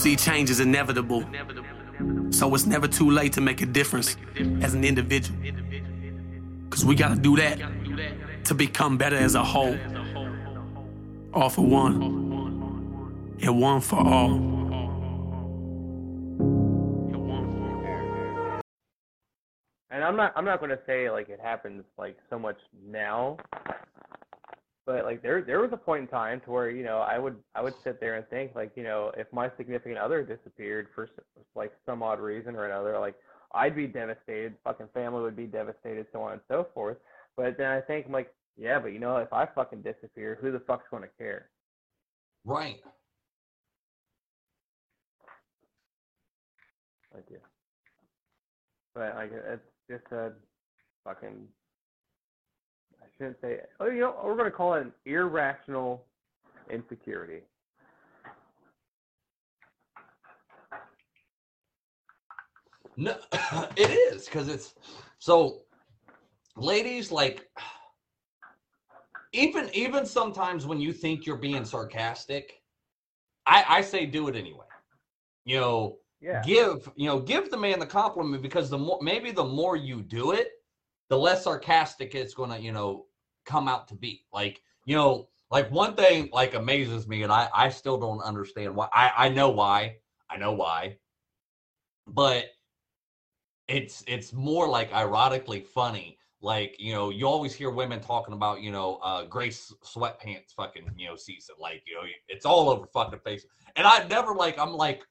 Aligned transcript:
see, 0.00 0.16
change 0.16 0.48
is 0.50 0.60
inevitable. 0.60 1.24
So 2.30 2.54
it's 2.54 2.66
never 2.66 2.88
too 2.88 3.10
late 3.10 3.34
to 3.34 3.40
make 3.40 3.60
a 3.60 3.66
difference 3.66 4.16
as 4.62 4.72
an 4.74 4.84
individual. 4.84 5.38
Cause 6.70 6.84
we 6.84 6.94
gotta 6.94 7.16
do 7.16 7.36
that 7.36 7.58
to 8.44 8.54
become 8.54 8.96
better 8.96 9.16
as 9.16 9.34
a 9.34 9.44
whole. 9.44 9.76
All 11.34 11.50
for 11.50 11.66
one, 11.66 12.02
and 13.42 13.60
one 13.60 13.80
for 13.80 13.96
all. 13.96 14.30
And 19.90 20.04
I'm 20.04 20.16
not 20.16 20.32
I'm 20.36 20.44
not 20.44 20.60
gonna 20.60 20.78
say 20.86 21.10
like 21.10 21.28
it 21.28 21.40
happens 21.40 21.84
like 21.98 22.16
so 22.30 22.38
much 22.38 22.58
now, 22.86 23.36
but 24.90 25.04
like 25.04 25.22
there 25.22 25.40
there 25.42 25.60
was 25.60 25.70
a 25.72 25.76
point 25.76 26.02
in 26.02 26.08
time 26.08 26.40
to 26.40 26.50
where 26.50 26.68
you 26.68 26.82
know 26.82 26.98
I 26.98 27.16
would 27.16 27.36
I 27.54 27.62
would 27.62 27.74
sit 27.84 28.00
there 28.00 28.16
and 28.16 28.26
think 28.26 28.56
like 28.56 28.72
you 28.74 28.82
know 28.82 29.12
if 29.16 29.32
my 29.32 29.48
significant 29.56 29.98
other 29.98 30.24
disappeared 30.24 30.88
for 30.96 31.08
like 31.54 31.72
some 31.86 32.02
odd 32.02 32.18
reason 32.18 32.56
or 32.56 32.66
another 32.66 32.98
like 32.98 33.14
I'd 33.54 33.76
be 33.76 33.86
devastated, 33.86 34.54
fucking 34.64 34.88
family 34.92 35.22
would 35.22 35.36
be 35.36 35.46
devastated, 35.46 36.06
so 36.12 36.22
on 36.22 36.32
and 36.32 36.40
so 36.48 36.66
forth. 36.74 36.96
But 37.36 37.56
then 37.56 37.68
I 37.70 37.80
think 37.80 38.06
I'm 38.06 38.12
like 38.12 38.34
yeah, 38.56 38.80
but 38.80 38.88
you 38.88 38.98
know 38.98 39.18
if 39.18 39.32
I 39.32 39.46
fucking 39.46 39.82
disappear, 39.82 40.38
who 40.40 40.50
the 40.50 40.58
fuck's 40.58 40.88
gonna 40.90 41.06
care? 41.16 41.50
Right. 42.44 42.80
Like 47.14 47.26
yeah. 47.30 47.38
But 48.96 49.14
like 49.14 49.30
it's 49.32 49.62
just 49.88 50.12
a 50.12 50.32
fucking 51.04 51.46
shouldn't 53.20 53.40
say 53.42 53.60
oh 53.80 53.86
you 53.86 54.00
know 54.00 54.14
we're 54.24 54.36
gonna 54.36 54.50
call 54.50 54.74
it 54.74 54.80
an 54.80 54.92
irrational 55.04 56.02
insecurity. 56.70 57.42
No, 62.96 63.16
it 63.76 63.90
is 63.90 64.24
because 64.24 64.48
it's 64.48 64.74
so. 65.18 65.62
Ladies, 66.56 67.12
like, 67.12 67.48
even 69.32 69.70
even 69.72 70.04
sometimes 70.06 70.66
when 70.66 70.80
you 70.80 70.92
think 70.92 71.26
you're 71.26 71.36
being 71.36 71.64
sarcastic, 71.64 72.62
I 73.46 73.64
I 73.68 73.80
say 73.82 74.06
do 74.06 74.28
it 74.28 74.36
anyway. 74.36 74.66
You 75.44 75.60
know, 75.60 75.98
Yeah. 76.20 76.42
give 76.44 76.90
you 76.96 77.06
know 77.06 77.20
give 77.20 77.50
the 77.50 77.56
man 77.56 77.78
the 77.78 77.86
compliment 77.86 78.42
because 78.42 78.70
the 78.70 78.78
more 78.78 78.98
maybe 79.02 79.30
the 79.30 79.44
more 79.44 79.76
you 79.76 80.02
do 80.02 80.32
it, 80.32 80.48
the 81.08 81.18
less 81.18 81.44
sarcastic 81.44 82.14
it's 82.14 82.34
gonna 82.34 82.58
you 82.58 82.72
know 82.72 83.06
come 83.44 83.68
out 83.68 83.88
to 83.88 83.94
be. 83.94 84.24
Like 84.32 84.60
you 84.84 84.96
know, 84.96 85.28
like 85.50 85.70
one 85.70 85.94
thing 85.94 86.28
like 86.32 86.54
amazes 86.54 87.06
me, 87.08 87.22
and 87.22 87.32
I 87.32 87.48
I 87.54 87.68
still 87.68 87.98
don't 87.98 88.20
understand 88.20 88.74
why. 88.74 88.88
I 88.92 89.12
I 89.16 89.28
know 89.28 89.50
why. 89.50 89.96
I 90.28 90.36
know 90.36 90.52
why, 90.52 90.96
but 92.06 92.46
it's 93.68 94.02
it's 94.06 94.32
more 94.32 94.68
like 94.68 94.92
ironically 94.92 95.60
funny. 95.60 96.18
Like 96.42 96.76
you 96.78 96.92
know, 96.92 97.10
you 97.10 97.26
always 97.26 97.54
hear 97.54 97.70
women 97.70 98.00
talking 98.00 98.34
about 98.34 98.62
you 98.62 98.72
know 98.72 98.96
uh 99.02 99.24
gray 99.24 99.48
sweatpants 99.48 100.54
fucking 100.56 100.90
you 100.96 101.08
know 101.08 101.16
season. 101.16 101.56
Like 101.58 101.82
you 101.86 101.94
know, 101.94 102.02
it's 102.28 102.46
all 102.46 102.70
over 102.70 102.86
fucking 102.86 103.20
face. 103.20 103.44
And 103.76 103.86
I 103.86 104.06
never 104.08 104.34
like 104.34 104.58
I'm 104.58 104.72
like 104.72 105.02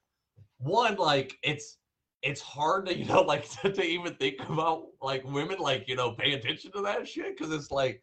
one 0.58 0.96
like 0.96 1.36
it's 1.42 1.78
it's 2.22 2.40
hard 2.40 2.86
to 2.86 2.98
you 2.98 3.04
know 3.06 3.22
like 3.22 3.48
to, 3.62 3.72
to 3.72 3.82
even 3.82 4.14
think 4.14 4.40
about 4.48 4.86
like 5.00 5.24
women 5.24 5.58
like 5.58 5.88
you 5.88 5.96
know 5.96 6.12
pay 6.12 6.32
attention 6.32 6.72
to 6.72 6.82
that 6.82 7.06
shit 7.06 7.36
because 7.36 7.52
it's 7.52 7.70
like 7.70 8.02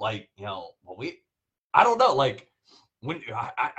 like 0.00 0.28
you 0.36 0.44
know 0.46 0.70
well, 0.84 0.96
we 0.98 1.20
I 1.74 1.84
don't 1.84 1.98
know 1.98 2.14
like 2.14 2.48
when 3.00 3.20
I, 3.34 3.50
I 3.58 3.64
I- 3.66 3.72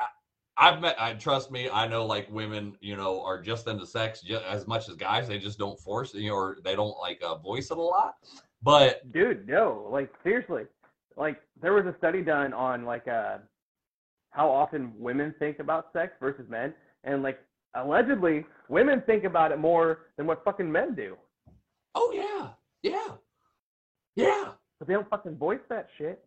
I've 0.58 0.80
met 0.82 0.96
I 1.02 1.14
trust 1.14 1.50
me 1.50 1.70
I 1.70 1.88
know 1.88 2.06
like 2.06 2.30
women 2.30 2.76
you 2.82 2.96
know 2.96 3.24
are 3.24 3.42
just 3.42 3.68
into 3.68 3.86
sex 3.88 4.22
just 4.22 4.44
as 4.46 4.68
much 4.68 4.90
as 4.90 4.96
guys 4.96 5.28
they 5.28 5.40
just 5.40 5.58
don't 5.58 5.80
force 5.80 6.14
you 6.14 6.30
know 6.30 6.36
or 6.36 6.58
they 6.64 6.76
don't 6.76 6.98
like 7.00 7.20
uh, 7.24 7.36
voice 7.36 7.72
it 7.72 7.78
a 7.78 7.82
lot 7.82 8.16
but 8.62 9.12
Dude, 9.12 9.48
no, 9.48 9.88
like 9.92 10.14
seriously. 10.24 10.64
Like 11.18 11.42
there 11.62 11.74
was 11.74 11.86
a 11.86 11.96
study 11.98 12.22
done 12.22 12.54
on 12.54 12.86
like 12.86 13.08
uh 13.08 13.38
how 14.32 14.50
often 14.50 14.94
women 14.98 15.34
think 15.40 15.60
about 15.60 15.88
sex 15.94 16.14
versus 16.20 16.46
men 16.50 16.74
and 17.04 17.24
like 17.24 17.40
allegedly 17.76 18.46
women 18.70 19.02
think 19.06 19.24
about 19.24 19.52
it 19.52 19.58
more 19.58 20.08
than 20.18 20.28
what 20.28 20.44
fucking 20.44 20.72
men 20.72 20.94
do. 20.94 21.18
oh 21.96 22.12
yeah 22.14 22.50
yeah 22.84 23.16
yeah 24.16 24.51
But 24.82 24.88
they 24.88 24.96
don't 24.96 25.08
fucking 25.12 25.38
voice 25.38 25.60
that 25.70 25.90
shit. 25.96 26.26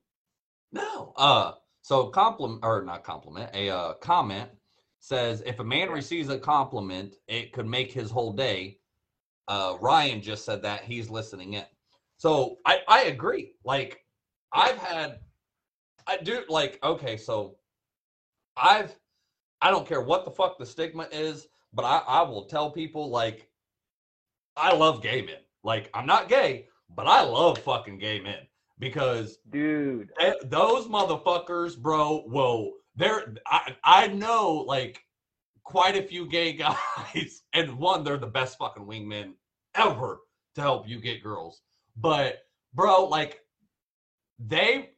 No. 0.70 1.12
Uh 1.16 1.54
so 1.82 2.06
compliment 2.06 2.60
or 2.62 2.84
not 2.84 3.02
compliment, 3.02 3.50
a 3.52 3.68
uh 3.68 3.94
comment 3.94 4.48
says 5.00 5.42
if 5.44 5.58
a 5.58 5.64
man 5.64 5.90
receives 5.90 6.28
a 6.28 6.38
compliment, 6.38 7.16
it 7.26 7.52
could 7.52 7.66
make 7.66 7.90
his 7.90 8.12
whole 8.12 8.32
day. 8.32 8.78
Uh 9.48 9.74
Ryan 9.80 10.22
just 10.22 10.44
said 10.44 10.62
that 10.62 10.84
he's 10.84 11.10
listening 11.10 11.54
in. 11.54 11.64
So 12.16 12.58
I 12.64 12.78
I 12.86 13.02
agree. 13.06 13.54
Like 13.64 14.04
I've 14.52 14.78
had 14.78 15.18
I 16.06 16.18
do 16.18 16.44
like 16.48 16.78
okay, 16.84 17.16
so 17.16 17.56
I've 18.56 18.94
I 19.62 19.72
don't 19.72 19.88
care 19.88 20.00
what 20.00 20.24
the 20.24 20.30
fuck 20.30 20.60
the 20.60 20.66
stigma 20.66 21.08
is, 21.10 21.48
but 21.72 21.84
I 21.84 22.04
I 22.06 22.22
will 22.22 22.44
tell 22.44 22.70
people 22.70 23.10
like 23.10 23.48
I 24.56 24.72
love 24.72 25.02
gay 25.02 25.22
men. 25.22 25.40
Like 25.64 25.90
I'm 25.92 26.06
not 26.06 26.28
gay, 26.28 26.68
but 26.94 27.06
I 27.06 27.22
love 27.22 27.58
fucking 27.58 27.98
gay 27.98 28.20
men 28.20 28.46
because 28.78 29.38
Dude. 29.50 30.10
Those 30.44 30.86
motherfuckers, 30.86 31.78
bro, 31.78 32.22
whoa, 32.26 32.72
they're 32.96 33.34
I, 33.46 33.76
I 33.84 34.06
know 34.08 34.64
like 34.66 35.00
quite 35.64 35.96
a 35.96 36.02
few 36.02 36.26
gay 36.28 36.52
guys, 36.54 37.42
and 37.52 37.76
one, 37.78 38.04
they're 38.04 38.18
the 38.18 38.26
best 38.26 38.58
fucking 38.58 38.84
wingmen 38.84 39.32
ever 39.74 40.18
to 40.54 40.60
help 40.60 40.88
you 40.88 41.00
get 41.00 41.22
girls. 41.22 41.62
But 41.96 42.38
bro, 42.74 43.04
like 43.06 43.40
they 44.38 44.90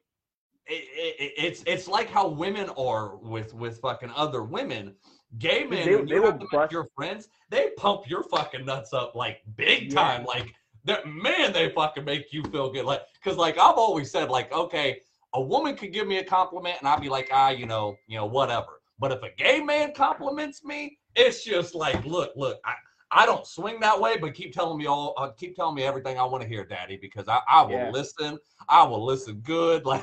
it, 0.69 0.85
it, 1.21 1.33
it's 1.39 1.63
it's 1.67 1.87
like 1.89 2.09
how 2.11 2.27
women 2.29 2.69
are 2.71 3.17
with 3.17 3.55
with 3.55 3.79
fucking 3.81 4.11
other 4.15 4.43
women. 4.43 4.95
Gay 5.39 5.65
men, 5.65 5.85
they- 5.87 5.97
they 6.05 6.15
you 6.15 6.23
will 6.23 6.39
bust- 6.51 6.73
your 6.73 6.87
friends, 6.97 7.29
they 7.51 7.71
pump 7.77 8.09
your 8.09 8.23
fucking 8.25 8.65
nuts 8.65 8.93
up 8.93 9.15
like 9.15 9.43
big 9.57 9.93
Yeah. 9.93 10.01
time. 10.03 10.25
Like 10.25 10.53
that 10.87 11.07
man, 11.07 11.53
they 11.53 11.69
fucking 11.71 12.05
make 12.05 12.33
you 12.33 12.43
feel 12.45 12.73
good. 12.73 12.85
Like, 12.85 13.03
cause 13.23 13.37
like 13.37 13.59
I've 13.59 13.77
always 13.77 14.11
said, 14.11 14.31
like, 14.31 14.53
okay, 14.53 15.01
a 15.35 15.41
woman 15.41 15.77
could 15.77 15.93
give 15.93 16.07
me 16.07 16.19
a 16.19 16.25
compliment 16.25 16.77
and 16.81 16.89
I'd 16.89 17.01
be 17.01 17.09
like, 17.09 17.29
ah, 17.33 17.51
you 17.51 17.67
know, 17.67 17.97
you 18.07 18.17
know, 18.17 18.27
whatever. 18.27 18.81
But 18.99 19.13
if 19.13 19.23
a 19.23 19.31
gay 19.37 19.61
man 19.61 19.93
compliments 19.95 20.65
me, 20.65 20.99
it's 21.15 21.45
just 21.45 21.75
like, 21.75 22.03
look, 22.05 22.33
look, 22.37 22.59
I, 22.65 22.73
I 23.11 23.27
don't 23.27 23.47
swing 23.47 23.79
that 23.81 24.01
way, 24.01 24.17
but 24.17 24.35
keep 24.35 24.53
telling 24.53 24.79
me 24.79 24.87
all, 24.87 25.15
uh, 25.19 25.31
keep 25.31 25.55
telling 25.57 25.75
me 25.75 25.83
everything 25.83 26.19
I 26.19 26.25
want 26.25 26.43
to 26.43 26.49
hear, 26.49 26.65
Daddy, 26.65 26.99
because 27.01 27.29
I, 27.29 27.41
I 27.49 27.63
will 27.63 27.73
Yeah. 27.73 27.91
listen. 27.91 28.39
I 28.69 28.85
will 28.85 29.05
listen 29.05 29.41
good. 29.41 29.85
Like, 29.87 30.03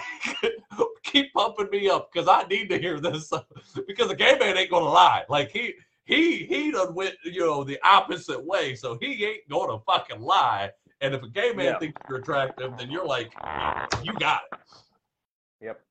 keep 1.03 1.33
pumping 1.33 1.69
me 1.71 1.89
up 1.89 2.09
because 2.11 2.27
I 2.27 2.43
need 2.47 2.69
to 2.69 2.79
hear 2.79 2.99
this. 2.99 3.31
because 3.87 4.09
a 4.09 4.15
gay 4.15 4.37
man 4.39 4.57
ain't 4.57 4.71
gonna 4.71 4.85
lie. 4.85 5.23
Like 5.29 5.51
he, 5.51 5.73
he, 6.05 6.45
he 6.45 6.71
done 6.71 6.93
went, 6.93 7.15
you 7.23 7.41
know, 7.41 7.63
the 7.63 7.79
opposite 7.83 8.43
way, 8.43 8.75
so 8.75 8.97
he 8.99 9.23
ain't 9.25 9.47
gonna 9.49 9.79
fucking 9.85 10.21
lie. 10.21 10.71
And 11.01 11.13
if 11.13 11.23
a 11.23 11.27
gay 11.29 11.53
man 11.53 11.65
Yeah. 11.65 11.79
thinks 11.79 12.01
you're 12.07 12.19
attractive, 12.19 12.77
then 12.77 12.89
you're 12.91 13.05
like, 13.05 13.33
you 14.03 14.13
got 14.19 14.41
it. 14.51 14.59
Yep. 15.61 15.81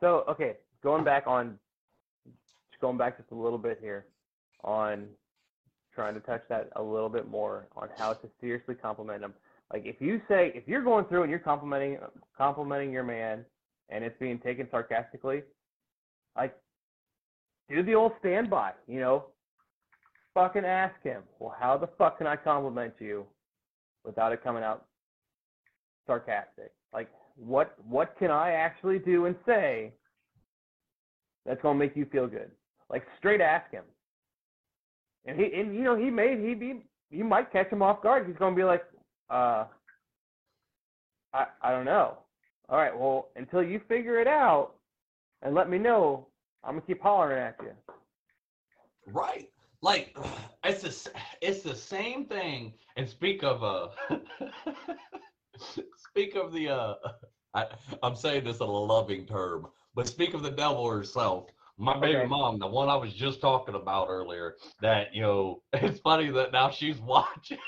So 0.00 0.24
okay, 0.28 0.56
going 0.82 1.04
back 1.04 1.26
on 1.26 1.58
going 2.80 2.98
back 2.98 3.16
just 3.18 3.30
a 3.30 3.34
little 3.34 3.58
bit 3.58 3.78
here 3.80 4.06
on 4.64 5.06
trying 5.94 6.14
to 6.14 6.20
touch 6.20 6.42
that 6.48 6.70
a 6.76 6.82
little 6.82 7.08
bit 7.08 7.28
more 7.28 7.68
on 7.76 7.88
how 7.98 8.12
to 8.12 8.28
seriously 8.40 8.74
compliment 8.74 9.20
them. 9.20 9.34
Like 9.72 9.84
if 9.86 9.96
you 10.00 10.20
say 10.28 10.52
if 10.54 10.66
you're 10.66 10.82
going 10.82 11.04
through 11.06 11.22
and 11.22 11.30
you're 11.30 11.38
complimenting 11.38 11.98
complimenting 12.36 12.90
your 12.92 13.04
man 13.04 13.44
and 13.88 14.02
it's 14.02 14.18
being 14.18 14.38
taken 14.38 14.66
sarcastically, 14.70 15.42
like 16.36 16.56
do 17.68 17.82
the 17.82 17.94
old 17.94 18.12
standby, 18.20 18.72
you 18.86 19.00
know. 19.00 19.26
Fucking 20.34 20.64
ask 20.64 20.94
him, 21.02 21.22
well, 21.38 21.54
how 21.58 21.76
the 21.76 21.88
fuck 21.98 22.16
can 22.16 22.26
I 22.26 22.36
compliment 22.36 22.94
you 22.98 23.26
without 24.02 24.32
it 24.32 24.42
coming 24.42 24.62
out 24.62 24.86
sarcastic? 26.06 26.72
Like, 26.92 27.10
what 27.36 27.74
what 27.86 28.16
can 28.18 28.30
I 28.30 28.52
actually 28.52 28.98
do 28.98 29.26
and 29.26 29.36
say 29.44 29.92
that's 31.44 31.60
gonna 31.60 31.78
make 31.78 31.96
you 31.96 32.06
feel 32.06 32.26
good? 32.26 32.50
Like, 32.88 33.04
straight 33.18 33.40
ask 33.40 33.70
him. 33.70 33.84
And 35.24 35.38
he 35.38 35.52
and 35.54 35.74
you 35.74 35.82
know 35.82 35.96
he 35.96 36.10
may 36.10 36.40
he 36.40 36.54
be 36.54 36.82
you 37.10 37.24
might 37.24 37.52
catch 37.52 37.70
him 37.70 37.82
off 37.82 38.02
guard. 38.02 38.26
He's 38.26 38.36
gonna 38.36 38.56
be 38.56 38.64
like, 38.64 38.84
uh, 39.30 39.66
I 41.32 41.46
I 41.60 41.70
don't 41.70 41.84
know. 41.84 42.18
All 42.68 42.78
right, 42.78 42.96
well 42.96 43.28
until 43.36 43.62
you 43.62 43.80
figure 43.88 44.18
it 44.18 44.26
out 44.26 44.72
and 45.42 45.54
let 45.54 45.68
me 45.68 45.78
know, 45.78 46.26
I'm 46.64 46.74
gonna 46.74 46.82
keep 46.86 47.02
hollering 47.02 47.38
at 47.42 47.56
you. 47.62 47.72
Right. 49.06 49.48
Like 49.82 50.16
it's 50.64 50.82
the 50.82 51.12
it's 51.40 51.62
the 51.62 51.74
same 51.74 52.26
thing. 52.26 52.74
And 52.96 53.08
speak 53.08 53.42
of 53.44 53.62
uh 53.64 53.88
speak 55.96 56.36
of 56.36 56.52
the 56.52 56.68
uh 56.70 56.94
I, 57.54 57.66
I'm 58.02 58.16
saying 58.16 58.44
this 58.44 58.60
in 58.60 58.66
a 58.66 58.70
loving 58.70 59.26
term, 59.26 59.66
but 59.94 60.08
speak 60.08 60.34
of 60.34 60.42
the 60.42 60.50
devil 60.50 60.88
herself. 60.90 61.50
my 61.78 61.98
baby 61.98 62.24
Okay. 62.24 62.26
mom, 62.26 62.58
the 62.58 62.66
one 62.66 62.88
I 62.88 62.96
was 62.96 63.12
just 63.12 63.42
talking 63.42 63.74
about 63.74 64.08
earlier, 64.08 64.56
that 64.80 65.14
you 65.14 65.22
know, 65.22 65.62
it's 65.74 66.00
funny 66.00 66.30
that 66.30 66.52
now 66.52 66.70
she's 66.70 66.98
watching 67.00 67.58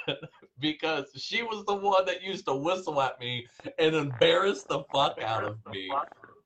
because 0.61 1.06
she 1.17 1.43
was 1.43 1.64
the 1.67 1.75
one 1.75 2.06
that 2.06 2.23
used 2.23 2.47
to 2.47 2.55
whistle 2.55 3.00
at 3.02 3.20
me 3.20 3.47
and 3.79 3.94
embarrass 3.94 4.64
the 4.64 4.85
fuck 4.93 5.20
out 5.23 5.44
of 5.44 5.58
me. 5.70 6.05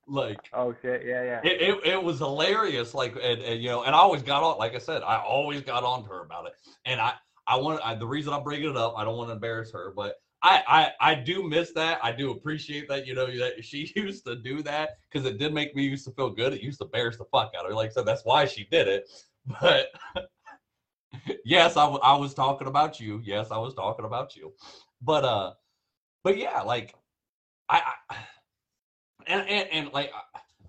Like 0.09 0.49
Oh 0.53 0.73
shit, 0.81 1.05
yeah, 1.05 1.23
yeah. 1.23 1.41
it, 1.43 1.61
it, 1.61 1.85
it 1.93 2.03
was 2.03 2.19
hilarious. 2.19 2.93
Like 2.93 3.15
and, 3.15 3.41
and 3.41 3.61
you 3.61 3.69
know, 3.69 3.83
and 3.83 3.95
I 3.95 3.99
always 3.99 4.23
got 4.23 4.43
on. 4.43 4.57
Like 4.57 4.75
I 4.75 4.79
said, 4.79 5.03
I 5.03 5.17
always 5.17 5.61
got 5.61 5.83
on 5.83 6.03
to 6.03 6.09
her 6.09 6.21
about 6.23 6.47
it. 6.47 6.53
And 6.85 6.99
I 6.99 7.13
I 7.47 7.57
want 7.57 7.81
I, 7.83 7.95
the 7.95 8.07
reason 8.07 8.33
I'm 8.33 8.43
bringing 8.43 8.69
it 8.69 8.77
up. 8.77 8.95
I 8.97 9.03
don't 9.03 9.17
want 9.17 9.29
to 9.29 9.33
embarrass 9.33 9.71
her, 9.73 9.93
but 9.95 10.15
I, 10.41 10.91
I 11.01 11.11
I 11.11 11.15
do 11.15 11.47
miss 11.47 11.73
that. 11.73 11.99
I 12.03 12.11
do 12.11 12.31
appreciate 12.31 12.87
that. 12.89 13.05
You 13.05 13.13
know 13.13 13.25
that 13.37 13.63
she 13.63 13.91
used 13.95 14.25
to 14.25 14.35
do 14.35 14.63
that 14.63 14.97
because 15.11 15.27
it 15.27 15.37
did 15.37 15.53
make 15.53 15.75
me 15.75 15.83
used 15.83 16.05
to 16.05 16.11
feel 16.11 16.29
good. 16.29 16.53
It 16.53 16.61
used 16.61 16.79
to 16.79 16.85
embarrass 16.85 17.17
the 17.17 17.25
fuck 17.25 17.53
out 17.57 17.65
of 17.65 17.69
her. 17.71 17.75
Like 17.75 17.91
I 17.91 17.93
said, 17.93 18.05
that's 18.05 18.25
why 18.25 18.45
she 18.45 18.65
did 18.65 18.87
it. 18.87 19.09
But 19.61 19.87
yes, 21.45 21.77
I, 21.77 21.83
w- 21.83 22.01
I 22.03 22.15
was 22.17 22.33
talking 22.33 22.67
about 22.67 22.99
you. 22.99 23.21
Yes, 23.23 23.51
I 23.51 23.57
was 23.57 23.73
talking 23.73 24.05
about 24.05 24.35
you. 24.35 24.53
But 25.01 25.23
uh, 25.25 25.53
but 26.23 26.37
yeah, 26.37 26.61
like 26.61 26.93
I, 27.69 27.81
I 28.09 28.15
and, 29.27 29.47
and 29.47 29.69
and 29.71 29.93
like 29.93 30.11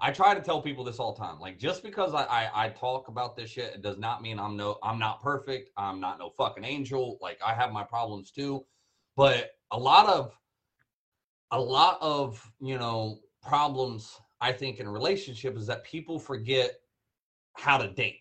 I, 0.00 0.11
try 0.11 0.35
to 0.35 0.41
tell 0.41 0.62
people 0.62 0.85
this 0.85 0.99
all 0.99 1.14
the 1.14 1.20
time. 1.20 1.38
Like 1.41 1.58
just 1.58 1.82
because 1.82 2.14
I, 2.14 2.25
I 2.25 2.67
I 2.67 2.69
talk 2.70 3.08
about 3.08 3.37
this 3.37 3.50
shit, 3.50 3.75
it 3.75 3.82
does 3.82 3.99
not 3.99 4.23
mean 4.23 4.38
I'm 4.38 4.56
no 4.56 4.79
I'm 4.82 4.99
not 4.99 5.23
perfect. 5.23 5.70
I'm 5.76 6.00
not 6.00 6.19
no 6.19 6.31
fucking 6.31 6.64
angel. 6.64 7.19
Like 7.20 7.38
I 7.44 7.55
have 7.55 7.73
my 7.73 7.85
problems 7.85 8.31
too. 8.31 8.64
But 9.17 9.52
a 9.70 9.79
lot 9.79 10.06
of 10.08 10.37
a 11.50 11.61
lot 11.61 11.99
of 12.00 12.44
you 12.61 12.79
know 12.79 13.20
problems 13.43 14.19
I 14.41 14.52
think 14.52 14.81
in 14.81 14.88
relationship 14.88 15.56
is 15.56 15.67
that 15.67 15.85
people 15.85 16.19
forget 16.19 16.81
how 17.55 17.79
to 17.79 17.88
date. 17.88 18.20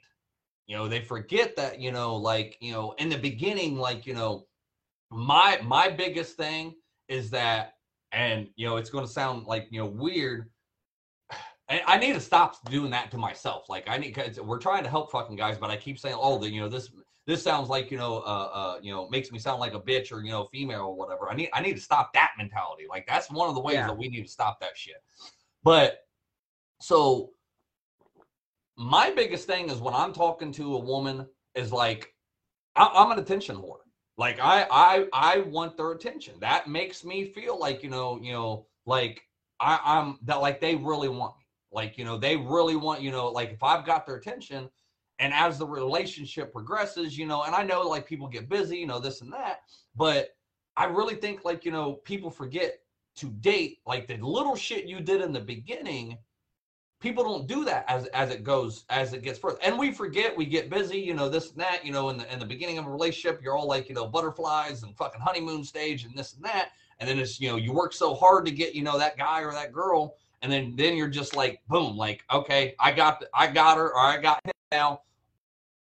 You 0.67 0.77
know, 0.77 0.87
they 0.87 1.01
forget 1.01 1.55
that, 1.55 1.79
you 1.79 1.91
know, 1.91 2.15
like, 2.15 2.57
you 2.59 2.71
know, 2.71 2.93
in 2.99 3.09
the 3.09 3.17
beginning, 3.17 3.77
like, 3.77 4.05
you 4.05 4.13
know, 4.13 4.45
my 5.09 5.59
my 5.63 5.89
biggest 5.89 6.37
thing 6.37 6.75
is 7.07 7.31
that, 7.31 7.73
and 8.11 8.47
you 8.55 8.65
know, 8.67 8.77
it's 8.77 8.89
gonna 8.89 9.07
sound 9.07 9.45
like, 9.45 9.67
you 9.71 9.79
know, 9.79 9.85
weird. 9.87 10.49
And 11.69 11.81
I 11.85 11.97
need 11.97 12.13
to 12.13 12.19
stop 12.19 12.55
doing 12.71 12.89
that 12.91 13.11
to 13.11 13.17
myself. 13.17 13.69
Like 13.69 13.87
I 13.87 13.97
need 13.97 14.11
cause 14.11 14.39
we're 14.39 14.57
trying 14.57 14.83
to 14.83 14.89
help 14.89 15.11
fucking 15.11 15.35
guys, 15.35 15.57
but 15.59 15.69
I 15.69 15.77
keep 15.77 15.99
saying, 15.99 16.15
oh, 16.17 16.39
the 16.39 16.49
you 16.49 16.61
know, 16.61 16.67
this 16.69 16.91
this 17.27 17.43
sounds 17.43 17.69
like, 17.69 17.91
you 17.91 17.97
know, 17.97 18.19
uh 18.19 18.49
uh, 18.53 18.79
you 18.81 18.91
know, 18.91 19.07
makes 19.09 19.31
me 19.31 19.37
sound 19.37 19.59
like 19.59 19.75
a 19.75 19.79
bitch 19.79 20.11
or 20.11 20.23
you 20.23 20.31
know, 20.31 20.45
female 20.45 20.81
or 20.81 20.95
whatever. 20.95 21.29
I 21.29 21.35
need 21.35 21.49
I 21.53 21.61
need 21.61 21.75
to 21.75 21.81
stop 21.81 22.11
that 22.13 22.31
mentality. 22.39 22.85
Like 22.89 23.05
that's 23.07 23.29
one 23.29 23.47
of 23.49 23.55
the 23.55 23.61
ways 23.61 23.75
Yeah. 23.75 23.87
that 23.87 23.97
we 23.97 24.09
need 24.09 24.23
to 24.23 24.31
stop 24.31 24.59
that 24.61 24.75
shit. 24.75 25.03
But 25.63 25.99
so 26.81 27.31
my 28.75 29.11
biggest 29.11 29.45
thing 29.45 29.69
is 29.69 29.77
when 29.79 29.93
I'm 29.93 30.13
talking 30.13 30.51
to 30.53 30.75
a 30.75 30.79
woman 30.79 31.27
is 31.53 31.71
like 31.71 32.15
I, 32.75 32.89
I'm 32.95 33.11
an 33.11 33.19
attention 33.19 33.57
whore. 33.57 33.81
Like 34.19 34.37
I 34.41 34.67
I 34.69 35.07
I 35.13 35.39
want 35.39 35.77
their 35.77 35.91
attention. 35.93 36.33
That 36.41 36.67
makes 36.67 37.05
me 37.05 37.23
feel 37.23 37.57
like 37.57 37.81
you 37.81 37.89
know 37.89 38.19
you 38.21 38.33
know 38.33 38.67
like 38.85 39.21
I, 39.61 39.79
I'm 39.81 40.19
that 40.23 40.41
like 40.41 40.59
they 40.59 40.75
really 40.75 41.07
want 41.07 41.37
me. 41.37 41.45
Like 41.71 41.97
you 41.97 42.03
know 42.03 42.17
they 42.17 42.35
really 42.35 42.75
want 42.75 43.01
you 43.01 43.11
know 43.11 43.29
like 43.29 43.51
if 43.51 43.63
I've 43.63 43.85
got 43.85 44.05
their 44.05 44.17
attention, 44.17 44.69
and 45.19 45.33
as 45.33 45.57
the 45.57 45.65
relationship 45.65 46.51
progresses, 46.51 47.17
you 47.17 47.25
know, 47.25 47.43
and 47.43 47.55
I 47.55 47.63
know 47.63 47.83
like 47.83 48.05
people 48.05 48.27
get 48.27 48.49
busy, 48.49 48.79
you 48.79 48.87
know 48.87 48.99
this 48.99 49.21
and 49.21 49.31
that, 49.31 49.61
but 49.95 50.31
I 50.75 50.83
really 50.83 51.15
think 51.15 51.45
like 51.45 51.63
you 51.63 51.71
know 51.71 51.93
people 51.93 52.29
forget 52.29 52.79
to 53.15 53.29
date 53.29 53.77
like 53.87 54.05
the 54.05 54.17
little 54.17 54.57
shit 54.57 54.83
you 54.83 54.99
did 54.99 55.21
in 55.21 55.31
the 55.31 55.39
beginning 55.39 56.17
people 56.99 57.23
don't 57.23 57.47
do 57.47 57.63
that 57.65 57.85
as 57.87 58.05
as 58.07 58.29
it 58.29 58.43
goes 58.43 58.83
as 58.89 59.13
it 59.13 59.23
gets 59.23 59.39
further. 59.39 59.57
And 59.63 59.77
we 59.77 59.91
forget 59.91 60.35
we 60.35 60.45
get 60.45 60.69
busy 60.69 60.99
you 60.99 61.13
know 61.13 61.29
this 61.29 61.51
and 61.51 61.59
that 61.59 61.85
you 61.85 61.91
know 61.91 62.09
in 62.09 62.17
the 62.17 62.31
in 62.31 62.39
the 62.39 62.45
beginning 62.45 62.77
of 62.77 62.85
a 62.85 62.89
relationship 62.89 63.41
you're 63.41 63.55
all 63.57 63.67
like 63.67 63.89
you 63.89 63.95
know 63.95 64.05
butterflies 64.05 64.83
and 64.83 64.95
fucking 64.95 65.21
honeymoon 65.21 65.63
stage 65.63 66.05
and 66.05 66.15
this 66.15 66.33
and 66.33 66.43
that. 66.43 66.69
And 66.99 67.09
then 67.09 67.19
it's 67.19 67.39
you 67.39 67.49
know 67.49 67.55
you 67.55 67.73
work 67.73 67.93
so 67.93 68.13
hard 68.13 68.45
to 68.45 68.51
get 68.51 68.75
you 68.75 68.83
know 68.83 68.97
that 68.97 69.17
guy 69.17 69.41
or 69.41 69.51
that 69.53 69.71
girl. 69.71 70.15
And 70.41 70.51
then 70.51 70.75
then 70.75 70.95
you're 70.95 71.09
just 71.09 71.35
like 71.35 71.61
boom 71.67 71.97
like 71.97 72.23
okay 72.31 72.75
i 72.79 72.91
got 72.91 73.23
i 73.33 73.47
got 73.47 73.77
her 73.77 73.89
or 73.89 73.99
i 73.99 74.17
got 74.19 74.39
him 74.45 74.51
now. 74.71 75.01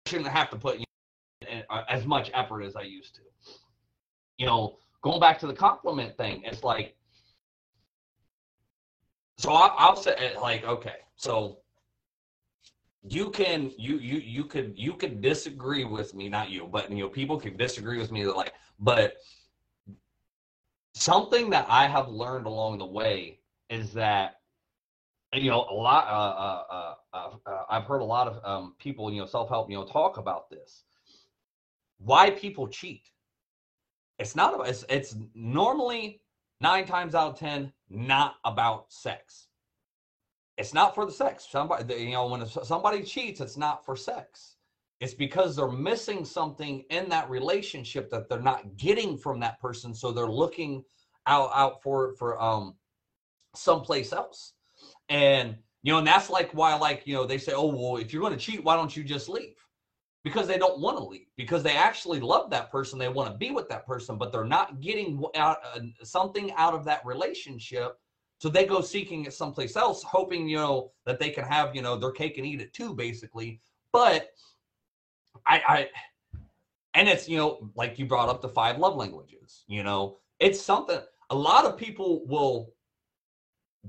I 0.06 0.10
shouldn't 0.10 0.28
have 0.28 0.50
to 0.50 0.56
put 0.56 0.78
you 0.78 0.84
know, 1.42 1.82
as 1.88 2.04
much 2.04 2.30
effort 2.34 2.62
as 2.62 2.74
i 2.76 2.82
used 2.82 3.14
to. 3.16 3.20
You 4.38 4.46
know 4.46 4.76
going 5.02 5.20
back 5.20 5.38
to 5.40 5.46
the 5.46 5.54
compliment 5.54 6.16
thing 6.16 6.42
it's 6.44 6.64
like 6.64 6.94
so 9.40 9.52
I, 9.52 9.74
I'll 9.78 9.96
say 9.96 10.34
uh, 10.36 10.40
like 10.40 10.64
okay. 10.64 10.96
So 11.16 11.58
you 13.02 13.30
can 13.30 13.70
you 13.78 13.96
you 13.96 14.18
you 14.18 14.44
could 14.44 14.74
you 14.76 14.92
could 14.92 15.22
disagree 15.22 15.84
with 15.84 16.14
me 16.14 16.28
not 16.28 16.50
you 16.50 16.68
but 16.70 16.90
you 16.90 16.98
know 16.98 17.08
people 17.08 17.40
can 17.40 17.56
disagree 17.56 17.98
with 17.98 18.12
me 18.12 18.26
like 18.26 18.52
but 18.78 19.14
something 20.92 21.48
that 21.48 21.64
i 21.70 21.86
have 21.86 22.08
learned 22.08 22.44
along 22.44 22.76
the 22.76 22.84
way 22.84 23.38
is 23.70 23.94
that 23.94 24.40
you 25.32 25.48
know 25.50 25.66
a 25.70 25.74
lot 25.74 26.06
uh, 26.08 26.10
uh, 26.10 26.64
uh, 26.70 26.94
uh, 27.14 27.50
uh, 27.50 27.64
i've 27.70 27.84
heard 27.84 28.02
a 28.02 28.04
lot 28.04 28.26
of 28.26 28.44
um, 28.44 28.74
people 28.78 29.10
you 29.10 29.20
know 29.20 29.26
self-help 29.26 29.70
you 29.70 29.76
know 29.76 29.84
talk 29.84 30.16
about 30.18 30.50
this. 30.50 30.84
Why 31.98 32.30
people 32.30 32.66
cheat. 32.66 33.10
It's 34.18 34.34
not 34.34 34.68
it's, 34.68 34.84
it's 34.88 35.16
normally 35.34 36.20
nine 36.60 36.86
times 36.86 37.14
out 37.14 37.32
of 37.32 37.38
ten 37.38 37.72
not 37.88 38.36
about 38.44 38.92
sex. 38.92 39.48
It's 40.56 40.74
not 40.74 40.94
for 40.94 41.06
the 41.06 41.12
sex. 41.12 41.46
Somebody 41.50 41.94
you 41.94 42.12
know 42.12 42.26
when 42.26 42.46
somebody 42.46 43.02
cheats 43.02 43.40
it's 43.40 43.56
not 43.56 43.84
for 43.84 43.96
sex. 43.96 44.56
It's 45.00 45.14
because 45.14 45.56
they're 45.56 45.70
missing 45.70 46.24
something 46.24 46.84
in 46.90 47.08
that 47.08 47.30
relationship 47.30 48.10
that 48.10 48.28
they're 48.28 48.40
not 48.40 48.76
getting 48.76 49.16
from 49.16 49.40
that 49.40 49.58
person 49.58 49.94
so 49.94 50.12
they're 50.12 50.26
looking 50.26 50.84
out 51.26 51.50
out 51.54 51.82
for 51.82 52.14
for 52.14 52.40
um 52.40 52.74
someplace 53.54 54.12
else. 54.12 54.52
And 55.08 55.56
you 55.82 55.92
know 55.92 55.98
and 55.98 56.06
that's 56.06 56.30
like 56.30 56.52
why 56.52 56.74
like 56.76 57.06
you 57.06 57.14
know 57.14 57.24
they 57.26 57.38
say 57.38 57.52
oh 57.54 57.66
well 57.66 57.96
if 57.96 58.12
you're 58.12 58.22
going 58.22 58.34
to 58.34 58.38
cheat 58.38 58.62
why 58.62 58.76
don't 58.76 58.96
you 58.96 59.02
just 59.02 59.28
leave 59.28 59.59
because 60.22 60.46
they 60.46 60.58
don't 60.58 60.80
want 60.80 60.96
to 60.98 61.04
leave 61.04 61.26
because 61.36 61.62
they 61.62 61.76
actually 61.76 62.20
love 62.20 62.50
that 62.50 62.70
person 62.70 62.98
they 62.98 63.08
want 63.08 63.30
to 63.30 63.38
be 63.38 63.50
with 63.50 63.68
that 63.68 63.86
person 63.86 64.18
but 64.18 64.32
they're 64.32 64.44
not 64.44 64.80
getting 64.80 65.22
out 65.34 65.58
uh, 65.74 65.80
something 66.02 66.52
out 66.52 66.74
of 66.74 66.84
that 66.84 67.04
relationship. 67.04 67.98
So 68.38 68.48
they 68.48 68.64
go 68.64 68.80
seeking 68.80 69.26
it 69.26 69.34
someplace 69.34 69.76
else 69.76 70.02
hoping 70.02 70.48
you 70.48 70.56
know 70.56 70.92
that 71.04 71.18
they 71.18 71.30
can 71.30 71.44
have 71.44 71.74
you 71.74 71.82
know 71.82 71.96
their 71.96 72.12
cake 72.12 72.38
and 72.38 72.46
eat 72.46 72.60
it 72.60 72.72
too 72.72 72.94
basically. 72.94 73.60
But 73.92 74.30
i 75.46 75.62
i 75.68 75.88
and 76.94 77.08
it's 77.08 77.28
you 77.28 77.36
know 77.36 77.70
like 77.74 77.98
you 77.98 78.06
brought 78.06 78.28
up 78.28 78.42
the 78.42 78.48
five 78.48 78.78
love 78.78 78.96
languages 78.96 79.64
you 79.66 79.82
know? 79.82 80.18
It's 80.38 80.60
something 80.60 81.00
a 81.30 81.34
lot 81.34 81.64
of 81.64 81.76
people 81.76 82.26
will 82.26 82.72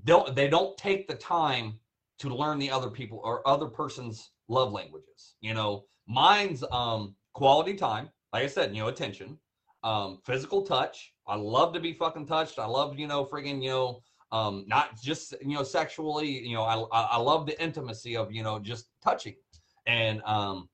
don't 0.06 0.36
they 0.36 0.48
don't 0.48 0.78
take 0.78 1.08
the 1.08 1.16
time 1.16 1.80
to 2.20 2.30
learn 2.30 2.60
the 2.60 2.70
other 2.70 2.90
people 2.90 3.20
or 3.24 3.46
other 3.48 3.68
person's 3.68 4.32
love 4.48 4.72
languages 4.72 5.36
you 5.42 5.54
know 5.54 5.86
mine's 6.12 6.64
um 6.72 7.16
quality 7.34 7.74
time 7.74 8.10
like 8.34 8.44
i 8.44 8.48
said 8.48 8.76
you 8.76 8.82
know 8.82 8.90
attention. 8.90 9.38
Um 9.84 10.20
physical 10.24 10.62
touch. 10.62 11.14
I 11.26 11.36
love 11.36 11.74
to 11.74 11.80
be 11.80 11.94
fucking 11.94 12.28
touched. 12.28 12.60
I 12.60 12.66
love 12.66 13.00
you 13.00 13.08
know 13.08 13.26
friggin 13.26 13.64
you 13.64 13.70
know 13.70 14.04
um 14.32 14.64
not 14.68 15.02
just 15.02 15.34
you 15.42 15.56
know 15.56 15.64
sexually 15.64 16.30
you 16.48 16.56
know 16.56 16.64
i 16.64 16.76
i, 17.16 17.18
love 17.18 17.46
the 17.46 17.62
intimacy 17.62 18.16
of 18.16 18.32
you 18.32 18.44
know 18.44 18.60
just 18.60 18.90
touching. 19.04 19.36
And 19.88 20.22
um 20.24 20.70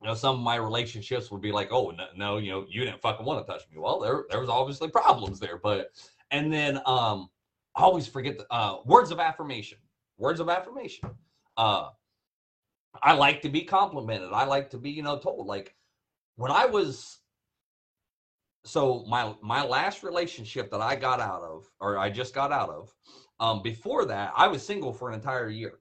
you 0.00 0.08
know 0.08 0.14
some 0.14 0.36
of 0.36 0.40
my 0.42 0.56
relationships 0.56 1.30
would 1.30 1.40
be 1.42 1.52
like 1.52 1.68
oh 1.72 1.90
no, 1.90 2.06
no 2.16 2.36
you 2.38 2.50
know 2.52 2.66
you 2.68 2.84
didn't 2.84 3.00
fucking 3.00 3.26
want 3.26 3.44
to 3.44 3.52
touch 3.52 3.64
me. 3.70 3.78
Well 3.78 3.98
there 3.98 4.24
there 4.30 4.40
was 4.40 4.48
obviously 4.48 4.88
problems 4.88 5.40
there 5.40 5.58
but 5.58 5.90
and 6.30 6.52
then 6.52 6.80
um 6.86 7.30
I 7.74 7.82
always 7.82 8.06
forget 8.06 8.38
the 8.38 8.46
uh 8.52 8.76
words 8.84 9.10
of 9.10 9.18
affirmation. 9.18 9.78
Words 10.18 10.38
of 10.38 10.48
affirmation. 10.48 11.10
Uh 11.56 11.88
i 13.02 13.12
like 13.12 13.42
to 13.42 13.48
be 13.48 13.62
complimented. 13.62 14.30
I 14.32 14.44
like 14.44 14.70
to 14.70 14.78
be 14.78 14.90
you 14.90 15.02
know 15.02 15.18
told 15.18 15.46
like 15.46 15.74
when 16.36 16.50
i 16.50 16.66
was 16.66 17.18
so 18.64 19.04
my 19.08 19.34
my 19.42 19.64
last 19.64 20.02
relationship 20.02 20.70
that 20.70 20.80
i 20.80 20.94
got 20.94 21.20
out 21.20 21.42
of 21.42 21.70
or 21.80 21.98
i 21.98 22.10
just 22.10 22.34
got 22.34 22.52
out 22.52 22.68
of 22.68 22.92
um 23.38 23.62
before 23.62 24.04
that 24.04 24.32
i 24.36 24.46
was 24.46 24.64
single 24.64 24.92
for 24.92 25.08
an 25.08 25.14
entire 25.14 25.48
year. 25.48 25.78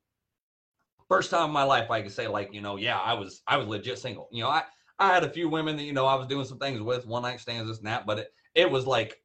First 1.08 1.32
time 1.32 1.46
in 1.46 1.52
my 1.52 1.64
life 1.64 1.90
i 1.92 2.02
could 2.02 2.12
say 2.12 2.28
like 2.28 2.54
you 2.54 2.62
know 2.62 2.78
yeah 2.78 3.00
i 3.00 3.14
was 3.14 3.42
i 3.48 3.58
was 3.58 3.68
legit 3.68 4.00
single. 4.00 4.30
You 4.32 4.44
know 4.44 4.50
i 4.50 4.64
i 5.00 5.14
had 5.14 5.24
a 5.24 5.30
few 5.30 5.50
women 5.50 5.76
that 5.78 5.84
you 5.84 5.94
know 5.94 6.06
i 6.06 6.16
was 6.16 6.28
doing 6.28 6.46
some 6.46 6.60
things 6.60 6.82
with 6.82 7.08
one 7.08 7.24
night 7.24 7.40
stands 7.40 7.68
this 7.68 7.80
and 7.80 7.88
that 7.88 8.06
but 8.06 8.20
it, 8.20 8.34
it 8.56 8.70
was 8.70 8.86
like 8.86 9.22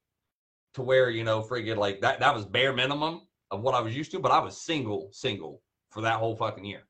to 0.74 0.82
where 0.82 1.10
you 1.10 1.24
know 1.24 1.42
friggin 1.42 1.76
like 1.76 2.00
that 2.00 2.20
that 2.20 2.34
was 2.34 2.44
bare 2.44 2.72
minimum 2.72 3.22
of 3.50 3.60
what 3.60 3.74
i 3.74 3.80
was 3.80 3.96
used 3.96 4.10
to 4.10 4.18
but 4.18 4.32
i 4.32 4.38
was 4.38 4.60
single 4.60 5.08
single 5.12 5.62
for 5.90 6.00
that 6.00 6.18
whole 6.18 6.34
fucking 6.34 6.64
year 6.64 6.84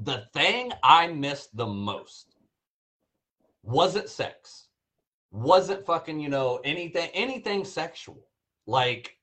the 0.00 0.24
thing 0.32 0.72
i 0.82 1.06
missed 1.06 1.56
the 1.56 1.66
most 1.66 2.36
wasn't 3.62 4.08
sex 4.08 4.68
wasn't 5.30 5.84
fucking 5.86 6.18
you 6.18 6.28
know 6.28 6.60
anything 6.64 7.08
anything 7.14 7.64
sexual 7.64 8.26
like 8.66 9.16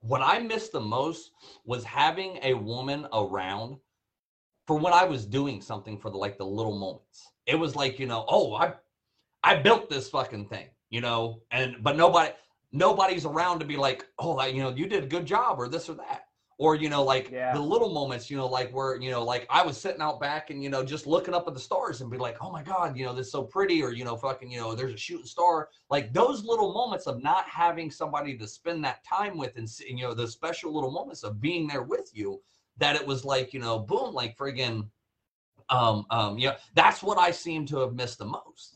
what 0.00 0.22
i 0.22 0.38
missed 0.38 0.72
the 0.72 0.80
most 0.80 1.32
was 1.64 1.84
having 1.84 2.38
a 2.42 2.54
woman 2.54 3.06
around 3.12 3.76
for 4.66 4.78
when 4.78 4.92
I 4.92 5.04
was 5.04 5.26
doing 5.26 5.60
something 5.60 5.98
for 5.98 6.10
the 6.10 6.16
like 6.16 6.38
the 6.38 6.46
little 6.46 6.78
moments. 6.78 7.32
It 7.46 7.56
was 7.56 7.76
like, 7.76 7.98
you 7.98 8.06
know, 8.06 8.24
oh, 8.28 8.54
I 8.54 8.74
I 9.42 9.56
built 9.56 9.90
this 9.90 10.08
fucking 10.08 10.46
thing, 10.46 10.68
you 10.90 11.00
know, 11.00 11.42
and 11.50 11.76
but 11.82 11.96
nobody 11.96 12.32
nobody's 12.72 13.24
around 13.24 13.58
to 13.60 13.64
be 13.64 13.76
like, 13.76 14.06
oh, 14.18 14.42
you 14.46 14.62
know, 14.62 14.70
you 14.70 14.86
did 14.86 15.04
a 15.04 15.08
good 15.08 15.26
job 15.26 15.58
or 15.58 15.68
this 15.68 15.88
or 15.88 15.94
that. 15.94 16.28
Or, 16.56 16.76
you 16.76 16.88
know, 16.88 17.02
like 17.02 17.30
Yeah. 17.32 17.52
the 17.52 17.60
little 17.60 17.92
moments, 17.92 18.30
you 18.30 18.36
know, 18.36 18.46
like 18.46 18.70
where, 18.72 18.96
you 19.00 19.10
know, 19.10 19.24
like 19.24 19.46
I 19.50 19.62
was 19.64 19.76
sitting 19.80 20.00
out 20.00 20.20
back 20.20 20.50
and, 20.50 20.62
you 20.62 20.70
know, 20.70 20.84
just 20.84 21.06
looking 21.06 21.34
up 21.34 21.48
at 21.48 21.54
the 21.54 21.60
stars 21.60 22.00
and 22.00 22.10
be 22.10 22.16
like, 22.16 22.36
oh 22.40 22.50
my 22.50 22.62
God, 22.62 22.96
you 22.96 23.04
know, 23.04 23.12
this 23.12 23.26
is 23.26 23.32
so 23.32 23.42
pretty, 23.42 23.82
or, 23.82 23.92
you 23.92 24.04
know, 24.04 24.16
fucking, 24.16 24.50
you 24.50 24.60
know, 24.60 24.74
there's 24.74 24.94
a 24.94 24.96
shooting 24.96 25.26
star. 25.26 25.68
Like 25.90 26.12
those 26.12 26.44
little 26.44 26.72
moments 26.72 27.06
of 27.06 27.22
not 27.22 27.48
having 27.48 27.90
somebody 27.90 28.36
to 28.38 28.46
spend 28.46 28.84
that 28.84 29.04
time 29.04 29.36
with 29.36 29.56
and, 29.56 29.68
you 29.80 30.04
know, 30.04 30.14
the 30.14 30.28
special 30.28 30.72
little 30.72 30.90
moments 30.92 31.24
of 31.24 31.40
being 31.40 31.66
there 31.66 31.82
with 31.82 32.10
you, 32.14 32.40
that 32.76 32.96
it 32.96 33.06
was 33.06 33.24
like, 33.24 33.52
you 33.52 33.60
know, 33.60 33.78
boom, 33.78 34.14
like 34.14 34.36
friggin', 34.36 34.88
um, 35.70 36.06
um, 36.10 36.38
yeah, 36.38 36.56
that's 36.74 37.02
what 37.02 37.18
I 37.18 37.30
seem 37.30 37.66
to 37.66 37.78
have 37.78 37.94
missed 37.94 38.18
the 38.18 38.26
most 38.26 38.73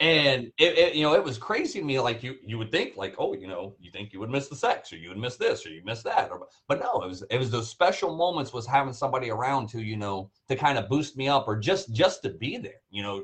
and 0.00 0.50
it, 0.58 0.78
it, 0.78 0.94
you 0.94 1.02
know 1.02 1.14
it 1.14 1.22
was 1.22 1.38
crazy 1.38 1.78
to 1.78 1.84
me 1.84 2.00
like 2.00 2.22
you 2.22 2.34
you 2.44 2.58
would 2.58 2.72
think 2.72 2.96
like 2.96 3.14
oh 3.18 3.32
you 3.32 3.46
know 3.46 3.76
you 3.80 3.90
think 3.92 4.12
you 4.12 4.18
would 4.18 4.30
miss 4.30 4.48
the 4.48 4.56
sex 4.56 4.92
or 4.92 4.96
you 4.96 5.08
would 5.08 5.18
miss 5.18 5.36
this 5.36 5.64
or 5.64 5.68
you 5.70 5.82
miss 5.84 6.02
that 6.02 6.32
or, 6.32 6.48
but 6.66 6.80
no 6.80 7.00
it 7.02 7.06
was 7.06 7.22
it 7.30 7.38
was 7.38 7.50
those 7.50 7.70
special 7.70 8.16
moments 8.16 8.52
was 8.52 8.66
having 8.66 8.92
somebody 8.92 9.30
around 9.30 9.68
to 9.68 9.80
you 9.80 9.96
know 9.96 10.28
to 10.48 10.56
kind 10.56 10.78
of 10.78 10.88
boost 10.88 11.16
me 11.16 11.28
up 11.28 11.46
or 11.46 11.56
just 11.56 11.92
just 11.92 12.22
to 12.22 12.30
be 12.30 12.56
there 12.56 12.80
you 12.90 13.02
know 13.02 13.22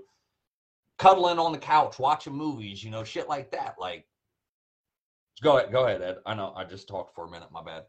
cuddling 0.97 1.41
on 1.41 1.51
the 1.51 1.59
couch 1.59 1.99
watching 1.99 2.35
movies 2.35 2.85
you 2.85 2.91
know 2.91 3.03
shit 3.03 3.29
like 3.29 3.51
that 3.51 3.75
like 3.81 4.07
go 5.43 5.59
ahead 5.59 5.73
go 5.73 5.87
ahead 5.87 6.03
ed 6.03 6.19
i 6.25 6.35
know 6.35 6.53
i 6.57 6.63
just 6.63 6.87
talked 6.87 7.13
for 7.15 7.27
a 7.27 7.31
minute 7.31 7.51
my 7.51 7.63
bad 7.63 7.83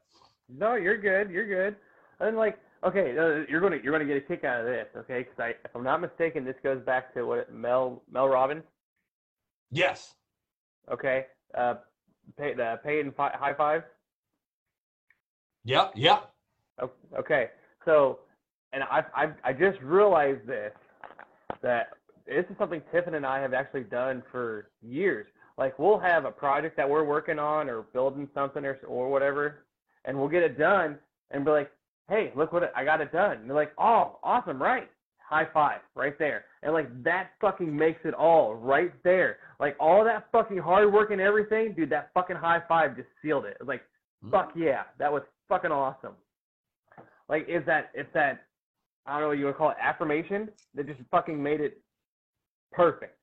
No, 0.57 0.75
you're 0.75 0.97
good. 0.97 1.29
You're 1.31 1.47
good. 1.47 1.75
And 2.19 2.37
like, 2.37 2.59
okay, 2.83 3.17
uh, 3.17 3.45
you're 3.49 3.61
gonna 3.61 3.77
you're 3.83 3.91
gonna 3.91 4.05
get 4.05 4.17
a 4.17 4.21
kick 4.21 4.43
out 4.43 4.61
of 4.61 4.65
this, 4.65 4.87
okay? 4.95 5.19
Because 5.19 5.39
I, 5.39 5.49
if 5.49 5.75
I'm 5.75 5.83
not 5.83 6.01
mistaken, 6.01 6.45
this 6.45 6.55
goes 6.63 6.81
back 6.85 7.13
to 7.15 7.23
what 7.23 7.53
Mel 7.53 8.03
Mel 8.11 8.27
Robbins, 8.27 8.63
yes 9.71 10.13
okay? 10.91 11.25
Uh, 11.57 11.75
pay 12.37 12.53
the 12.53 12.79
Peyton 12.83 13.11
fi- 13.11 13.35
high 13.35 13.53
five. 13.53 13.83
yep 15.63 15.91
yep 15.95 16.31
Okay, 17.17 17.49
so, 17.85 18.19
and 18.73 18.83
I 18.83 19.03
I 19.15 19.29
I 19.43 19.53
just 19.53 19.79
realized 19.81 20.47
this 20.47 20.73
that 21.61 21.89
this 22.25 22.45
is 22.49 22.57
something 22.57 22.81
Tiffin 22.91 23.15
and 23.15 23.25
I 23.25 23.39
have 23.39 23.53
actually 23.53 23.83
done 23.83 24.23
for 24.31 24.69
years. 24.81 25.27
Like 25.57 25.77
we'll 25.77 25.99
have 25.99 26.25
a 26.25 26.31
project 26.31 26.77
that 26.77 26.89
we're 26.89 27.03
working 27.03 27.37
on 27.37 27.69
or 27.69 27.83
building 27.93 28.27
something 28.33 28.65
or 28.65 28.79
or 28.87 29.09
whatever, 29.09 29.65
and 30.05 30.17
we'll 30.17 30.29
get 30.29 30.43
it 30.43 30.57
done 30.57 30.97
and 31.29 31.45
be 31.45 31.51
like, 31.51 31.71
"Hey, 32.09 32.31
look 32.35 32.53
what 32.53 32.63
it, 32.63 32.71
I 32.75 32.83
got 32.83 33.01
it 33.01 33.11
done." 33.11 33.37
And 33.37 33.49
they're 33.49 33.55
like, 33.55 33.73
"Oh, 33.77 34.19
awesome, 34.23 34.61
right?" 34.61 34.89
High 35.31 35.47
five 35.53 35.79
right 35.95 36.19
there, 36.19 36.43
and 36.61 36.73
like 36.73 36.89
that 37.03 37.29
fucking 37.39 37.73
makes 37.73 38.01
it 38.03 38.13
all 38.13 38.53
right 38.53 38.91
there. 39.01 39.37
Like 39.61 39.77
all 39.79 40.03
that 40.03 40.27
fucking 40.29 40.57
hard 40.57 40.91
work 40.91 41.11
and 41.11 41.21
everything, 41.21 41.73
dude. 41.73 41.89
That 41.89 42.09
fucking 42.13 42.35
high 42.35 42.61
five 42.67 42.97
just 42.97 43.07
sealed 43.21 43.45
it. 43.45 43.51
It 43.51 43.61
was 43.61 43.67
like, 43.69 43.83
Hmm. 44.21 44.29
fuck 44.31 44.51
yeah, 44.57 44.83
that 44.99 45.09
was 45.11 45.23
fucking 45.47 45.71
awesome. 45.71 46.15
Like, 47.29 47.47
is 47.47 47.65
that 47.65 47.91
it's 47.93 48.09
that 48.13 48.43
I 49.05 49.13
don't 49.13 49.21
know 49.21 49.27
what 49.29 49.37
you 49.37 49.45
would 49.45 49.55
call 49.55 49.69
it 49.69 49.77
affirmation 49.81 50.49
that 50.75 50.85
just 50.85 50.99
fucking 51.09 51.41
made 51.41 51.61
it 51.61 51.81
perfect. 52.73 53.17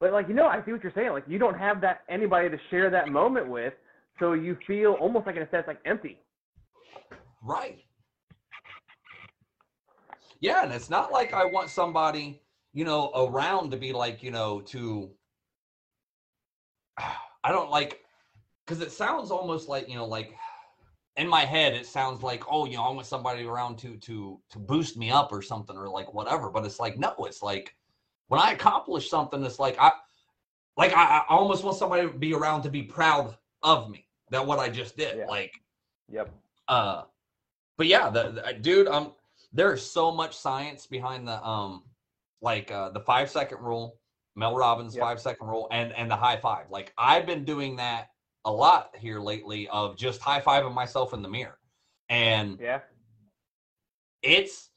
But 0.00 0.12
like 0.12 0.28
you 0.28 0.34
know, 0.34 0.46
I 0.46 0.64
see 0.64 0.72
what 0.72 0.82
you're 0.82 0.92
saying. 0.94 1.10
Like 1.10 1.24
you 1.28 1.38
don't 1.38 1.58
have 1.58 1.82
that 1.82 2.00
anybody 2.08 2.48
to 2.48 2.56
share 2.70 2.88
that 2.88 3.08
moment 3.08 3.46
with, 3.48 3.74
so 4.18 4.32
you 4.32 4.56
feel 4.66 4.92
almost 4.94 5.26
like 5.26 5.36
in 5.36 5.42
a 5.42 5.50
sense 5.50 5.64
like 5.66 5.80
empty. 5.84 6.18
Right. 7.42 7.84
Yeah, 10.40 10.62
and 10.64 10.72
it's 10.72 10.90
not 10.90 11.12
like 11.12 11.32
I 11.32 11.44
want 11.44 11.70
somebody, 11.70 12.40
you 12.72 12.84
know, 12.84 13.10
around 13.14 13.70
to 13.70 13.76
be 13.76 13.92
like, 13.92 14.22
you 14.22 14.30
know, 14.30 14.60
to 14.62 15.10
I 16.98 17.52
don't 17.52 17.70
like 17.70 18.00
because 18.64 18.80
it 18.82 18.90
sounds 18.90 19.30
almost 19.30 19.68
like, 19.68 19.88
you 19.88 19.94
know, 19.94 20.06
like 20.06 20.34
in 21.16 21.28
my 21.28 21.44
head 21.44 21.74
it 21.74 21.86
sounds 21.86 22.22
like, 22.22 22.42
oh, 22.50 22.66
you 22.66 22.76
know, 22.76 22.82
I 22.82 22.90
want 22.90 23.06
somebody 23.06 23.44
around 23.44 23.78
to 23.78 23.96
to 23.96 24.40
to 24.50 24.58
boost 24.58 24.96
me 24.96 25.10
up 25.10 25.32
or 25.32 25.42
something 25.42 25.76
or 25.76 25.88
like 25.88 26.12
whatever. 26.12 26.50
But 26.50 26.64
it's 26.64 26.80
like, 26.80 26.98
no, 26.98 27.14
it's 27.20 27.42
like 27.42 27.74
when 28.28 28.40
I 28.40 28.52
accomplish 28.52 29.08
something, 29.08 29.42
it's 29.44 29.58
like 29.58 29.76
I 29.78 29.92
like 30.76 30.92
I, 30.92 31.18
I 31.18 31.24
almost 31.28 31.64
want 31.64 31.76
somebody 31.76 32.06
to 32.06 32.12
be 32.12 32.34
around 32.34 32.62
to 32.62 32.68
be 32.70 32.82
proud 32.82 33.36
of 33.62 33.90
me 33.90 34.06
that 34.30 34.44
what 34.44 34.58
I 34.58 34.68
just 34.68 34.96
did. 34.96 35.18
Yeah. 35.18 35.26
Like 35.26 35.52
Yep. 36.08 36.30
uh 36.68 37.02
but 37.76 37.88
yeah 37.88 38.08
the, 38.10 38.30
the 38.30 38.58
dude 38.60 38.86
um 38.86 39.12
there's 39.56 39.84
so 39.84 40.10
much 40.12 40.36
science 40.36 40.86
behind 40.86 41.26
the 41.26 41.44
um 41.46 41.82
like 42.42 42.70
uh 42.70 42.90
the 42.90 43.00
five 43.00 43.30
second 43.30 43.58
rule 43.60 43.98
mel 44.36 44.54
robbins 44.54 44.94
Yep. 44.94 45.02
five 45.02 45.20
second 45.20 45.46
rule 45.48 45.68
and 45.72 45.92
and 45.94 46.10
the 46.10 46.16
high 46.16 46.36
five 46.36 46.66
like 46.70 46.92
i've 46.98 47.26
been 47.26 47.44
doing 47.44 47.76
that 47.76 48.08
a 48.44 48.52
lot 48.52 48.90
here 48.96 49.18
lately 49.20 49.66
of 49.68 49.96
just 49.96 50.20
high 50.20 50.40
fiving 50.40 50.74
myself 50.74 51.12
in 51.14 51.22
the 51.22 51.28
mirror 51.28 51.58
and 52.08 52.58
Yeah. 52.60 52.80
it's 54.22 54.70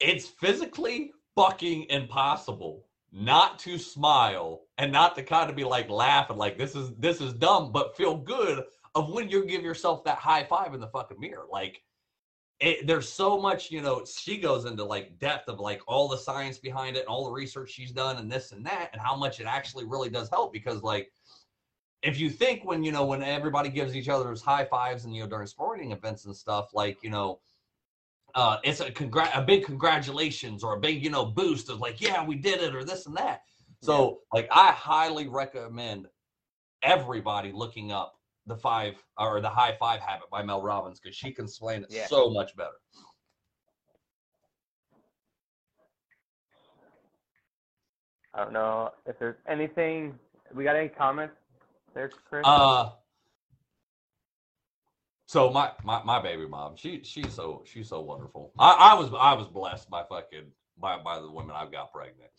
it's 0.00 0.26
physically 0.26 1.12
fucking 1.34 1.86
impossible 1.90 2.86
not 3.12 3.58
to 3.58 3.76
smile 3.78 4.62
and 4.78 4.92
not 4.92 5.14
to 5.16 5.22
kind 5.22 5.50
of 5.50 5.56
be 5.56 5.64
like 5.64 5.90
laughing 5.90 6.36
like 6.36 6.56
this 6.56 6.74
is 6.74 6.92
this 6.98 7.20
is 7.20 7.32
dumb 7.34 7.72
but 7.72 7.96
feel 7.96 8.16
good 8.16 8.64
of 8.94 9.12
when 9.12 9.28
you 9.28 9.44
give 9.44 9.62
yourself 9.62 10.04
that 10.04 10.18
high 10.18 10.44
five 10.44 10.74
in 10.74 10.80
the 10.80 10.86
fucking 10.88 11.18
mirror 11.18 11.46
like 11.50 11.82
it, 12.60 12.86
there's 12.86 13.08
so 13.08 13.40
much 13.40 13.70
you 13.70 13.80
know 13.80 14.04
she 14.04 14.38
goes 14.38 14.66
into 14.66 14.84
like 14.84 15.18
depth 15.18 15.48
of 15.48 15.58
like 15.58 15.80
all 15.86 16.08
the 16.08 16.16
science 16.16 16.58
behind 16.58 16.96
it 16.96 17.00
and 17.00 17.08
all 17.08 17.24
the 17.24 17.30
research 17.30 17.70
she's 17.70 17.90
done 17.90 18.18
and 18.18 18.30
this 18.30 18.52
and 18.52 18.64
that 18.64 18.90
and 18.92 19.00
how 19.00 19.16
much 19.16 19.40
it 19.40 19.46
actually 19.46 19.84
really 19.84 20.10
does 20.10 20.28
help 20.28 20.52
because 20.52 20.82
like 20.82 21.10
if 22.02 22.18
you 22.18 22.30
think 22.30 22.64
when 22.64 22.84
you 22.84 22.92
know 22.92 23.04
when 23.04 23.22
everybody 23.22 23.70
gives 23.70 23.96
each 23.96 24.08
other's 24.08 24.42
high 24.42 24.64
fives 24.64 25.04
and 25.04 25.14
you 25.14 25.22
know 25.22 25.28
during 25.28 25.46
sporting 25.46 25.92
events 25.92 26.26
and 26.26 26.36
stuff 26.36 26.68
like 26.74 26.98
you 27.02 27.10
know 27.10 27.40
uh, 28.36 28.58
it's 28.62 28.78
a 28.78 28.90
congr- 28.92 29.36
a 29.36 29.42
big 29.42 29.64
congratulations 29.64 30.62
or 30.62 30.76
a 30.76 30.80
big 30.80 31.02
you 31.02 31.10
know 31.10 31.24
boost 31.24 31.68
of 31.68 31.80
like 31.80 32.00
yeah 32.00 32.24
we 32.24 32.36
did 32.36 32.60
it 32.60 32.76
or 32.76 32.84
this 32.84 33.06
and 33.06 33.16
that. 33.16 33.42
So 33.82 34.20
like 34.32 34.46
i 34.52 34.70
highly 34.72 35.26
recommend 35.26 36.06
everybody 36.82 37.50
looking 37.50 37.90
up 37.90 38.19
the 38.50 38.56
five 38.56 38.94
or 39.18 39.40
the 39.40 39.48
high 39.48 39.74
five 39.80 40.00
habit 40.00 40.28
by 40.30 40.42
mel 40.42 40.60
robbins 40.62 41.00
because 41.00 41.16
she 41.16 41.32
can 41.32 41.46
explain 41.46 41.82
it 41.82 41.90
Yeah. 41.90 42.06
so 42.06 42.28
much 42.30 42.54
better 42.56 42.76
I 48.34 48.44
don't 48.44 48.52
know 48.52 48.90
if 49.06 49.18
there's 49.18 49.36
anything. 49.48 50.16
We 50.54 50.64
got 50.64 50.76
any 50.76 50.88
comments 50.88 51.34
there, 51.94 52.08
Chris? 52.28 52.42
uh 52.44 52.90
so 55.26 55.50
my, 55.50 55.70
my 55.84 56.02
my 56.04 56.20
baby 56.20 56.46
mom 56.46 56.74
she 56.76 57.02
she's 57.04 57.32
so 57.32 57.62
she's 57.64 57.88
so 57.88 58.00
wonderful 58.00 58.52
i 58.58 58.72
i 58.92 58.94
was 58.94 59.10
i 59.18 59.32
was 59.32 59.46
blessed 59.46 59.88
by 59.90 60.02
fucking 60.08 60.46
by 60.78 60.98
by 61.02 61.20
the 61.20 61.30
women 61.30 61.54
i've 61.54 61.70
got 61.70 61.92
pregnant 61.92 62.30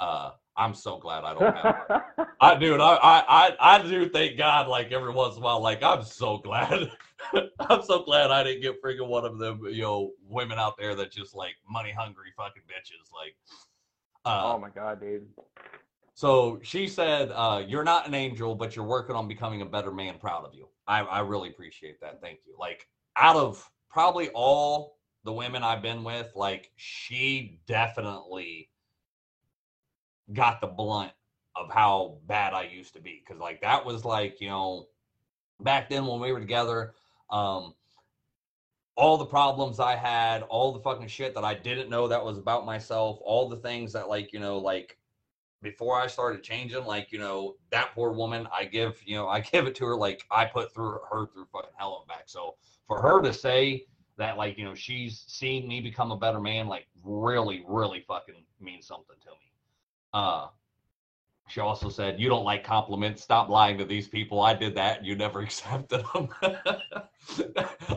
uh 0.00 0.30
i'm 0.56 0.74
so 0.74 0.98
glad 0.98 1.24
i 1.24 1.34
don't 1.34 1.56
have 1.56 2.02
I 2.40 2.56
dude, 2.56 2.80
I, 2.80 2.94
I 2.94 3.24
I 3.28 3.56
I 3.60 3.82
do 3.82 4.08
thank 4.08 4.38
God 4.38 4.68
like 4.68 4.92
every 4.92 5.12
once 5.12 5.36
in 5.36 5.42
a 5.42 5.44
while. 5.44 5.60
Like 5.60 5.82
I'm 5.82 6.04
so 6.04 6.38
glad. 6.38 6.90
I'm 7.60 7.82
so 7.82 8.04
glad 8.04 8.30
I 8.30 8.44
didn't 8.44 8.62
get 8.62 8.82
freaking 8.82 9.08
one 9.08 9.24
of 9.24 9.38
them, 9.38 9.62
you 9.70 9.82
know, 9.82 10.12
women 10.28 10.58
out 10.58 10.76
there 10.78 10.94
that 10.94 11.10
just 11.10 11.34
like 11.34 11.54
money 11.68 11.90
hungry 11.90 12.32
fucking 12.36 12.62
bitches. 12.62 13.12
Like 13.12 13.34
uh 14.24 14.52
oh 14.54 14.58
my 14.58 14.70
god, 14.70 15.00
dude. 15.00 15.26
so 16.14 16.60
she 16.62 16.86
said, 16.86 17.30
uh, 17.34 17.62
you're 17.66 17.84
not 17.84 18.06
an 18.06 18.14
angel, 18.14 18.54
but 18.54 18.76
you're 18.76 18.84
working 18.84 19.16
on 19.16 19.26
becoming 19.26 19.62
a 19.62 19.66
better 19.66 19.90
man. 19.90 20.18
Proud 20.18 20.44
of 20.44 20.54
you. 20.54 20.68
I, 20.86 21.00
I 21.00 21.20
really 21.20 21.48
appreciate 21.50 22.00
that. 22.00 22.20
Thank 22.20 22.40
you. 22.46 22.54
Like 22.58 22.86
out 23.16 23.36
of 23.36 23.68
probably 23.90 24.28
all 24.30 24.98
the 25.24 25.32
women 25.32 25.64
I've 25.64 25.82
been 25.82 26.04
with, 26.04 26.30
like 26.36 26.70
she 26.76 27.58
definitely 27.66 28.70
got 30.32 30.60
the 30.60 30.66
blunt 30.66 31.12
of 31.56 31.70
how 31.70 32.18
bad 32.26 32.54
I 32.54 32.64
used 32.64 32.94
to 32.94 33.00
be. 33.00 33.22
Cause 33.26 33.38
like 33.38 33.60
that 33.62 33.84
was 33.84 34.04
like, 34.04 34.40
you 34.40 34.48
know, 34.48 34.86
back 35.60 35.88
then 35.88 36.06
when 36.06 36.20
we 36.20 36.32
were 36.32 36.40
together, 36.40 36.94
um, 37.30 37.74
all 38.96 39.16
the 39.16 39.24
problems 39.24 39.78
I 39.78 39.94
had, 39.94 40.42
all 40.42 40.72
the 40.72 40.80
fucking 40.80 41.08
shit 41.08 41.34
that 41.34 41.44
I 41.44 41.54
didn't 41.54 41.88
know 41.88 42.08
that 42.08 42.24
was 42.24 42.36
about 42.36 42.66
myself, 42.66 43.18
all 43.22 43.48
the 43.48 43.56
things 43.56 43.92
that 43.92 44.08
like, 44.08 44.32
you 44.32 44.40
know, 44.40 44.58
like 44.58 44.98
before 45.62 46.00
I 46.00 46.06
started 46.06 46.42
changing, 46.42 46.84
like, 46.84 47.12
you 47.12 47.18
know, 47.18 47.56
that 47.70 47.92
poor 47.94 48.12
woman, 48.12 48.46
I 48.56 48.64
give, 48.64 49.00
you 49.04 49.16
know, 49.16 49.28
I 49.36 49.40
give 49.40 49.66
it 49.66 49.74
to 49.76 49.86
her 49.86 49.96
like 49.96 50.24
I 50.30 50.44
put 50.44 50.74
through 50.74 50.98
her 51.10 51.26
through 51.26 51.46
fucking 51.52 51.70
hell 51.76 51.98
and 52.00 52.08
back. 52.08 52.24
So 52.26 52.56
for 52.86 53.00
her 53.00 53.22
to 53.22 53.32
say 53.32 53.86
that, 54.16 54.36
like, 54.36 54.58
you 54.58 54.64
know, 54.64 54.74
she's 54.74 55.24
seen 55.26 55.68
me 55.68 55.80
become 55.80 56.10
a 56.10 56.16
better 56.16 56.40
man, 56.40 56.66
like 56.66 56.86
really, 57.04 57.64
really 57.68 58.04
fucking 58.06 58.44
means 58.60 58.86
something 58.86 59.16
to 59.22 59.30
me. 59.30 59.47
Uh 60.12 60.48
She 61.48 61.60
also 61.60 61.88
said, 61.88 62.20
"You 62.20 62.28
don't 62.28 62.44
like 62.44 62.62
compliments. 62.64 63.22
Stop 63.22 63.48
lying 63.48 63.78
to 63.78 63.84
these 63.84 64.08
people. 64.08 64.40
I 64.40 64.54
did 64.54 64.74
that, 64.76 64.98
and 64.98 65.06
you 65.06 65.16
never 65.16 65.40
accepted 65.46 66.04
them." 66.14 66.28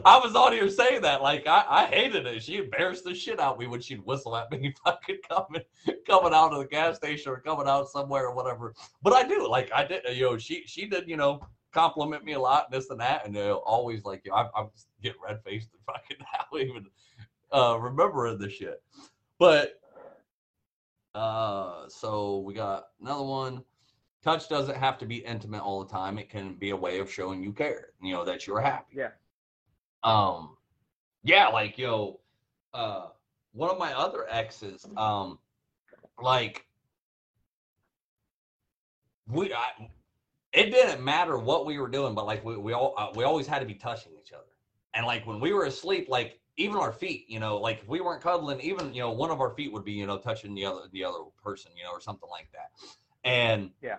I 0.06 0.20
was 0.24 0.36
on 0.36 0.52
here 0.54 0.70
saying 0.70 1.02
that, 1.04 1.22
like 1.22 1.48
I, 1.48 1.66
I 1.70 1.86
hated 1.86 2.26
it. 2.26 2.44
She 2.44 2.58
embarrassed 2.58 3.04
the 3.04 3.14
shit 3.14 3.40
out 3.40 3.54
of 3.56 3.60
me 3.60 3.68
when 3.68 3.82
she'd 3.82 4.06
whistle 4.06 4.36
at 4.36 4.52
me, 4.52 4.74
fucking 4.86 5.20
coming, 5.30 5.64
coming 6.08 6.34
out 6.34 6.54
of 6.54 6.60
the 6.60 6.68
gas 6.68 6.98
station 6.98 7.32
or 7.32 7.40
coming 7.40 7.68
out 7.68 7.90
somewhere 7.90 8.28
or 8.28 8.36
whatever. 8.36 8.74
But 9.02 9.14
I 9.14 9.24
do, 9.28 9.48
like 9.48 9.72
I 9.74 9.86
did, 9.86 10.04
you 10.16 10.24
know. 10.24 10.38
She 10.38 10.64
she 10.66 10.88
did, 10.88 11.08
you 11.08 11.18
know, 11.18 11.42
compliment 11.72 12.24
me 12.26 12.34
a 12.34 12.40
lot, 12.40 12.72
this 12.72 12.90
and 12.90 13.00
that, 13.00 13.26
and 13.26 13.34
know, 13.34 13.56
always 13.66 14.04
like, 14.06 14.22
you 14.26 14.32
know, 14.32 14.38
I, 14.38 14.50
I'm 14.56 14.70
get 15.04 15.16
red 15.26 15.42
faced 15.44 15.70
and 15.74 15.82
fucking 15.86 16.18
now 16.20 16.58
even 16.58 16.88
uh, 17.52 17.78
remembering 17.80 18.38
the 18.38 18.50
shit. 18.50 18.82
But 19.40 19.81
uh, 21.16 21.88
so 21.90 22.40
we 22.40 22.54
got 22.54 22.88
another 23.02 23.24
one. 23.24 23.64
Touch 24.24 24.48
doesn't 24.50 24.78
have 24.78 24.98
to 25.00 25.06
be 25.06 25.18
intimate 25.18 25.62
all 25.62 25.84
the 25.84 25.92
time. 25.92 26.20
It 26.20 26.30
can 26.30 26.54
be 26.56 26.70
a 26.70 26.76
way 26.76 27.00
of 27.00 27.12
showing 27.12 27.42
you 27.44 27.52
care, 27.52 27.88
you 28.02 28.14
know, 28.14 28.24
that 28.24 28.46
you're 28.46 28.62
happy. 28.62 28.98
Yeah. 28.98 29.10
Um, 30.04 30.58
yeah, 31.24 31.48
like 31.48 31.78
yo, 31.78 32.20
uh, 32.74 33.08
one 33.54 33.70
of 33.70 33.78
my 33.78 33.94
other 33.94 34.26
exes, 34.30 34.86
um, 34.98 35.40
like 36.22 36.66
we, 39.28 39.54
I, 39.54 39.90
it 40.54 40.72
didn't 40.72 41.04
matter 41.04 41.38
what 41.38 41.66
we 41.66 41.80
were 41.80 41.88
doing, 41.88 42.16
but 42.16 42.26
like 42.26 42.44
we 42.44 42.58
we 42.58 42.74
all 42.74 42.94
uh, 42.98 43.10
we 43.16 43.24
always 43.24 43.48
had 43.48 43.60
to 43.60 43.66
be 43.66 43.76
touching 43.76 44.14
each 44.20 44.34
other, 44.34 44.44
and 44.94 45.06
like 45.06 45.26
when 45.26 45.40
we 45.40 45.54
were 45.54 45.66
asleep, 45.66 46.08
like 46.10 46.41
even 46.58 46.78
our 46.78 46.92
feet, 46.92 47.26
you 47.30 47.40
know, 47.40 47.58
like 47.58 47.82
if 47.82 47.88
we 47.88 48.02
weren't 48.02 48.22
cuddling, 48.22 48.60
even 48.62 48.94
you 48.94 49.02
know, 49.02 49.12
one 49.12 49.32
of 49.32 49.40
our 49.40 49.50
feet 49.50 49.72
would 49.72 49.86
be, 49.86 49.94
you 49.94 50.06
know, 50.06 50.18
touching 50.18 50.54
the 50.54 50.66
other 50.66 50.82
the 50.92 51.04
other 51.04 51.20
person, 51.42 51.72
you 51.76 51.84
know, 51.84 51.92
or 51.92 52.02
something 52.02 52.30
like 52.30 52.50
that. 52.52 52.72
And 53.24 53.72
Yeah. 53.82 53.98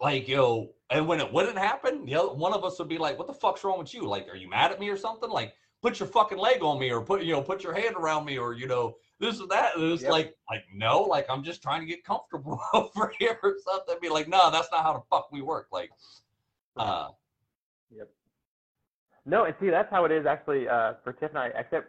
like 0.00 0.28
yo, 0.28 0.36
know, 0.38 0.70
and 0.90 1.08
when 1.08 1.20
it 1.20 1.32
wouldn't 1.32 1.58
happen, 1.58 2.04
the 2.04 2.14
other 2.14 2.32
one 2.32 2.52
of 2.52 2.64
us 2.64 2.78
would 2.78 2.88
be 2.88 2.98
like, 2.98 3.18
"What 3.18 3.26
the 3.26 3.34
fuck's 3.34 3.64
wrong 3.64 3.78
with 3.78 3.92
you? 3.94 4.06
Like, 4.06 4.28
are 4.28 4.36
you 4.36 4.48
mad 4.48 4.72
at 4.72 4.80
me 4.80 4.88
or 4.88 4.96
something? 4.96 5.30
Like, 5.30 5.54
put 5.82 5.98
your 5.98 6.08
fucking 6.08 6.38
leg 6.38 6.62
on 6.62 6.78
me, 6.78 6.90
or 6.90 7.00
put 7.00 7.22
you 7.22 7.32
know, 7.32 7.42
put 7.42 7.62
your 7.62 7.74
hand 7.74 7.96
around 7.96 8.24
me, 8.24 8.38
or 8.38 8.54
you 8.54 8.66
know, 8.66 8.96
this 9.18 9.40
or 9.40 9.48
that." 9.48 9.76
And 9.76 9.92
it's 9.92 10.02
Yep. 10.02 10.10
like, 10.12 10.36
like 10.50 10.64
no, 10.72 11.02
like 11.02 11.26
I'm 11.28 11.42
just 11.42 11.62
trying 11.62 11.80
to 11.80 11.86
get 11.86 12.04
comfortable 12.04 12.60
over 12.74 13.12
here 13.18 13.38
or 13.42 13.56
something. 13.64 13.96
Be 14.00 14.08
like, 14.08 14.28
no, 14.28 14.50
that's 14.50 14.68
not 14.70 14.82
how 14.82 14.92
the 14.92 15.02
fuck 15.10 15.32
we 15.32 15.42
work. 15.42 15.68
Like, 15.72 15.90
uh, 16.76 17.08
No, 19.26 19.44
and 19.44 19.54
see, 19.60 19.70
that's 19.70 19.90
how 19.90 20.04
it 20.04 20.12
is 20.12 20.26
actually 20.26 20.68
uh, 20.68 20.94
for 21.02 21.12
Tiff 21.12 21.30
and 21.30 21.38
I. 21.38 21.46
Except, 21.56 21.88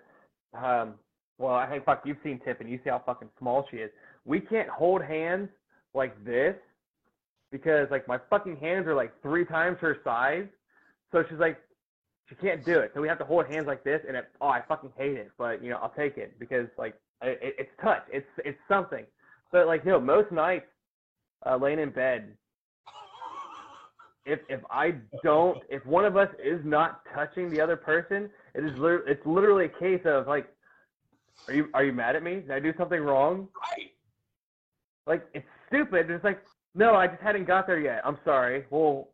um, 0.54 0.96
well, 1.38 1.54
I 1.56 1.70
think 1.70 1.86
fuck, 1.86 2.04
you've 2.06 2.18
seen 2.24 2.40
Tiff 2.46 2.60
and 2.62 2.70
you 2.70 2.80
see 2.84 2.90
how 2.90 3.02
fucking 3.06 3.30
small 3.40 3.66
she 3.70 3.78
is. 3.78 3.92
We 4.24 4.40
can't 4.40 4.70
hold 4.70 5.02
hands 5.02 5.50
like 5.94 6.24
this 6.24 6.56
because 7.52 7.88
like 7.92 8.08
my 8.08 8.20
fucking 8.30 8.58
hands 8.58 8.88
are 8.88 8.96
like 8.96 9.12
three 9.22 9.46
times 9.46 9.78
her 9.82 9.98
size. 10.04 10.48
So 11.12 11.24
she's 11.30 11.40
like, 11.40 11.58
she 12.30 12.36
can't 12.36 12.66
do 12.66 12.80
it. 12.80 12.92
So 12.96 13.02
we 13.02 13.08
have 13.08 13.20
to 13.20 13.26
hold 13.26 13.46
hands 13.48 13.68
like 13.68 13.84
this, 13.84 14.02
and 14.08 14.18
it, 14.18 14.26
oh, 14.42 14.48
I 14.48 14.62
fucking 14.68 14.92
hate 14.98 15.18
it. 15.18 15.32
But 15.38 15.64
you 15.64 15.70
know, 15.70 15.78
I'll 15.78 15.94
take 15.96 16.18
it 16.18 16.40
because 16.40 16.68
like 16.78 16.96
it, 17.22 17.40
it- 17.42 17.56
it's 17.60 17.72
touch. 17.82 18.04
It's 18.12 18.26
it's 18.40 18.58
something. 18.68 19.06
But 19.52 19.68
like, 19.68 19.86
no, 19.86 20.00
most 20.00 20.32
nights, 20.32 20.66
uh, 21.46 21.56
laying 21.58 21.80
in 21.80 21.92
bed, 21.92 22.36
if 24.26 24.40
if 24.50 24.62
I 24.72 24.96
don't, 25.24 25.62
if 25.70 25.86
one 25.86 26.06
of 26.06 26.18
us 26.18 26.30
is 26.44 26.60
not 26.64 27.02
touching 27.14 27.50
the 27.50 27.62
other 27.62 27.76
person, 27.76 28.30
it 28.54 28.64
is 28.64 28.78
lit- 28.78 29.04
it's 29.08 29.26
literally 29.26 29.66
a 29.66 29.80
case 29.80 30.02
of 30.06 30.28
like, 30.28 30.48
are 31.48 31.54
you 31.54 31.68
are 31.74 31.84
you 31.84 31.94
mad 31.94 32.16
at 32.16 32.24
me? 32.24 32.36
Did 32.36 32.52
I 32.52 32.60
do 32.60 32.74
something 32.78 33.00
wrong? 33.00 33.48
right. 33.78 33.92
Like 35.06 35.28
it's 35.34 35.46
stupid. 35.68 36.10
It's 36.10 36.24
like, 36.24 36.42
no, 36.74 36.96
I 36.96 37.08
just 37.08 37.22
hadn't 37.22 37.46
got 37.46 37.68
there 37.68 37.80
yet. 37.80 38.02
I'm 38.04 38.18
sorry. 38.26 38.66
Well, 38.72 39.10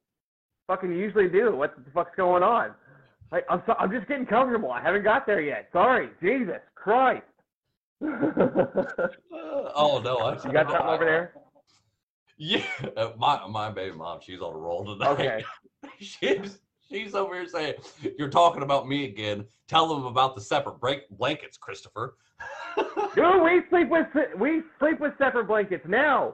fucking 0.68 0.91
usually 0.91 1.27
do. 1.27 1.56
What 1.56 1.75
the 1.84 1.91
fuck's 1.91 2.15
going 2.15 2.43
on? 2.43 2.71
Like 3.32 3.45
I'm 3.50 3.62
so, 3.65 3.74
I'm 3.78 3.91
just 3.91 4.08
getting 4.08 4.26
comfortable. 4.26 4.71
I 4.71 4.82
haven't 4.82 5.04
got 5.04 5.26
there 5.26 5.41
yet. 5.41 5.67
Sorry, 5.74 6.10
Jesus 6.21 6.62
Christ. 6.76 7.24
oh 8.02 10.02
no, 10.04 10.17
I 10.17 10.34
you 10.34 10.54
got 10.54 10.71
something 10.71 10.88
over 10.88 11.06
there? 11.06 11.34
Yeah, 12.43 12.63
uh, 12.97 13.12
my 13.19 13.45
my 13.45 13.69
baby 13.69 13.95
mom, 13.95 14.17
she's 14.19 14.41
on 14.41 14.56
a 14.56 14.58
roll 14.58 14.84
today. 14.84 15.06
Okay. 15.12 15.45
she's 15.99 16.58
she's 16.89 17.13
over 17.13 17.36
here 17.36 17.45
saying, 17.45 17.75
"You're 18.17 18.32
talking 18.32 18.63
about 18.63 18.88
me 18.88 19.06
again. 19.06 19.45
Tell 19.67 19.88
them 19.88 20.08
about 20.08 20.34
the 20.34 20.41
separate 20.41 20.80
break 20.80 21.08
blankets, 21.12 21.56
Christopher." 21.56 22.15
Dude, 23.15 23.43
we 23.43 23.62
sleep 23.69 23.89
with 23.89 24.08
we 24.39 24.63
sleep 24.80 24.99
with 24.99 25.13
separate 25.19 25.45
blankets 25.45 25.86
now. 25.88 26.34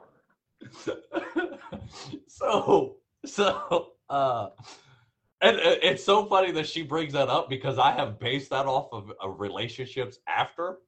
so 2.26 2.96
so 3.26 3.92
uh 4.08 4.48
and 5.42 5.58
uh, 5.58 5.76
it's 5.82 6.02
so 6.02 6.24
funny 6.24 6.52
that 6.52 6.66
she 6.66 6.80
brings 6.80 7.12
that 7.12 7.28
up 7.28 7.50
because 7.50 7.78
I 7.78 7.92
have 7.92 8.18
based 8.18 8.48
that 8.48 8.64
off 8.64 8.88
of, 8.92 9.12
of 9.20 9.40
relationships 9.40 10.20
after 10.26 10.78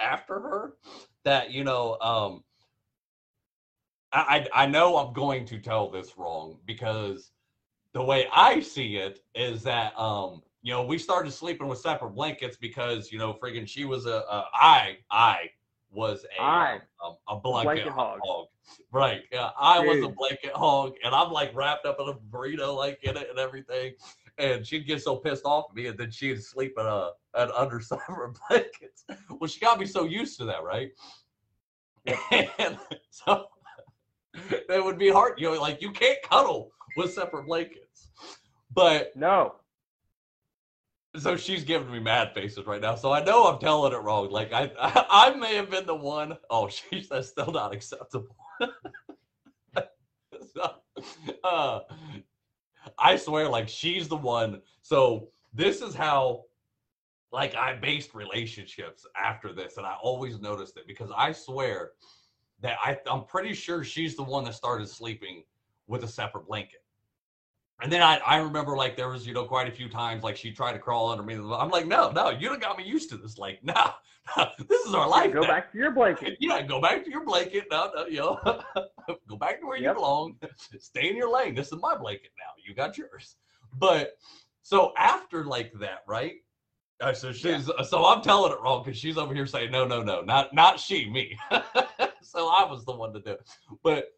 after 0.00 0.40
her 0.40 0.72
that 1.22 1.52
you 1.52 1.62
know 1.62 1.96
um 2.00 2.42
I, 4.20 4.46
I 4.54 4.66
know 4.66 4.96
I'm 4.96 5.12
going 5.12 5.44
to 5.46 5.58
tell 5.58 5.90
this 5.90 6.16
wrong 6.16 6.58
because 6.66 7.32
the 7.92 8.02
way 8.02 8.26
I 8.32 8.60
see 8.60 8.96
it 8.96 9.20
is 9.34 9.62
that 9.64 9.98
um 9.98 10.42
you 10.62 10.72
know 10.72 10.84
we 10.84 10.98
started 10.98 11.32
sleeping 11.32 11.66
with 11.68 11.78
separate 11.78 12.10
blankets 12.10 12.56
because 12.56 13.12
you 13.12 13.18
know 13.18 13.34
friggin' 13.34 13.68
she 13.68 13.84
was 13.84 14.06
a, 14.06 14.24
a 14.30 14.44
I 14.54 14.98
I 15.10 15.50
was 15.90 16.24
a 16.38 16.42
I. 16.42 16.80
um, 17.04 17.16
a 17.28 17.36
blanket, 17.40 17.84
Blanket 17.84 17.92
hog. 17.92 18.20
hog. 18.22 18.46
Right. 18.92 19.22
Yeah, 19.32 19.50
I 19.58 19.80
was 19.80 20.02
a 20.02 20.08
blanket 20.08 20.52
hog 20.52 20.94
and 21.04 21.14
I'm 21.14 21.30
like 21.30 21.54
wrapped 21.54 21.86
up 21.86 21.98
in 22.00 22.08
a 22.08 22.14
burrito 22.14 22.76
like 22.76 22.98
in 23.02 23.16
it 23.16 23.28
and 23.30 23.38
everything. 23.38 23.94
And 24.38 24.66
she'd 24.66 24.86
get 24.86 25.02
so 25.02 25.16
pissed 25.16 25.44
off 25.46 25.66
at 25.70 25.76
me 25.76 25.86
and 25.86 25.96
then 25.98 26.10
she'd 26.10 26.42
sleep 26.42 26.74
in 26.78 26.84
a 26.84 27.10
at 27.34 27.50
under 27.52 27.80
separate 27.80 28.36
blankets. 28.48 29.04
Well, 29.30 29.48
she 29.48 29.60
got 29.60 29.78
me 29.78 29.86
so 29.86 30.04
used 30.04 30.38
to 30.38 30.44
that, 30.46 30.62
right? 30.64 30.90
And 32.58 32.78
so 33.10 33.46
that 34.68 34.84
would 34.84 34.98
be 34.98 35.10
hard. 35.10 35.40
You 35.40 35.54
know, 35.54 35.60
like 35.60 35.80
you 35.82 35.90
can't 35.90 36.18
cuddle 36.22 36.70
with 36.96 37.12
separate 37.12 37.46
blankets. 37.46 38.10
But 38.72 39.16
No. 39.16 39.56
so 41.16 41.36
she's 41.36 41.64
giving 41.64 41.90
me 41.90 41.98
mad 41.98 42.32
faces 42.34 42.66
right 42.66 42.80
now. 42.80 42.94
So 42.94 43.12
I 43.12 43.24
know 43.24 43.46
I'm 43.46 43.58
telling 43.58 43.92
it 43.92 44.02
wrong. 44.02 44.30
Like 44.30 44.52
I, 44.52 44.70
I, 45.10 45.34
may 45.34 45.54
have 45.56 45.70
been 45.70 45.86
the 45.86 45.94
one. 45.94 46.36
Oh, 46.50 46.68
she 46.90 47.02
says 47.02 47.28
still 47.28 47.52
not 47.52 47.74
acceptable. 47.74 48.36
so, 50.54 50.70
uh, 51.44 51.80
I 52.98 53.16
swear, 53.16 53.48
like 53.48 53.68
she's 53.68 54.08
the 54.08 54.16
one. 54.16 54.62
So 54.82 55.28
this 55.52 55.80
is 55.80 55.94
how, 55.94 56.44
like, 57.32 57.54
I 57.54 57.74
based 57.74 58.14
relationships 58.14 59.06
after 59.16 59.52
this, 59.52 59.78
and 59.78 59.86
I 59.86 59.94
always 60.02 60.40
noticed 60.40 60.76
it 60.76 60.86
because 60.86 61.10
I 61.16 61.32
swear 61.32 61.92
that 62.62 62.78
I, 62.82 62.98
I'm 63.10 63.24
pretty 63.24 63.54
sure 63.54 63.84
she's 63.84 64.16
the 64.16 64.22
one 64.22 64.44
that 64.44 64.54
started 64.54 64.88
sleeping 64.88 65.44
with 65.86 66.04
a 66.04 66.08
separate 66.08 66.46
blanket. 66.46 66.82
And 67.82 67.92
then 67.92 68.02
I, 68.02 68.16
I 68.18 68.38
remember 68.38 68.74
like 68.76 68.96
there 68.96 69.10
was 69.10 69.26
you 69.26 69.34
know 69.34 69.44
quite 69.44 69.68
a 69.68 69.70
few 69.70 69.88
times 69.88 70.22
like 70.22 70.36
she 70.36 70.50
tried 70.50 70.72
to 70.72 70.78
crawl 70.78 71.10
under 71.10 71.22
me. 71.22 71.34
I'm 71.34 71.68
like 71.68 71.86
no 71.86 72.10
no 72.10 72.30
you 72.30 72.48
done 72.48 72.58
got 72.58 72.78
me 72.78 72.84
used 72.84 73.10
to 73.10 73.18
this 73.18 73.36
like 73.36 73.58
no, 73.62 73.74
no 74.36 74.46
this 74.66 74.86
is 74.86 74.94
our 74.94 75.06
life. 75.06 75.32
Go 75.32 75.42
now. 75.42 75.48
back 75.48 75.72
to 75.72 75.78
your 75.78 75.90
blanket. 75.90 76.38
Yeah, 76.40 76.62
go 76.62 76.80
back 76.80 77.04
to 77.04 77.10
your 77.10 77.24
blanket. 77.24 77.66
No, 77.70 77.90
no, 77.94 78.06
you 78.06 78.18
know, 78.18 78.62
go 79.28 79.36
back 79.36 79.60
to 79.60 79.66
where 79.66 79.76
you 79.76 79.92
belong. 79.92 80.36
Stay 80.78 81.10
in 81.10 81.16
your 81.16 81.30
lane. 81.30 81.54
This 81.54 81.66
is 81.66 81.78
my 81.80 81.94
blanket 81.96 82.30
now. 82.38 82.52
You 82.66 82.74
got 82.74 82.96
yours. 82.96 83.36
But 83.78 84.16
so 84.62 84.94
after 84.96 85.44
like 85.44 85.72
that, 85.80 85.98
right? 86.08 86.36
Uh, 86.98 87.12
so 87.12 87.30
she's 87.30 87.70
so 87.88 88.06
I'm 88.06 88.22
telling 88.22 88.52
it 88.52 88.58
wrong 88.62 88.82
because 88.82 88.98
she's 88.98 89.18
over 89.18 89.34
here 89.34 89.46
saying 89.46 89.70
no, 89.70 89.86
no, 89.86 90.02
no, 90.02 90.22
not 90.22 90.54
not 90.54 90.80
she, 90.80 91.10
me. 91.10 91.38
So 92.36 92.48
I 92.48 92.64
was 92.64 92.84
the 92.84 92.92
one 92.92 93.12
to 93.14 93.20
do 93.20 93.30
it. 93.30 93.48
But 93.82 94.08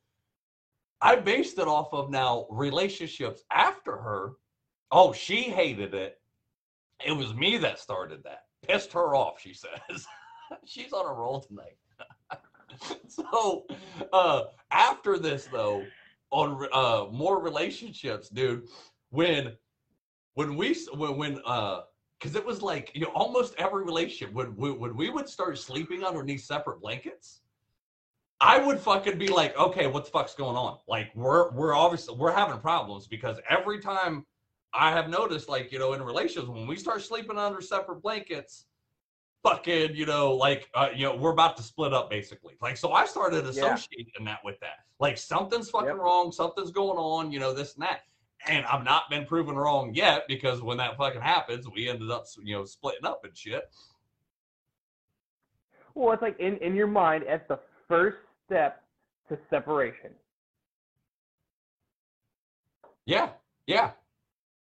I 1.01 1.15
based 1.17 1.59
it 1.59 1.69
off 1.69 1.93
of 1.93 2.11
now 2.11 2.47
relationships 2.51 3.45
after 3.53 3.97
her. 3.97 4.33
Oh, 4.91 5.13
she 5.13 5.43
hated 5.43 5.95
it. 5.95 6.21
It 7.07 7.13
was 7.13 7.33
me 7.35 7.59
that 7.59 7.79
started 7.79 8.25
that. 8.25 8.47
Pissed 8.67 8.93
her 8.93 9.15
off, 9.15 9.41
she 9.41 9.55
says. 9.55 10.07
She's 10.65 10.93
on 10.93 11.07
a 11.07 11.13
roll 11.15 11.41
tonight. 11.41 11.77
so 13.09 13.67
uh 14.13 14.45
after 14.71 15.19
this 15.19 15.49
though, 15.53 15.85
on 16.31 16.67
uh 16.73 17.07
more 17.13 17.41
relationships, 17.41 18.29
dude, 18.29 18.67
when 19.11 19.53
when 20.35 20.57
we 20.57 20.77
when 20.95 21.17
when 21.17 21.41
uh 21.47 21.83
because 22.19 22.35
it 22.35 22.45
was 22.45 22.63
like 22.63 22.91
you 22.95 23.03
know 23.03 23.13
almost 23.15 23.55
every 23.59 23.85
relationship 23.85 24.35
when, 24.35 24.57
when 24.57 24.79
when 24.81 24.97
we 24.97 25.09
would 25.09 25.29
start 25.29 25.57
sleeping 25.57 26.03
underneath 26.05 26.43
separate 26.43 26.81
blankets 26.81 27.43
I 28.41 28.59
would 28.59 28.79
fucking 28.79 29.19
be 29.19 29.29
like, 29.29 29.57
okay, 29.59 29.87
what 29.89 30.05
the 30.05 30.11
fuck's 30.11 30.35
going 30.35 30.57
on? 30.57 30.79
Like, 30.87 31.11
we're 31.15 31.51
we're 31.51 31.75
obviously 31.75 32.15
we're 32.15 32.33
having 32.33 32.59
problems 32.61 33.07
because 33.07 33.39
every 33.51 33.81
time 33.81 34.25
I 34.73 34.91
have 34.93 35.09
noticed, 35.09 35.49
like, 35.49 35.73
you 35.73 35.79
know, 35.79 35.95
in 35.95 36.03
relations, 36.03 36.49
when 36.49 36.67
we 36.67 36.77
start 36.77 37.03
sleeping 37.03 37.37
under 37.37 37.61
separate 37.61 38.01
blankets, 38.01 38.67
fucking, 39.43 39.95
you 39.97 40.07
know, 40.07 40.35
like, 40.35 40.69
uh, 40.75 40.91
you 40.95 41.05
know, 41.05 41.17
we're 41.17 41.33
about 41.33 41.57
to 41.57 41.63
split 41.63 41.93
up 41.93 42.11
basically. 42.11 42.55
Like, 42.61 42.77
so 42.77 42.93
I 42.93 43.07
started 43.07 43.45
Yeah. 43.45 43.49
associating 43.51 44.25
that 44.25 44.45
with 44.45 44.61
that. 44.61 44.85
Like, 45.01 45.19
something's 45.19 45.71
fucking 45.71 45.89
Yep. 45.89 45.97
wrong, 45.97 46.31
something's 46.33 46.71
going 46.71 46.99
on, 46.99 47.33
you 47.33 47.41
know, 47.41 47.53
this 47.53 47.75
and 47.75 47.83
that. 47.83 48.03
And 48.47 48.65
I've 48.67 48.85
not 48.85 49.11
been 49.11 49.25
proven 49.25 49.57
wrong 49.57 49.95
yet 49.95 50.29
because 50.29 50.63
when 50.63 50.77
that 50.79 50.97
fucking 50.97 51.21
happens, 51.21 51.69
we 51.69 51.89
ended 51.89 52.11
up, 52.11 52.25
you 52.43 52.55
know, 52.55 52.65
splitting 52.65 53.05
up 53.05 53.25
and 53.25 53.37
shit. 53.37 53.65
Well, 55.95 56.13
it's 56.13 56.23
like 56.23 56.39
in, 56.39 56.57
in 56.59 56.77
your 56.77 56.87
mind, 56.87 57.25
at 57.25 57.49
the 57.49 57.59
first 57.89 58.19
step 58.49 58.85
to 59.29 59.39
separation. 59.51 60.15
Yeah, 63.07 63.31
yeah. 63.67 63.93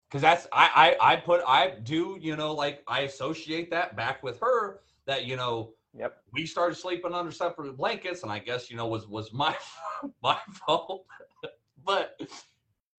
Because 0.09 0.23
that's 0.23 0.47
I, 0.53 0.97
I 1.01 1.12
I 1.12 1.16
put 1.16 1.42
I 1.47 1.71
do 1.83 2.18
you 2.21 2.37
know 2.37 2.55
like 2.55 2.83
I 2.88 3.01
associate 3.03 3.71
that 3.71 3.97
back 3.97 4.23
with 4.23 4.40
her 4.40 4.81
that 5.07 5.25
you 5.27 5.37
know 5.37 5.75
Yep. 5.95 6.23
we 6.33 6.47
started 6.47 6.77
sleeping 6.77 7.14
under 7.14 7.33
separate 7.33 7.77
blankets 7.77 8.23
and 8.23 8.33
I 8.33 8.38
guess 8.40 8.71
you 8.71 8.77
know 8.77 8.87
was 8.87 9.09
was 9.09 9.33
my 9.33 9.57
my 10.23 10.38
fault, 10.66 11.07
but 11.85 12.21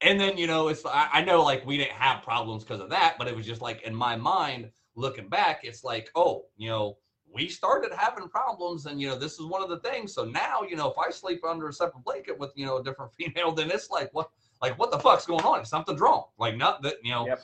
and 0.02 0.19
then 0.19 0.38
you 0.38 0.48
know 0.48 0.69
it's 0.69 0.86
I, 0.86 1.10
I 1.13 1.24
know 1.24 1.43
like 1.43 1.65
we 1.65 1.78
didn't 1.78 1.93
have 1.93 2.24
problems 2.24 2.63
because 2.63 2.82
of 2.82 2.89
that, 2.91 3.15
but 3.19 3.28
it 3.28 3.36
was 3.36 3.46
just 3.46 3.62
like 3.62 3.84
in 3.84 3.96
my 3.96 4.15
mind 4.15 4.72
looking 4.96 5.30
back, 5.30 5.62
it's 5.63 5.84
like 5.84 6.10
oh 6.15 6.46
you 6.58 6.69
know 6.69 6.98
we 7.34 7.50
started 7.50 7.91
having 7.93 8.30
problems 8.30 8.86
and 8.86 9.02
you 9.02 9.08
know 9.08 9.17
this 9.17 9.34
is 9.34 9.46
one 9.46 9.63
of 9.63 9.69
the 9.69 9.80
things. 9.80 10.13
So 10.13 10.26
now 10.26 10.62
you 10.62 10.76
know 10.76 10.89
if 10.89 10.98
I 10.98 11.10
sleep 11.12 11.43
under 11.43 11.67
a 11.69 11.74
separate 11.74 12.04
blanket 12.04 12.38
with 12.38 12.52
you 12.56 12.65
know 12.65 12.78
a 12.78 12.84
different 12.84 13.12
female, 13.19 13.52
then 13.52 13.72
it's 13.72 13.89
like 13.89 14.10
what 14.13 14.30
like 14.62 14.78
what 14.80 14.91
the 14.91 15.00
fuck's 15.00 15.26
going 15.26 15.43
on? 15.43 15.65
Something's 15.65 16.00
wrong. 16.00 16.26
Like 16.38 16.58
not 16.58 16.82
that 16.84 16.96
you 17.04 17.12
know. 17.12 17.28
Yep. 17.28 17.41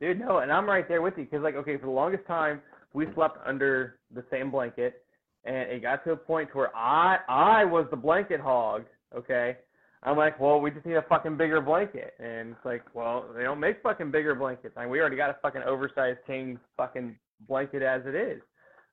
Dude, 0.00 0.18
no, 0.18 0.38
and 0.38 0.50
I'm 0.50 0.66
right 0.66 0.88
there 0.88 1.00
with 1.00 1.14
you 1.16 1.22
because, 1.22 1.44
like, 1.44 1.54
okay, 1.54 1.76
for 1.76 1.86
the 1.86 1.92
longest 1.92 2.26
time, 2.26 2.60
we 2.92 3.06
slept 3.14 3.38
under 3.46 4.00
the 4.12 4.24
same 4.32 4.50
blanket, 4.50 5.04
and 5.44 5.70
it 5.70 5.80
got 5.80 6.02
to 6.02 6.10
a 6.10 6.16
point 6.16 6.52
where 6.56 6.74
I 6.76 7.18
I 7.28 7.64
was 7.64 7.86
the 7.88 7.96
blanket 7.96 8.40
hog. 8.40 8.82
Okay, 9.16 9.56
I'm 10.02 10.16
like, 10.16 10.40
well, 10.40 10.60
we 10.60 10.72
just 10.72 10.84
need 10.84 10.96
a 10.96 11.02
fucking 11.02 11.36
bigger 11.36 11.60
blanket, 11.60 12.14
and 12.18 12.50
it's 12.50 12.64
like, 12.64 12.82
well, 12.94 13.26
they 13.36 13.44
don't 13.44 13.60
make 13.60 13.80
fucking 13.80 14.10
bigger 14.10 14.34
blankets. 14.34 14.74
I 14.76 14.80
mean, 14.80 14.90
we 14.90 14.98
already 14.98 15.14
got 15.14 15.30
a 15.30 15.36
fucking 15.40 15.62
oversized 15.62 16.18
king 16.26 16.58
fucking 16.76 17.14
blanket 17.46 17.82
as 17.82 18.02
it 18.06 18.14
is. 18.14 18.40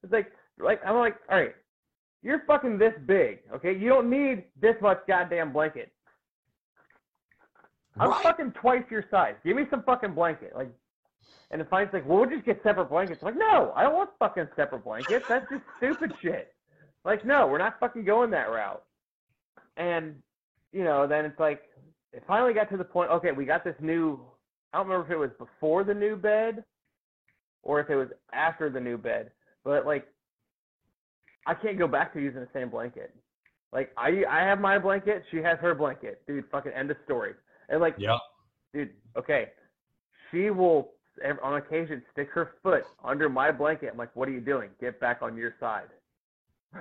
It's 0.04 0.12
like, 0.12 0.32
like 0.60 0.82
I'm 0.86 0.96
like, 0.96 1.16
all 1.30 1.40
right, 1.40 1.56
you're 2.22 2.44
fucking 2.46 2.78
this 2.78 2.94
big, 3.06 3.40
okay? 3.54 3.76
You 3.76 3.90
don't 3.90 4.10
need 4.10 4.46
this 4.60 4.76
much 4.82 5.00
goddamn 5.08 5.54
blanket. 5.54 5.92
I'm 8.00 8.12
Right. 8.12 8.24
fucking 8.24 8.54
twice 8.54 8.84
your 8.90 9.04
size. 9.12 9.36
Give 9.44 9.56
me 9.56 9.66
some 9.70 9.84
fucking 9.84 10.14
blanket. 10.14 10.56
Like, 10.56 10.70
and 11.52 11.62
if 11.62 11.72
I'm 11.74 11.90
like, 11.92 12.08
well, 12.08 12.20
we'll 12.20 12.30
just 12.30 12.46
get 12.46 12.62
separate 12.64 12.90
blankets. 12.90 13.22
I'm 13.22 13.28
like, 13.28 13.40
no, 13.40 13.74
I 13.76 13.84
don't 13.84 13.96
want 13.96 14.12
fucking 14.20 14.48
separate 14.56 14.84
blankets. 14.84 15.26
That's 15.28 15.46
just 15.50 15.64
stupid 15.78 16.14
shit. 16.22 16.54
Like, 17.04 17.26
no, 17.26 17.48
we're 17.48 17.58
not 17.58 17.80
fucking 17.80 18.06
going 18.06 18.30
that 18.32 18.50
route. 18.50 18.84
And, 19.78 20.16
you 20.72 20.84
know, 20.84 21.08
then 21.08 21.26
it's 21.26 21.40
like, 21.40 21.64
it 22.14 22.24
finally 22.28 22.54
got 22.54 22.70
to 22.70 22.78
the 22.78 22.84
point, 22.84 23.10
okay, 23.12 23.32
we 23.32 23.46
got 23.46 23.64
this 23.64 23.76
new, 23.80 24.20
I 24.74 24.78
don't 24.78 24.88
remember 24.88 25.06
if 25.08 25.12
it 25.12 25.18
was 25.18 25.32
before 25.40 25.84
the 25.84 25.94
new 25.94 26.16
bed 26.16 26.64
or 27.64 27.80
if 27.80 27.90
it 27.90 27.96
was 27.96 28.10
after 28.34 28.70
the 28.70 28.80
new 28.80 28.98
bed, 28.98 29.32
but 29.64 29.86
like, 29.86 30.08
I 31.46 31.54
can't 31.54 31.78
go 31.78 31.88
back 31.88 32.14
to 32.14 32.22
using 32.22 32.42
the 32.42 32.48
same 32.54 32.70
blanket. 32.70 33.16
Like, 33.72 33.92
I, 33.98 34.24
I 34.30 34.40
have 34.42 34.60
my 34.60 34.80
blanket, 34.80 35.24
she 35.32 35.38
has 35.38 35.58
her 35.60 35.76
blanket. 35.76 36.22
Dude, 36.28 36.46
fucking 36.52 36.72
end 36.72 36.92
of 36.92 36.98
story. 37.06 37.34
And 37.70 37.80
like, 37.80 37.96
yeah, 37.98 38.18
dude, 38.74 38.90
okay, 39.18 39.50
she 40.32 40.50
will 40.50 40.92
on 41.44 41.56
occasion 41.56 42.02
stick 42.12 42.30
her 42.34 42.52
foot 42.64 42.84
under 43.04 43.30
my 43.30 43.52
blanket. 43.52 43.90
I'm 43.92 43.98
like, 43.98 44.16
what 44.16 44.28
are 44.28 44.32
you 44.32 44.40
doing? 44.40 44.70
Get 44.80 45.00
back 45.00 45.22
on 45.22 45.36
your 45.36 45.54
side. 45.60 45.90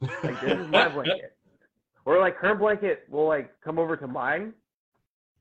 like 0.00 0.40
this 0.40 0.58
is 0.58 0.70
my 0.70 0.88
blanket. 0.94 1.36
Or 2.04 2.18
like 2.18 2.36
her 2.36 2.54
blanket 2.54 3.04
will 3.10 3.26
like 3.26 3.52
come 3.62 3.78
over 3.78 3.96
to 3.96 4.06
mine 4.06 4.52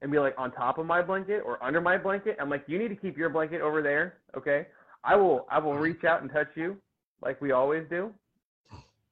and 0.01 0.11
be 0.11 0.19
like 0.19 0.33
on 0.37 0.51
top 0.51 0.77
of 0.77 0.85
my 0.85 1.01
blanket 1.01 1.41
or 1.45 1.61
under 1.63 1.81
my 1.81 1.97
blanket. 1.97 2.37
I'm 2.39 2.49
like, 2.49 2.63
you 2.67 2.77
need 2.79 2.89
to 2.89 2.95
keep 2.95 3.17
your 3.17 3.29
blanket 3.29 3.61
over 3.61 3.81
there, 3.81 4.15
okay? 4.35 4.67
I 5.03 5.15
will 5.15 5.45
I 5.49 5.59
will 5.59 5.75
reach 5.77 6.03
out 6.03 6.21
and 6.21 6.31
touch 6.31 6.49
you 6.55 6.77
like 7.21 7.41
we 7.41 7.51
always 7.51 7.85
do. 7.89 8.11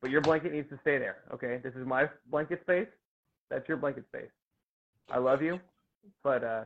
But 0.02 0.12
your 0.12 0.22
blanket 0.22 0.54
needs 0.54 0.70
to 0.70 0.78
stay 0.82 0.98
there, 1.00 1.18
okay? 1.34 1.60
This 1.64 1.74
is 1.74 1.86
my 1.86 2.08
blanket 2.30 2.62
space. 2.62 2.88
That's 3.50 3.68
your 3.68 3.78
blanket 3.78 4.06
space. 4.08 4.30
I 5.10 5.18
love 5.18 5.42
you, 5.42 5.60
but 6.24 6.44
uh 6.44 6.64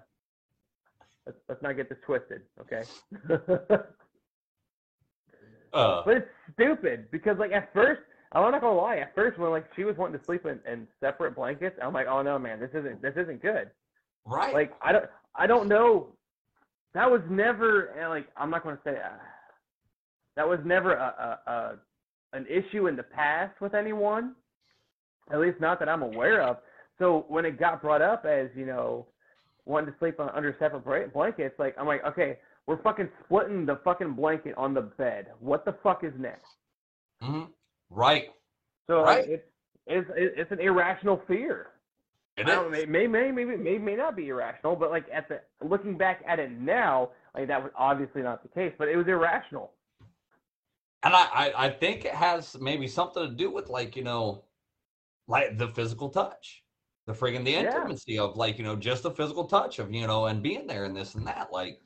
let's, 1.26 1.38
let's 1.50 1.62
not 1.62 1.76
get 1.76 1.90
this 1.90 2.00
twisted, 2.06 2.42
okay? 2.60 2.86
Uh, 5.74 6.02
But 6.06 6.18
it's 6.18 6.28
stupid 6.54 7.10
because 7.12 7.38
like 7.40 7.52
at 7.54 7.72
first, 7.74 8.02
I'm 8.34 8.52
not 8.52 8.62
gonna 8.62 8.78
lie. 8.78 8.98
At 8.98 9.16
first, 9.16 9.40
when 9.40 9.52
like 9.52 9.66
she 9.76 9.84
was 9.84 9.96
wanting 9.98 10.20
to 10.20 10.26
sleep 10.26 10.46
in, 10.46 10.60
in 10.70 10.88
separate 11.00 11.36
blankets, 11.36 11.78
I'm 11.82 11.94
like, 11.94 12.08
oh 12.08 12.22
no, 12.22 12.38
man, 12.38 12.60
this 12.60 12.72
isn't 12.74 13.02
this 13.02 13.14
isn't 13.16 13.42
good. 13.42 13.70
Right. 14.26 14.54
Like 14.54 14.74
I 14.82 14.92
don't 14.92 15.06
I 15.36 15.48
don't 15.48 15.68
know. 15.68 16.08
That 16.94 17.10
was 17.10 17.22
never 17.30 17.86
and, 17.98 18.10
like 18.10 18.28
I'm 18.38 18.50
not 18.50 18.64
gonna 18.64 18.80
say 18.84 18.92
uh, 18.92 19.18
that 20.36 20.48
was 20.48 20.60
never 20.66 20.94
a, 20.94 21.40
a, 21.48 21.52
a 21.52 21.80
an 22.34 22.46
issue 22.48 22.88
in 22.88 22.96
the 22.96 23.04
past 23.04 23.60
with 23.62 23.74
anyone. 23.74 24.36
At 25.32 25.40
least 25.40 25.60
not 25.60 25.80
that 25.80 25.90
I'm 25.90 26.02
aware 26.02 26.42
of. 26.42 26.58
So 27.00 27.26
when 27.30 27.46
it 27.46 27.60
got 27.60 27.82
brought 27.82 28.02
up 28.02 28.26
as 28.26 28.50
you 28.56 28.66
know 28.66 29.08
wanting 29.66 29.94
to 29.94 30.00
sleep 30.00 30.20
on, 30.20 30.30
under 30.30 30.56
separate 30.60 31.14
blankets, 31.14 31.56
like 31.60 31.76
I'm 31.80 31.88
like, 31.88 32.04
okay, 32.06 32.38
we're 32.68 32.82
fucking 32.82 33.10
splitting 33.26 33.66
the 33.66 33.80
fucking 33.84 34.14
blanket 34.14 34.56
on 34.58 34.74
the 34.74 34.82
bed. 34.82 35.28
What 35.40 35.66
the 35.66 35.76
fuck 35.84 36.04
is 36.04 36.14
next? 36.18 36.46
Mhm. 37.22 37.50
Right. 37.90 38.34
So 38.88 39.04
Right. 39.04 39.28
like, 39.30 39.30
it's 39.30 39.48
it's 39.88 40.10
it's 40.16 40.52
an 40.52 40.60
irrational 40.60 41.22
fear. 41.28 41.68
It 42.38 42.48
I 42.48 42.56
don't, 42.56 42.74
it 42.74 42.90
may, 42.90 43.08
may, 43.08 43.32
maybe, 43.32 43.58
may, 43.58 43.78
may 43.78 43.96
not 43.96 44.16
be 44.16 44.30
irrational, 44.30 44.76
but 44.76 44.90
like 44.90 45.06
at 45.14 45.28
the 45.28 45.42
looking 45.66 45.98
back 45.98 46.24
at 46.28 46.40
it 46.40 46.52
now, 46.52 47.10
like 47.36 47.48
that 47.48 47.62
was 47.62 47.72
obviously 47.76 48.22
not 48.22 48.42
the 48.42 48.50
case, 48.50 48.74
but 48.78 48.88
it 48.88 48.96
was 48.96 49.08
irrational. 49.08 49.72
And 51.04 51.14
I, 51.14 51.26
I, 51.34 51.66
I 51.66 51.70
think 51.70 52.06
it 52.06 52.14
has 52.14 52.56
maybe 52.60 52.88
something 52.88 53.28
to 53.28 53.34
do 53.34 53.52
with 53.52 53.70
like, 53.70 53.96
you 53.96 54.04
know, 54.04 54.44
like 55.28 55.58
the 55.58 55.70
physical 55.70 56.10
touch. 56.10 56.64
The 57.08 57.14
friggin' 57.14 57.44
the 57.44 57.52
Yeah. 57.52 57.66
intimacy 57.76 58.20
of 58.20 58.38
like, 58.38 58.58
you 58.60 58.64
know, 58.64 58.76
just 58.76 59.04
the 59.04 59.12
physical 59.12 59.46
touch 59.46 59.80
of, 59.80 59.92
you 59.92 60.06
know, 60.06 60.28
and 60.28 60.44
being 60.44 60.68
there 60.68 60.84
and 60.86 60.96
this 60.96 61.16
and 61.16 61.26
that. 61.26 61.52
Like 61.52 61.82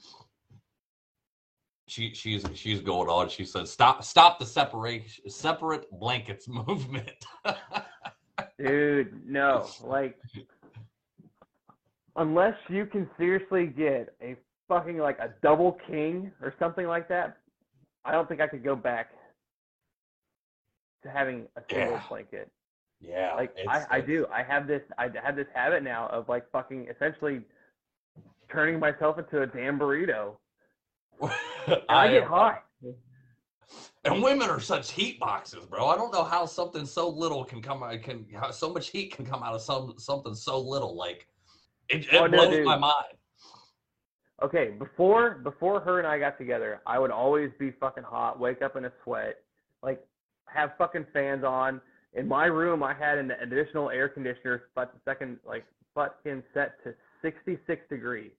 she 1.87 2.13
she's 2.13 2.45
she's 2.53 2.81
going 2.81 3.07
on. 3.09 3.29
She 3.29 3.45
says, 3.45 3.71
Stop 3.71 4.03
stop 4.03 4.39
the 4.39 4.45
separation 4.45 5.29
separate 5.29 5.89
blankets 5.91 6.47
movement. 6.67 7.25
Dude, 8.57 9.27
no, 9.27 9.67
like 9.83 10.17
unless 12.15 12.55
you 12.69 12.85
can 12.85 13.09
seriously 13.17 13.65
get 13.67 14.15
a 14.21 14.35
fucking 14.67 14.97
like 14.97 15.19
a 15.19 15.33
double 15.41 15.77
king 15.87 16.31
or 16.41 16.53
something 16.59 16.87
like 16.87 17.07
that, 17.09 17.37
I 18.05 18.11
don't 18.11 18.27
think 18.29 18.39
I 18.41 18.47
could 18.47 18.63
go 18.63 18.75
back 18.75 19.11
to 21.03 21.09
having 21.09 21.47
a 21.57 21.61
single 21.69 21.93
Yeah. 21.93 22.03
blanket. 22.09 22.51
yeah. 23.01 23.33
Like 23.35 23.51
it's- 23.57 23.87
I, 23.91 23.97
I 23.97 24.01
do. 24.01 24.25
I 24.31 24.41
have 24.43 24.67
this 24.67 24.81
I 24.97 25.09
have 25.23 25.35
this 25.35 25.47
habit 25.53 25.83
now 25.83 26.07
of 26.07 26.29
like 26.29 26.49
fucking 26.51 26.87
essentially 26.87 27.41
turning 28.49 28.79
myself 28.79 29.17
into 29.19 29.41
a 29.41 29.47
damn 29.47 29.77
burrito. 29.77 30.37
I, 31.89 32.07
get 32.07 32.23
am- 32.23 32.29
hot. 32.29 32.63
And 34.03 34.21
women 34.21 34.49
are 34.49 34.59
such 34.59 34.91
heat 34.91 35.19
boxes, 35.19 35.65
bro. 35.65 35.87
I 35.87 35.95
don't 35.95 36.13
know 36.13 36.23
how 36.23 36.45
something 36.45 36.85
so 36.85 37.09
little 37.09 37.43
can 37.43 37.61
come 37.61 37.81
out 37.83 38.01
can 38.03 38.25
how 38.35 38.51
so 38.51 38.71
much 38.71 38.89
heat 38.89 39.13
can 39.15 39.25
come 39.25 39.41
out 39.43 39.53
of 39.55 39.61
some 39.61 39.95
something 39.97 40.35
so 40.35 40.59
little. 40.59 40.95
Like 40.95 41.27
it, 41.89 42.05
it 42.11 42.21
Oh, 42.21 42.27
blows 42.27 42.49
dude. 42.51 42.65
my 42.65 42.77
mind. 42.77 43.17
Okay, 44.43 44.71
before 44.77 45.35
before 45.43 45.79
her 45.79 45.99
and 45.99 46.07
I 46.07 46.19
got 46.19 46.37
together, 46.37 46.81
I 46.85 46.99
would 46.99 47.11
always 47.11 47.51
be 47.57 47.71
fucking 47.71 48.03
hot, 48.03 48.39
wake 48.39 48.61
up 48.61 48.75
in 48.75 48.85
a 48.85 48.91
sweat, 49.03 49.37
like 49.81 50.05
have 50.47 50.71
fucking 50.77 51.07
fans 51.13 51.43
on. 51.43 51.81
In 52.13 52.27
my 52.27 52.45
room, 52.45 52.83
I 52.83 52.93
had 52.93 53.17
an 53.17 53.31
additional 53.41 53.89
air 53.89 54.07
conditioner, 54.07 54.63
but 54.75 54.93
the 54.93 54.99
second 55.09 55.37
like 55.45 55.65
fucking 55.95 56.43
set 56.53 56.83
to 56.83 56.93
66 57.21 57.81
degrees. 57.89 58.31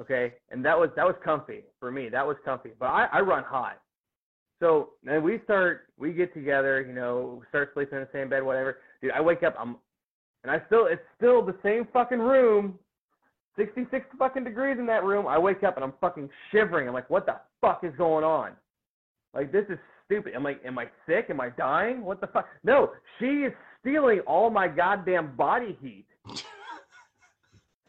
Okay, 0.00 0.34
and 0.50 0.64
that 0.64 0.78
was 0.78 0.90
that 0.96 1.06
was 1.06 1.16
comfy 1.24 1.62
for 1.80 1.90
me. 1.90 2.08
That 2.08 2.26
was 2.26 2.36
comfy, 2.44 2.70
but 2.78 2.86
I, 2.86 3.06
I 3.12 3.20
run 3.20 3.42
hot. 3.44 3.80
So 4.60 4.90
then 5.04 5.22
we 5.22 5.40
start, 5.44 5.88
we 5.98 6.12
get 6.12 6.34
together, 6.34 6.82
you 6.82 6.92
know, 6.92 7.42
start 7.48 7.70
sleeping 7.74 7.98
in 7.98 8.04
the 8.04 8.08
same 8.12 8.28
bed, 8.28 8.42
whatever. 8.42 8.78
Dude, 9.00 9.12
I 9.12 9.20
wake 9.20 9.42
up, 9.42 9.54
I'm, 9.58 9.76
and 10.42 10.50
I 10.50 10.60
still, 10.66 10.86
it's 10.86 11.02
still 11.16 11.44
the 11.44 11.54
same 11.62 11.86
fucking 11.92 12.18
room, 12.18 12.78
66 13.56 14.06
fucking 14.18 14.44
degrees 14.44 14.78
in 14.78 14.86
that 14.86 15.04
room. 15.04 15.26
I 15.26 15.38
wake 15.38 15.62
up 15.62 15.76
and 15.76 15.84
I'm 15.84 15.94
fucking 16.00 16.28
shivering. 16.50 16.88
I'm 16.88 16.94
like, 16.94 17.10
what 17.10 17.26
the 17.26 17.36
fuck 17.60 17.82
is 17.84 17.92
going 17.96 18.24
on? 18.24 18.52
Like, 19.34 19.52
this 19.52 19.64
is 19.68 19.78
stupid. 20.06 20.34
I'm 20.34 20.42
like, 20.42 20.60
am 20.64 20.78
I 20.78 20.86
sick? 21.06 21.26
Am 21.30 21.40
I 21.40 21.50
dying? 21.50 22.04
What 22.04 22.20
the 22.20 22.28
fuck? 22.28 22.46
No, 22.64 22.90
she 23.18 23.26
is 23.26 23.52
stealing 23.80 24.20
all 24.20 24.50
my 24.50 24.66
goddamn 24.66 25.36
body 25.36 25.76
heat. 25.80 26.06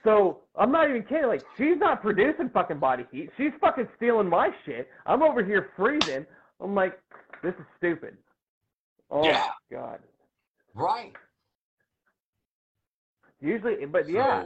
So 0.03 0.39
I'm 0.55 0.71
not 0.71 0.89
even 0.89 1.03
kidding. 1.03 1.27
Like 1.27 1.43
she's 1.57 1.77
not 1.77 2.01
producing 2.01 2.49
fucking 2.53 2.79
body 2.79 3.05
heat. 3.11 3.29
She's 3.37 3.51
fucking 3.59 3.87
stealing 3.97 4.29
my 4.29 4.49
shit. 4.65 4.87
I'm 5.05 5.21
over 5.21 5.43
here 5.43 5.71
freezing. 5.75 6.25
I'm 6.61 6.75
like, 6.75 6.99
this 7.43 7.53
is 7.55 7.65
stupid. 7.77 8.17
Oh 9.11 9.23
Yeah. 9.23 9.47
god. 9.71 9.99
Right. 10.73 11.13
Usually, 13.41 13.85
but 13.85 14.09
yeah, 14.09 14.43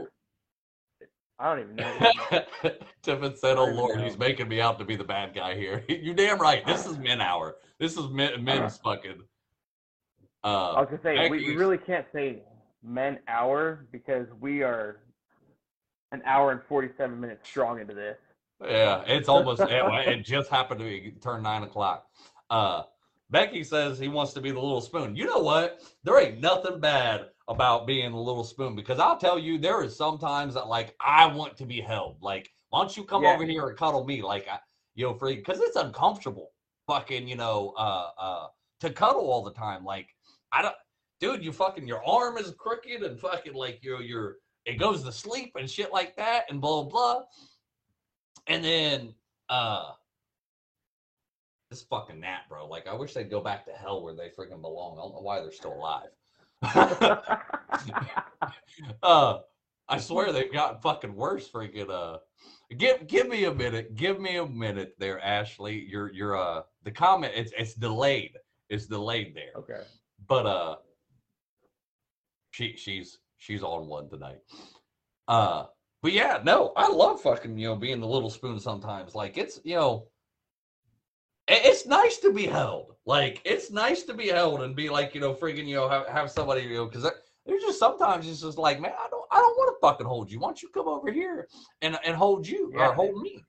I 1.38 1.54
don't 1.54 1.64
even 1.64 1.76
know. 1.76 2.70
Tiffin 3.02 3.36
said, 3.36 3.58
"Oh 3.58 3.66
Lord, 3.66 3.98
know. 3.98 4.04
he's 4.04 4.16
making 4.16 4.48
me 4.48 4.60
out 4.60 4.78
to 4.78 4.84
be 4.84 4.94
the 4.94 5.04
bad 5.04 5.34
guy 5.34 5.56
here." 5.56 5.84
You're 5.88 6.14
damn 6.14 6.38
right. 6.38 6.64
This 6.64 6.86
is 6.86 6.96
men 6.98 7.20
hour. 7.20 7.56
This 7.78 7.96
is 7.96 8.08
men, 8.10 8.44
men's 8.44 8.76
fucking. 8.78 9.20
Uh, 10.44 10.72
I 10.74 10.80
was 10.80 10.88
gonna 10.90 11.02
say 11.02 11.28
we, 11.28 11.38
we 11.48 11.56
really 11.56 11.78
can't 11.78 12.06
say 12.12 12.42
men 12.84 13.18
hour 13.26 13.86
because 13.90 14.28
we 14.40 14.62
are 14.62 15.00
an 16.12 16.22
hour 16.24 16.52
and 16.52 16.60
47 16.68 17.18
minutes 17.18 17.48
strong 17.48 17.80
into 17.80 17.94
this. 17.94 18.16
Yeah, 18.68 19.02
it's 19.06 19.28
almost. 19.28 19.60
it, 19.64 20.24
just 20.24 20.50
happened 20.50 20.80
to 20.80 20.86
be 20.86 21.14
turn 21.22 21.42
nine 21.42 21.62
o'clock. 21.62 22.06
Uh, 22.50 22.82
Becky 23.30 23.64
says 23.64 23.98
he 23.98 24.08
wants 24.08 24.32
to 24.34 24.40
be 24.40 24.50
the 24.50 24.60
little 24.60 24.80
spoon. 24.80 25.16
You 25.16 25.26
know 25.26 25.38
what? 25.38 25.82
There 26.04 26.20
ain't 26.20 26.40
nothing 26.40 26.80
bad 26.80 27.26
about 27.48 27.86
being 27.86 28.10
the 28.12 28.18
little 28.18 28.44
spoon 28.44 28.74
because 28.74 28.98
I'll 28.98 29.18
tell 29.18 29.38
you, 29.38 29.58
there 29.58 29.82
is 29.82 29.96
sometimes 29.96 30.54
that 30.54 30.68
like 30.68 30.94
I 31.00 31.26
want 31.26 31.56
to 31.58 31.66
be 31.66 31.80
held. 31.80 32.16
Like, 32.20 32.50
why 32.70 32.80
don't 32.80 32.96
you 32.96 33.04
come 33.04 33.22
Yeah. 33.22 33.34
over 33.34 33.44
here 33.44 33.68
and 33.68 33.76
cuddle 33.76 34.04
me? 34.04 34.22
Like, 34.22 34.48
I, 34.48 34.58
you 34.94 35.06
know, 35.06 35.14
free 35.14 35.36
because 35.36 35.60
it's 35.60 35.76
uncomfortable. 35.76 36.50
Fucking, 36.86 37.26
you 37.26 37.36
know, 37.36 37.72
uh, 37.78 38.10
uh, 38.18 38.46
to 38.80 38.90
cuddle 38.90 39.30
all 39.30 39.42
the 39.42 39.52
time. 39.52 39.84
Like, 39.84 40.08
I 40.52 40.62
don't, 40.62 40.74
dude. 41.20 41.42
You 41.44 41.52
fucking 41.52 41.88
your 41.88 42.04
arm 42.06 42.36
is 42.36 42.52
crooked 42.58 43.02
and 43.02 43.18
fucking 43.18 43.54
like 43.54 43.80
you're 43.82 44.02
you're 44.02 44.36
it 44.66 44.78
goes 44.78 45.02
to 45.02 45.12
sleep 45.12 45.52
and 45.58 45.68
shit 45.68 45.92
like 45.92 46.14
that 46.16 46.44
and 46.50 46.60
blah 46.60 46.84
blah. 46.84 47.22
And 48.46 48.64
then 48.64 49.14
uh 49.48 49.92
this 51.70 51.82
fucking 51.82 52.20
gnat, 52.20 52.48
bro. 52.48 52.66
Like 52.66 52.86
I 52.86 52.94
wish 52.94 53.14
they'd 53.14 53.30
go 53.30 53.40
back 53.40 53.64
to 53.66 53.72
hell 53.72 54.02
where 54.02 54.14
they 54.14 54.28
freaking 54.28 54.60
belong. 54.60 54.98
I 54.98 55.02
don't 55.02 55.14
know 55.14 55.20
why 55.20 55.40
they're 55.40 55.52
still 55.52 55.74
alive. 55.74 56.08
uh 59.02 59.38
I 59.86 59.98
swear 59.98 60.32
they've 60.32 60.52
gotten 60.52 60.80
fucking 60.80 61.14
worse 61.14 61.48
freaking 61.48 61.90
uh 61.90 62.18
give 62.76 63.06
give 63.06 63.28
me 63.28 63.44
a 63.44 63.54
minute. 63.54 63.94
Give 63.96 64.20
me 64.20 64.36
a 64.36 64.46
minute 64.46 64.94
there, 64.98 65.20
Ashley. 65.20 65.86
You're 65.88 66.12
you're 66.12 66.36
uh 66.36 66.62
the 66.84 66.90
comment 66.90 67.32
it's 67.36 67.52
it's 67.56 67.74
delayed. 67.74 68.32
It's 68.70 68.86
delayed 68.86 69.34
there 69.34 69.52
okay. 69.56 69.82
but 70.26 70.46
uh 70.46 70.76
she 72.50 72.76
she's 72.76 73.18
she's 73.36 73.62
on 73.62 73.86
one 73.88 74.08
tonight 74.08 74.38
uh 75.28 75.64
but 76.04 76.12
yeah 76.12 76.38
no 76.44 76.72
i 76.76 76.86
love 76.86 77.20
fucking 77.20 77.56
you 77.58 77.66
know 77.66 77.74
being 77.74 77.98
the 77.98 78.06
little 78.06 78.28
spoon 78.28 78.60
sometimes 78.60 79.14
like 79.14 79.38
it's 79.38 79.58
you 79.64 79.74
know 79.74 80.06
it's 81.48 81.86
nice 81.86 82.18
to 82.18 82.30
be 82.30 82.46
held 82.46 82.94
like 83.06 83.40
it's 83.44 83.70
nice 83.70 84.02
to 84.02 84.12
be 84.12 84.28
held 84.28 84.60
and 84.62 84.76
be 84.76 84.90
like 84.90 85.14
you 85.14 85.20
know 85.20 85.32
freaking 85.34 85.66
you 85.66 85.74
know 85.74 85.88
have, 85.88 86.06
have 86.06 86.30
somebody 86.30 86.60
you 86.60 86.74
know 86.74 86.84
because 86.86 87.10
there's 87.46 87.62
just 87.62 87.78
sometimes 87.78 88.28
it's 88.28 88.42
just 88.42 88.58
like 88.58 88.80
man 88.80 88.92
i 89.00 89.08
don't 89.08 89.24
i 89.32 89.36
don't 89.36 89.56
want 89.56 89.74
to 89.74 89.80
fucking 89.80 90.06
hold 90.06 90.30
you 90.30 90.38
why 90.38 90.48
don't 90.48 90.62
you 90.62 90.68
come 90.68 90.86
over 90.88 91.10
here 91.10 91.48
and 91.80 91.98
and 92.04 92.14
hold 92.14 92.46
you 92.46 92.70
Yeah. 92.74 92.90
or 92.90 92.92
hold 92.92 93.20
me 93.22 93.42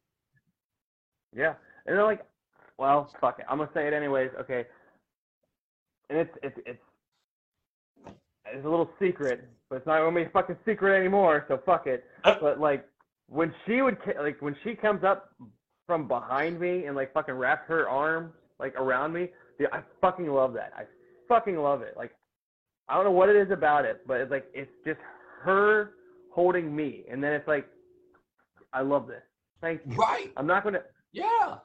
Yeah, 1.36 1.56
and 1.86 1.98
they're 1.98 2.06
like, 2.06 2.24
well, 2.78 3.10
fuck 3.20 3.40
it. 3.40 3.46
I'm 3.50 3.58
gonna 3.58 3.70
say 3.74 3.88
it 3.88 3.94
anyways. 3.94 4.32
Okay. 4.40 4.66
And 6.10 6.18
it's 6.20 6.32
it's 6.42 6.58
it's 6.66 6.80
it's 8.46 8.66
a 8.66 8.70
little 8.70 8.90
secret, 9.00 9.50
but 9.70 9.78
it's 9.78 9.88
not 9.88 10.00
gonna 10.00 10.16
be 10.16 10.24
a 10.24 10.30
fucking 10.30 10.58
secret 10.66 10.98
anymore. 10.98 11.46
So 11.48 11.60
fuck 11.66 11.88
it. 11.88 12.06
But 12.24 12.60
like 12.60 12.88
when 13.28 13.54
she 13.66 13.82
would 13.82 13.98
like 14.22 14.42
when 14.42 14.56
she 14.64 14.76
comes 14.76 15.04
up 15.04 15.32
from 15.88 16.08
behind 16.08 16.60
me 16.60 16.86
and 16.86 16.96
like 16.96 17.14
fucking 17.14 17.36
wraps 17.36 17.68
her 17.68 17.88
arms 17.90 18.34
like 18.60 18.76
around 18.76 19.14
me, 19.14 19.30
dude, 19.60 19.70
I 19.72 19.82
fucking 20.02 20.28
love 20.28 20.54
that. 20.54 20.74
I 20.78 20.84
fucking 21.28 21.58
love 21.58 21.82
it. 21.82 21.96
Like 21.98 22.12
I 22.88 22.96
don't 22.96 23.06
know 23.06 23.12
what 23.12 23.30
it 23.30 23.36
is 23.36 23.52
about 23.52 23.86
it, 23.86 24.02
but 24.08 24.22
it's 24.22 24.32
like 24.32 24.46
it's 24.54 24.72
just 24.86 25.00
her 25.42 25.92
holding 26.32 26.76
me, 26.76 27.04
and 27.10 27.24
then 27.24 27.34
it's 27.34 27.48
like 27.48 27.68
I 28.74 28.82
love 28.82 29.08
this. 29.08 29.22
Thank 29.62 29.82
you. 29.90 29.96
right 29.96 30.32
I'm 30.38 30.46
not 30.46 30.64
gonna 30.64 30.82
yeah 31.12 31.56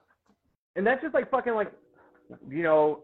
and 0.77 0.87
that's 0.87 1.03
just 1.03 1.15
like 1.15 1.31
fucking 1.31 1.55
like 1.55 1.73
you 2.49 2.63
know 2.63 3.03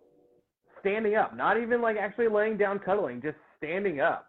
standing 0.81 1.17
up 1.17 1.37
not 1.37 1.61
even 1.61 1.83
like 1.83 1.97
actually 1.97 2.29
laying 2.29 2.57
down 2.57 2.79
cuddling 2.79 3.21
just 3.21 3.37
standing 3.59 4.01
up 4.01 4.26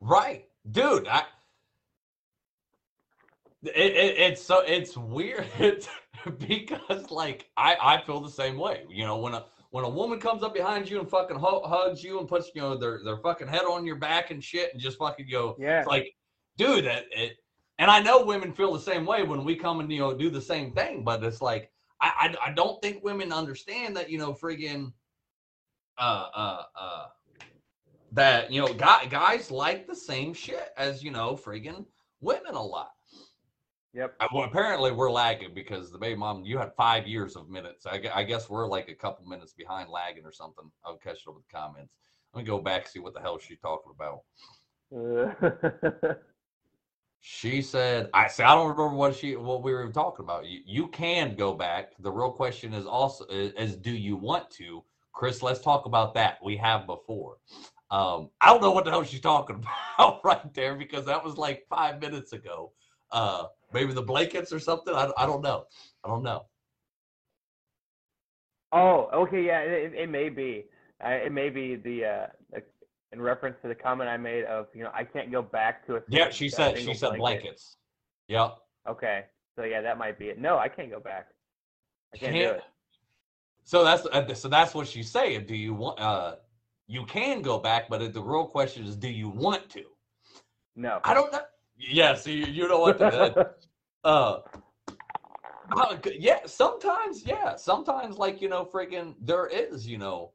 Right, 0.00 0.46
dude. 0.70 1.08
I 1.08 1.24
it, 3.62 3.70
it 3.74 4.18
it's 4.18 4.42
so 4.42 4.60
it's 4.60 4.96
weird 4.96 5.46
because 6.48 7.10
like 7.10 7.48
I 7.56 7.76
I 7.80 8.02
feel 8.02 8.20
the 8.20 8.30
same 8.30 8.58
way. 8.58 8.84
You 8.88 9.04
know 9.04 9.18
when 9.18 9.34
a 9.34 9.46
when 9.70 9.84
a 9.84 9.88
woman 9.88 10.20
comes 10.20 10.42
up 10.42 10.54
behind 10.54 10.88
you 10.88 11.00
and 11.00 11.08
fucking 11.08 11.38
hu- 11.38 11.62
hugs 11.62 12.02
you 12.02 12.18
and 12.18 12.28
puts 12.28 12.50
you 12.54 12.62
know 12.62 12.76
their 12.76 13.00
their 13.04 13.16
fucking 13.18 13.48
head 13.48 13.64
on 13.64 13.84
your 13.84 13.96
back 13.96 14.30
and 14.30 14.42
shit 14.42 14.72
and 14.72 14.80
just 14.80 14.98
fucking 14.98 15.26
go 15.30 15.56
yeah 15.58 15.80
it's 15.80 15.88
like 15.88 16.14
dude 16.56 16.84
that 16.84 17.06
it 17.10 17.36
and 17.78 17.90
I 17.90 18.00
know 18.00 18.24
women 18.24 18.52
feel 18.52 18.72
the 18.72 18.80
same 18.80 19.04
way 19.04 19.22
when 19.22 19.44
we 19.44 19.54
come 19.54 19.80
and 19.80 19.92
you 19.92 20.00
know 20.00 20.16
do 20.16 20.30
the 20.30 20.40
same 20.40 20.72
thing, 20.72 21.04
but 21.04 21.22
it's 21.22 21.42
like 21.42 21.70
I 22.00 22.34
I, 22.44 22.50
I 22.50 22.52
don't 22.52 22.80
think 22.82 23.04
women 23.04 23.32
understand 23.32 23.96
that 23.96 24.10
you 24.10 24.18
know 24.18 24.32
friggin' 24.32 24.92
uh 25.98 26.28
uh 26.34 26.62
uh 26.78 27.06
that 28.12 28.50
you 28.50 28.60
know 28.60 28.72
guy, 28.72 29.06
guys 29.06 29.50
like 29.50 29.86
the 29.86 29.94
same 29.94 30.32
shit 30.34 30.70
as 30.76 31.02
you 31.02 31.10
know 31.10 31.34
friggin' 31.34 31.84
women 32.20 32.54
a 32.54 32.62
lot. 32.62 32.92
yep 33.92 34.14
Well, 34.32 34.44
apparently 34.44 34.92
we're 34.92 35.10
lagging 35.10 35.54
because 35.54 35.90
the 35.90 35.98
baby 35.98 36.16
mom 36.16 36.44
you 36.44 36.58
had 36.58 36.72
five 36.76 37.06
years 37.06 37.36
of 37.36 37.48
minutes. 37.48 37.86
I, 37.86 38.02
I 38.14 38.22
guess 38.24 38.48
we're 38.48 38.68
like 38.68 38.88
a 38.88 38.94
couple 38.94 39.26
minutes 39.26 39.52
behind 39.52 39.90
lagging 39.90 40.24
or 40.24 40.32
something. 40.32 40.70
I'll 40.84 40.96
catch 40.96 41.22
it 41.22 41.28
up 41.28 41.34
with 41.34 41.44
the 41.48 41.56
comments. 41.56 41.94
Let 42.34 42.42
me 42.42 42.46
go 42.46 42.58
back 42.58 42.86
see 42.86 42.98
what 42.98 43.14
the 43.14 43.20
hell 43.20 43.38
she's 43.38 43.58
talking 43.60 43.92
about. 43.94 44.22
She 47.28 47.60
said, 47.60 48.08
"I 48.14 48.28
say 48.28 48.44
I 48.44 48.54
don't 48.54 48.68
remember 48.68 48.94
what 48.94 49.16
she 49.16 49.34
what 49.34 49.64
we 49.64 49.72
were 49.72 49.90
talking 49.90 50.24
about. 50.24 50.46
You 50.46 50.60
you 50.64 50.86
can 50.86 51.34
go 51.34 51.54
back. 51.54 51.92
The 51.98 52.10
real 52.10 52.30
question 52.30 52.72
is 52.72 52.86
also 52.86 53.24
is, 53.26 53.52
is 53.54 53.76
do 53.76 53.90
you 53.90 54.16
want 54.16 54.48
to, 54.52 54.84
Chris? 55.12 55.42
Let's 55.42 55.60
talk 55.60 55.86
about 55.86 56.14
that. 56.14 56.38
We 56.40 56.56
have 56.58 56.86
before. 56.86 57.38
Um, 57.90 58.30
I 58.40 58.46
don't 58.48 58.60
know 58.62 58.72
what 58.72 58.84
the 58.84 58.90
hell 58.90 59.04
she's 59.04 59.20
talking 59.20 59.56
about 59.98 60.20
right 60.24 60.52
there 60.54 60.74
because 60.74 61.04
that 61.06 61.22
was 61.24 61.36
like 61.36 61.66
five 61.68 62.00
minutes 62.00 62.32
ago. 62.32 62.72
Uh, 63.12 63.44
maybe 63.72 63.92
the 63.92 64.02
blankets 64.02 64.52
or 64.52 64.58
something. 64.58 64.92
I, 64.94 65.10
I 65.16 65.26
don't 65.26 65.42
know. 65.42 65.66
I 66.04 66.08
don't 66.08 66.22
know. 66.24 66.46
oh 68.72 69.08
okay 69.14 69.44
yeah 69.44 69.60
it, 69.60 69.94
it 69.94 70.10
may 70.10 70.28
be 70.28 70.64
uh, 71.04 71.10
it 71.10 71.32
may 71.32 71.48
be 71.50 71.76
the 71.76 72.04
uh 72.04 72.26
in 73.12 73.20
reference 73.20 73.56
to 73.62 73.68
the 73.68 73.74
comment 73.74 74.10
i 74.10 74.16
made 74.16 74.44
of 74.44 74.66
you 74.74 74.82
know 74.82 74.90
i 74.92 75.04
can't 75.04 75.30
go 75.30 75.40
back 75.40 75.86
to 75.86 75.96
a 75.96 76.00
Yeah, 76.08 76.30
she 76.30 76.48
said 76.48 76.76
she 76.76 76.92
said 76.92 77.16
blanket. 77.16 77.18
blankets. 77.20 77.76
Yep. 78.28 78.56
okay 78.88 79.24
so 79.54 79.62
yeah 79.62 79.80
that 79.80 79.96
might 79.98 80.18
be 80.18 80.26
it 80.26 80.40
no 80.40 80.58
i 80.58 80.68
can't 80.68 80.90
go 80.90 80.98
back 80.98 81.28
i 82.12 82.18
can't 82.18 82.34
do 82.34 82.40
Can't- 82.40 82.56
it 82.56 82.64
So 83.62 83.84
that's 83.84 84.04
uh, 84.06 84.34
so 84.34 84.48
that's 84.48 84.74
what 84.74 84.86
she's 84.88 85.10
saying. 85.10 85.46
Do 85.46 85.54
you 85.56 85.74
want? 85.74 85.98
Uh, 85.98 86.36
you 86.86 87.04
can 87.06 87.42
go 87.42 87.58
back, 87.58 87.88
but 87.88 88.12
the 88.12 88.22
real 88.22 88.46
question 88.46 88.84
is, 88.86 88.96
do 88.96 89.08
you 89.08 89.28
want 89.28 89.68
to? 89.70 89.84
no 90.76 91.00
I 91.04 91.14
don't 91.14 91.32
know. 91.32 91.40
Yes, 91.78 92.26
you, 92.26 92.46
you 92.46 92.68
know 92.68 92.80
what? 92.80 92.98
To, 92.98 93.46
uh, 94.04 94.40
uh, 95.76 95.96
yeah, 96.18 96.40
sometimes, 96.46 97.24
yeah, 97.26 97.56
sometimes, 97.56 98.18
like 98.18 98.40
you 98.40 98.48
know, 98.48 98.64
freaking, 98.64 99.14
there 99.20 99.46
is, 99.46 99.86
you 99.86 99.98
know, 99.98 100.32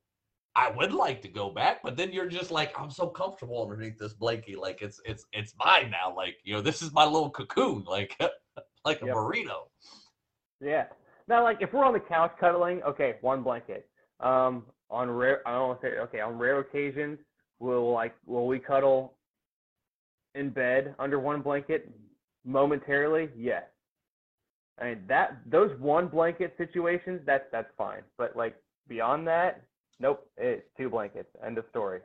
I 0.55 0.69
would 0.69 0.93
like 0.93 1.21
to 1.21 1.29
go 1.29 1.49
back, 1.49 1.81
but 1.81 1.95
then 1.95 2.11
you're 2.11 2.27
just 2.27 2.51
like, 2.51 2.77
I'm 2.77 2.91
so 2.91 3.07
comfortable 3.07 3.63
underneath 3.63 3.97
this 3.97 4.13
blankie, 4.13 4.57
like 4.57 4.81
it's 4.81 4.99
it's 5.05 5.25
it's 5.31 5.53
mine 5.63 5.89
now, 5.91 6.13
like 6.15 6.37
you 6.43 6.53
know, 6.53 6.61
this 6.61 6.81
is 6.81 6.91
my 6.91 7.05
little 7.05 7.29
cocoon, 7.29 7.85
like 7.87 8.17
like 8.83 9.01
a 9.01 9.05
Yep. 9.05 9.15
burrito. 9.15 9.69
Yeah. 10.59 10.85
Now, 11.27 11.43
like 11.43 11.61
if 11.61 11.73
we're 11.73 11.85
on 11.85 11.93
the 11.93 11.99
couch 11.99 12.33
cuddling, 12.39 12.83
okay, 12.83 13.15
one 13.21 13.41
blanket. 13.41 13.87
Um, 14.19 14.65
on 14.91 15.09
rare, 15.09 15.47
I 15.47 15.53
don't 15.53 15.81
say 15.81 15.97
okay. 15.99 16.19
On 16.19 16.37
rare 16.37 16.59
occasions, 16.59 17.17
will 17.59 17.91
like 17.91 18.13
will 18.25 18.47
we 18.47 18.59
cuddle 18.59 19.13
in 20.35 20.49
bed 20.49 20.95
under 20.99 21.19
one 21.19 21.41
blanket 21.41 21.89
momentarily? 22.45 23.29
Yes. 23.35 23.63
I 24.79 24.85
mean 24.85 25.03
that 25.07 25.37
those 25.45 25.71
one 25.79 26.07
blanket 26.07 26.53
situations, 26.57 27.21
that's 27.25 27.45
that's 27.51 27.71
fine. 27.77 28.01
But 28.17 28.35
like 28.35 28.55
beyond 28.87 29.27
that, 29.27 29.63
nope. 29.99 30.27
It's 30.37 30.63
two 30.77 30.89
blankets. 30.89 31.29
End 31.45 31.57
of 31.57 31.65
story. 31.69 32.01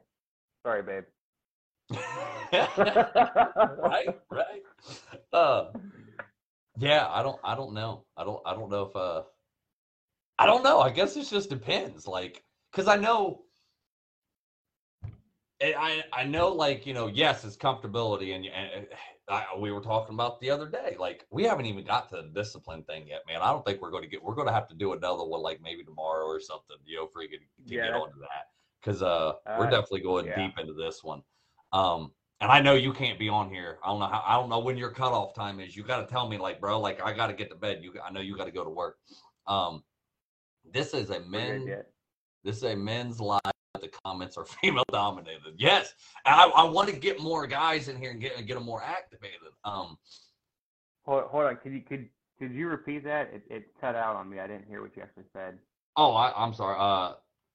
Sorry, 0.64 0.82
babe. 0.82 1.04
right, 2.52 4.18
right. 4.30 4.62
Uh, 5.32 5.70
yeah, 6.78 7.06
I 7.08 7.22
don't, 7.22 7.38
I 7.44 7.54
don't 7.54 7.72
know. 7.72 8.04
I 8.16 8.24
don't, 8.24 8.40
I 8.44 8.54
don't 8.54 8.70
know 8.70 8.82
if, 8.82 8.96
uh, 8.96 9.22
I 10.38 10.46
don't 10.46 10.64
know. 10.64 10.80
I 10.80 10.90
guess 10.90 11.16
it 11.16 11.28
just 11.28 11.50
depends. 11.50 12.06
Like, 12.06 12.42
cause 12.76 12.88
I 12.88 12.96
know, 12.96 13.44
I 15.62 16.04
I 16.12 16.24
know, 16.24 16.48
like 16.52 16.86
you 16.86 16.94
know, 16.94 17.06
yes, 17.08 17.44
it's 17.44 17.56
comfortability, 17.56 18.34
and, 18.36 18.46
and 18.46 18.86
I, 19.28 19.46
we 19.58 19.72
were 19.72 19.80
talking 19.80 20.14
about 20.14 20.40
the 20.40 20.50
other 20.50 20.68
day. 20.68 20.96
Like 20.98 21.26
we 21.30 21.44
haven't 21.44 21.66
even 21.66 21.84
got 21.86 22.10
to 22.10 22.16
the 22.16 22.28
discipline 22.34 22.84
thing 22.84 23.08
yet, 23.08 23.22
man. 23.26 23.42
I 23.42 23.50
don't 23.52 23.64
think 23.64 23.80
we're 23.80 23.90
going 23.90 24.04
to 24.04 24.08
get. 24.10 24.22
We're 24.22 24.34
going 24.34 24.48
to 24.48 24.54
have 24.54 24.68
to 24.68 24.74
do 24.74 24.92
another 24.92 25.24
one, 25.24 25.42
like 25.42 25.60
maybe 25.62 25.84
tomorrow 25.84 26.26
or 26.26 26.40
something. 26.40 26.76
You 26.84 26.98
know, 26.98 27.06
freaking 27.06 27.40
to 27.68 27.76
Yeah, 27.76 27.82
get 27.82 27.94
onto 27.94 28.20
that 28.20 28.48
because 28.82 29.02
uh, 29.02 29.34
we're 29.54 29.66
Uh, 29.66 29.70
definitely 29.70 30.02
going 30.02 30.26
yeah. 30.26 30.34
deep 30.34 30.58
into 30.58 30.74
this 30.74 31.02
one. 31.02 31.22
Um, 31.72 32.12
and 32.40 32.52
I 32.52 32.60
know 32.60 32.74
you 32.74 32.92
can't 32.92 33.18
be 33.18 33.30
on 33.30 33.50
here. 33.50 33.78
I 33.84 33.88
don't 33.88 34.00
know 34.00 34.06
how. 34.08 34.22
I 34.26 34.34
don't 34.36 34.50
know 34.50 34.60
when 34.60 34.76
your 34.76 34.90
cutoff 34.90 35.34
time 35.34 35.60
is. 35.60 35.76
You 35.76 35.84
got 35.84 36.06
to 36.06 36.12
tell 36.12 36.28
me, 36.28 36.38
like, 36.38 36.60
bro, 36.60 36.80
like 36.80 37.00
I 37.02 37.14
got 37.14 37.28
to 37.28 37.34
get 37.34 37.50
to 37.50 37.56
bed. 37.56 37.82
You, 37.82 37.94
I 38.06 38.12
know 38.12 38.20
you 38.20 38.36
got 38.36 38.46
to 38.46 38.52
go 38.52 38.64
to 38.64 38.70
work. 38.70 38.98
Um, 39.46 39.84
this 40.64 40.94
is 40.94 41.10
a 41.10 41.20
men. 41.20 41.74
This 42.46 42.58
is 42.58 42.62
a 42.62 42.76
men's 42.76 43.20
live. 43.20 43.40
The 43.74 43.90
comments 44.04 44.38
are 44.38 44.44
female 44.62 44.84
dominated. 44.90 45.54
Yes, 45.58 45.92
and 46.24 46.34
I, 46.34 46.44
I 46.44 46.64
want 46.64 46.88
to 46.88 46.96
get 46.96 47.20
more 47.20 47.46
guys 47.46 47.88
in 47.88 47.96
here 47.98 48.12
and 48.12 48.20
get 48.20 48.46
get 48.46 48.54
them 48.54 48.64
more 48.64 48.82
activated. 48.82 49.40
Um, 49.64 49.98
Hold, 51.04 51.24
hold 51.24 51.44
on. 51.44 51.56
Could 51.56 51.72
you 51.72 51.82
could 51.82 52.08
could 52.38 52.52
you 52.52 52.68
repeat 52.68 53.04
that? 53.04 53.30
It, 53.34 53.42
it 53.50 53.64
cut 53.80 53.94
out 53.96 54.16
on 54.16 54.30
me. 54.30 54.38
I 54.38 54.46
didn't 54.46 54.66
hear 54.68 54.80
what 54.80 54.96
you 54.96 55.02
actually 55.02 55.24
said. 55.32 55.58
oh, 55.96 56.12
I, 56.12 56.32
I'm 56.36 56.54
sorry. 56.54 56.76
Uh, 56.78 57.14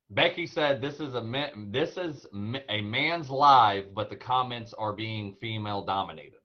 Becky 0.10 0.46
said 0.46 0.82
this 0.82 1.00
is 1.00 1.16
a 1.16 1.24
man, 1.24 1.70
this 1.72 1.98
is 1.98 2.26
a 2.70 2.82
man's 2.82 3.30
live, 3.30 3.94
but 3.94 4.10
the 4.10 4.16
comments 4.16 4.74
are 4.74 4.92
being 4.94 5.36
female 5.40 5.86
dominated. 5.86 6.40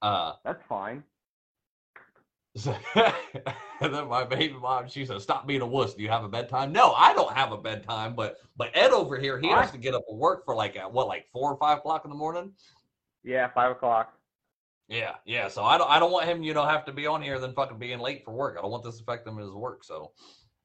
Uh, 0.00 0.34
That's 0.44 0.62
fine. 0.68 1.02
So- 2.56 2.76
and 3.80 3.94
then 3.94 4.08
my 4.08 4.24
baby 4.24 4.54
mom, 4.54 4.88
she 4.88 5.04
said, 5.06 5.20
"Stop 5.20 5.46
being 5.46 5.60
a 5.62 5.66
wuss. 5.66 5.94
Do 5.94 6.02
you 6.02 6.08
have 6.08 6.24
a 6.24 6.28
bedtime?" 6.28 6.72
No, 6.72 6.92
I 6.92 7.14
don't 7.14 7.32
have 7.32 7.52
a 7.52 7.58
bedtime, 7.58 8.14
but 8.14 8.36
but 8.56 8.70
Ed 8.74 8.90
over 8.90 9.18
here, 9.18 9.38
he 9.38 9.48
has 9.48 9.70
to 9.72 9.78
get 9.78 9.94
up 9.94 10.02
and 10.08 10.18
work 10.18 10.44
for 10.44 10.54
like 10.54 10.76
at 10.76 10.92
what, 10.92 11.06
like 11.06 11.26
four 11.32 11.52
or 11.52 11.56
five 11.58 11.78
o'clock 11.78 12.04
in 12.04 12.10
the 12.10 12.16
morning. 12.16 12.52
Yeah, 13.24 13.48
five 13.54 13.70
o'clock. 13.70 14.14
Yeah, 14.88 15.14
yeah. 15.24 15.48
So 15.48 15.64
I 15.64 15.78
don't 15.78 15.88
I 15.88 15.98
don't 15.98 16.12
want 16.12 16.26
him, 16.26 16.42
you 16.42 16.52
know, 16.54 16.64
have 16.66 16.84
to 16.86 16.92
be 16.92 17.06
on 17.06 17.22
here 17.22 17.38
then 17.38 17.54
fucking 17.54 17.78
being 17.78 17.98
late 18.00 18.24
for 18.24 18.32
work. 18.32 18.56
I 18.58 18.62
don't 18.62 18.70
want 18.70 18.84
this 18.84 19.00
affecting 19.00 19.36
his 19.38 19.50
work. 19.50 19.84
So 19.84 20.12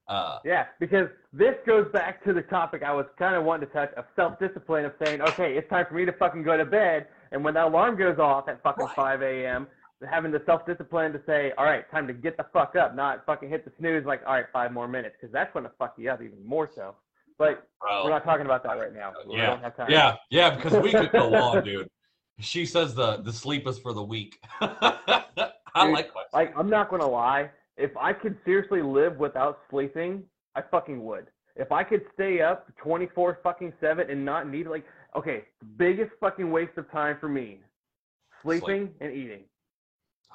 uh 0.07 0.39
Yeah, 0.43 0.65
because 0.79 1.07
this 1.31 1.55
goes 1.65 1.87
back 1.93 2.23
to 2.25 2.33
the 2.33 2.41
topic 2.41 2.83
I 2.83 2.93
was 2.93 3.05
kind 3.17 3.35
of 3.35 3.45
wanting 3.45 3.67
to 3.67 3.73
touch 3.73 3.93
of 3.95 4.05
self-discipline 4.15 4.85
of 4.85 4.93
saying, 5.03 5.21
okay, 5.21 5.55
it's 5.55 5.69
time 5.69 5.85
for 5.87 5.93
me 5.93 6.03
to 6.05 6.11
fucking 6.13 6.43
go 6.43 6.57
to 6.57 6.65
bed, 6.65 7.07
and 7.31 7.43
when 7.43 7.53
that 7.53 7.67
alarm 7.67 7.97
goes 7.97 8.17
off 8.19 8.49
at 8.49 8.61
fucking 8.63 8.85
Right. 8.85 8.95
5 8.95 9.21
a.m., 9.21 9.67
having 10.09 10.31
the 10.31 10.41
self-discipline 10.45 11.13
to 11.13 11.21
say, 11.25 11.51
all 11.57 11.65
right, 11.65 11.89
time 11.91 12.07
to 12.07 12.13
get 12.13 12.37
the 12.37 12.45
fuck 12.53 12.75
up, 12.75 12.95
not 12.95 13.25
fucking 13.25 13.49
hit 13.49 13.65
the 13.65 13.71
snooze 13.79 14.05
like, 14.05 14.21
all 14.27 14.33
right, 14.33 14.45
five 14.53 14.71
more 14.71 14.87
minutes, 14.87 15.15
because 15.19 15.33
that's 15.33 15.51
going 15.53 15.65
to 15.65 15.71
fuck 15.79 15.95
you 15.97 16.09
up 16.09 16.21
even 16.21 16.45
more 16.45 16.69
so. 16.73 16.95
But 17.37 17.67
bro. 17.81 18.03
we're 18.03 18.09
not 18.09 18.23
talking 18.23 18.45
about 18.45 18.63
that 18.63 18.77
right 18.77 18.93
now. 18.93 19.13
Yeah. 19.29 19.47
don't 19.47 19.61
have 19.61 19.77
time. 19.77 19.87
Yeah, 19.89 20.15
yeah, 20.29 20.55
because 20.55 20.73
we 20.81 20.91
could 20.91 21.11
go 21.11 21.33
on, 21.35 21.63
dude. 21.63 21.89
She 22.39 22.65
says 22.65 22.93
the 22.93 23.17
the 23.17 23.33
sleep 23.33 23.67
is 23.67 23.79
for 23.79 23.93
the 23.93 24.03
weak. 24.03 24.39
I 24.61 25.85
Dude, 25.85 25.93
like 25.93 26.09
my 26.13 26.23
Like, 26.33 26.53
I'm 26.57 26.69
not 26.69 26.89
going 26.89 27.01
to 27.01 27.07
lie. 27.07 27.49
If 27.77 27.95
I 27.97 28.13
could 28.13 28.37
seriously 28.45 28.81
live 28.81 29.17
without 29.17 29.59
sleeping, 29.69 30.23
I 30.55 30.61
fucking 30.61 31.03
would. 31.03 31.27
If 31.55 31.71
I 31.71 31.83
could 31.83 32.01
stay 32.13 32.41
up 32.41 32.67
24 32.77 33.39
fucking 33.43 33.73
7 33.79 34.09
and 34.09 34.25
not 34.25 34.49
need, 34.49 34.67
like, 34.67 34.85
okay, 35.15 35.43
biggest 35.77 36.11
fucking 36.19 36.51
waste 36.51 36.77
of 36.77 36.91
time 36.91 37.17
for 37.19 37.29
me 37.29 37.59
sleeping 38.43 38.89
and 39.01 39.11
eating. 39.11 39.43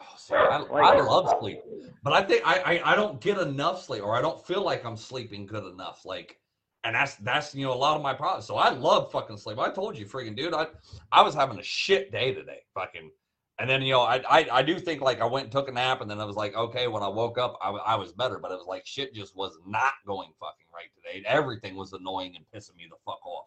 Oh, 0.03 0.15
see, 0.17 0.35
I, 0.35 0.59
Like- 0.59 0.71
I 0.97 1.01
love 1.01 1.33
sleep, 1.41 1.61
but 2.03 2.13
I 2.13 2.23
think 2.23 2.43
I, 2.45 2.59
I 2.59 2.93
I 2.93 2.97
don't 2.97 3.21
get 3.21 3.39
enough 3.39 3.85
sleep, 3.85 4.03
or 4.03 4.17
I 4.17 4.21
don't 4.21 4.45
feel 4.47 4.63
like 4.63 4.85
I'm 4.85 4.97
sleeping 4.97 5.47
good 5.47 5.65
enough. 5.73 6.05
Like, 6.05 6.39
and 6.85 6.95
that's 6.95 7.15
that's 7.17 7.55
you 7.55 7.65
know 7.67 7.73
a 7.73 7.75
lot 7.75 7.97
of 7.97 8.03
my 8.03 8.13
problems. 8.15 8.47
So 8.47 8.57
I 8.57 8.71
love 8.71 9.13
fucking 9.13 9.37
sleep. 9.37 9.59
I 9.59 9.71
told 9.71 9.97
you, 9.97 10.05
freaking 10.07 10.37
dude, 10.37 10.55
I 10.55 10.67
I 11.13 11.23
was 11.23 11.35
having 11.35 11.59
a 11.59 11.63
shit 11.63 12.11
day 12.11 12.35
today, 12.35 12.61
fucking. 12.75 13.11
And 13.59 13.69
then 13.71 13.83
you 13.83 13.93
know 13.93 14.01
I, 14.01 14.17
I 14.29 14.49
I 14.51 14.63
do 14.63 14.79
think 14.81 15.03
like 15.03 15.21
I 15.21 15.27
went 15.27 15.45
and 15.45 15.53
took 15.53 15.69
a 15.69 15.73
nap, 15.73 16.01
and 16.01 16.11
then 16.11 16.21
I 16.21 16.25
was 16.25 16.37
like, 16.37 16.55
okay, 16.57 16.89
when 16.89 17.03
I 17.03 17.09
woke 17.09 17.39
up, 17.39 17.59
I, 17.63 17.71
I 17.71 17.95
was 17.95 18.13
better, 18.13 18.39
but 18.39 18.51
it 18.51 18.57
was 18.57 18.67
like 18.67 18.85
shit 18.87 19.15
just 19.15 19.37
was 19.37 19.57
not 19.67 19.93
going 20.07 20.31
fucking 20.41 20.67
right 20.75 20.89
today. 20.97 21.23
Everything 21.29 21.77
was 21.77 21.93
annoying 21.93 22.35
and 22.35 22.45
pissing 22.53 22.77
me 22.77 22.87
the 22.91 22.97
fuck 23.05 23.25
off. 23.25 23.47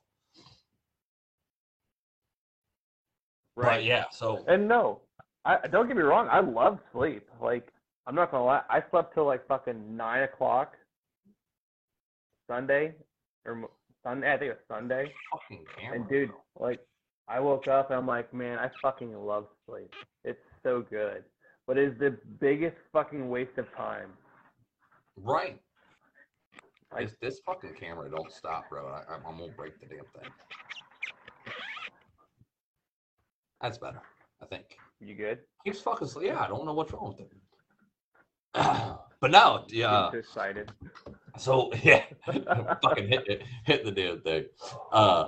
But 3.57 3.83
yeah, 3.83 4.05
so 4.11 4.43
And 4.47 4.67
no, 4.67 5.01
I 5.45 5.67
don't 5.67 5.87
get 5.87 5.95
me 5.95 6.03
wrong. 6.03 6.27
I 6.31 6.39
love 6.39 6.79
sleep. 6.91 7.27
Like 7.41 7.67
I'm 8.07 8.15
not 8.15 8.31
gonna 8.31 8.45
lie. 8.45 8.61
I 8.69 8.81
slept 8.89 9.13
till 9.13 9.25
like 9.25 9.47
fucking 9.47 9.95
nine 9.95 10.23
o'clock 10.23 10.73
Sunday 12.49 12.93
or 13.45 13.69
Sunday. 14.03 14.33
I 14.33 14.37
think 14.37 14.51
it 14.51 14.57
was 14.57 14.77
Sunday. 14.77 15.11
fucking 15.31 15.65
camera. 15.77 15.95
And 15.99 16.09
dude, 16.09 16.31
like 16.59 16.79
I 17.27 17.39
woke 17.39 17.67
up 17.67 17.89
and 17.89 17.99
I'm 17.99 18.07
like, 18.07 18.33
man, 18.33 18.57
I 18.59 18.69
fucking 18.81 19.13
love 19.13 19.47
sleep. 19.67 19.91
It's 20.23 20.39
so 20.63 20.83
good, 20.89 21.23
but 21.67 21.77
it's 21.77 21.97
the 21.99 22.17
biggest 22.39 22.75
fucking 22.93 23.29
waste 23.29 23.57
of 23.57 23.65
time. 23.75 24.09
right. 25.17 25.59
Like, 26.93 27.07
This, 27.09 27.17
this 27.21 27.39
fucking 27.45 27.73
camera 27.79 28.09
don't 28.09 28.31
stop, 28.31 28.69
bro. 28.69 28.87
I, 28.87 29.13
I'm, 29.13 29.21
I'm 29.27 29.37
gonna 29.39 29.51
break 29.51 29.79
the 29.79 29.87
damn 29.87 30.05
thing. 30.21 30.31
That's 33.61 33.77
better, 33.79 34.01
I 34.45 34.55
think. 34.55 34.77
you 34.99 35.15
good? 35.15 35.39
Keeps 35.65 35.81
fucking. 35.81 36.07
sl- 36.07 36.23
Yeah, 36.23 36.39
I 36.39 36.47
don't 36.47 36.65
know 36.65 36.73
what's 36.73 36.93
wrong 36.93 37.15
with 37.17 37.19
it. 37.21 37.31
but 39.19 39.31
no, 39.31 39.65
yeah. 39.69 40.11
Excited. 40.13 40.71
So 41.37 41.71
yeah, 41.83 42.03
fucking 42.25 43.07
hit 43.07 43.27
it, 43.27 43.43
hit 43.65 43.83
the 43.83 43.91
damn 43.91 44.21
thing, 44.21 44.45
uh, 44.91 45.27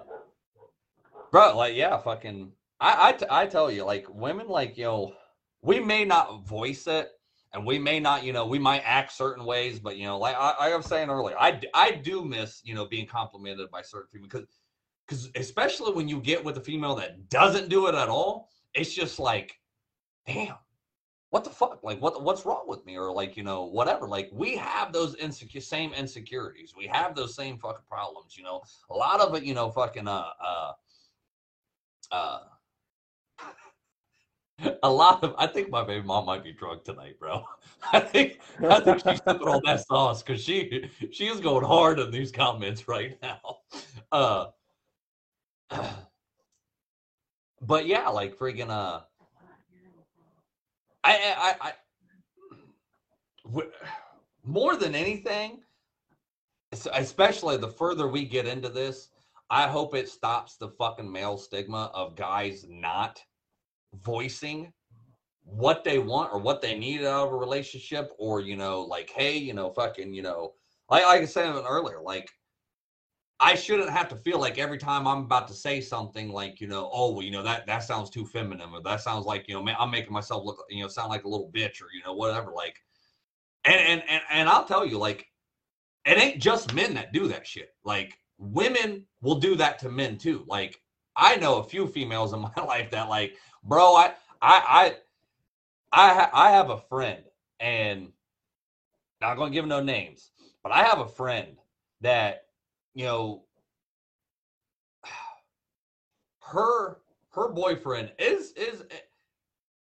bro. 1.32 1.58
Like 1.58 1.76
yeah, 1.76 1.98
fucking. 1.98 2.52
I 2.80 3.10
I, 3.10 3.12
t- 3.14 3.26
I 3.30 3.48
tell 3.48 3.72
you, 3.72 3.84
like 3.84 4.06
women, 4.10 4.48
like 4.48 4.78
you 4.78 4.86
know, 4.86 5.14
we 5.62 5.80
may 5.80 6.06
not 6.06 6.46
voice 6.46 6.88
it, 6.88 7.10
and 7.54 7.66
we 7.66 7.80
may 7.80 8.00
not, 8.00 8.24
you 8.24 8.32
know, 8.32 8.46
we 8.46 8.60
might 8.60 8.84
act 8.86 9.12
certain 9.12 9.44
ways, 9.44 9.80
but 9.80 9.98
you 9.98 10.06
know, 10.06 10.18
like 10.20 10.36
I, 10.38 10.54
I 10.60 10.76
was 10.78 10.86
saying 10.86 11.10
earlier, 11.10 11.36
I 11.40 11.52
d- 11.52 11.68
I 11.74 11.92
do 11.92 12.24
miss 12.24 12.62
you 12.64 12.76
know 12.76 12.86
being 12.86 13.08
complimented 13.08 13.70
by 13.72 13.82
certain 13.82 14.08
people 14.14 14.30
because 14.32 14.48
because 15.08 15.30
especially 15.36 15.92
when 15.94 16.08
you 16.08 16.22
get 16.22 16.44
with 16.44 16.58
a 16.58 16.62
female 16.62 16.96
that 16.96 17.30
doesn't 17.30 17.68
do 17.70 17.88
it 17.88 17.96
at 17.96 18.08
all, 18.10 18.50
it's 18.74 18.94
just 18.94 19.20
like, 19.20 19.54
damn 20.26 20.56
what 21.30 21.44
the 21.44 21.50
fuck? 21.50 21.84
Like 21.84 22.02
what 22.02 22.24
what's 22.24 22.46
wrong 22.46 22.64
with 22.68 22.86
me? 22.86 22.98
Or 22.98 23.12
like 23.12 23.36
you 23.36 23.44
know 23.44 23.66
whatever. 23.66 24.08
Like 24.08 24.30
we 24.32 24.56
have 24.56 24.94
those 24.94 25.16
insecure 25.16 25.62
same 25.62 25.94
insecurities. 25.94 26.74
We 26.76 26.88
have 26.88 27.16
those 27.16 27.36
same 27.36 27.58
fucking 27.58 27.86
problems 27.88 28.38
you 28.38 28.44
know? 28.44 28.62
A 28.90 28.94
lot 28.94 29.20
of 29.20 29.36
it 29.36 29.44
you 29.44 29.54
know 29.54 29.70
fucking 29.70 30.08
uh 30.08 30.30
uh 30.42 30.72
uh 32.12 32.40
a 34.84 34.90
lot 34.90 35.24
of 35.24 35.36
i 35.38 35.46
think 35.46 35.70
my 35.70 35.84
baby 35.84 36.04
mom 36.04 36.26
might 36.26 36.44
be 36.44 36.52
drunk 36.52 36.84
tonight 36.84 37.20
bro. 37.20 37.44
I 37.94 38.00
think 38.00 38.40
i 38.68 38.80
think 38.80 39.04
she's 39.08 39.22
sipping 39.28 39.48
on 39.48 39.62
that 39.66 39.86
sauce 39.86 40.24
because 40.24 40.42
she 40.42 40.90
she 41.12 41.28
is 41.28 41.40
going 41.40 41.66
hard 41.66 42.00
in 42.00 42.10
these 42.10 42.32
comments 42.32 42.88
right 42.88 43.18
now. 43.22 43.58
Uh 44.12 44.46
but 47.62 47.86
yeah 47.86 48.08
like 48.08 48.38
friggin' 48.38 48.70
uh 48.70 49.02
I, 51.04 51.56
I, 51.62 51.74
I, 53.56 53.62
more 54.44 54.76
than 54.76 54.94
anything, 54.94 55.62
especially 56.94 57.56
the 57.56 57.70
further 57.70 58.10
we 58.10 58.26
get 58.26 58.46
into 58.46 58.68
this, 58.68 59.10
I 59.50 59.68
hope 59.68 59.96
it 59.96 60.10
stops 60.10 60.58
the 60.58 60.68
fucking 60.68 61.10
male 61.10 61.38
stigma 61.38 61.92
of 61.94 62.18
guys 62.18 62.66
not 62.68 63.24
voicing 64.04 64.74
what 65.44 65.86
they 65.86 65.98
want 65.98 66.34
or 66.34 66.40
what 66.40 66.62
they 66.62 66.78
need 66.78 67.06
out 67.06 67.28
of 67.28 67.34
a 67.34 67.38
relationship, 67.38 68.12
or 68.18 68.42
you 68.42 68.58
know, 68.58 68.82
like, 68.82 69.10
hey, 69.10 69.38
you 69.38 69.54
know, 69.54 69.70
fucking, 69.70 70.14
you 70.14 70.24
know, 70.24 70.56
like, 70.90 71.06
like 71.06 71.22
I 71.22 71.26
said 71.26 71.54
earlier, 71.66 72.02
like. 72.02 72.30
I 73.40 73.54
shouldn't 73.54 73.92
have 73.92 74.10
to 74.10 74.16
feel 74.16 74.40
like 74.40 74.58
every 74.58 74.80
time 74.80 75.08
I'm 75.08 75.20
about 75.20 75.48
to 75.50 75.54
say 75.54 75.80
something 75.80 76.30
like, 76.30 76.60
you 76.60 76.68
know, 76.68 76.90
oh, 76.92 77.12
well, 77.12 77.22
you 77.22 77.30
know, 77.30 77.44
that 77.44 77.68
that 77.68 77.84
sounds 77.84 78.10
too 78.10 78.26
feminine 78.26 78.72
or 78.74 78.82
that 78.82 79.02
sounds 79.02 79.26
like, 79.26 79.48
you 79.48 79.54
know, 79.54 79.62
man, 79.62 79.76
I'm 79.80 79.92
making 79.92 80.14
myself 80.14 80.44
look, 80.44 80.66
you 80.70 80.82
know, 80.82 80.88
sound 80.88 81.10
like 81.10 81.24
a 81.24 81.30
little 81.30 81.52
bitch 81.54 81.82
or, 81.82 81.88
you 81.94 82.02
know, 82.04 82.14
whatever. 82.14 82.52
Like, 82.52 82.78
and 83.64 83.76
and 83.76 84.04
and, 84.10 84.22
and 84.32 84.50
I'll 84.50 84.66
tell 84.66 84.86
you, 84.86 84.98
like, 84.98 85.28
it 86.06 86.18
ain't 86.18 86.42
just 86.42 86.74
men 86.74 86.96
that 86.96 87.14
do 87.14 87.28
that 87.28 87.46
shit. 87.46 87.76
Like, 87.84 88.18
women 88.40 89.06
will 89.22 89.40
do 89.40 89.56
that 89.56 89.78
to 89.80 89.90
men 89.90 90.18
too. 90.18 90.44
Like, 90.48 90.82
I 91.16 91.36
know 91.36 91.58
a 91.58 91.64
few 91.64 91.86
females 91.86 92.34
in 92.34 92.40
my 92.56 92.64
life 92.66 92.90
that, 92.92 93.08
like, 93.08 93.36
bro, 93.64 93.96
I 93.96 94.14
I 94.42 94.96
I 95.94 96.08
I, 96.12 96.30
I 96.34 96.52
have 96.52 96.72
a 96.72 96.78
friend, 96.90 97.24
and 97.60 98.12
not 99.22 99.36
gonna 99.36 99.52
give 99.52 99.68
no 99.68 99.82
names, 99.82 100.32
but 100.64 100.72
I 100.72 100.84
have 100.84 101.00
a 101.00 101.08
friend 101.08 101.56
that 102.02 102.47
you 102.98 103.06
know 103.06 103.44
her 106.42 106.98
her 107.30 107.50
boyfriend 107.50 108.12
is 108.18 108.52
is 108.54 108.84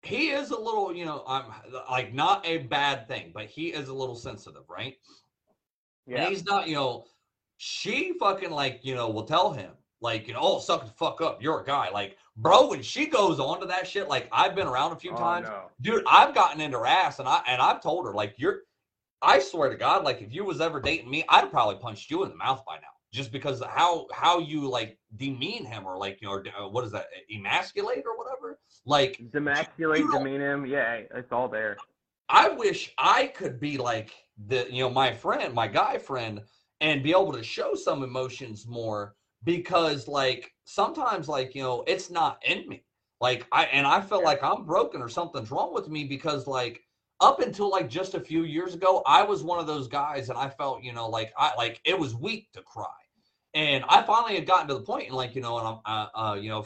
he 0.01 0.30
is 0.30 0.51
a 0.51 0.57
little 0.59 0.95
you 0.95 1.03
know 1.05 1.24
i'm 1.28 1.43
like 1.89 2.14
not 2.14 2.45
a 2.45 2.59
bad 2.59 3.07
thing 3.07 3.32
but 3.34 3.45
he 3.47 3.68
is 3.68 3.89
a 3.89 3.93
little 3.93 4.16
sensitive 4.16 4.64
right 4.70 4.95
Yeah. 6.07 6.22
and 6.22 6.30
he's 6.30 6.45
not 6.45 6.68
you 6.70 6.76
know 6.76 7.05
she 7.57 8.14
fucking 8.18 8.49
like 8.51 8.80
you 8.84 8.95
know 8.95 9.09
will 9.09 9.26
tell 9.26 9.51
him 9.51 9.72
Like, 10.03 10.28
you 10.28 10.34
know, 10.34 10.39
oh, 10.41 10.59
suck 10.59 10.82
the 10.86 10.91
fuck 11.03 11.22
up. 11.22 11.43
You're 11.43 11.59
a 11.62 11.64
guy. 11.64 11.91
Like, 11.93 12.18
bro, 12.36 12.68
when 12.72 12.82
she 12.82 13.05
goes 13.05 13.39
on 13.39 13.59
to 13.59 13.68
that 13.68 13.86
shit, 13.88 14.07
like 14.09 14.26
I've 14.32 14.55
been 14.55 14.66
around 14.66 14.93
a 14.93 14.99
few 15.03 15.12
Oh, 15.14 15.16
times. 15.28 15.45
no. 15.47 15.70
Dude, 15.80 16.03
I've 16.07 16.34
gotten 16.34 16.59
into 16.59 16.80
her 16.80 16.88
ass 16.88 17.20
and 17.20 17.28
I 17.30 17.43
and 17.45 17.62
I've 17.62 17.82
told 17.84 18.07
her, 18.07 18.14
like, 18.22 18.34
you're 18.41 18.62
I 19.22 19.38
swear 19.39 19.70
to 19.70 19.78
God, 19.78 20.03
like 20.03 20.20
if 20.24 20.34
you 20.34 20.43
was 20.43 20.59
ever 20.59 20.80
dating 20.82 21.12
me, 21.16 21.24
I'd 21.30 21.51
probably 21.51 21.76
punched 21.76 22.09
you 22.09 22.24
in 22.24 22.30
the 22.30 22.36
mouth 22.45 22.64
by 22.66 22.78
now. 22.78 22.95
Just 23.14 23.32
because 23.32 23.62
how 23.70 24.07
how 24.14 24.39
you 24.39 24.70
like 24.70 24.97
demean 25.18 25.66
him 25.66 25.86
or 25.86 25.97
like 25.97 26.22
you 26.22 26.28
know 26.28 26.36
or, 26.36 26.45
uh, 26.57 26.68
what 26.70 26.86
is 26.86 26.91
that 26.91 27.07
emasculate 27.30 28.03
or 28.05 28.18
whatever 28.18 28.57
like 28.86 29.22
Demasculate, 29.32 30.09
demean 30.12 30.41
him. 30.41 30.66
Yeah, 30.66 31.01
it's 31.16 31.32
all 31.32 31.47
there. 31.47 31.78
I 32.30 32.49
wish 32.49 32.93
I 32.97 33.28
could 33.28 33.59
be 33.59 33.78
like 33.78 34.14
the 34.47 34.66
you 34.70 34.84
know 34.84 34.89
my 34.89 35.12
friend, 35.14 35.53
my 35.53 35.68
guy 35.68 35.97
friend, 35.97 36.41
and 36.80 37.03
be 37.03 37.12
able 37.12 37.34
to 37.34 37.43
show 37.43 37.76
some 37.76 38.03
emotions 38.03 38.66
more 38.68 39.16
because 39.43 40.07
like 40.07 40.53
sometimes 40.66 41.28
like 41.28 41.53
you 41.53 41.62
know 41.62 41.84
it's 41.88 42.09
not 42.09 42.41
in 42.45 42.68
me. 42.68 42.84
Like 43.20 43.45
I 43.51 43.66
and 43.66 43.86
I 43.86 44.01
feel 44.01 44.24
like 44.24 44.41
I'm 44.43 44.66
broken 44.66 45.01
or 45.01 45.09
something's 45.09 45.51
wrong 45.51 45.74
with 45.74 45.89
me 45.89 46.05
because 46.05 46.47
like 46.47 46.82
up 47.20 47.39
until 47.39 47.70
like 47.70 47.88
just 47.88 48.16
a 48.16 48.20
few 48.20 48.43
years 48.45 48.74
ago, 48.74 49.03
I 49.05 49.24
was 49.24 49.43
one 49.43 49.59
of 49.59 49.68
those 49.68 49.88
guys 49.88 50.30
and 50.30 50.38
I 50.39 50.49
felt 50.49 50.84
you 50.84 50.93
know 50.93 51.07
like 51.07 51.34
I 51.38 51.53
like 51.55 51.82
it 51.86 51.97
was 51.99 52.16
weak 52.16 52.51
to 52.53 52.62
cry, 52.64 52.88
and 53.54 53.84
I 53.88 54.02
finally 54.04 54.36
had 54.36 54.45
gotten 54.45 54.68
to 54.70 54.76
the 54.76 54.82
point 54.82 55.08
and 55.08 55.16
like 55.16 55.36
you 55.36 55.41
know 55.41 55.58
and 55.58 55.68
I'm 55.68 55.80
uh, 55.86 56.08
uh 56.16 56.34
you 56.36 56.49
know 56.49 56.66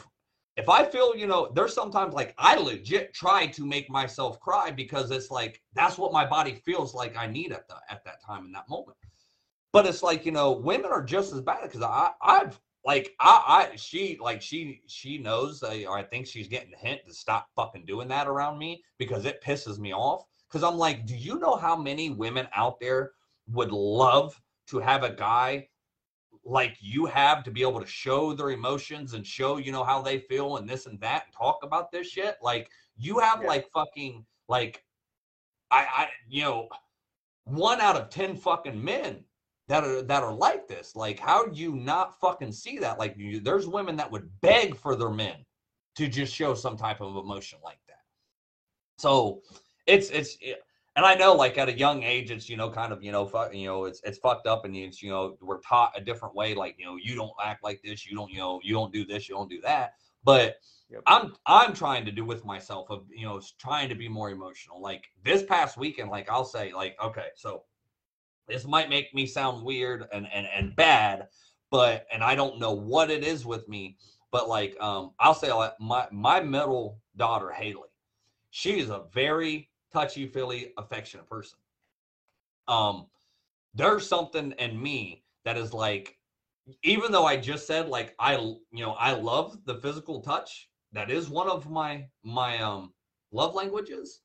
if 0.56 0.70
I 0.70 0.84
feel, 0.84 1.14
you 1.14 1.26
know, 1.26 1.50
there's 1.54 1.74
sometimes 1.74 2.14
like 2.14 2.34
I 2.38 2.56
legit 2.56 3.12
try 3.12 3.46
to 3.48 3.66
make 3.66 3.90
myself 3.90 4.40
cry 4.40 4.70
because 4.70 5.10
it's 5.10 5.30
like 5.30 5.60
that's 5.74 5.98
what 5.98 6.12
my 6.12 6.24
body 6.24 6.54
feels 6.64 6.94
like 6.94 7.16
I 7.16 7.26
need 7.26 7.52
at 7.52 7.68
the 7.68 7.74
at 7.90 8.04
that 8.04 8.24
time 8.24 8.46
in 8.46 8.52
that 8.52 8.68
moment. 8.68 8.96
But 9.72 9.86
it's 9.86 10.02
like 10.02 10.24
you 10.24 10.32
know, 10.32 10.52
women 10.52 10.90
are 10.90 11.02
just 11.02 11.34
as 11.34 11.42
bad 11.42 11.62
because 11.64 11.82
I 11.82 12.12
I've 12.22 12.58
like 12.86 13.14
I 13.20 13.68
I 13.72 13.76
she 13.76 14.16
like 14.20 14.40
she 14.40 14.80
she 14.86 15.18
knows 15.18 15.62
uh, 15.62 15.76
or 15.86 15.98
I 15.98 16.04
think 16.04 16.26
she's 16.26 16.48
getting 16.48 16.70
the 16.70 16.78
hint 16.78 17.02
to 17.06 17.12
stop 17.12 17.48
fucking 17.54 17.84
doing 17.84 18.08
that 18.08 18.26
around 18.26 18.58
me 18.58 18.82
because 18.98 19.26
it 19.26 19.44
pisses 19.44 19.78
me 19.78 19.92
off. 19.92 20.24
Because 20.48 20.62
I'm 20.62 20.78
like, 20.78 21.04
do 21.04 21.14
you 21.14 21.38
know 21.38 21.56
how 21.56 21.76
many 21.76 22.08
women 22.08 22.48
out 22.54 22.80
there 22.80 23.10
would 23.52 23.72
love 23.72 24.40
to 24.68 24.78
have 24.78 25.02
a 25.02 25.10
guy 25.10 25.68
like 26.46 26.76
you 26.80 27.06
have 27.06 27.42
to 27.42 27.50
be 27.50 27.62
able 27.62 27.80
to 27.80 27.86
show 27.86 28.32
their 28.32 28.50
emotions 28.50 29.14
and 29.14 29.26
show 29.26 29.56
you 29.56 29.72
know 29.72 29.82
how 29.84 30.00
they 30.00 30.18
feel 30.18 30.56
and 30.58 30.68
this 30.68 30.86
and 30.86 31.00
that 31.00 31.24
and 31.24 31.34
talk 31.34 31.58
about 31.62 31.90
this 31.90 32.06
shit. 32.08 32.36
Like 32.40 32.70
you 32.96 33.18
have 33.18 33.42
Yeah. 33.42 33.48
like 33.48 33.68
fucking 33.74 34.24
like 34.48 34.84
i 35.72 35.84
i 35.96 36.08
you 36.28 36.42
know 36.42 36.68
one 37.44 37.80
out 37.80 37.96
of 37.96 38.10
10 38.10 38.36
fucking 38.36 38.82
men 38.82 39.24
that 39.68 39.82
are 39.82 40.02
that 40.02 40.22
are 40.22 40.32
like 40.32 40.68
this. 40.68 40.94
Like 40.94 41.18
how 41.18 41.46
do 41.46 41.60
you 41.60 41.74
not 41.74 42.18
fucking 42.20 42.52
see 42.52 42.78
that? 42.78 42.98
Like 42.98 43.16
you, 43.16 43.40
there's 43.40 43.66
women 43.66 43.96
that 43.96 44.10
would 44.10 44.30
beg 44.40 44.76
for 44.76 44.94
their 44.94 45.10
men 45.10 45.44
to 45.96 46.06
just 46.08 46.32
show 46.32 46.54
some 46.54 46.76
type 46.76 47.00
of 47.00 47.16
emotion 47.16 47.58
like 47.64 47.80
that. 47.88 48.02
So 48.98 49.42
it's 49.86 50.10
it's 50.10 50.36
and 50.96 51.04
I 51.04 51.14
know 51.14 51.34
like 51.34 51.58
at 51.58 51.68
a 51.68 51.78
young 51.78 52.02
age 52.02 52.30
it's 52.30 52.48
you 52.48 52.56
know 52.56 52.70
kind 52.70 52.92
of 52.92 53.02
you 53.02 53.12
know 53.12 53.26
fuck 53.26 53.54
you 53.54 53.66
know 53.66 53.84
it's 53.84 54.00
it's 54.04 54.18
fucked 54.18 54.46
up 54.46 54.64
and 54.64 54.74
it's 54.74 55.02
you 55.02 55.10
know 55.10 55.36
we're 55.40 55.60
taught 55.60 55.92
a 55.96 56.00
different 56.00 56.34
way 56.34 56.54
like 56.54 56.76
you 56.78 56.84
know 56.86 56.96
you 56.96 57.14
don't 57.14 57.32
act 57.42 57.62
like 57.62 57.80
this 57.82 58.06
you 58.06 58.16
don't 58.16 58.30
you 58.30 58.38
know 58.38 58.60
you 58.64 58.74
don't 58.74 58.92
do 58.92 59.04
this 59.04 59.28
you 59.28 59.34
don't 59.34 59.50
do 59.50 59.60
that 59.60 59.94
but 60.24 60.56
Yep. 60.88 61.02
I'm 61.06 61.34
I'm 61.46 61.72
trying 61.74 62.04
to 62.04 62.12
do 62.12 62.24
with 62.24 62.44
myself 62.44 62.90
of 62.90 63.06
you 63.12 63.26
know 63.26 63.40
trying 63.58 63.88
to 63.88 63.96
be 63.96 64.08
more 64.08 64.30
emotional 64.30 64.80
like 64.80 65.06
this 65.24 65.42
past 65.42 65.76
weekend 65.76 66.10
like 66.10 66.30
I'll 66.30 66.44
say 66.44 66.72
like 66.72 66.96
okay 67.02 67.28
so 67.34 67.64
this 68.46 68.64
might 68.64 68.88
make 68.88 69.12
me 69.12 69.26
sound 69.26 69.64
weird 69.64 70.06
and 70.12 70.28
and 70.32 70.46
and 70.46 70.76
bad 70.76 71.26
but 71.72 72.06
and 72.12 72.22
I 72.22 72.36
don't 72.36 72.60
know 72.60 72.72
what 72.72 73.10
it 73.10 73.24
is 73.24 73.44
with 73.44 73.68
me 73.68 73.96
but 74.30 74.48
like 74.48 74.80
um 74.80 75.10
I'll 75.18 75.34
say 75.34 75.52
like 75.52 75.72
my 75.80 76.06
my 76.12 76.40
middle 76.40 77.00
daughter 77.16 77.50
Haley 77.50 77.90
she's 78.50 78.88
a 78.88 79.06
very 79.12 79.68
touchy 79.96 80.26
feely 80.26 80.72
affectionate 80.76 81.28
person. 81.28 81.58
Um 82.68 83.06
there's 83.74 84.06
something 84.06 84.52
in 84.52 84.82
me 84.82 85.24
that 85.44 85.56
is 85.56 85.72
like 85.72 86.16
even 86.82 87.12
though 87.12 87.26
i 87.26 87.36
just 87.36 87.66
said 87.66 87.88
like 87.88 88.14
i 88.18 88.34
you 88.36 88.84
know 88.84 88.92
i 88.92 89.12
love 89.12 89.58
the 89.66 89.76
physical 89.76 90.20
touch 90.20 90.68
that 90.92 91.10
is 91.10 91.28
one 91.28 91.48
of 91.48 91.70
my 91.70 92.06
my 92.24 92.58
um 92.58 92.92
love 93.32 93.54
languages. 93.54 94.20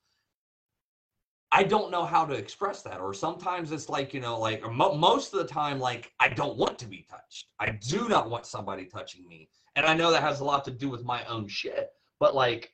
I 1.53 1.63
don't 1.63 1.91
know 1.91 2.05
how 2.05 2.23
to 2.25 2.33
express 2.33 2.81
that 2.83 3.01
or 3.01 3.13
sometimes 3.13 3.73
it's 3.73 3.89
like 3.89 4.13
you 4.13 4.21
know 4.21 4.39
like 4.39 4.61
mo- 4.71 4.95
most 4.95 5.33
of 5.33 5.39
the 5.39 5.53
time 5.53 5.79
like 5.79 6.11
i 6.19 6.27
don't 6.29 6.57
want 6.57 6.79
to 6.79 6.85
be 6.85 7.05
touched. 7.09 7.47
I 7.59 7.71
do 7.71 8.09
not 8.09 8.29
want 8.29 8.45
somebody 8.45 8.85
touching 8.85 9.27
me. 9.27 9.49
And 9.75 9.85
i 9.85 9.93
know 9.93 10.11
that 10.11 10.23
has 10.23 10.39
a 10.41 10.45
lot 10.45 10.65
to 10.65 10.71
do 10.71 10.89
with 10.89 11.03
my 11.03 11.23
own 11.25 11.47
shit 11.47 11.91
but 12.19 12.35
like 12.35 12.73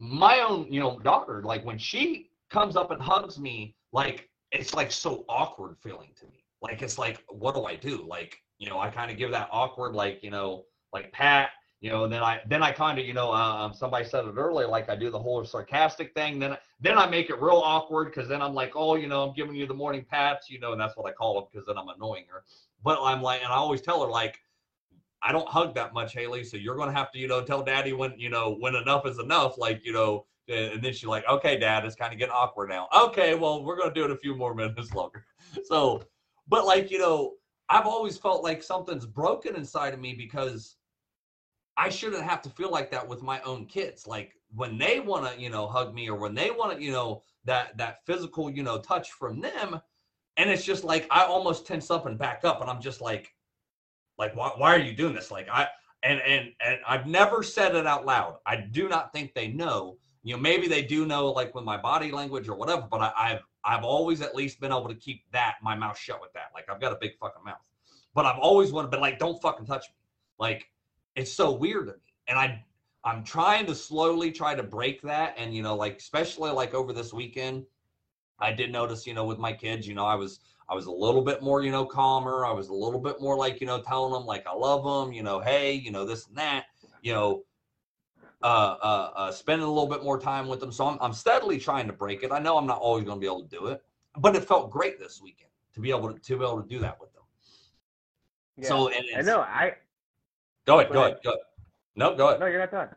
my 0.00 0.40
own 0.40 0.66
you 0.70 0.80
know 0.80 0.98
daughter 1.00 1.42
like 1.44 1.64
when 1.64 1.78
she 1.78 2.30
comes 2.50 2.74
up 2.74 2.90
and 2.90 3.00
hugs 3.00 3.38
me 3.38 3.76
like 3.92 4.28
it's 4.50 4.74
like 4.74 4.90
so 4.90 5.24
awkward 5.28 5.76
feeling 5.80 6.10
to 6.18 6.26
me. 6.26 6.44
Like 6.60 6.82
it's 6.82 6.98
like 6.98 7.22
what 7.28 7.54
do 7.54 7.64
i 7.64 7.76
do? 7.76 8.04
Like 8.08 8.38
you 8.60 8.68
know 8.68 8.78
i 8.78 8.88
kind 8.88 9.10
of 9.10 9.16
give 9.16 9.32
that 9.32 9.48
awkward 9.50 9.94
like 9.94 10.22
you 10.22 10.30
know 10.30 10.64
like 10.92 11.10
pat 11.12 11.50
you 11.80 11.90
know 11.90 12.04
and 12.04 12.12
then 12.12 12.22
i 12.22 12.40
then 12.46 12.62
i 12.62 12.70
kind 12.70 12.98
of 12.98 13.06
you 13.06 13.14
know 13.14 13.32
um, 13.32 13.74
somebody 13.74 14.04
said 14.04 14.24
it 14.26 14.34
earlier 14.36 14.68
like 14.68 14.88
i 14.88 14.94
do 14.94 15.10
the 15.10 15.18
whole 15.18 15.44
sarcastic 15.44 16.12
thing 16.14 16.38
then 16.38 16.56
then 16.78 16.98
i 16.98 17.08
make 17.08 17.30
it 17.30 17.40
real 17.40 17.62
awkward 17.64 18.12
because 18.12 18.28
then 18.28 18.42
i'm 18.42 18.54
like 18.54 18.72
oh 18.76 18.94
you 18.94 19.08
know 19.08 19.26
i'm 19.26 19.34
giving 19.34 19.56
you 19.56 19.66
the 19.66 19.74
morning 19.74 20.04
pats 20.08 20.50
you 20.50 20.60
know 20.60 20.72
and 20.72 20.80
that's 20.80 20.96
what 20.96 21.08
i 21.10 21.12
call 21.12 21.38
it 21.38 21.46
because 21.50 21.66
then 21.66 21.76
i'm 21.76 21.88
annoying 21.88 22.24
her. 22.30 22.44
But 22.84 22.98
i'm 23.02 23.22
like 23.22 23.42
and 23.42 23.50
i 23.50 23.56
always 23.56 23.80
tell 23.80 24.02
her 24.04 24.10
like 24.10 24.38
I 25.22 25.32
don't 25.32 25.48
hug 25.48 25.74
that 25.74 25.92
much, 25.92 26.14
Haley. 26.14 26.44
So 26.44 26.56
you're 26.56 26.76
gonna 26.76 26.92
have 26.92 27.10
to, 27.12 27.18
you 27.18 27.28
know, 27.28 27.42
tell 27.42 27.62
Daddy 27.62 27.92
when, 27.92 28.14
you 28.18 28.30
know, 28.30 28.56
when 28.58 28.74
enough 28.74 29.06
is 29.06 29.18
enough. 29.18 29.58
Like, 29.58 29.84
you 29.84 29.92
know, 29.92 30.26
and 30.48 30.82
then 30.82 30.92
she's 30.92 31.06
like, 31.06 31.26
"Okay, 31.28 31.58
Dad, 31.58 31.84
it's 31.84 31.94
kind 31.94 32.12
of 32.12 32.18
getting 32.18 32.34
awkward 32.34 32.70
now." 32.70 32.88
Okay, 32.96 33.34
well, 33.34 33.62
we're 33.62 33.76
gonna 33.76 33.94
do 33.94 34.04
it 34.04 34.10
a 34.10 34.16
few 34.16 34.34
more 34.34 34.54
minutes 34.54 34.94
longer. 34.94 35.24
So, 35.64 36.02
but 36.48 36.64
like, 36.66 36.90
you 36.90 36.98
know, 36.98 37.34
I've 37.68 37.86
always 37.86 38.16
felt 38.18 38.42
like 38.42 38.62
something's 38.62 39.06
broken 39.06 39.54
inside 39.54 39.94
of 39.94 40.00
me 40.00 40.14
because 40.14 40.76
I 41.76 41.88
shouldn't 41.88 42.24
have 42.24 42.42
to 42.42 42.50
feel 42.50 42.70
like 42.70 42.90
that 42.90 43.06
with 43.06 43.22
my 43.22 43.40
own 43.42 43.66
kids. 43.66 44.06
Like 44.06 44.34
when 44.54 44.76
they 44.76 45.00
want 45.00 45.32
to, 45.32 45.40
you 45.40 45.50
know, 45.50 45.66
hug 45.66 45.94
me 45.94 46.10
or 46.10 46.18
when 46.18 46.34
they 46.34 46.50
want 46.50 46.76
to, 46.76 46.82
you 46.82 46.90
know, 46.92 47.22
that 47.44 47.76
that 47.78 48.04
physical, 48.06 48.50
you 48.50 48.62
know, 48.62 48.78
touch 48.78 49.12
from 49.12 49.40
them, 49.40 49.80
and 50.36 50.50
it's 50.50 50.64
just 50.64 50.82
like 50.84 51.06
I 51.10 51.24
almost 51.24 51.66
tense 51.66 51.90
up 51.90 52.06
and 52.06 52.18
back 52.18 52.44
up, 52.44 52.60
and 52.60 52.70
I'm 52.70 52.80
just 52.80 53.00
like 53.00 53.34
like 54.20 54.36
why, 54.36 54.52
why 54.56 54.74
are 54.74 54.78
you 54.78 54.92
doing 54.92 55.14
this? 55.14 55.32
Like 55.32 55.48
i 55.50 55.66
and 56.04 56.20
and 56.20 56.52
and 56.64 56.78
i've 56.86 57.06
never 57.06 57.42
said 57.42 57.74
it 57.74 57.86
out 57.86 58.06
loud. 58.06 58.36
I 58.46 58.56
do 58.56 58.88
not 58.88 59.12
think 59.12 59.34
they 59.34 59.48
know. 59.48 59.96
You 60.22 60.36
know 60.36 60.40
maybe 60.40 60.68
they 60.68 60.82
do 60.82 61.06
know 61.06 61.32
like 61.32 61.54
with 61.54 61.64
my 61.64 61.78
body 61.78 62.12
language 62.12 62.48
or 62.48 62.54
whatever 62.54 62.86
but 62.88 63.00
I, 63.00 63.12
i've 63.16 63.40
i've 63.64 63.84
always 63.84 64.20
at 64.20 64.36
least 64.36 64.60
been 64.60 64.70
able 64.70 64.88
to 64.88 64.94
keep 64.94 65.22
that 65.32 65.54
my 65.62 65.74
mouth 65.74 65.98
shut 65.98 66.20
with 66.20 66.32
that. 66.34 66.50
Like 66.54 66.66
i've 66.70 66.80
got 66.80 66.92
a 66.92 66.98
big 67.00 67.12
fucking 67.18 67.42
mouth. 67.44 67.64
But 68.14 68.26
i've 68.26 68.38
always 68.38 68.70
wanted 68.70 68.90
to 68.90 68.98
be 68.98 69.00
like 69.00 69.18
don't 69.18 69.40
fucking 69.40 69.66
touch 69.66 69.86
me. 69.88 69.96
Like 70.38 70.70
it's 71.16 71.32
so 71.32 71.50
weird 71.50 71.86
to 71.88 71.94
me. 71.94 71.98
And 72.28 72.38
i 72.38 72.62
i'm 73.02 73.24
trying 73.24 73.64
to 73.66 73.74
slowly 73.74 74.30
try 74.30 74.54
to 74.54 74.62
break 74.62 75.00
that. 75.02 75.34
And 75.38 75.54
you 75.54 75.62
know 75.62 75.74
like 75.74 75.96
especially 75.96 76.50
like 76.50 76.74
over 76.74 76.92
this 76.92 77.14
weekend 77.14 77.64
i 78.38 78.52
did 78.52 78.70
notice 78.70 79.06
you 79.06 79.14
know 79.14 79.24
with 79.24 79.38
my 79.38 79.52
kids 79.52 79.86
you 79.88 79.94
know 79.94 80.04
i 80.04 80.14
was 80.14 80.40
I 80.70 80.74
was 80.74 80.86
a 80.86 80.92
little 80.92 81.22
bit 81.22 81.42
more, 81.42 81.62
you 81.64 81.72
know, 81.72 81.84
calmer. 81.84 82.46
I 82.46 82.52
was 82.52 82.68
a 82.68 82.72
little 82.72 83.00
bit 83.00 83.20
more 83.20 83.36
like, 83.36 83.60
you 83.60 83.66
know, 83.66 83.80
telling 83.80 84.12
them 84.12 84.24
like 84.24 84.46
I 84.46 84.54
love 84.54 84.84
them, 84.84 85.12
you 85.12 85.24
know, 85.24 85.40
hey, 85.40 85.74
you 85.74 85.90
know, 85.90 86.04
this 86.04 86.28
and 86.28 86.36
that, 86.36 86.66
you 87.02 87.12
know, 87.12 87.42
uh, 88.42 88.76
uh, 88.80 89.10
uh, 89.16 89.32
spending 89.32 89.66
a 89.66 89.68
little 89.70 89.88
bit 89.88 90.04
more 90.04 90.18
time 90.18 90.46
with 90.46 90.60
them. 90.60 90.70
So 90.70 90.86
I'm, 90.86 90.96
I'm 91.00 91.12
steadily 91.12 91.58
trying 91.58 91.88
to 91.88 91.92
break 91.92 92.22
it. 92.22 92.30
I 92.30 92.38
know 92.38 92.56
I'm 92.56 92.68
not 92.68 92.78
always 92.78 93.04
going 93.04 93.16
to 93.16 93.20
be 93.20 93.26
able 93.26 93.42
to 93.42 93.48
do 93.48 93.66
it, 93.66 93.82
but 94.18 94.36
it 94.36 94.44
felt 94.44 94.70
great 94.70 95.00
this 95.00 95.20
weekend 95.20 95.50
to 95.74 95.80
be 95.80 95.90
able 95.90 96.12
to, 96.12 96.18
to 96.20 96.38
be 96.38 96.44
able 96.44 96.62
to 96.62 96.68
do 96.68 96.78
that 96.78 97.00
with 97.00 97.12
them. 97.14 97.22
Yeah. 98.56 98.68
So 98.68 98.88
and 98.90 99.04
I 99.16 99.22
know. 99.22 99.40
I 99.40 99.72
go 100.66 100.78
ahead, 100.78 100.92
Go 100.92 101.02
ahead, 101.02 101.18
go 101.24 101.30
ahead. 101.30 101.40
No, 101.96 102.14
go 102.14 102.28
ahead, 102.28 102.40
no, 102.40 102.46
you're 102.46 102.60
not 102.60 102.70
done. 102.70 102.88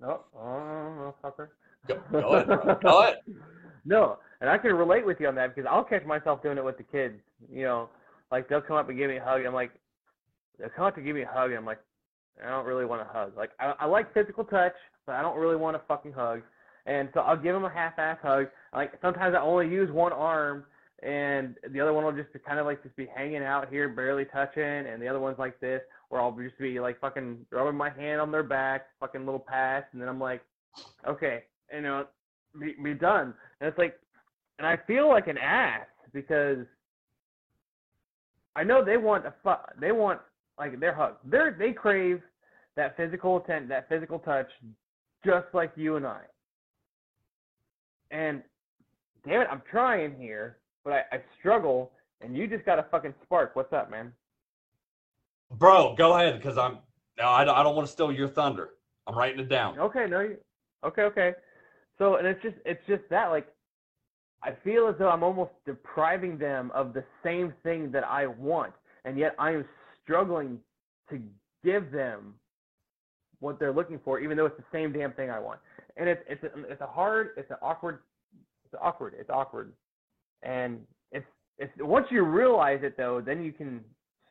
No, 0.00 0.20
oh, 0.36 1.14
fucker. 1.24 1.48
go, 1.88 2.00
go 2.12 2.28
ahead, 2.34 2.46
bro. 2.46 2.78
go 2.82 3.02
ahead. 3.02 3.16
No, 3.88 4.18
and 4.40 4.50
I 4.50 4.58
can 4.58 4.72
relate 4.74 5.06
with 5.06 5.18
you 5.20 5.28
on 5.28 5.34
that 5.36 5.54
because 5.54 5.68
I'll 5.70 5.84
catch 5.84 6.04
myself 6.04 6.42
doing 6.42 6.58
it 6.58 6.64
with 6.64 6.76
the 6.76 6.82
kids. 6.82 7.14
You 7.50 7.64
know, 7.64 7.88
like 8.30 8.48
they'll 8.48 8.60
come 8.60 8.76
up 8.76 8.88
and 8.88 8.98
give 8.98 9.10
me 9.10 9.16
a 9.16 9.24
hug. 9.24 9.38
And 9.38 9.48
I'm 9.48 9.54
like, 9.54 9.72
they'll 10.58 10.68
come 10.70 10.84
up 10.84 10.94
to 10.96 11.02
give 11.02 11.14
me 11.14 11.22
a 11.22 11.28
hug, 11.28 11.50
and 11.50 11.58
I'm 11.58 11.66
like, 11.66 11.80
I 12.44 12.50
don't 12.50 12.66
really 12.66 12.84
want 12.84 13.02
a 13.02 13.04
hug. 13.04 13.36
Like 13.36 13.50
I, 13.60 13.74
I 13.80 13.86
like 13.86 14.12
physical 14.12 14.44
touch, 14.44 14.74
but 15.06 15.14
I 15.14 15.22
don't 15.22 15.38
really 15.38 15.56
want 15.56 15.76
a 15.76 15.82
fucking 15.88 16.12
hug. 16.12 16.42
And 16.86 17.08
so 17.14 17.20
I'll 17.20 17.36
give 17.36 17.52
them 17.52 17.64
a 17.64 17.72
half-ass 17.72 18.18
hug. 18.22 18.46
Like 18.72 18.92
sometimes 19.02 19.34
I 19.34 19.42
only 19.42 19.68
use 19.68 19.90
one 19.90 20.12
arm, 20.12 20.64
and 21.02 21.56
the 21.70 21.80
other 21.80 21.92
one 21.92 22.04
will 22.04 22.12
just 22.12 22.32
be 22.32 22.38
kind 22.38 22.58
of 22.58 22.66
like 22.66 22.82
just 22.82 22.96
be 22.96 23.06
hanging 23.14 23.42
out 23.42 23.68
here, 23.68 23.88
barely 23.88 24.24
touching, 24.24 24.62
and 24.62 25.00
the 25.00 25.08
other 25.08 25.20
one's 25.20 25.38
like 25.38 25.58
this, 25.60 25.80
where 26.08 26.20
I'll 26.20 26.32
just 26.32 26.58
be 26.58 26.78
like 26.78 27.00
fucking 27.00 27.38
rubbing 27.50 27.76
my 27.76 27.90
hand 27.90 28.20
on 28.20 28.30
their 28.30 28.42
back, 28.42 28.86
fucking 29.00 29.24
little 29.24 29.40
pats, 29.40 29.86
and 29.92 30.00
then 30.00 30.08
I'm 30.08 30.20
like, 30.20 30.42
okay, 31.08 31.44
you 31.74 31.80
know, 31.80 32.06
be, 32.60 32.74
be 32.82 32.94
done. 32.94 33.34
And 33.60 33.68
it's 33.68 33.78
like, 33.78 33.98
and 34.58 34.66
I 34.66 34.76
feel 34.86 35.08
like 35.08 35.28
an 35.28 35.38
ass 35.38 35.86
because 36.12 36.66
I 38.54 38.64
know 38.64 38.84
they 38.84 38.96
want 38.96 39.26
a 39.26 39.34
fu- 39.42 39.80
they 39.80 39.92
want 39.92 40.20
like 40.58 40.80
they're 40.80 40.94
hugs. 40.94 41.16
They're 41.24 41.54
they 41.58 41.72
crave 41.72 42.22
that 42.76 42.96
physical 42.96 43.36
attention, 43.38 43.68
that 43.68 43.88
physical 43.88 44.18
touch, 44.18 44.48
just 45.24 45.46
like 45.52 45.72
you 45.76 45.96
and 45.96 46.06
I. 46.06 46.20
And 48.10 48.42
damn 49.26 49.42
it, 49.42 49.48
I'm 49.50 49.62
trying 49.70 50.16
here, 50.18 50.58
but 50.84 50.92
I, 50.92 51.00
I 51.12 51.20
struggle. 51.38 51.92
And 52.22 52.34
you 52.34 52.46
just 52.46 52.64
got 52.64 52.78
a 52.78 52.86
fucking 52.90 53.12
spark. 53.22 53.54
What's 53.56 53.74
up, 53.74 53.90
man? 53.90 54.10
Bro, 55.58 55.96
go 55.96 56.14
ahead 56.14 56.40
because 56.40 56.56
I'm. 56.56 56.78
No, 57.18 57.28
I 57.28 57.44
don't, 57.44 57.56
I 57.56 57.62
don't 57.62 57.76
want 57.76 57.86
to 57.86 57.92
steal 57.92 58.10
your 58.10 58.28
thunder. 58.28 58.70
I'm 59.06 59.16
writing 59.16 59.40
it 59.40 59.48
down. 59.48 59.78
Okay, 59.78 60.06
no, 60.08 60.20
you. 60.20 60.36
Okay, 60.84 61.02
okay. 61.02 61.32
So, 61.98 62.16
and 62.16 62.26
it's 62.26 62.42
just 62.42 62.56
it's 62.64 62.80
just 62.86 63.02
that 63.10 63.28
like 63.28 63.48
I 64.46 64.52
feel 64.62 64.88
as 64.88 64.94
though 64.96 65.08
I'm 65.08 65.24
almost 65.24 65.50
depriving 65.66 66.38
them 66.38 66.70
of 66.72 66.94
the 66.94 67.02
same 67.24 67.52
thing 67.64 67.90
that 67.90 68.04
I 68.04 68.26
want, 68.26 68.72
and 69.04 69.18
yet 69.18 69.34
I 69.40 69.50
am 69.50 69.64
struggling 70.02 70.60
to 71.10 71.20
give 71.64 71.90
them 71.90 72.34
what 73.40 73.58
they're 73.58 73.72
looking 73.72 73.98
for, 74.04 74.20
even 74.20 74.36
though 74.36 74.46
it's 74.46 74.56
the 74.56 74.64
same 74.72 74.92
damn 74.92 75.12
thing 75.12 75.30
I 75.30 75.40
want. 75.40 75.58
And 75.96 76.08
it's 76.08 76.22
it's 76.28 76.44
a, 76.44 76.50
it's 76.70 76.80
a 76.80 76.86
hard, 76.86 77.30
it's 77.36 77.50
an 77.50 77.56
awkward, 77.60 77.98
it's 78.64 78.74
awkward, 78.80 79.14
it's 79.18 79.30
awkward, 79.30 79.72
and 80.44 80.78
it's 81.10 81.26
it's 81.58 81.72
once 81.80 82.06
you 82.10 82.22
realize 82.22 82.80
it 82.84 82.96
though, 82.96 83.20
then 83.20 83.42
you 83.42 83.52
can 83.52 83.80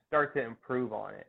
start 0.08 0.34
to 0.36 0.42
improve 0.42 0.94
on 0.94 1.14
it. 1.14 1.28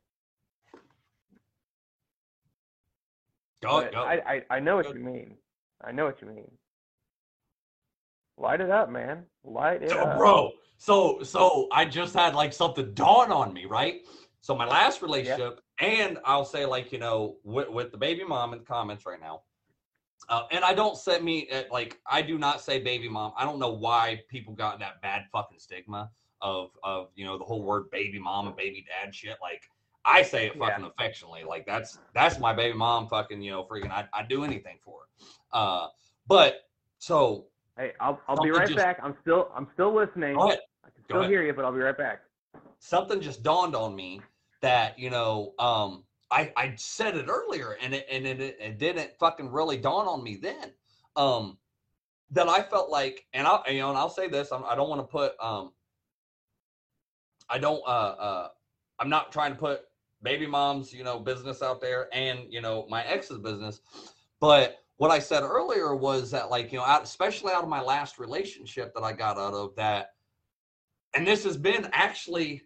Oh, 3.64 3.82
go, 3.82 3.90
go. 3.90 3.98
Oh. 3.98 4.04
I, 4.04 4.20
I 4.28 4.56
I 4.56 4.60
know 4.60 4.76
what 4.76 4.86
Go. 4.86 4.92
you 4.92 5.00
mean. 5.00 5.34
I 5.82 5.90
know 5.90 6.04
what 6.04 6.20
you 6.22 6.28
mean. 6.28 6.50
Light 8.38 8.60
it 8.60 8.70
up, 8.70 8.90
man. 8.90 9.24
Light 9.44 9.82
it 9.82 9.90
So, 9.90 10.06
up. 10.06 10.16
bro. 10.16 10.52
So 10.78 11.22
so 11.22 11.68
I 11.72 11.84
just 11.86 12.14
had 12.14 12.34
like 12.34 12.52
something 12.52 12.92
dawn 12.92 13.32
on 13.32 13.52
me, 13.52 13.64
right? 13.64 14.02
So 14.42 14.54
my 14.54 14.66
last 14.66 15.02
relationship, 15.02 15.60
and 15.80 16.18
I'll 16.24 16.44
say 16.44 16.66
like 16.66 16.92
you 16.92 16.98
know 16.98 17.36
with, 17.44 17.70
with 17.70 17.92
the 17.92 17.98
baby 17.98 18.24
mom 18.24 18.52
in 18.52 18.58
the 18.60 18.64
comments 18.64 19.06
right 19.06 19.20
now, 19.20 19.42
uh, 20.28 20.42
and 20.50 20.64
I 20.64 20.74
don't 20.74 20.96
say 20.96 21.18
me 21.20 21.48
at, 21.48 21.72
like 21.72 21.98
I 22.06 22.20
do 22.22 22.38
not 22.38 22.60
say 22.60 22.78
baby 22.78 23.08
mom. 23.08 23.32
I 23.38 23.44
don't 23.44 23.58
know 23.58 23.72
why 23.72 24.22
people 24.28 24.54
got 24.54 24.78
that 24.80 25.00
bad 25.00 25.24
fucking 25.32 25.58
stigma 25.58 26.10
of 26.42 26.70
of 26.84 27.08
you 27.14 27.24
know 27.24 27.38
the 27.38 27.44
whole 27.44 27.62
word 27.62 27.90
baby 27.90 28.18
mom 28.18 28.46
and 28.48 28.56
baby 28.56 28.84
dad 28.86 29.14
shit. 29.14 29.38
Like 29.40 29.62
I 30.04 30.22
say 30.22 30.46
it 30.46 30.56
Yeah. 30.56 30.68
fucking 30.68 30.84
affectionately. 30.84 31.44
Like 31.44 31.64
that's 31.66 32.00
that's 32.14 32.38
my 32.38 32.52
baby 32.52 32.76
mom. 32.76 33.08
Fucking 33.08 33.40
you 33.40 33.52
know 33.52 33.64
freaking 33.64 33.90
I 33.90 34.06
I 34.12 34.24
do 34.24 34.44
anything 34.44 34.76
for 34.84 35.00
her. 35.00 35.26
Uh, 35.52 35.88
but 36.28 36.68
so 36.98 37.46
Hey, 37.76 37.92
I'll 38.00 38.20
I'll 38.28 38.42
be 38.42 38.50
right 38.50 38.66
just- 38.66 38.76
back. 38.76 38.98
I'm 39.02 39.16
still 39.22 39.50
I'm 39.54 39.68
still 39.74 39.94
listening. 39.94 40.36
I 40.84 40.90
can 40.90 41.04
still 41.04 41.22
hear 41.28 41.42
you, 41.42 41.52
but 41.52 41.64
I'll 41.64 41.72
be 41.72 41.80
right 41.80 41.96
back. 41.96 42.22
something 42.78 43.20
just 43.20 43.42
dawned 43.42 43.74
on 43.74 43.94
me 43.94 44.20
that 44.62 44.98
you 44.98 45.10
know 45.10 45.52
um 45.58 46.04
i 46.30 46.52
i 46.56 46.72
said 46.76 47.16
it 47.16 47.26
earlier 47.28 47.76
and 47.82 47.94
it 47.94 48.06
and 48.10 48.26
it, 48.26 48.40
it 48.40 48.78
didn't 48.78 49.10
fucking 49.18 49.50
really 49.50 49.76
dawn 49.76 50.06
on 50.06 50.22
me 50.22 50.36
then 50.36 50.72
um 51.16 51.56
that 52.30 52.48
i 52.48 52.62
felt 52.62 52.90
like 52.90 53.26
and 53.32 53.46
i'll 53.46 53.62
you 53.68 53.78
know 53.80 53.90
and 53.90 53.98
i'll 53.98 54.10
say 54.10 54.28
this 54.28 54.50
I'm, 54.52 54.64
i 54.64 54.74
don't 54.74 54.88
want 54.88 55.00
to 55.00 55.06
put 55.06 55.32
um 55.40 55.72
i 57.50 57.58
don't 57.58 57.82
uh 57.86 58.14
uh 58.18 58.48
i'm 58.98 59.08
not 59.08 59.30
trying 59.32 59.52
to 59.52 59.58
put 59.58 59.82
baby 60.22 60.46
mom's 60.46 60.92
you 60.92 61.04
know 61.04 61.18
business 61.18 61.62
out 61.62 61.80
there 61.80 62.08
and 62.12 62.40
you 62.50 62.60
know 62.60 62.86
my 62.88 63.04
ex's 63.04 63.38
business 63.38 63.80
but 64.40 64.84
what 64.98 65.10
i 65.10 65.18
said 65.18 65.42
earlier 65.42 65.94
was 65.94 66.30
that 66.30 66.50
like 66.50 66.72
you 66.72 66.78
know 66.78 67.00
especially 67.02 67.52
out 67.52 67.62
of 67.62 67.68
my 67.68 67.80
last 67.80 68.18
relationship 68.18 68.92
that 68.94 69.02
i 69.02 69.12
got 69.12 69.38
out 69.38 69.54
of 69.54 69.74
that 69.76 70.10
and 71.14 71.26
this 71.26 71.44
has 71.44 71.56
been 71.56 71.88
actually 71.92 72.62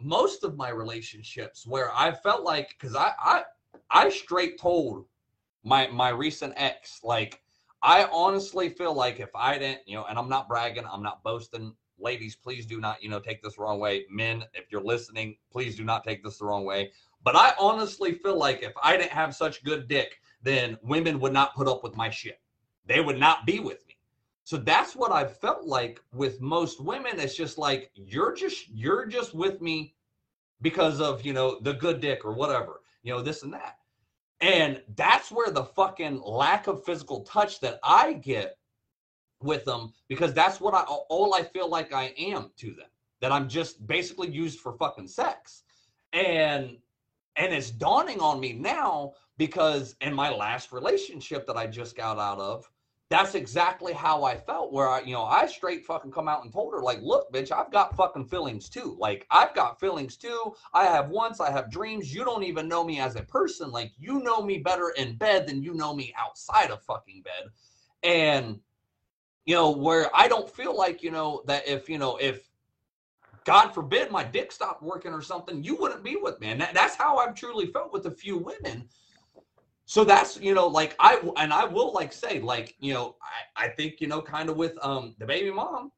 most 0.00 0.44
of 0.44 0.56
my 0.56 0.70
relationships 0.70 1.66
where 1.66 1.94
I 1.94 2.12
felt 2.12 2.42
like 2.42 2.70
because 2.70 2.96
I 2.96 3.12
I 3.18 3.42
I 3.90 4.08
straight 4.10 4.58
told 4.58 5.04
my 5.64 5.86
my 5.88 6.08
recent 6.08 6.54
ex 6.56 7.00
like 7.02 7.40
I 7.82 8.08
honestly 8.12 8.70
feel 8.70 8.94
like 8.94 9.20
if 9.20 9.30
I 9.34 9.58
didn't 9.58 9.80
you 9.86 9.96
know 9.96 10.06
and 10.08 10.18
I'm 10.18 10.28
not 10.28 10.48
bragging 10.48 10.84
I'm 10.90 11.02
not 11.02 11.22
boasting 11.22 11.74
ladies 11.98 12.34
please 12.34 12.66
do 12.66 12.80
not 12.80 13.02
you 13.02 13.08
know 13.08 13.20
take 13.20 13.42
this 13.42 13.56
the 13.56 13.62
wrong 13.62 13.78
way. 13.78 14.04
Men 14.10 14.44
if 14.54 14.64
you're 14.70 14.82
listening 14.82 15.36
please 15.50 15.76
do 15.76 15.84
not 15.84 16.04
take 16.04 16.24
this 16.24 16.38
the 16.38 16.46
wrong 16.46 16.64
way. 16.64 16.90
But 17.22 17.36
I 17.36 17.52
honestly 17.58 18.12
feel 18.12 18.36
like 18.36 18.62
if 18.62 18.72
I 18.82 18.96
didn't 18.96 19.12
have 19.12 19.34
such 19.34 19.62
good 19.62 19.86
dick 19.86 20.18
then 20.42 20.78
women 20.82 21.20
would 21.20 21.32
not 21.32 21.54
put 21.54 21.68
up 21.68 21.82
with 21.82 21.96
my 21.96 22.10
shit 22.10 22.40
they 22.86 23.00
would 23.00 23.18
not 23.18 23.46
be 23.46 23.60
with 23.60 23.86
me 23.86 23.92
so 24.44 24.56
that's 24.56 24.96
what 24.96 25.12
I've 25.12 25.36
felt 25.36 25.64
like 25.64 26.00
with 26.12 26.40
most 26.40 26.80
women. 26.80 27.20
It's 27.20 27.36
just 27.36 27.58
like 27.58 27.90
you're 27.94 28.34
just 28.34 28.68
you're 28.68 29.06
just 29.06 29.34
with 29.34 29.60
me 29.60 29.94
because 30.60 31.00
of 31.00 31.24
you 31.24 31.32
know 31.32 31.60
the 31.60 31.74
good 31.74 32.00
dick 32.00 32.24
or 32.24 32.32
whatever, 32.32 32.80
you 33.02 33.12
know 33.12 33.22
this 33.22 33.42
and 33.44 33.52
that, 33.52 33.78
and 34.40 34.82
that's 34.96 35.30
where 35.30 35.50
the 35.50 35.64
fucking 35.64 36.20
lack 36.22 36.66
of 36.66 36.84
physical 36.84 37.20
touch 37.20 37.60
that 37.60 37.78
I 37.84 38.14
get 38.14 38.58
with 39.40 39.64
them 39.64 39.92
because 40.08 40.34
that's 40.34 40.60
what 40.60 40.74
I 40.74 40.82
all 40.82 41.34
I 41.34 41.42
feel 41.44 41.68
like 41.68 41.92
I 41.92 42.12
am 42.18 42.50
to 42.58 42.74
them. 42.74 42.88
That 43.20 43.30
I'm 43.30 43.48
just 43.48 43.86
basically 43.86 44.28
used 44.28 44.58
for 44.58 44.72
fucking 44.72 45.06
sex, 45.06 45.62
and 46.12 46.78
and 47.36 47.52
it's 47.52 47.70
dawning 47.70 48.20
on 48.20 48.40
me 48.40 48.52
now 48.52 49.12
because 49.38 49.96
in 50.00 50.14
my 50.14 50.30
last 50.30 50.72
relationship 50.72 51.46
that 51.46 51.56
I 51.56 51.66
just 51.66 51.96
got 51.96 52.18
out 52.18 52.38
of 52.38 52.70
that's 53.12 53.34
exactly 53.34 53.92
how 53.92 54.24
I 54.24 54.34
felt. 54.38 54.72
Where 54.72 54.88
I, 54.88 55.00
you 55.00 55.12
know, 55.12 55.24
I 55.24 55.46
straight 55.46 55.84
fucking 55.84 56.10
come 56.12 56.28
out 56.28 56.44
and 56.44 56.52
told 56.52 56.72
her, 56.72 56.80
like, 56.80 57.02
look, 57.02 57.30
bitch, 57.30 57.52
I've 57.52 57.70
got 57.70 57.94
fucking 57.94 58.24
feelings 58.24 58.70
too. 58.70 58.96
Like, 58.98 59.26
I've 59.30 59.54
got 59.54 59.78
feelings 59.78 60.16
too. 60.16 60.54
I 60.72 60.86
have 60.86 61.10
wants, 61.10 61.38
I 61.38 61.50
have 61.50 61.70
dreams. 61.70 62.12
You 62.12 62.24
don't 62.24 62.42
even 62.42 62.68
know 62.68 62.82
me 62.82 63.00
as 63.00 63.14
a 63.14 63.22
person. 63.22 63.70
Like, 63.70 63.92
you 63.98 64.20
know 64.20 64.40
me 64.40 64.58
better 64.58 64.94
in 64.96 65.16
bed 65.16 65.46
than 65.46 65.62
you 65.62 65.74
know 65.74 65.94
me 65.94 66.14
outside 66.18 66.70
of 66.70 66.82
fucking 66.84 67.22
bed. 67.22 67.50
And, 68.02 68.58
you 69.44 69.56
know, 69.56 69.72
where 69.72 70.08
I 70.14 70.26
don't 70.26 70.48
feel 70.48 70.74
like, 70.74 71.02
you 71.02 71.10
know, 71.10 71.42
that 71.46 71.68
if, 71.68 71.90
you 71.90 71.98
know, 71.98 72.16
if 72.16 72.48
God 73.44 73.70
forbid 73.70 74.10
my 74.10 74.24
dick 74.24 74.52
stopped 74.52 74.82
working 74.82 75.12
or 75.12 75.22
something, 75.22 75.62
you 75.62 75.76
wouldn't 75.76 76.04
be 76.04 76.16
with 76.16 76.40
me. 76.40 76.48
And 76.48 76.60
that, 76.60 76.74
that's 76.74 76.96
how 76.96 77.18
I've 77.18 77.34
truly 77.34 77.66
felt 77.66 77.92
with 77.92 78.06
a 78.06 78.10
few 78.10 78.38
women 78.38 78.88
so 79.84 80.04
that's 80.04 80.40
you 80.40 80.54
know 80.54 80.66
like 80.66 80.94
i 81.00 81.20
and 81.36 81.52
i 81.52 81.64
will 81.64 81.92
like 81.92 82.12
say 82.12 82.40
like 82.40 82.74
you 82.78 82.94
know 82.94 83.16
i 83.56 83.64
i 83.64 83.68
think 83.68 84.00
you 84.00 84.06
know 84.06 84.22
kind 84.22 84.48
of 84.48 84.56
with 84.56 84.72
um 84.82 85.14
the 85.18 85.26
baby 85.26 85.50
mom 85.50 85.90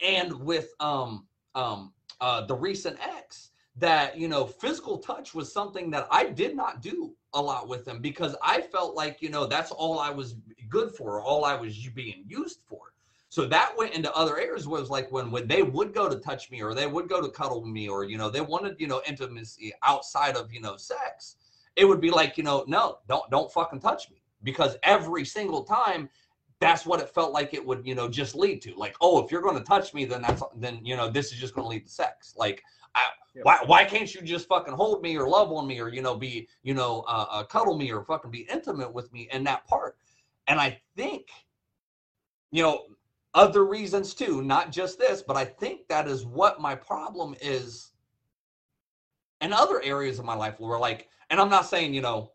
and 0.00 0.32
with 0.40 0.70
um 0.80 1.26
um 1.54 1.92
uh 2.20 2.44
the 2.46 2.54
recent 2.54 2.96
ex 3.00 3.50
that 3.76 4.16
you 4.18 4.28
know 4.28 4.46
physical 4.46 4.98
touch 4.98 5.34
was 5.34 5.52
something 5.52 5.90
that 5.90 6.06
i 6.10 6.24
did 6.24 6.56
not 6.56 6.80
do 6.80 7.14
a 7.34 7.40
lot 7.40 7.68
with 7.68 7.84
them 7.84 8.00
because 8.00 8.34
i 8.42 8.60
felt 8.60 8.94
like 8.94 9.20
you 9.20 9.28
know 9.28 9.46
that's 9.46 9.70
all 9.70 9.98
i 9.98 10.10
was 10.10 10.36
good 10.68 10.94
for 10.94 11.20
all 11.20 11.44
i 11.44 11.54
was 11.54 11.76
being 11.94 12.24
used 12.26 12.62
for 12.66 12.93
so 13.34 13.44
that 13.46 13.72
went 13.76 13.92
into 13.92 14.14
other 14.14 14.38
areas 14.38 14.68
was 14.68 14.90
like 14.90 15.10
when 15.10 15.28
when 15.32 15.48
they 15.48 15.60
would 15.60 15.92
go 15.92 16.08
to 16.08 16.20
touch 16.20 16.52
me 16.52 16.62
or 16.62 16.72
they 16.72 16.86
would 16.86 17.08
go 17.08 17.20
to 17.20 17.28
cuddle 17.28 17.66
me 17.66 17.88
or 17.88 18.04
you 18.04 18.16
know 18.16 18.30
they 18.30 18.40
wanted 18.40 18.76
you 18.78 18.86
know 18.86 19.02
intimacy 19.08 19.72
outside 19.82 20.36
of 20.36 20.52
you 20.52 20.60
know 20.60 20.76
sex 20.76 21.34
it 21.74 21.84
would 21.84 22.00
be 22.00 22.12
like 22.12 22.38
you 22.38 22.44
know 22.44 22.64
no 22.68 22.98
don't 23.08 23.28
don't 23.32 23.50
fucking 23.52 23.80
touch 23.80 24.08
me. 24.08 24.18
Because 24.44 24.76
every 24.84 25.24
single 25.24 25.64
time 25.64 26.08
that's 26.60 26.86
what 26.86 27.00
it 27.00 27.08
felt 27.08 27.32
like 27.32 27.54
it 27.54 27.66
would 27.66 27.84
you 27.84 27.96
know 27.96 28.08
just 28.08 28.36
lead 28.36 28.62
to. 28.62 28.74
Like 28.76 28.94
oh 29.00 29.24
if 29.24 29.32
you're 29.32 29.42
going 29.42 29.58
to 29.58 29.64
touch 29.64 29.92
me 29.92 30.04
then 30.04 30.22
that's 30.22 30.44
then 30.54 30.78
you 30.84 30.96
know 30.96 31.10
this 31.10 31.32
is 31.32 31.38
just 31.40 31.56
going 31.56 31.64
to 31.64 31.68
lead 31.68 31.86
to 31.86 31.92
sex. 31.92 32.34
Like 32.36 32.62
I, 32.94 33.00
Yep. 33.34 33.44
why 33.46 33.58
why 33.66 33.84
can't 33.84 34.14
you 34.14 34.22
just 34.22 34.46
fucking 34.46 34.74
hold 34.74 35.02
me 35.02 35.16
or 35.16 35.28
love 35.28 35.50
on 35.50 35.66
me 35.66 35.80
or 35.80 35.88
you 35.88 36.02
know 36.02 36.14
be 36.14 36.46
you 36.62 36.72
know 36.72 37.04
uh, 37.08 37.26
uh, 37.28 37.42
cuddle 37.42 37.76
me 37.76 37.90
or 37.90 38.04
fucking 38.04 38.30
be 38.30 38.46
intimate 38.48 38.94
with 38.94 39.12
me 39.12 39.28
in 39.32 39.42
that 39.42 39.66
part? 39.66 39.96
And 40.46 40.60
i 40.60 40.80
think 40.94 41.30
you 42.52 42.62
know 42.62 42.84
other 43.34 43.64
reasons 43.64 44.14
too 44.14 44.42
not 44.42 44.70
just 44.70 44.98
this 44.98 45.22
but 45.22 45.36
i 45.36 45.44
think 45.44 45.86
that 45.88 46.06
is 46.06 46.24
what 46.24 46.60
my 46.60 46.74
problem 46.74 47.34
is 47.40 47.90
in 49.40 49.52
other 49.52 49.82
areas 49.82 50.18
of 50.18 50.24
my 50.24 50.34
life 50.34 50.58
where 50.60 50.78
like 50.78 51.08
and 51.30 51.40
i'm 51.40 51.50
not 51.50 51.66
saying 51.66 51.92
you 51.92 52.00
know 52.00 52.30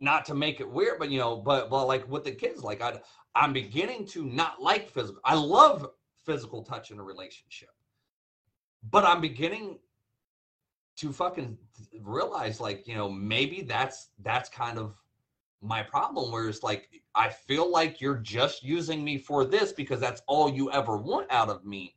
not 0.00 0.24
to 0.24 0.34
make 0.34 0.60
it 0.60 0.68
weird 0.68 0.98
but 0.98 1.10
you 1.10 1.18
know 1.18 1.36
but 1.36 1.68
but 1.70 1.86
like 1.86 2.08
with 2.08 2.24
the 2.24 2.32
kids 2.32 2.62
like 2.62 2.80
i 2.80 2.98
i'm 3.34 3.52
beginning 3.52 4.06
to 4.06 4.24
not 4.24 4.60
like 4.60 4.88
physical 4.88 5.20
i 5.24 5.34
love 5.34 5.90
physical 6.24 6.62
touch 6.62 6.90
in 6.90 6.98
a 6.98 7.02
relationship 7.02 7.70
but 8.90 9.04
i'm 9.04 9.20
beginning 9.20 9.78
to 10.96 11.12
fucking 11.12 11.58
realize 12.02 12.60
like 12.60 12.86
you 12.86 12.94
know 12.94 13.10
maybe 13.10 13.62
that's 13.62 14.08
that's 14.22 14.48
kind 14.48 14.78
of 14.78 14.94
my 15.64 15.82
problem 15.82 16.30
where 16.30 16.48
it's 16.48 16.62
like 16.62 16.88
i 17.14 17.28
feel 17.28 17.70
like 17.70 18.00
you're 18.00 18.18
just 18.18 18.62
using 18.62 19.02
me 19.02 19.18
for 19.18 19.44
this 19.44 19.72
because 19.72 19.98
that's 19.98 20.22
all 20.26 20.50
you 20.50 20.70
ever 20.70 20.96
want 20.96 21.26
out 21.30 21.48
of 21.48 21.64
me. 21.64 21.94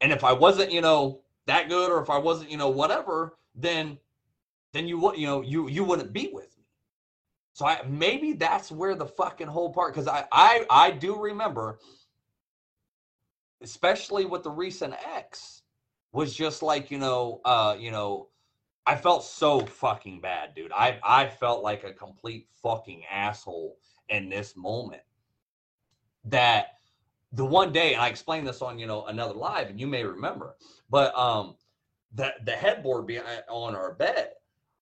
And 0.00 0.12
if 0.12 0.24
i 0.24 0.32
wasn't 0.32 0.72
you 0.72 0.80
know 0.80 1.20
that 1.46 1.68
good 1.68 1.90
or 1.90 2.02
if 2.02 2.10
i 2.10 2.18
wasn't 2.18 2.50
you 2.50 2.56
know 2.56 2.68
whatever 2.68 3.36
then 3.54 3.98
then 4.72 4.86
you 4.88 4.98
would 4.98 5.18
you 5.18 5.26
know 5.26 5.42
you 5.42 5.68
you 5.68 5.84
wouldn't 5.84 6.12
be 6.12 6.30
with 6.32 6.56
me. 6.58 6.64
So 7.52 7.66
i 7.66 7.82
maybe 7.86 8.32
that's 8.32 8.70
where 8.72 8.94
the 8.94 9.06
fucking 9.06 9.48
whole 9.48 9.72
part 9.72 9.94
because 9.94 10.08
I, 10.08 10.24
I 10.32 10.66
i 10.70 10.90
do 10.90 11.18
remember 11.18 11.78
especially 13.62 14.24
with 14.24 14.42
the 14.42 14.50
recent 14.50 14.94
ex 15.14 15.62
was 16.12 16.34
just 16.34 16.62
like, 16.62 16.90
you 16.90 16.98
know, 16.98 17.40
uh, 17.44 17.76
you 17.78 17.90
know, 17.90 18.28
I 18.90 18.96
felt 18.96 19.22
so 19.22 19.60
fucking 19.60 20.20
bad, 20.20 20.52
dude. 20.56 20.72
I 20.72 20.98
I 21.04 21.28
felt 21.28 21.62
like 21.62 21.84
a 21.84 21.92
complete 21.92 22.48
fucking 22.60 23.04
asshole 23.08 23.76
in 24.08 24.28
this 24.28 24.56
moment. 24.56 25.02
That 26.24 26.72
the 27.30 27.44
one 27.44 27.72
day, 27.72 27.92
and 27.92 28.02
I 28.02 28.08
explained 28.08 28.48
this 28.48 28.62
on, 28.62 28.80
you 28.80 28.88
know, 28.88 29.06
another 29.06 29.34
live, 29.34 29.70
and 29.70 29.78
you 29.78 29.86
may 29.86 30.02
remember, 30.02 30.56
but 30.90 31.16
um 31.16 31.54
the 32.16 32.34
the 32.44 32.50
headboard 32.50 33.06
behind 33.06 33.44
on 33.48 33.76
our 33.76 33.94
bed, 33.94 34.30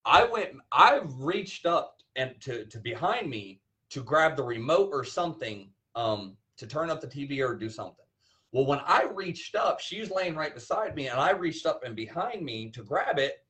I 0.06 0.24
went 0.24 0.52
I 0.72 1.02
reached 1.18 1.66
up 1.66 1.98
and 2.16 2.34
to 2.40 2.64
to 2.64 2.78
behind 2.78 3.28
me 3.28 3.60
to 3.90 4.02
grab 4.02 4.36
the 4.36 4.42
remote 4.42 4.88
or 4.90 5.04
something 5.04 5.68
um 5.96 6.34
to 6.56 6.66
turn 6.66 6.88
up 6.88 7.02
the 7.02 7.06
TV 7.06 7.46
or 7.46 7.54
do 7.54 7.68
something. 7.68 8.06
Well, 8.52 8.64
when 8.64 8.80
I 8.86 9.02
reached 9.02 9.54
up, 9.54 9.80
she's 9.80 10.10
laying 10.10 10.34
right 10.34 10.54
beside 10.54 10.94
me, 10.94 11.08
and 11.08 11.20
I 11.20 11.32
reached 11.32 11.66
up 11.66 11.84
and 11.84 11.94
behind 11.94 12.42
me 12.42 12.70
to 12.70 12.82
grab 12.82 13.18
it, 13.18 13.44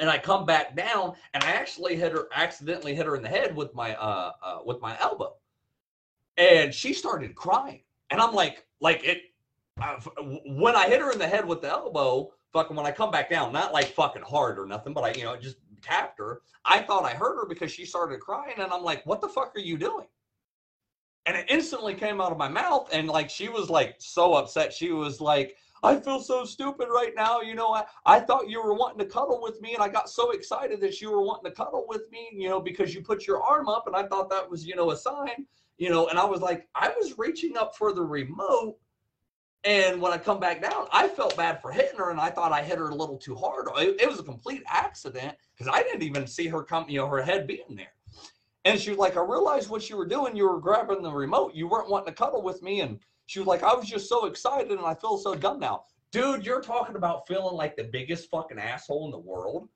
and 0.00 0.10
I 0.10 0.18
come 0.18 0.46
back 0.46 0.76
down, 0.76 1.14
and 1.34 1.42
I 1.44 1.52
actually 1.52 1.96
hit 1.96 2.12
her, 2.12 2.28
accidentally 2.34 2.94
hit 2.94 3.06
her 3.06 3.16
in 3.16 3.22
the 3.22 3.28
head 3.28 3.54
with 3.54 3.74
my 3.74 3.94
uh, 3.96 4.32
uh 4.42 4.58
with 4.64 4.80
my 4.80 4.96
elbow, 5.00 5.34
and 6.36 6.72
she 6.72 6.92
started 6.92 7.34
crying, 7.34 7.82
and 8.10 8.20
I'm 8.20 8.34
like, 8.34 8.66
like 8.80 9.04
it. 9.04 9.22
Uh, 9.80 10.00
when 10.46 10.74
I 10.74 10.88
hit 10.88 11.00
her 11.00 11.12
in 11.12 11.18
the 11.18 11.28
head 11.28 11.46
with 11.46 11.60
the 11.60 11.68
elbow, 11.68 12.32
fucking 12.52 12.74
when 12.74 12.86
I 12.86 12.92
come 12.92 13.10
back 13.10 13.28
down, 13.28 13.52
not 13.52 13.74
like 13.74 13.88
fucking 13.88 14.22
hard 14.22 14.58
or 14.58 14.66
nothing, 14.66 14.94
but 14.94 15.04
I, 15.04 15.12
you 15.12 15.24
know, 15.24 15.36
just 15.36 15.56
tapped 15.82 16.18
her. 16.18 16.40
I 16.64 16.80
thought 16.80 17.04
I 17.04 17.10
heard 17.10 17.36
her 17.36 17.46
because 17.46 17.70
she 17.70 17.84
started 17.84 18.20
crying, 18.20 18.54
and 18.58 18.72
I'm 18.72 18.82
like, 18.82 19.04
what 19.04 19.20
the 19.20 19.28
fuck 19.28 19.54
are 19.54 19.60
you 19.60 19.76
doing? 19.76 20.06
and 21.26 21.36
it 21.36 21.46
instantly 21.48 21.94
came 21.94 22.20
out 22.20 22.32
of 22.32 22.38
my 22.38 22.48
mouth 22.48 22.88
and 22.92 23.08
like 23.08 23.28
she 23.28 23.48
was 23.48 23.68
like 23.68 23.96
so 23.98 24.34
upset 24.34 24.72
she 24.72 24.92
was 24.92 25.20
like 25.20 25.56
i 25.86 25.98
feel 25.98 26.20
so 26.20 26.44
stupid 26.44 26.88
right 26.90 27.12
now 27.16 27.40
you 27.40 27.54
know 27.54 27.72
i, 27.72 27.84
I 28.04 28.20
thought 28.20 28.50
you 28.50 28.62
were 28.62 28.74
wanting 28.74 28.98
to 28.98 29.06
cuddle 29.06 29.40
with 29.42 29.60
me 29.60 29.74
and 29.74 29.82
i 29.82 29.88
got 29.88 30.10
so 30.10 30.30
excited 30.32 30.80
that 30.80 31.00
you 31.00 31.10
were 31.10 31.22
wanting 31.22 31.50
to 31.50 31.56
cuddle 31.56 31.86
with 31.88 32.10
me 32.10 32.30
you 32.32 32.48
know 32.48 32.60
because 32.60 32.94
you 32.94 33.02
put 33.02 33.26
your 33.26 33.42
arm 33.42 33.68
up 33.68 33.86
and 33.86 33.96
i 33.96 34.06
thought 34.06 34.30
that 34.30 34.48
was 34.48 34.66
you 34.66 34.76
know 34.76 34.90
a 34.90 34.96
sign 34.96 35.46
you 35.78 35.90
know 35.90 36.08
and 36.08 36.18
i 36.18 36.24
was 36.24 36.40
like 36.40 36.68
i 36.74 36.88
was 37.00 37.16
reaching 37.18 37.56
up 37.56 37.76
for 37.76 37.92
the 37.92 38.02
remote 38.02 38.76
and 39.64 40.00
when 40.00 40.12
i 40.12 40.18
come 40.18 40.40
back 40.40 40.60
down 40.60 40.86
i 40.92 41.08
felt 41.08 41.36
bad 41.36 41.60
for 41.62 41.70
hitting 41.70 41.98
her 41.98 42.10
and 42.10 42.20
i 42.20 42.30
thought 42.30 42.52
i 42.52 42.62
hit 42.62 42.78
her 42.78 42.90
a 42.90 42.94
little 42.94 43.18
too 43.18 43.34
hard 43.34 43.66
it, 43.76 44.00
it 44.00 44.08
was 44.08 44.18
a 44.18 44.24
complete 44.24 44.62
accident 44.66 45.36
because 45.56 45.72
i 45.72 45.82
didn't 45.82 46.02
even 46.02 46.26
see 46.26 46.46
her 46.46 46.62
come 46.62 46.84
you 46.88 46.98
know 46.98 47.08
her 47.08 47.22
head 47.22 47.46
being 47.46 47.76
there 47.76 47.92
and 48.66 48.80
she 48.80 48.90
was 48.90 48.98
like, 48.98 49.16
I 49.16 49.20
realized 49.20 49.70
what 49.70 49.88
you 49.88 49.96
were 49.96 50.08
doing. 50.08 50.34
You 50.34 50.50
were 50.50 50.58
grabbing 50.58 51.00
the 51.00 51.12
remote. 51.12 51.54
You 51.54 51.68
weren't 51.68 51.88
wanting 51.88 52.12
to 52.12 52.20
cuddle 52.20 52.42
with 52.42 52.62
me. 52.62 52.80
And 52.80 52.98
she 53.26 53.38
was 53.38 53.46
like, 53.46 53.62
I 53.62 53.74
was 53.74 53.86
just 53.86 54.08
so 54.08 54.26
excited 54.26 54.70
and 54.70 54.80
I 54.80 54.94
feel 54.94 55.18
so 55.18 55.34
dumb 55.34 55.60
now. 55.60 55.82
Dude, 56.12 56.46
you're 56.46 56.60
talking 56.60 56.96
about 56.96 57.26
feeling 57.26 57.56
like 57.56 57.76
the 57.76 57.84
biggest 57.84 58.30
fucking 58.30 58.58
asshole 58.58 59.06
in 59.06 59.10
the 59.10 59.18
world 59.18 59.68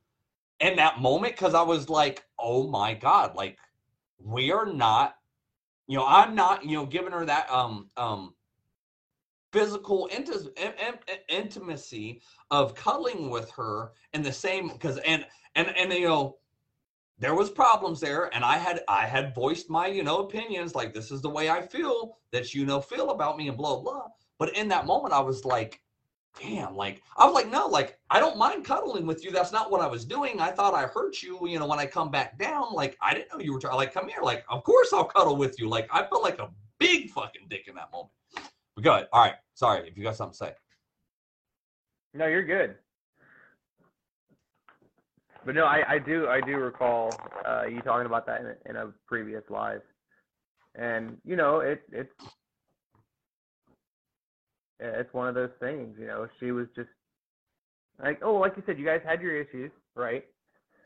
in 0.60 0.76
that 0.76 1.00
moment. 1.00 1.36
Cause 1.36 1.54
I 1.54 1.62
was 1.62 1.88
like, 1.88 2.24
oh 2.38 2.68
my 2.68 2.94
God, 2.94 3.34
like 3.34 3.58
we 4.18 4.52
are 4.52 4.66
not, 4.66 5.16
you 5.88 5.98
know, 5.98 6.06
I'm 6.06 6.34
not, 6.34 6.64
you 6.64 6.76
know, 6.76 6.86
giving 6.86 7.12
her 7.12 7.24
that 7.26 7.50
um 7.50 7.90
um 7.96 8.34
physical 9.52 10.06
int- 10.06 10.54
intimacy 11.28 12.22
of 12.50 12.74
cuddling 12.74 13.30
with 13.30 13.50
her 13.50 13.90
in 14.12 14.22
the 14.22 14.32
same 14.32 14.68
because 14.68 14.98
and 14.98 15.26
and 15.56 15.68
and 15.76 15.92
you 15.92 16.06
know 16.06 16.36
there 17.20 17.34
was 17.34 17.50
problems 17.50 18.00
there 18.00 18.34
and 18.34 18.42
i 18.44 18.56
had 18.56 18.80
i 18.88 19.06
had 19.06 19.34
voiced 19.34 19.70
my 19.70 19.86
you 19.86 20.02
know 20.02 20.18
opinions 20.18 20.74
like 20.74 20.92
this 20.92 21.10
is 21.10 21.20
the 21.20 21.28
way 21.28 21.50
i 21.50 21.60
feel 21.60 22.18
that 22.32 22.54
you 22.54 22.64
know 22.66 22.80
feel 22.80 23.10
about 23.10 23.36
me 23.36 23.46
and 23.46 23.56
blah 23.56 23.78
blah 23.78 24.06
but 24.38 24.56
in 24.56 24.66
that 24.66 24.86
moment 24.86 25.14
i 25.14 25.20
was 25.20 25.44
like 25.44 25.80
damn 26.40 26.74
like 26.74 27.02
i 27.16 27.24
was 27.24 27.34
like 27.34 27.48
no 27.48 27.66
like 27.66 27.98
i 28.08 28.18
don't 28.18 28.38
mind 28.38 28.64
cuddling 28.64 29.04
with 29.04 29.24
you. 29.24 29.32
That's 29.32 29.50
not 29.50 29.70
what 29.70 29.80
i 29.80 29.86
was 29.86 30.04
doing. 30.04 30.40
I 30.40 30.52
thought 30.52 30.74
i 30.74 30.82
hurt 30.82 31.22
you 31.22 31.38
you 31.46 31.58
know 31.58 31.66
when 31.66 31.78
i 31.78 31.86
come 31.86 32.10
back 32.10 32.38
down. 32.38 32.72
Like 32.72 32.96
i 33.02 33.12
didn't 33.12 33.32
know 33.32 33.40
you 33.40 33.52
were 33.52 33.60
trying 33.60 33.76
like 33.76 33.92
come 33.92 34.08
here. 34.08 34.22
Like 34.22 34.44
of 34.48 34.62
course 34.64 34.92
i'll 34.92 35.04
cuddle 35.04 35.36
with 35.36 35.58
you. 35.58 35.68
Like 35.68 35.88
i 35.92 36.04
felt 36.04 36.22
like 36.22 36.38
a 36.38 36.48
big 36.78 37.10
fucking 37.10 37.46
dick 37.48 37.66
in 37.66 37.74
that 37.74 37.90
moment. 37.92 38.12
But 38.76 38.84
go 38.84 38.92
ahead. 38.92 39.08
All 39.12 39.24
right. 39.24 39.34
Sorry. 39.54 39.88
If 39.88 39.98
you 39.98 40.04
got 40.04 40.16
something 40.16 40.32
to 40.32 40.36
say. 40.36 40.54
No 42.14 42.26
you're 42.26 42.44
good 42.44 42.76
but 45.44 45.54
no, 45.54 45.64
I, 45.64 45.94
I 45.94 45.98
do 45.98 46.26
I 46.28 46.40
do 46.40 46.56
recall 46.56 47.14
uh, 47.46 47.64
you 47.66 47.80
talking 47.82 48.06
about 48.06 48.26
that 48.26 48.40
in 48.40 48.46
a, 48.46 48.70
in 48.70 48.76
a 48.76 48.92
previous 49.06 49.42
live, 49.48 49.82
and 50.74 51.16
you 51.24 51.36
know 51.36 51.60
it 51.60 51.82
it's 51.92 52.12
it's 54.78 55.12
one 55.12 55.28
of 55.28 55.34
those 55.34 55.50
things. 55.60 55.96
You 55.98 56.06
know, 56.06 56.26
she 56.38 56.52
was 56.52 56.66
just 56.74 56.88
like, 58.02 58.20
oh, 58.22 58.34
like 58.34 58.54
you 58.56 58.62
said, 58.66 58.78
you 58.78 58.84
guys 58.84 59.00
had 59.04 59.20
your 59.20 59.40
issues, 59.40 59.70
right? 59.94 60.24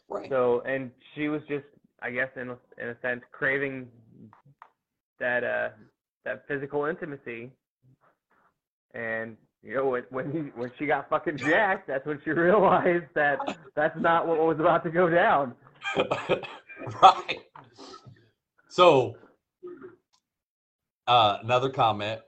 Right. 0.09 0.29
So, 0.29 0.61
and 0.63 0.91
she 1.15 1.29
was 1.29 1.41
just, 1.49 1.65
I 2.03 2.11
guess, 2.11 2.29
in 2.37 2.51
a, 2.51 2.57
in 2.79 2.89
a 2.89 2.97
sense, 3.01 3.23
craving 3.33 3.89
that 5.21 5.45
uh 5.45 5.69
that 6.25 6.45
physical 6.49 6.87
intimacy, 6.87 7.53
and 8.95 9.37
you 9.65 9.77
know, 9.77 9.87
when 9.87 10.03
when, 10.11 10.31
he, 10.31 10.39
when 10.55 10.71
she 10.79 10.87
got 10.87 11.09
fucking 11.09 11.39
jacked, 11.39 11.89
that's 11.89 12.07
when 12.07 12.21
she 12.23 12.31
realized 12.31 13.07
that 13.15 13.39
that's 13.75 13.99
not 13.99 14.27
what 14.29 14.39
was 14.39 14.61
about 14.61 14.85
to 14.85 14.91
go 14.91 15.09
down. 15.09 15.55
right. 17.03 17.41
So, 18.69 19.17
uh, 21.07 21.39
another 21.43 21.71
comment. 21.71 22.21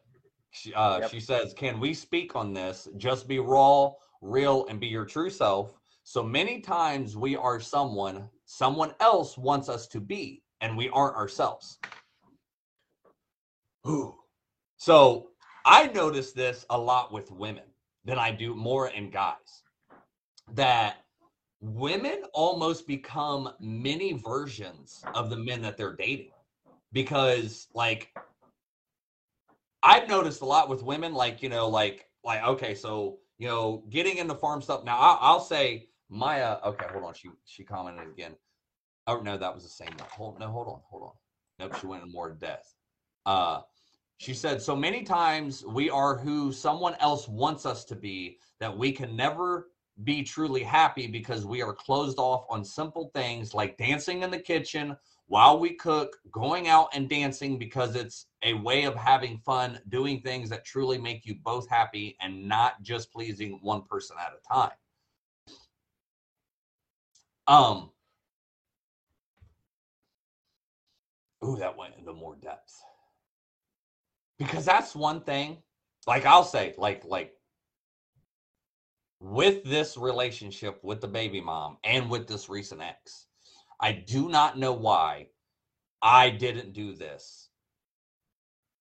She, 0.51 0.73
uh, 0.73 1.01
yep. 1.01 1.11
she 1.11 1.21
says, 1.21 1.53
"Can 1.53 1.79
we 1.79 1.93
speak 1.93 2.35
on 2.35 2.55
this? 2.55 2.89
Just 2.97 3.29
be 3.29 3.39
raw, 3.39 3.93
real, 4.23 4.65
and 4.71 4.81
be 4.81 4.87
your 4.87 5.05
true 5.05 5.29
self." 5.29 5.79
So 6.05 6.23
many 6.23 6.61
times 6.61 7.17
we 7.17 7.37
are 7.37 7.61
someone 7.61 8.31
someone 8.47 8.95
else 9.01 9.37
wants 9.37 9.69
us 9.69 9.87
to 9.89 10.01
be, 10.01 10.43
and 10.63 10.75
we 10.75 10.89
aren't 10.89 11.17
ourselves. 11.17 11.79
Ooh. 13.87 14.15
So 14.79 15.29
I 15.67 15.89
notice 15.89 16.31
this 16.31 16.65
a 16.71 16.79
lot 16.79 17.13
with 17.13 17.33
women 17.33 17.65
than 18.05 18.21
I 18.21 18.31
do 18.31 18.55
more 18.55 18.89
in 18.89 19.11
guys. 19.11 19.65
That 20.55 20.99
women 21.61 22.23
almost 22.33 22.87
become 22.87 23.53
mini 23.59 24.13
versions 24.13 25.03
of 25.15 25.29
the 25.29 25.37
men 25.37 25.61
that 25.63 25.77
they're 25.77 25.97
dating 25.97 26.31
because 26.93 27.67
like 27.75 28.15
I've 29.83 30.09
noticed 30.09 30.41
a 30.41 30.45
lot 30.45 30.69
with 30.69 30.85
women 30.85 31.13
like 31.15 31.43
you 31.43 31.49
know 31.49 31.69
like 31.69 32.07
like 32.23 32.45
okay 32.45 32.77
so 32.77 33.19
you 33.39 33.49
know 33.49 33.83
getting 33.91 34.19
into 34.19 34.37
farm 34.37 34.63
stuff. 34.63 34.85
Now 34.85 34.99
I'll, 34.99 35.19
I'll 35.21 35.41
say 35.41 35.89
Maya 36.09 36.59
okay 36.65 36.87
hold 36.93 37.03
on 37.03 37.15
she 37.15 37.29
she 37.45 37.65
commented 37.65 38.07
again. 38.09 38.37
Oh 39.09 39.19
no 39.19 39.37
that 39.37 39.53
was 39.53 39.65
the 39.65 39.69
same 39.69 39.91
hold 40.13 40.39
no 40.39 40.49
hold 40.49 40.69
on 40.69 40.81
hold 40.89 41.03
on. 41.03 41.13
Nope 41.59 41.77
she 41.81 41.89
went 41.89 42.05
in 42.05 42.13
more 42.13 42.31
death 42.31 42.73
uh 43.25 43.63
she 44.19 44.33
said, 44.35 44.63
So 44.63 44.75
many 44.75 45.03
times 45.03 45.65
we 45.65 45.91
are 45.91 46.17
who 46.17 46.53
someone 46.53 46.95
else 47.01 47.29
wants 47.29 47.67
us 47.67 47.85
to 47.87 47.95
be 47.95 48.39
that 48.61 48.77
we 48.77 48.93
can 48.93 49.15
never 49.15 49.69
be 50.05 50.23
truly 50.23 50.63
happy 50.63 51.07
because 51.07 51.47
we 51.47 51.63
are 51.63 51.73
closed 51.73 52.19
off 52.19 52.45
on 52.51 52.65
simple 52.65 53.11
things 53.15 53.55
like 53.55 53.79
dancing 53.79 54.23
in 54.23 54.31
the 54.31 54.39
kitchen 54.39 54.97
while 55.29 55.59
we 55.59 55.75
cook, 55.75 56.17
going 56.31 56.69
out 56.69 56.89
and 56.95 57.09
dancing 57.09 57.59
because 57.59 57.97
it's 57.97 58.27
a 58.43 58.55
way 58.55 58.85
of 58.85 58.95
having 58.95 59.39
fun, 59.39 59.81
doing 59.89 60.21
things 60.21 60.49
that 60.51 60.65
truly 60.65 60.99
make 60.99 61.27
you 61.27 61.35
both 61.43 61.69
happy 61.69 62.17
and 62.21 62.47
not 62.47 62.81
just 62.83 63.13
pleasing 63.13 63.59
one 63.63 63.83
person 63.83 64.17
at 64.21 64.33
a 64.33 64.55
time. 64.55 64.71
Um, 67.49 67.91
ooh, 71.45 71.57
that 71.57 71.77
went 71.77 71.95
into 71.99 72.13
more 72.13 72.37
depth 72.37 72.86
because 74.39 74.65
that's 74.65 74.95
one 74.95 75.21
thing 75.21 75.59
like 76.07 76.27
i'll 76.27 76.45
say 76.45 76.75
like 76.79 77.05
like 77.05 77.33
with 79.21 79.65
this 79.65 79.97
relationship 79.97 80.79
with 80.83 81.01
the 81.01 81.09
baby 81.09 81.41
mom 81.41 81.79
and 81.85 82.11
with 82.11 82.27
this 82.27 82.49
recent 82.49 82.81
ex 82.83 83.27
i 83.81 83.93
do 83.93 84.29
not 84.29 84.59
know 84.59 84.73
why 84.73 85.27
i 86.03 86.31
didn't 86.31 86.73
do 86.73 86.95
this. 86.95 87.49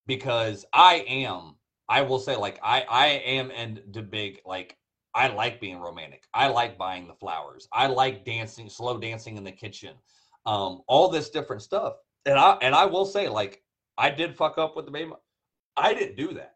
Because 0.07 0.65
i 0.73 1.03
am 1.07 1.55
i 1.89 2.01
will 2.01 2.19
say 2.19 2.35
like 2.35 2.59
i 2.63 2.81
i 2.89 3.07
am 3.07 3.49
in 3.51 3.81
the 3.91 4.01
big 4.01 4.39
like 4.45 4.77
i 5.15 5.27
like 5.29 5.59
being 5.59 5.79
romantic. 5.79 6.23
I 6.33 6.47
like 6.49 6.77
buying 6.77 7.07
the 7.07 7.15
flowers. 7.15 7.67
I 7.71 7.87
like 7.87 8.25
dancing 8.25 8.69
slow 8.69 8.99
dancing 8.99 9.37
in 9.37 9.43
the 9.43 9.51
kitchen. 9.51 9.95
Um 10.45 10.81
all 10.87 11.09
this 11.09 11.29
different 11.29 11.63
stuff. 11.63 11.95
And 12.25 12.37
i 12.37 12.57
and 12.61 12.75
i 12.75 12.85
will 12.85 13.05
say 13.05 13.29
like 13.29 13.63
i 13.97 14.09
did 14.09 14.35
fuck 14.35 14.57
up 14.57 14.75
with 14.75 14.85
the 14.85 14.91
baby 14.91 15.11
I 15.77 15.93
didn't 15.93 16.15
do 16.15 16.33
that. 16.33 16.55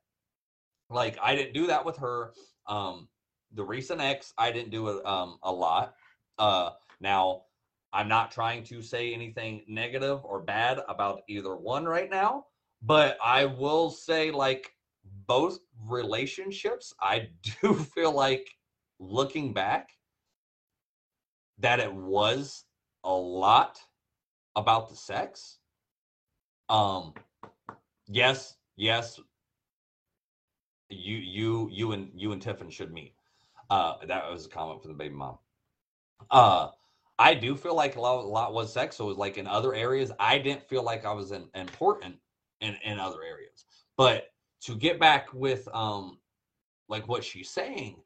Like 0.90 1.18
I 1.22 1.36
didn't 1.36 1.54
do 1.54 1.68
that 1.68 1.86
with 1.86 1.98
her. 1.98 2.34
Um, 2.68 3.08
the 3.54 3.64
recent 3.64 4.02
ex, 4.02 4.34
I 4.38 4.52
didn't 4.52 4.72
do 4.72 4.90
it 4.90 5.06
um, 5.06 5.40
a 5.44 5.52
lot. 5.52 5.96
Uh, 6.38 6.72
now, 7.02 7.44
I'm 7.92 8.08
not 8.08 8.32
trying 8.32 8.64
to 8.66 8.82
say 8.82 9.14
anything 9.14 9.64
negative 9.68 10.24
or 10.24 10.40
bad 10.42 10.80
about 10.88 11.22
either 11.28 11.56
one 11.56 11.86
right 11.86 12.10
now, 12.10 12.46
but 12.84 13.18
I 13.24 13.46
will 13.46 13.90
say, 13.90 14.30
like 14.32 14.72
both 15.26 15.60
relationships, 15.88 16.94
I 17.02 17.30
do 17.62 17.74
feel 17.74 18.12
like 18.12 18.48
looking 19.00 19.54
back, 19.54 19.90
that 21.58 21.80
it 21.80 21.94
was 21.94 22.66
a 23.04 23.14
lot 23.14 23.80
about 24.56 24.90
the 24.90 24.96
sex. 24.96 25.58
Um, 26.70 27.14
yes, 28.08 28.56
yes. 28.80 29.20
You, 30.90 31.18
you, 31.18 31.70
you, 31.72 31.92
and 31.92 32.10
you 32.16 32.32
and 32.32 32.42
Tiffin 32.42 32.70
should 32.70 32.92
meet. 32.92 33.14
Uh, 33.70 33.96
that 34.08 34.30
was 34.32 34.48
a 34.48 34.50
comment 34.50 34.82
from 34.82 34.92
the 34.92 34.98
baby 34.98 35.14
mom. 35.14 35.38
Uh, 36.32 36.70
I 37.20 37.36
do 37.36 37.56
feel 37.56 37.76
like 37.76 37.96
a 37.96 38.02
lot, 38.02 38.24
a 38.24 38.28
lot 38.28 38.54
was 38.54 38.74
sex. 38.74 38.96
So 38.96 39.04
it 39.04 39.08
was 39.10 39.18
like 39.18 39.38
in 39.38 39.46
other 39.46 39.76
areas, 39.76 40.12
I 40.20 40.40
didn't 40.40 40.68
feel 40.68 40.84
like 40.84 41.06
I 41.06 41.14
was 41.14 41.32
in, 41.32 41.48
important 41.54 42.16
in, 42.62 42.76
in 42.84 43.00
other 43.00 43.22
areas. 43.22 43.66
But 43.98 44.32
to 44.62 44.76
get 44.76 45.00
back 45.00 45.28
with 45.34 45.68
um, 45.74 46.18
like 46.88 47.08
what 47.08 47.24
she's 47.24 47.50
saying, 47.50 47.98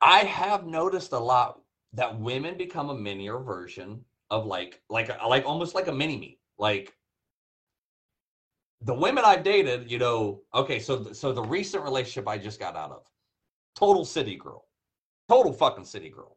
I 0.00 0.20
have 0.20 0.66
noticed 0.66 1.12
a 1.12 1.18
lot 1.18 1.60
that 1.92 2.18
women 2.18 2.56
become 2.56 2.90
a 2.90 2.94
minier 2.94 3.38
version 3.38 4.04
of 4.30 4.46
like 4.46 4.80
like 4.88 5.10
like 5.28 5.44
almost 5.44 5.74
like 5.74 5.88
a 5.88 5.92
mini 5.92 6.16
me. 6.16 6.38
Like 6.58 6.94
the 8.84 8.94
women 8.94 9.24
I've 9.24 9.44
dated, 9.44 9.90
you 9.90 9.98
know, 9.98 10.42
okay, 10.54 10.78
so 10.78 11.12
so 11.12 11.32
the 11.32 11.42
recent 11.42 11.84
relationship 11.84 12.28
I 12.28 12.38
just 12.38 12.60
got 12.60 12.76
out 12.76 12.90
of, 12.90 13.02
total 13.74 14.04
city 14.04 14.36
girl, 14.36 14.66
total 15.28 15.52
fucking 15.52 15.84
city 15.84 16.10
girl. 16.10 16.36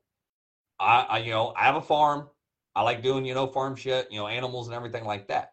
I, 0.80 1.06
I 1.10 1.18
you 1.20 1.32
know 1.32 1.54
I 1.58 1.64
have 1.64 1.76
a 1.76 1.82
farm. 1.82 2.30
I 2.76 2.82
like 2.82 3.02
doing 3.02 3.26
you 3.26 3.34
know 3.34 3.48
farm 3.48 3.76
shit, 3.76 4.08
you 4.12 4.20
know 4.20 4.28
animals 4.28 4.68
and 4.68 4.76
everything 4.76 5.06
like 5.06 5.28
that. 5.28 5.52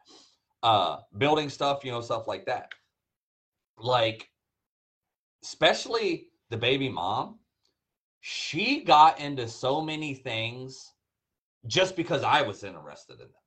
Uh, 0.63 0.99
building 1.19 1.49
stuff, 1.49 1.85
you 1.85 1.93
know 1.93 2.01
stuff 2.01 2.29
like 2.29 2.47
that. 2.47 2.71
Like, 3.79 4.29
especially 5.43 6.29
the 6.51 6.57
baby 6.57 6.89
mom 6.89 7.39
she 8.25 8.85
got 8.85 9.19
into 9.19 9.49
so 9.49 9.81
many 9.81 10.15
things 10.15 10.93
just 11.67 11.97
because 11.97 12.23
I 12.23 12.43
was 12.43 12.63
interested 12.63 13.15
in 13.15 13.27
them. 13.27 13.42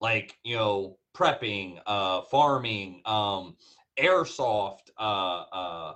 Like, 0.00 0.38
you 0.44 0.56
know, 0.56 0.98
prepping, 1.14 1.78
uh, 1.86 2.22
farming, 2.22 3.02
um, 3.04 3.56
airsoft, 3.98 4.90
uh, 4.98 5.44
uh, 5.52 5.94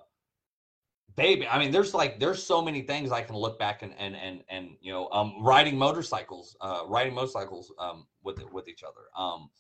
baby. 1.17 1.47
I 1.47 1.59
mean, 1.59 1.71
there's 1.71 1.95
like 1.95 2.19
there's 2.19 2.43
so 2.43 2.61
many 2.61 2.83
things 2.83 3.13
I 3.13 3.23
can 3.23 3.37
look 3.37 3.59
back 3.59 3.83
and 3.83 3.95
and 3.99 4.17
and 4.17 4.43
and 4.49 4.71
you 4.81 4.93
know, 4.93 5.09
um, 5.11 5.37
riding 5.41 5.79
motorcycles, 5.79 6.57
uh, 6.61 6.83
riding 6.87 7.15
motorcycles, 7.15 7.73
um, 7.79 8.07
with 8.23 8.43
with 8.53 8.69
each 8.69 8.83
other. 8.83 9.07
Um, 9.17 9.51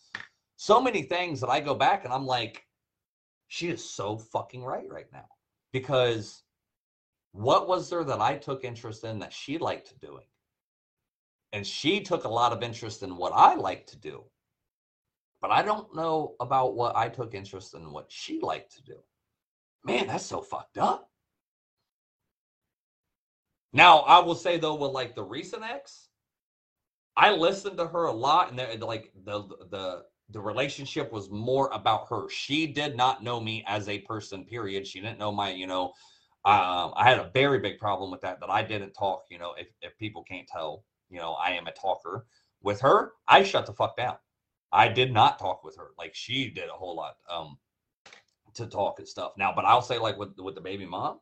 so 0.56 0.80
many 0.80 1.02
things 1.02 1.40
that 1.40 1.50
I 1.50 1.60
go 1.60 1.74
back 1.74 2.04
and 2.04 2.12
I'm 2.12 2.26
like, 2.26 2.64
she 3.48 3.68
is 3.68 3.88
so 3.88 4.18
fucking 4.18 4.62
right 4.62 4.88
right 4.88 5.10
now 5.12 5.26
because 5.72 6.42
what 7.32 7.68
was 7.68 7.90
there 7.90 8.04
that 8.04 8.20
I 8.20 8.36
took 8.36 8.64
interest 8.64 9.04
in 9.04 9.18
that 9.18 9.32
she 9.32 9.58
liked 9.58 9.98
doing? 10.00 10.24
And 11.52 11.66
she 11.66 12.00
took 12.00 12.24
a 12.24 12.28
lot 12.28 12.52
of 12.52 12.62
interest 12.62 13.02
in 13.02 13.16
what 13.16 13.32
I 13.32 13.54
like 13.54 13.86
to 13.88 13.96
do. 13.96 14.24
But 15.44 15.50
I 15.50 15.60
don't 15.60 15.94
know 15.94 16.36
about 16.40 16.74
what 16.74 16.96
I 16.96 17.10
took 17.10 17.34
interest 17.34 17.74
in 17.74 17.92
what 17.92 18.06
she 18.08 18.40
liked 18.40 18.74
to 18.76 18.82
do. 18.82 18.96
Man, 19.84 20.06
that's 20.06 20.24
so 20.24 20.40
fucked 20.40 20.78
up. 20.78 21.10
Now, 23.74 23.98
I 23.98 24.20
will 24.20 24.36
say 24.36 24.56
though, 24.56 24.74
with 24.74 24.92
like 24.92 25.14
the 25.14 25.22
recent 25.22 25.62
ex, 25.62 26.08
I 27.14 27.30
listened 27.30 27.76
to 27.76 27.86
her 27.86 28.06
a 28.06 28.12
lot, 28.12 28.52
and 28.52 28.82
like 28.82 29.12
the 29.26 29.42
the 29.70 30.04
the 30.30 30.40
relationship 30.40 31.12
was 31.12 31.28
more 31.28 31.68
about 31.74 32.08
her. 32.08 32.26
She 32.30 32.66
did 32.66 32.96
not 32.96 33.22
know 33.22 33.38
me 33.38 33.62
as 33.66 33.86
a 33.90 33.98
person. 33.98 34.46
Period. 34.46 34.86
She 34.86 34.98
didn't 34.98 35.18
know 35.18 35.30
my, 35.30 35.50
you 35.50 35.66
know, 35.66 35.92
um, 36.46 36.94
I 36.96 37.04
had 37.04 37.18
a 37.18 37.30
very 37.34 37.58
big 37.58 37.78
problem 37.78 38.10
with 38.10 38.22
that, 38.22 38.40
that 38.40 38.48
I 38.48 38.62
didn't 38.62 38.94
talk. 38.94 39.24
You 39.30 39.36
know, 39.36 39.52
if, 39.58 39.66
if 39.82 39.94
people 39.98 40.24
can't 40.24 40.48
tell, 40.48 40.86
you 41.10 41.18
know, 41.18 41.34
I 41.34 41.50
am 41.50 41.66
a 41.66 41.72
talker. 41.72 42.24
With 42.62 42.80
her, 42.80 43.12
I 43.28 43.42
shut 43.42 43.66
the 43.66 43.74
fuck 43.74 43.94
down. 43.94 44.16
I 44.74 44.88
did 44.88 45.12
not 45.12 45.38
talk 45.38 45.64
with 45.64 45.76
her. 45.76 45.90
Like 45.98 46.14
she 46.14 46.50
did 46.50 46.68
a 46.68 46.72
whole 46.72 46.96
lot 46.96 47.16
um, 47.30 47.58
to 48.54 48.66
talk 48.66 48.98
and 48.98 49.08
stuff. 49.08 49.32
Now, 49.38 49.52
but 49.54 49.64
I'll 49.64 49.82
say 49.82 49.98
like 49.98 50.18
with 50.18 50.30
with 50.38 50.54
the 50.54 50.60
baby 50.60 50.86
mom, 50.86 51.20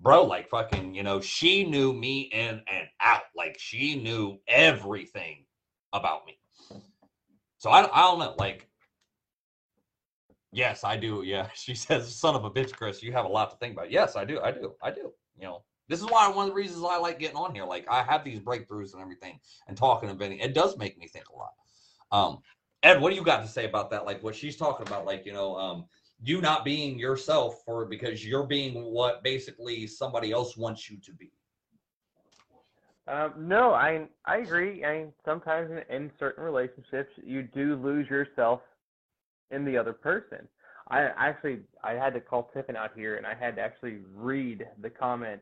bro, 0.00 0.24
like 0.24 0.48
fucking, 0.48 0.94
you 0.94 1.02
know, 1.02 1.20
she 1.20 1.64
knew 1.64 1.92
me 1.92 2.22
in 2.22 2.62
and 2.66 2.88
out. 3.00 3.22
Like 3.36 3.56
she 3.58 3.96
knew 3.96 4.38
everything 4.48 5.44
about 5.92 6.26
me. 6.26 6.38
So 7.58 7.70
I, 7.70 7.80
I 7.92 8.02
don't 8.02 8.18
know. 8.18 8.34
Like 8.38 8.68
Yes, 10.54 10.84
I 10.84 10.96
do. 10.96 11.22
Yeah. 11.26 11.48
She 11.54 11.74
says, 11.74 12.14
son 12.14 12.36
of 12.36 12.44
a 12.44 12.50
bitch, 12.50 12.72
Chris, 12.72 13.02
you 13.02 13.12
have 13.12 13.24
a 13.24 13.28
lot 13.28 13.50
to 13.50 13.56
think 13.56 13.74
about. 13.74 13.90
Yes, 13.90 14.16
I 14.16 14.24
do. 14.24 14.40
I 14.40 14.52
do. 14.52 14.74
I 14.82 14.90
do. 14.90 15.12
You 15.36 15.44
know, 15.44 15.64
this 15.88 16.00
is 16.00 16.06
why 16.06 16.28
one 16.28 16.44
of 16.46 16.50
the 16.50 16.54
reasons 16.54 16.84
I 16.88 16.96
like 16.96 17.18
getting 17.18 17.36
on 17.36 17.54
here. 17.54 17.64
Like 17.64 17.86
I 17.90 18.02
have 18.04 18.24
these 18.24 18.38
breakthroughs 18.38 18.92
and 18.92 19.02
everything 19.02 19.40
and 19.66 19.76
talking 19.76 20.08
and 20.08 20.18
venting. 20.18 20.38
It 20.38 20.54
does 20.54 20.78
make 20.78 20.96
me 20.96 21.08
think 21.08 21.24
a 21.28 21.36
lot. 21.36 21.52
Um, 22.12 22.38
Ed, 22.84 23.00
what 23.00 23.08
do 23.08 23.16
you 23.16 23.22
got 23.22 23.40
to 23.42 23.48
say 23.48 23.64
about 23.64 23.90
that? 23.90 24.04
Like 24.04 24.22
what 24.22 24.34
she's 24.34 24.56
talking 24.56 24.86
about, 24.86 25.06
like, 25.06 25.24
you 25.24 25.32
know, 25.32 25.56
um, 25.56 25.86
you 26.22 26.42
not 26.42 26.66
being 26.66 26.98
yourself 26.98 27.62
for 27.64 27.86
because 27.86 28.24
you're 28.24 28.46
being 28.46 28.84
what 28.84 29.24
basically 29.24 29.86
somebody 29.86 30.32
else 30.32 30.54
wants 30.54 30.90
you 30.90 30.98
to 30.98 31.12
be. 31.14 31.32
Um, 33.08 33.32
no, 33.38 33.72
I 33.72 34.06
I 34.26 34.38
agree. 34.38 34.84
I 34.84 34.98
mean, 34.98 35.12
sometimes 35.24 35.70
in, 35.70 35.94
in 35.94 36.10
certain 36.18 36.44
relationships, 36.44 37.10
you 37.22 37.42
do 37.42 37.76
lose 37.76 38.08
yourself 38.08 38.60
in 39.50 39.64
the 39.64 39.78
other 39.78 39.94
person. 39.94 40.46
I 40.88 41.08
actually 41.16 41.60
I 41.82 41.92
had 41.92 42.12
to 42.12 42.20
call 42.20 42.50
Tiffin 42.52 42.76
out 42.76 42.90
here 42.94 43.16
and 43.16 43.26
I 43.26 43.34
had 43.34 43.56
to 43.56 43.62
actually 43.62 44.00
read 44.14 44.66
the 44.82 44.90
comment 44.90 45.40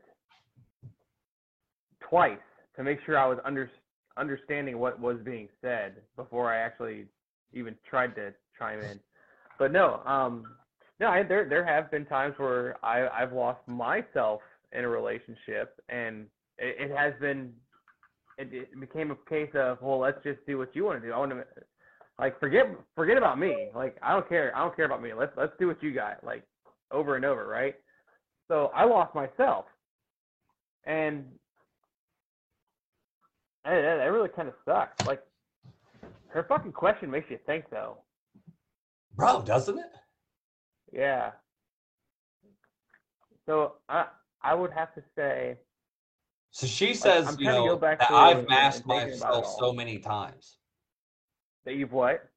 twice 1.99 2.37
to 2.77 2.83
make 2.83 2.99
sure 3.05 3.17
I 3.17 3.27
was 3.27 3.39
under, 3.43 3.69
understanding 4.17 4.79
what 4.79 4.99
was 4.99 5.17
being 5.23 5.49
said 5.61 5.95
before 6.15 6.53
I 6.53 6.59
actually 6.59 7.05
even 7.53 7.75
tried 7.89 8.15
to 8.15 8.33
chime 8.57 8.79
in. 8.81 8.99
But 9.59 9.71
no, 9.71 10.01
um, 10.05 10.45
no, 10.99 11.07
I, 11.07 11.23
there 11.23 11.47
there 11.47 11.65
have 11.65 11.91
been 11.91 12.05
times 12.05 12.35
where 12.37 12.77
I 12.83 13.07
I've 13.07 13.33
lost 13.33 13.59
myself 13.67 14.41
in 14.71 14.83
a 14.83 14.87
relationship 14.87 15.79
and 15.89 16.25
it, 16.57 16.89
it 16.89 16.95
has 16.95 17.13
been 17.19 17.53
it, 18.37 18.49
it 18.51 18.79
became 18.79 19.11
a 19.11 19.29
case 19.29 19.51
of 19.55 19.81
well 19.81 19.99
let's 19.99 20.21
just 20.23 20.39
do 20.47 20.57
what 20.57 20.75
you 20.75 20.85
want 20.85 21.01
to 21.01 21.07
do. 21.07 21.13
I 21.13 21.17
want 21.17 21.31
to 21.31 21.43
like 22.19 22.39
forget 22.39 22.65
forget 22.95 23.17
about 23.17 23.39
me. 23.39 23.69
Like 23.75 23.97
I 24.01 24.13
don't 24.13 24.27
care. 24.29 24.55
I 24.55 24.59
don't 24.59 24.75
care 24.75 24.85
about 24.85 25.01
me. 25.01 25.13
Let's 25.13 25.31
let's 25.37 25.53
do 25.59 25.67
what 25.67 25.81
you 25.81 25.93
got. 25.93 26.23
Like 26.23 26.43
over 26.91 27.15
and 27.15 27.25
over, 27.25 27.47
right? 27.47 27.75
So 28.47 28.71
I 28.75 28.85
lost 28.85 29.15
myself, 29.15 29.65
and 30.85 31.25
that, 33.65 33.81
that 33.81 34.11
really 34.11 34.29
kind 34.29 34.47
of 34.47 34.53
sucks. 34.65 34.97
Like 35.05 35.21
her 36.33 36.43
fucking 36.43 36.71
question 36.71 37.11
makes 37.11 37.29
you 37.29 37.37
think, 37.45 37.65
though. 37.69 37.97
Bro, 39.15 39.43
doesn't 39.43 39.77
it? 39.77 39.91
Yeah. 40.91 41.31
So 43.45 43.73
I 43.87 44.05
I 44.41 44.55
would 44.55 44.71
have 44.71 44.93
to 44.95 45.03
say. 45.15 45.57
So 46.51 46.67
she 46.67 46.93
says, 46.93 47.25
like, 47.25 47.39
you 47.39 47.45
know, 47.45 47.77
that 47.77 48.11
I've 48.11 48.47
masked 48.47 48.85
myself 48.85 49.55
so 49.59 49.73
many 49.73 49.99
times. 49.99 50.57
That 51.65 51.75
you've 51.75 51.91
what? 51.91 52.29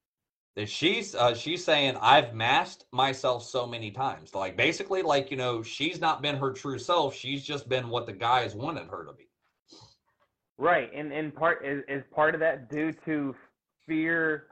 That 0.56 0.68
she's 0.68 1.14
uh, 1.14 1.34
she's 1.34 1.64
saying 1.64 1.96
I've 2.00 2.34
masked 2.34 2.84
myself 2.92 3.44
so 3.44 3.66
many 3.66 3.90
times. 3.90 4.34
Like 4.34 4.56
basically, 4.56 5.02
like 5.02 5.30
you 5.30 5.36
know, 5.36 5.62
she's 5.62 6.00
not 6.00 6.22
been 6.22 6.36
her 6.36 6.52
true 6.52 6.78
self. 6.78 7.14
She's 7.14 7.44
just 7.44 7.68
been 7.68 7.88
what 7.88 8.06
the 8.06 8.12
guys 8.12 8.54
wanted 8.54 8.88
her 8.88 9.04
to 9.04 9.12
be. 9.12 9.28
Right, 10.58 10.90
and 10.94 11.12
and 11.12 11.34
part 11.34 11.64
is 11.64 11.82
is 11.88 12.02
part 12.14 12.34
of 12.34 12.40
that 12.40 12.70
due 12.70 12.92
to 13.04 13.34
fear 13.86 14.44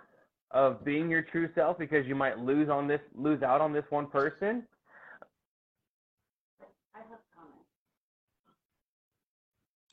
of 0.51 0.85
being 0.85 1.11
your 1.11 1.23
true 1.23 1.49
self 1.55 1.79
because 1.79 2.07
you 2.07 2.15
might 2.15 2.39
lose 2.39 2.69
on 2.69 2.87
this 2.87 3.01
lose 3.15 3.43
out 3.43 3.61
on 3.61 3.73
this 3.73 3.85
one 3.91 4.07
person. 4.07 4.63
I 6.95 6.99
have 6.99 7.07
a 7.09 7.37
comment. 7.37 7.65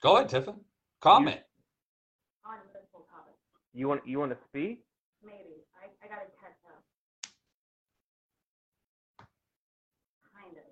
Go 0.01 0.17
ahead, 0.17 0.29
Tiffin. 0.29 0.55
Comment. 1.01 1.39
You 3.73 3.87
want 3.87 4.05
you 4.05 4.19
want 4.19 4.31
to 4.31 4.37
speak? 4.49 4.83
Maybe. 5.23 5.63
I, 5.81 5.85
I 6.03 6.07
gotta 6.09 6.27
catch 6.39 6.57
up. 6.67 6.83
Kind 10.35 10.57
of. 10.57 10.63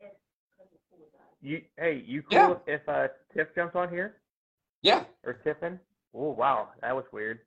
If 0.00 0.12
it's 0.72 0.82
cool. 0.90 1.06
You 1.40 1.62
hey, 1.78 2.02
you 2.06 2.22
cool 2.22 2.36
Yeah. 2.38 2.52
if, 2.66 2.80
if 2.82 2.88
uh 2.88 3.08
Tiff 3.34 3.48
jumps 3.54 3.76
on 3.76 3.88
here 3.90 4.16
Yeah. 4.82 5.04
or 5.24 5.34
Tiffin? 5.34 5.78
Oh 6.16 6.30
wow, 6.30 6.68
that 6.80 6.96
was 6.96 7.04
weird. 7.12 7.40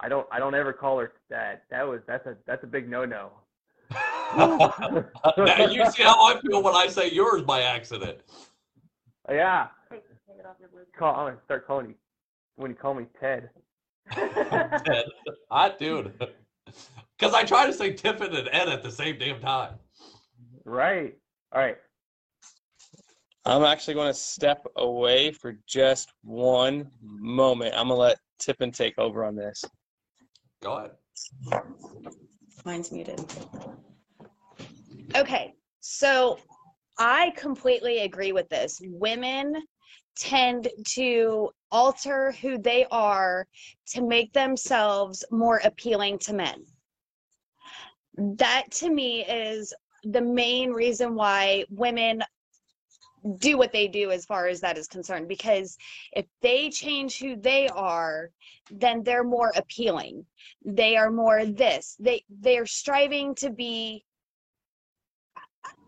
I 0.00 0.08
don't 0.08 0.26
I 0.32 0.38
don't 0.38 0.54
ever 0.54 0.72
call 0.72 0.98
her 0.98 1.12
that. 1.30 1.62
That 1.70 1.86
was 1.86 2.00
that's 2.06 2.26
a 2.26 2.36
that's 2.46 2.64
a 2.64 2.66
big 2.66 2.88
no 2.88 3.04
no. 3.04 3.30
now 4.36 5.66
you 5.70 5.90
see 5.90 6.02
how 6.02 6.26
I 6.26 6.40
feel 6.40 6.62
when 6.62 6.74
I 6.74 6.88
say 6.88 7.10
yours 7.10 7.42
by 7.42 7.62
accident. 7.62 8.18
Yeah. 9.30 9.68
Take, 9.90 10.02
take 10.26 10.38
it 10.40 10.46
off 10.46 10.56
your 10.60 10.68
Call 10.98 11.14
I'm 11.14 11.26
gonna 11.28 11.38
start 11.44 11.66
calling 11.66 11.88
you 11.88 11.94
when 12.56 12.70
you 12.70 12.76
call 12.76 12.94
me 12.94 13.06
Ted. 13.20 13.50
Ted. 14.12 15.04
I 15.50 15.70
dude. 15.78 16.12
Because 17.18 17.34
I 17.34 17.44
try 17.44 17.66
to 17.66 17.72
say 17.72 17.92
Tiffin 17.92 18.34
and 18.34 18.48
Ed 18.52 18.68
at 18.68 18.82
the 18.82 18.90
same 18.90 19.18
damn 19.18 19.40
time. 19.40 19.74
Right. 20.64 21.16
All 21.52 21.60
right. 21.60 21.78
I'm 23.44 23.64
actually 23.64 23.94
going 23.94 24.08
to 24.08 24.18
step 24.18 24.66
away 24.76 25.32
for 25.32 25.58
just 25.66 26.12
one 26.22 26.90
moment. 27.00 27.74
I'm 27.74 27.88
gonna 27.88 28.00
let 28.00 28.18
Tiffin 28.38 28.70
take 28.72 28.98
over 28.98 29.24
on 29.24 29.34
this. 29.34 29.64
Go 30.62 30.74
ahead. 30.74 31.62
Mine's 32.64 32.92
muted. 32.92 33.24
Okay, 35.14 35.54
so 35.80 36.38
I 36.98 37.32
completely 37.36 38.00
agree 38.00 38.32
with 38.32 38.48
this. 38.48 38.80
Women 38.84 39.62
tend 40.16 40.68
to 40.84 41.50
alter 41.70 42.32
who 42.42 42.58
they 42.58 42.84
are 42.90 43.46
to 43.86 44.02
make 44.02 44.32
themselves 44.32 45.24
more 45.30 45.60
appealing 45.64 46.18
to 46.18 46.34
men. 46.34 46.64
That 48.16 48.64
to 48.72 48.90
me 48.90 49.24
is 49.24 49.72
the 50.04 50.20
main 50.20 50.72
reason 50.72 51.14
why 51.14 51.64
women 51.70 52.22
do 53.38 53.58
what 53.58 53.72
they 53.72 53.88
do 53.88 54.10
as 54.10 54.24
far 54.24 54.46
as 54.46 54.60
that 54.60 54.78
is 54.78 54.86
concerned 54.86 55.28
because 55.28 55.76
if 56.12 56.26
they 56.40 56.70
change 56.70 57.18
who 57.18 57.36
they 57.36 57.68
are 57.68 58.30
then 58.70 59.02
they're 59.02 59.24
more 59.24 59.52
appealing. 59.56 60.24
They 60.64 60.96
are 60.96 61.10
more 61.10 61.44
this. 61.44 61.96
They 61.98 62.24
they're 62.28 62.66
striving 62.66 63.34
to 63.36 63.50
be 63.50 64.04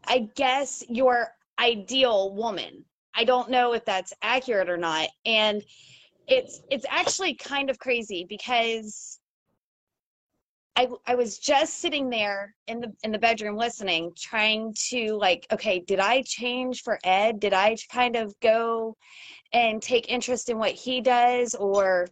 i 0.07 0.29
guess 0.35 0.83
your 0.89 1.29
ideal 1.59 2.35
woman. 2.35 2.85
I 3.15 3.25
don't 3.25 3.51
know 3.51 3.75
if 3.75 3.85
that's 3.85 4.13
accurate 4.23 4.71
or 4.71 4.79
not. 4.79 5.09
And 5.27 5.63
it's 6.27 6.63
it's 6.71 6.87
actually 6.89 7.35
kind 7.35 7.69
of 7.71 7.79
crazy 7.79 8.25
because 8.29 9.20
I, 10.77 10.89
I 11.07 11.15
was 11.15 11.39
just 11.39 11.81
sitting 11.81 12.09
there 12.09 12.55
in 12.67 12.81
the 12.81 12.93
in 13.03 13.13
the 13.13 13.19
bedroom 13.19 13.57
listening 13.57 14.13
trying 14.17 14.75
to 14.89 15.15
like 15.15 15.47
okay 15.53 15.81
did 15.81 16.01
i 16.01 16.23
change 16.23 16.83
for 16.83 16.99
ed? 17.05 17.41
Did 17.41 17.53
i 17.53 17.77
kind 17.93 18.17
of 18.17 18.39
go 18.41 18.97
and 19.53 19.83
take 19.83 20.09
interest 20.09 20.49
in 20.49 20.59
what 20.59 20.73
he 20.73 21.01
does 21.01 21.55
or 21.55 22.09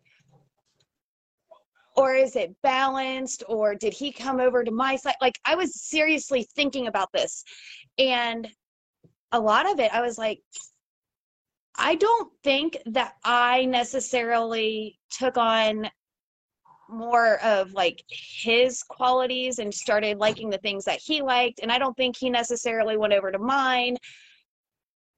or 1.97 2.15
is 2.15 2.37
it 2.37 2.55
balanced 2.63 3.43
or 3.49 3.75
did 3.75 3.93
he 3.93 4.13
come 4.13 4.39
over 4.39 4.63
to 4.63 4.71
my 4.71 4.97
side? 4.97 5.17
Like 5.21 5.39
i 5.45 5.55
was 5.55 5.81
seriously 5.81 6.47
thinking 6.55 6.89
about 6.89 7.11
this. 7.13 7.45
And 7.99 8.49
a 9.33 9.41
lot 9.41 9.71
of 9.71 9.79
it 9.79 9.93
i 9.95 10.01
was 10.01 10.19
like 10.19 10.41
i 11.77 11.95
don't 11.95 12.33
think 12.43 12.79
that 12.87 13.15
i 13.25 13.65
necessarily 13.67 14.99
took 15.11 15.37
on 15.37 15.89
more 16.89 17.39
of 17.43 17.72
like 17.72 18.03
his 18.09 18.82
qualities 18.82 19.59
and 19.59 19.72
started 19.72 20.18
liking 20.18 20.51
the 20.51 20.59
things 20.59 20.84
that 20.84 21.01
he 21.01 21.22
liked 21.22 21.61
and 21.62 21.70
i 21.70 21.78
don't 21.78 21.97
think 21.97 22.16
he 22.16 22.30
necessarily 22.30 22.97
went 22.97 23.12
over 23.12 23.30
to 23.30 23.39
mine. 23.39 23.97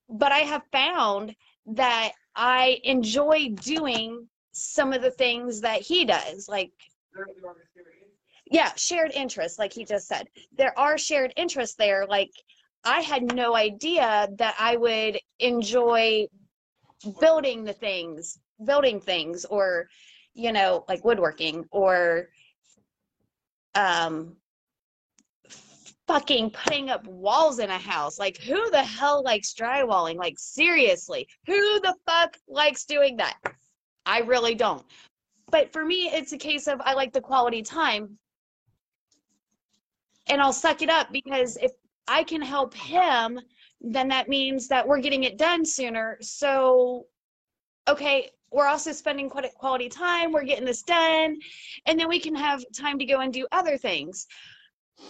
But 0.08 0.32
i 0.32 0.38
have 0.38 0.62
found 0.72 1.34
that 1.66 2.12
i 2.34 2.80
enjoy 2.84 3.50
doing 3.50 4.28
some 4.52 4.92
of 4.92 5.02
the 5.02 5.12
things 5.12 5.60
that 5.60 5.80
he 5.80 6.04
does 6.04 6.48
like 6.48 6.72
yeah 8.50 8.72
shared 8.76 9.12
interests 9.12 9.58
like 9.58 9.72
he 9.72 9.84
just 9.84 10.08
said. 10.08 10.26
There 10.56 10.76
are 10.78 10.98
shared 10.98 11.32
interests 11.36 11.76
there 11.76 12.06
like 12.06 12.30
i 12.84 13.00
had 13.00 13.34
no 13.34 13.54
idea 13.54 14.28
that 14.38 14.54
i 14.58 14.76
would 14.76 15.18
enjoy 15.38 16.26
building 17.20 17.64
the 17.64 17.72
things 17.72 18.38
building 18.64 19.00
things 19.00 19.44
or 19.44 19.86
you 20.34 20.52
know 20.52 20.84
like 20.88 21.04
woodworking 21.04 21.64
or 21.70 22.28
um 23.74 24.36
fucking 26.06 26.50
putting 26.50 26.90
up 26.90 27.06
walls 27.06 27.60
in 27.60 27.70
a 27.70 27.78
house. 27.78 28.18
Like 28.18 28.38
who 28.38 28.68
the 28.70 28.82
hell 28.82 29.22
likes 29.22 29.54
drywalling? 29.54 30.16
Like 30.16 30.34
seriously 30.38 31.28
who 31.46 31.80
the 31.80 31.94
fuck 32.06 32.36
likes 32.48 32.84
doing 32.84 33.16
that? 33.18 33.38
I 34.06 34.20
really 34.20 34.54
don't. 34.54 34.84
But 35.50 35.72
for 35.72 35.84
me 35.84 36.10
it's 36.12 36.32
a 36.32 36.38
case 36.38 36.66
of 36.66 36.80
i 36.84 36.94
like 36.94 37.12
the 37.12 37.20
quality 37.20 37.62
time 37.62 38.18
and 40.28 40.40
i'll 40.40 40.52
suck 40.52 40.82
it 40.82 40.90
up 40.90 41.12
because 41.12 41.56
if 41.60 41.72
i 42.06 42.22
can 42.22 42.40
help 42.40 42.72
him 42.74 43.40
then 43.80 44.08
that 44.08 44.28
means 44.28 44.68
that 44.68 44.86
we're 44.86 45.00
getting 45.00 45.24
it 45.24 45.38
done 45.38 45.64
sooner. 45.64 46.18
So 46.20 47.06
okay 47.88 48.30
we're 48.52 48.66
also 48.66 48.92
spending 48.92 49.28
quite 49.30 49.52
quality 49.54 49.88
time 49.88 50.32
we're 50.32 50.44
getting 50.44 50.64
this 50.64 50.82
done 50.82 51.36
and 51.86 51.98
then 51.98 52.08
we 52.08 52.18
can 52.18 52.34
have 52.34 52.62
time 52.76 52.98
to 52.98 53.04
go 53.04 53.20
and 53.20 53.32
do 53.32 53.46
other 53.52 53.76
things. 53.76 54.26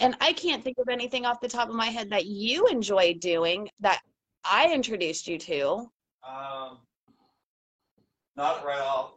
And 0.00 0.16
i 0.20 0.32
can't 0.32 0.62
think 0.62 0.78
of 0.78 0.88
anything 0.88 1.26
off 1.26 1.40
the 1.40 1.48
top 1.48 1.68
of 1.68 1.74
my 1.74 1.86
head 1.86 2.10
that 2.10 2.26
you 2.26 2.66
enjoy 2.68 3.14
doing 3.14 3.68
that 3.80 4.00
i 4.44 4.72
introduced 4.72 5.26
you 5.26 5.38
to. 5.38 5.90
Um, 6.26 6.78
not 8.36 8.64
right 8.64 8.80
off. 8.80 9.12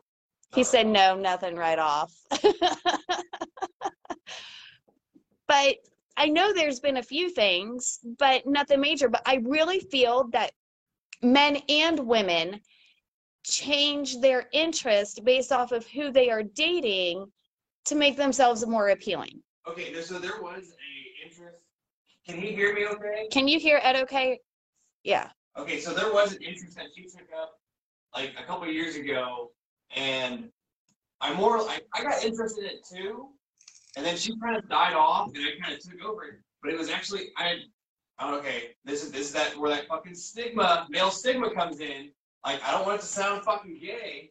he 0.55 0.63
said 0.63 0.87
no 0.87 1.15
nothing 1.15 1.55
right 1.55 1.79
off. 1.79 2.13
But 5.45 5.75
i 6.17 6.27
know 6.27 6.53
there's 6.53 6.79
been 6.79 6.97
a 6.97 7.03
few 7.03 7.29
things 7.29 7.99
but 8.17 8.45
nothing 8.45 8.81
major. 8.81 9.09
But 9.09 9.21
i 9.25 9.35
really 9.43 9.79
feel 9.79 10.29
that 10.31 10.51
men 11.21 11.57
and 11.69 11.99
women 11.99 12.59
change 13.43 14.19
their 14.19 14.47
interest 14.53 15.23
based 15.23 15.51
off 15.51 15.71
of 15.71 15.85
who 15.87 16.11
they 16.11 16.29
are 16.29 16.43
dating 16.43 17.25
to 17.85 17.95
make 17.95 18.15
themselves 18.17 18.65
more 18.65 18.89
appealing. 18.89 19.41
Okay, 19.67 19.93
so 20.01 20.19
there 20.19 20.41
was 20.41 20.63
a 20.63 21.25
interest. 21.25 21.61
Can 22.27 22.37
he 22.37 22.53
hear 22.53 22.73
me 22.73 22.85
okay? 22.87 23.27
Can 23.31 23.47
you 23.47 23.59
hear 23.59 23.79
Ed 23.83 23.97
okay? 23.97 24.39
Yeah. 25.03 25.29
Okay, 25.57 25.79
so 25.79 25.93
there 25.93 26.11
was 26.11 26.33
an 26.33 26.41
interest 26.41 26.75
that 26.77 26.87
she 26.95 27.03
took 27.03 27.27
up 27.37 27.59
like 28.15 28.33
a 28.39 28.43
couple 28.43 28.67
years 28.67 28.95
ago, 28.95 29.51
and 29.95 30.49
I 31.21 31.33
more 31.33 31.61
like 31.61 31.85
I 31.93 32.03
got 32.03 32.23
interested 32.23 32.63
in 32.63 32.69
it 32.71 32.85
too, 32.89 33.29
and 33.97 34.05
then 34.05 34.17
she 34.17 34.33
kind 34.39 34.57
of 34.57 34.67
died 34.69 34.93
off, 34.93 35.27
and 35.33 35.37
I 35.37 35.61
kind 35.61 35.73
of 35.73 35.81
took 35.81 36.01
over. 36.03 36.41
But 36.61 36.71
it 36.71 36.79
was 36.79 36.89
actually 36.89 37.29
I 37.37 37.43
had 37.43 37.57
okay, 38.21 38.75
this 38.85 39.03
is 39.03 39.11
this 39.11 39.27
is 39.27 39.33
that 39.33 39.57
where 39.57 39.69
that 39.71 39.87
fucking 39.87 40.15
stigma, 40.15 40.87
male 40.89 41.11
stigma 41.11 41.53
comes 41.53 41.79
in. 41.79 42.11
Like 42.45 42.61
I 42.63 42.71
don't 42.71 42.85
want 42.85 42.99
it 42.99 43.01
to 43.01 43.07
sound 43.07 43.43
fucking 43.43 43.79
gay 43.79 44.29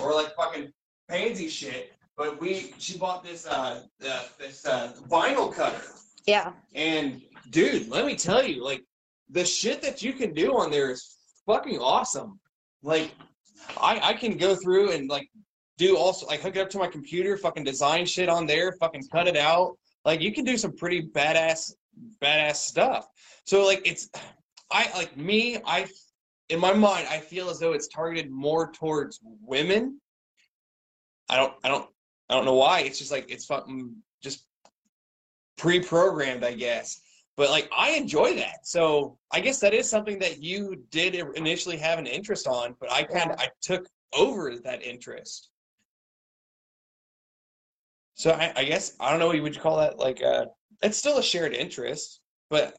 or 0.00 0.14
like 0.14 0.34
fucking 0.34 0.72
pansy 1.08 1.48
shit, 1.48 1.92
but 2.16 2.40
we 2.40 2.74
she 2.78 2.98
bought 2.98 3.22
this 3.24 3.46
uh, 3.46 3.82
uh 4.06 4.22
this 4.38 4.66
uh 4.66 4.92
vinyl 5.08 5.52
cutter. 5.54 5.82
Yeah. 6.26 6.52
And 6.74 7.22
dude, 7.50 7.88
let 7.88 8.04
me 8.04 8.16
tell 8.16 8.44
you, 8.44 8.64
like 8.64 8.84
the 9.30 9.44
shit 9.44 9.80
that 9.82 10.02
you 10.02 10.12
can 10.12 10.34
do 10.34 10.56
on 10.56 10.70
there 10.70 10.90
is 10.90 11.16
fucking 11.46 11.78
awesome. 11.78 12.40
Like 12.82 13.14
I 13.80 14.00
I 14.02 14.12
can 14.14 14.36
go 14.36 14.54
through 14.56 14.92
and 14.92 15.08
like 15.08 15.28
do 15.76 15.96
also 15.96 16.26
like 16.26 16.40
hook 16.40 16.56
it 16.56 16.60
up 16.60 16.70
to 16.70 16.78
my 16.78 16.88
computer, 16.88 17.36
fucking 17.36 17.64
design 17.64 18.04
shit 18.04 18.28
on 18.28 18.46
there, 18.46 18.72
fucking 18.72 19.04
cut 19.12 19.28
it 19.28 19.36
out. 19.36 19.78
Like 20.04 20.20
you 20.20 20.32
can 20.32 20.44
do 20.44 20.56
some 20.56 20.76
pretty 20.76 21.02
badass 21.02 21.72
badass 22.20 22.56
stuff. 22.56 23.06
So 23.44 23.64
like 23.64 23.86
it's 23.86 24.10
I 24.70 24.90
like 24.94 25.16
me, 25.16 25.58
I 25.64 25.86
in 26.48 26.60
my 26.60 26.72
mind 26.72 27.06
I 27.08 27.18
feel 27.18 27.50
as 27.50 27.58
though 27.58 27.72
it's 27.72 27.88
targeted 27.88 28.30
more 28.30 28.70
towards 28.72 29.20
women. 29.42 30.00
I 31.28 31.36
don't 31.36 31.54
I 31.62 31.68
don't 31.68 31.88
I 32.28 32.34
don't 32.34 32.44
know 32.44 32.54
why. 32.54 32.80
It's 32.80 32.98
just 32.98 33.12
like 33.12 33.30
it's 33.30 33.46
fucking 33.46 33.94
just 34.22 34.44
pre-programmed, 35.56 36.44
I 36.44 36.54
guess. 36.54 37.00
But 37.36 37.50
like 37.50 37.70
I 37.76 37.90
enjoy 37.90 38.34
that. 38.36 38.66
So 38.66 39.18
I 39.30 39.40
guess 39.40 39.60
that 39.60 39.74
is 39.74 39.88
something 39.88 40.18
that 40.20 40.42
you 40.42 40.84
did 40.90 41.14
initially 41.36 41.76
have 41.76 41.98
an 41.98 42.06
interest 42.06 42.46
on, 42.46 42.74
but 42.80 42.90
I 42.90 43.02
kind 43.04 43.30
of 43.30 43.38
I 43.38 43.48
took 43.62 43.86
over 44.12 44.56
that 44.64 44.82
interest. 44.82 45.50
So 48.14 48.32
I, 48.32 48.52
I 48.56 48.64
guess 48.64 48.96
I 48.98 49.10
don't 49.10 49.20
know 49.20 49.28
what 49.28 49.36
you 49.36 49.42
would 49.42 49.54
you 49.54 49.60
call 49.60 49.76
that 49.78 49.98
like 49.98 50.22
uh 50.22 50.46
it's 50.82 50.98
still 50.98 51.18
a 51.18 51.22
shared 51.22 51.54
interest, 51.54 52.20
but 52.50 52.76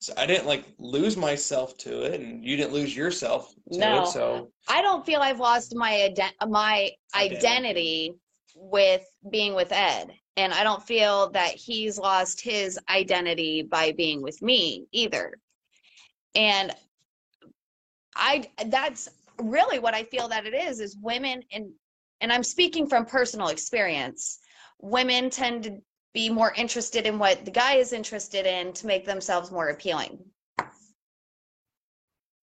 so 0.00 0.14
I 0.16 0.24
didn't 0.26 0.46
like 0.46 0.64
lose 0.78 1.16
myself 1.16 1.76
to 1.78 2.02
it 2.02 2.20
and 2.20 2.42
you 2.44 2.56
didn't 2.56 2.72
lose 2.72 2.96
yourself 2.96 3.54
to 3.72 3.78
No. 3.78 4.02
it. 4.02 4.06
So 4.08 4.50
I 4.68 4.80
don't 4.80 5.04
feel 5.04 5.20
I've 5.20 5.40
lost 5.40 5.74
my 5.76 5.92
ident- 6.10 6.48
my 6.48 6.90
Identity. 7.14 7.36
identity 7.36 8.14
with 8.54 9.04
being 9.30 9.54
with 9.54 9.72
Ed. 9.72 10.12
And 10.36 10.54
I 10.54 10.62
don't 10.64 10.82
feel 10.82 11.30
that 11.32 11.54
he's 11.54 11.98
lost 11.98 12.40
his 12.40 12.78
identity 12.88 13.62
by 13.62 13.92
being 13.92 14.22
with 14.22 14.40
me 14.40 14.86
either. 14.92 15.38
And 16.34 16.74
I 18.16 18.48
that's 18.66 19.08
really 19.38 19.78
what 19.78 19.94
I 19.94 20.04
feel 20.04 20.28
that 20.28 20.46
it 20.46 20.54
is 20.54 20.80
is 20.80 20.96
women 21.00 21.42
and 21.52 21.70
and 22.22 22.32
I'm 22.32 22.42
speaking 22.44 22.86
from 22.86 23.04
personal 23.04 23.48
experience. 23.48 24.38
Women 24.80 25.28
tend 25.30 25.64
to 25.64 25.78
be 26.12 26.28
more 26.28 26.52
interested 26.56 27.06
in 27.06 27.18
what 27.18 27.44
the 27.44 27.50
guy 27.50 27.74
is 27.74 27.92
interested 27.92 28.46
in 28.46 28.72
to 28.72 28.86
make 28.86 29.04
themselves 29.04 29.50
more 29.50 29.68
appealing. 29.68 30.18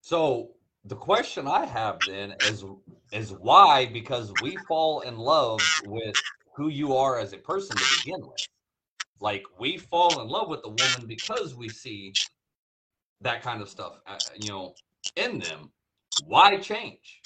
So 0.02 0.52
the 0.86 0.96
question 0.96 1.48
I 1.48 1.66
have 1.66 2.00
then 2.08 2.36
is 2.46 2.64
is 3.12 3.32
why? 3.34 3.88
Because 3.88 4.32
we 4.42 4.58
fall 4.68 5.02
in 5.02 5.18
love 5.18 5.60
with 5.86 6.16
who 6.56 6.70
you 6.70 6.96
are 6.96 7.20
as 7.20 7.34
a 7.34 7.38
person 7.38 7.76
to 7.76 7.86
begin 8.04 8.22
with. 8.22 8.48
Like 9.20 9.44
we 9.60 9.78
fall 9.78 10.22
in 10.22 10.28
love 10.28 10.48
with 10.48 10.64
the 10.64 10.70
woman 10.70 11.08
because 11.08 11.56
we 11.56 11.70
see 11.70 12.14
that 13.22 13.42
kind 13.42 13.62
of 13.62 13.70
stuff, 13.70 14.00
uh, 14.08 14.18
you 14.40 14.50
know, 14.50 14.74
in 15.16 15.40
them, 15.40 15.72
why 16.26 16.58
change? 16.58 17.22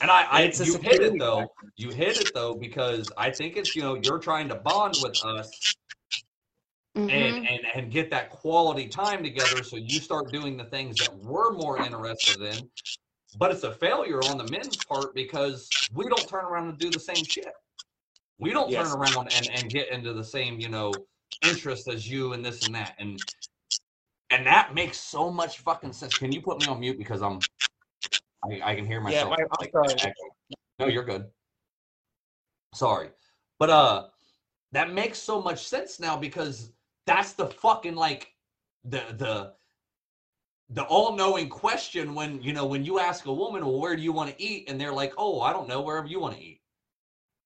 And 0.00 0.10
I, 0.10 0.26
I 0.30 0.42
It's 0.42 0.60
you 0.60 0.74
hit 0.78 1.02
it 1.02 1.18
though. 1.18 1.40
factor. 1.42 1.72
You 1.76 1.90
hit 1.90 2.16
it 2.16 2.34
though 2.34 2.54
because 2.54 3.12
I 3.16 3.30
think 3.30 3.56
it's 3.56 3.74
you 3.74 3.82
know 3.82 3.94
you're 3.94 4.18
trying 4.18 4.48
to 4.48 4.54
bond 4.54 5.00
with 5.00 5.16
us 5.22 5.50
Mhm. 6.96 7.10
and 7.10 7.48
and 7.48 7.60
and 7.74 7.90
get 7.92 8.10
that 8.10 8.30
quality 8.30 8.88
time 8.88 9.22
together 9.22 9.62
so 9.62 9.76
you 9.76 10.00
start 10.00 10.32
doing 10.32 10.56
the 10.56 10.64
things 10.64 10.98
that 10.98 11.16
we're 11.18 11.52
more 11.52 11.78
interested 11.78 12.42
in 12.42 12.68
but 13.36 13.50
it's 13.52 13.62
a 13.62 13.72
failure 13.72 14.24
on 14.24 14.36
the 14.38 14.44
men's 14.44 14.78
part 14.78 15.14
because 15.14 15.74
we 15.94 16.08
don't 16.08 16.28
turn 16.28 16.44
around 16.44 16.68
and 16.68 16.78
do 16.78 16.90
the 16.90 16.98
same 16.98 17.24
shit 17.24 17.52
we 18.38 18.50
don't 18.50 18.70
Yes. 18.70 18.90
turn 18.90 18.92
around 18.98 19.28
and 19.28 19.48
and 19.48 19.72
get 19.72 19.90
into 19.92 20.12
the 20.12 20.24
same 20.24 20.58
you 20.60 20.68
know 20.68 21.06
interest 21.40 21.88
as 21.88 22.10
you 22.10 22.32
and 22.32 22.44
this 22.44 22.62
and 22.62 22.74
that 22.74 22.94
and 22.98 23.20
and 24.30 24.44
that 24.46 24.74
makes 24.74 24.98
so 24.98 25.30
much 25.30 25.58
fucking 25.60 25.92
sense 25.92 26.14
can 26.14 26.32
you 26.32 26.42
put 26.42 26.58
me 26.58 26.66
on 26.66 26.80
mute 26.80 26.98
because 26.98 27.22
i'm 27.22 27.46
i, 28.44 28.60
I 28.72 28.74
can 28.74 28.86
hear 28.86 28.98
Yeah, 28.98 29.24
myself. 29.24 29.30
my- 29.38 29.66
I'm 29.82 29.88
sorry. 29.98 30.14
no 30.78 30.86
you're 30.86 31.04
good. 31.04 31.26
Sorry. 32.74 33.10
But 33.58 33.70
uh 33.70 34.06
that 34.72 34.92
makes 34.92 35.18
so 35.18 35.40
much 35.40 35.66
sense 35.66 35.98
now 35.98 36.16
because 36.16 36.72
that's 37.06 37.32
the 37.32 37.46
fucking 37.46 37.94
like 37.94 38.32
the 38.84 39.02
the 39.16 39.54
the 40.70 40.82
all-knowing 40.84 41.48
question 41.48 42.14
when 42.14 42.42
you 42.42 42.52
know 42.52 42.66
when 42.66 42.84
you 42.84 42.98
ask 43.00 43.24
a 43.26 43.32
woman 43.32 43.64
well 43.64 43.80
where 43.80 43.96
do 43.96 44.02
you 44.02 44.12
want 44.12 44.30
to 44.30 44.42
eat? 44.42 44.68
and 44.68 44.78
they're 44.80 44.92
like 44.92 45.12
oh 45.16 45.40
i 45.40 45.52
don't 45.52 45.68
know 45.68 45.80
wherever 45.80 46.06
you 46.06 46.20
want 46.20 46.36
to 46.36 46.42
eat. 46.42 46.60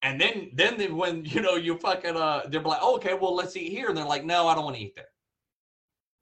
And 0.02 0.20
then 0.20 0.50
then 0.54 0.76
then 0.76 0.96
when 0.96 1.24
you 1.34 1.40
know 1.40 1.54
you 1.54 1.78
fucking 1.78 2.16
uh 2.16 2.42
they're 2.48 2.60
like 2.62 2.80
oh, 2.82 2.96
okay 2.96 3.14
well 3.14 3.34
let's 3.34 3.56
eat 3.56 3.70
here. 3.70 3.88
And 3.88 3.96
they're 3.96 4.04
like 4.04 4.24
no 4.24 4.48
i 4.48 4.54
don't 4.54 4.64
want 4.64 4.76
to 4.76 4.82
eat 4.82 4.94
there. 4.96 5.06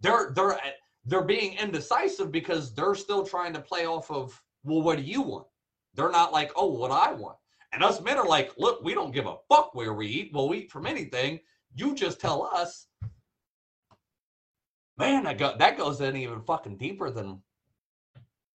They're 0.03 0.33
they're 0.35 0.59
they're 1.07 1.25
being 1.25 1.55
indecisive 1.55 2.31
because 2.31 2.75
they're 2.75 2.95
still 2.95 3.25
trying 3.27 3.55
to 3.55 3.61
play 3.61 3.87
off 3.87 4.11
of 4.11 4.39
well 4.65 4.83
what 4.83 4.99
do 4.99 5.05
you 5.05 5.23
want? 5.23 5.47
They're 5.95 6.11
not 6.11 6.33
like 6.33 6.53
oh 6.57 6.67
what 6.67 6.91
i 6.91 7.13
want. 7.13 7.37
And 7.73 7.83
us 7.83 8.01
men 8.01 8.19
are 8.19 8.27
like 8.27 8.53
look 8.59 8.83
we 8.83 8.95
don't 8.95 9.13
give 9.13 9.27
a 9.27 9.37
fuck 9.49 9.75
where 9.75 9.95
we 9.95 10.07
eat. 10.07 10.31
We'll 10.33 10.55
eat 10.55 10.71
from 10.71 10.87
anything. 10.87 11.41
You 11.75 11.95
just 11.95 12.21
tell 12.21 12.51
us. 12.55 12.87
Man 14.99 15.25
that, 15.25 15.39
go, 15.39 15.55
that 15.59 15.79
goes 15.79 16.01
in 16.03 16.17
even 16.17 16.43
fucking 16.43 16.77
deeper 16.77 17.11
than 17.11 17.41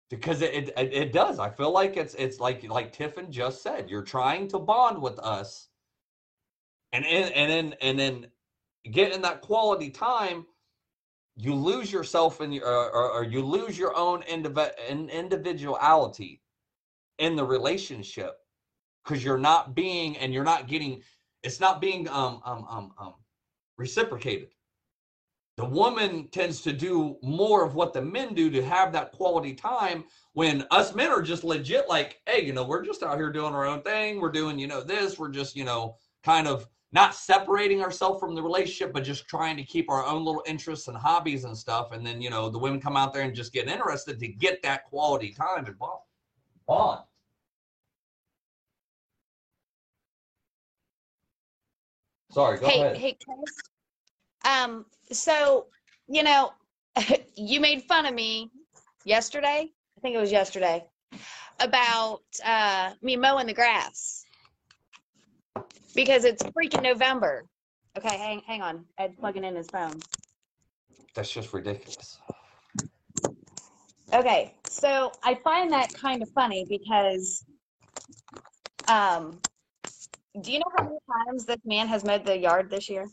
because 0.09 0.41
it, 0.41 0.53
it 0.53 0.73
it 0.77 1.13
does. 1.13 1.39
I 1.39 1.49
feel 1.49 1.71
like 1.71 1.97
it's 1.97 2.13
it's 2.15 2.39
like 2.39 2.63
like 2.69 2.93
tiffin 2.93 3.31
just 3.31 3.63
said 3.63 3.89
you're 3.89 4.03
trying 4.03 4.47
to 4.49 4.59
bond 4.59 5.01
with 5.01 5.17
us. 5.19 5.69
And 6.93 7.03
then 7.03 7.31
and 7.31 7.51
then 7.51 7.75
and 7.81 7.99
then 7.99 8.27
getting 8.91 9.21
that 9.21 9.41
quality 9.41 9.89
time 9.89 10.45
you 11.35 11.53
lose 11.53 11.91
yourself 11.91 12.41
in 12.41 12.51
your 12.51 12.65
or, 12.65 12.91
or, 12.91 13.11
or 13.11 13.23
you 13.23 13.41
lose 13.41 13.77
your 13.77 13.95
own 13.95 14.21
indiv- 14.23 15.09
individuality 15.09 16.41
in 17.19 17.35
the 17.35 17.43
relationship 17.43 18.37
because 19.03 19.23
you're 19.23 19.37
not 19.37 19.75
being 19.75 20.17
and 20.17 20.33
you're 20.33 20.43
not 20.43 20.67
getting 20.67 21.01
it's 21.43 21.59
not 21.59 21.81
being 21.81 22.07
um 22.09 22.41
um 22.45 22.65
um 22.69 22.91
um 22.97 23.13
reciprocated. 23.77 24.49
The 25.57 25.65
woman 25.65 26.27
tends 26.29 26.59
to 26.61 26.73
do 26.73 27.17
more 27.21 27.63
of 27.63 27.75
what 27.75 27.93
the 27.93 28.01
men 28.01 28.33
do 28.33 28.49
to 28.49 28.63
have 28.63 28.91
that 28.91 29.13
quality 29.13 29.53
time 29.53 30.03
when 30.33 30.65
us 30.69 30.93
men 30.93 31.11
are 31.11 31.21
just 31.21 31.43
legit 31.45 31.87
like 31.87 32.19
hey 32.25 32.45
you 32.45 32.53
know 32.53 32.63
we're 32.63 32.83
just 32.83 33.03
out 33.03 33.17
here 33.17 33.31
doing 33.31 33.53
our 33.53 33.65
own 33.65 33.81
thing. 33.81 34.21
We're 34.21 34.31
doing 34.31 34.57
you 34.57 34.67
know 34.67 34.81
this. 34.81 35.19
We're 35.19 35.29
just 35.29 35.55
you 35.55 35.65
know 35.65 35.97
kind 36.23 36.47
of 36.47 36.67
not 36.95 37.13
separating 37.13 37.83
ourselves 37.83 38.19
from 38.19 38.33
the 38.33 38.41
relationship 38.41 38.93
but 38.93 39.03
just 39.03 39.27
trying 39.27 39.57
to 39.57 39.63
keep 39.63 39.89
our 39.89 40.05
own 40.05 40.23
little 40.23 40.43
interests 40.47 40.87
and 40.87 40.97
hobbies 40.97 41.43
and 41.43 41.55
stuff 41.55 41.91
and 41.91 42.05
then 42.05 42.21
you 42.21 42.29
know 42.29 42.49
the 42.49 42.57
women 42.57 42.79
come 42.79 42.97
out 42.97 43.13
there 43.13 43.23
and 43.23 43.35
just 43.35 43.53
get 43.53 43.67
interested 43.67 44.19
to 44.19 44.27
get 44.27 44.61
that 44.63 44.85
quality 44.85 45.31
time 45.31 45.65
and 45.65 45.77
bond 45.77 45.99
bond 46.67 47.01
sorry 52.31 52.57
go 52.57 52.67
hey, 52.67 52.81
ahead 52.81 52.97
hey, 52.97 53.17
Chris. 53.23 53.55
Um, 54.45 54.85
so 55.11 55.67
you 56.07 56.23
know, 56.23 56.53
you 57.35 57.59
made 57.59 57.83
fun 57.83 58.05
of 58.05 58.13
me 58.13 58.49
yesterday. 59.03 59.69
I 59.97 60.01
think 60.01 60.15
it 60.15 60.19
was 60.19 60.31
yesterday 60.31 60.85
about 61.59 62.21
uh, 62.43 62.91
me 63.01 63.15
mowing 63.15 63.47
the 63.47 63.53
grass 63.53 64.24
because 65.95 66.25
it's 66.25 66.43
freaking 66.43 66.83
November. 66.83 67.45
Okay, 67.97 68.17
hang 68.17 68.41
hang 68.45 68.61
on. 68.61 68.85
Ed's 68.97 69.15
plugging 69.15 69.43
in 69.43 69.55
his 69.55 69.69
phone. 69.69 69.99
that's 71.13 71.31
just 71.31 71.53
ridiculous 71.53 72.19
Okay, 74.13 74.53
so 74.65 75.11
I 75.23 75.35
find 75.35 75.71
that 75.73 75.93
kind 75.93 76.21
of 76.21 76.29
funny 76.29 76.65
because, 76.69 77.43
um, 78.87 79.39
do 80.41 80.51
you 80.51 80.59
know 80.59 80.71
how 80.77 80.83
many 80.83 80.97
times 81.25 81.45
this 81.45 81.57
man 81.65 81.87
has 81.87 82.05
mowed 82.05 82.23
the 82.23 82.37
yard 82.37 82.69
this 82.69 82.87
year? 82.87 83.07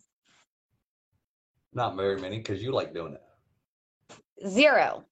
Not 1.73 1.97
very 1.97 2.21
many, 2.21 2.39
because 2.39 2.63
you 2.63 2.73
like 2.73 2.93
doing 2.95 3.15
it. 3.15 4.49
Zero. 4.49 5.05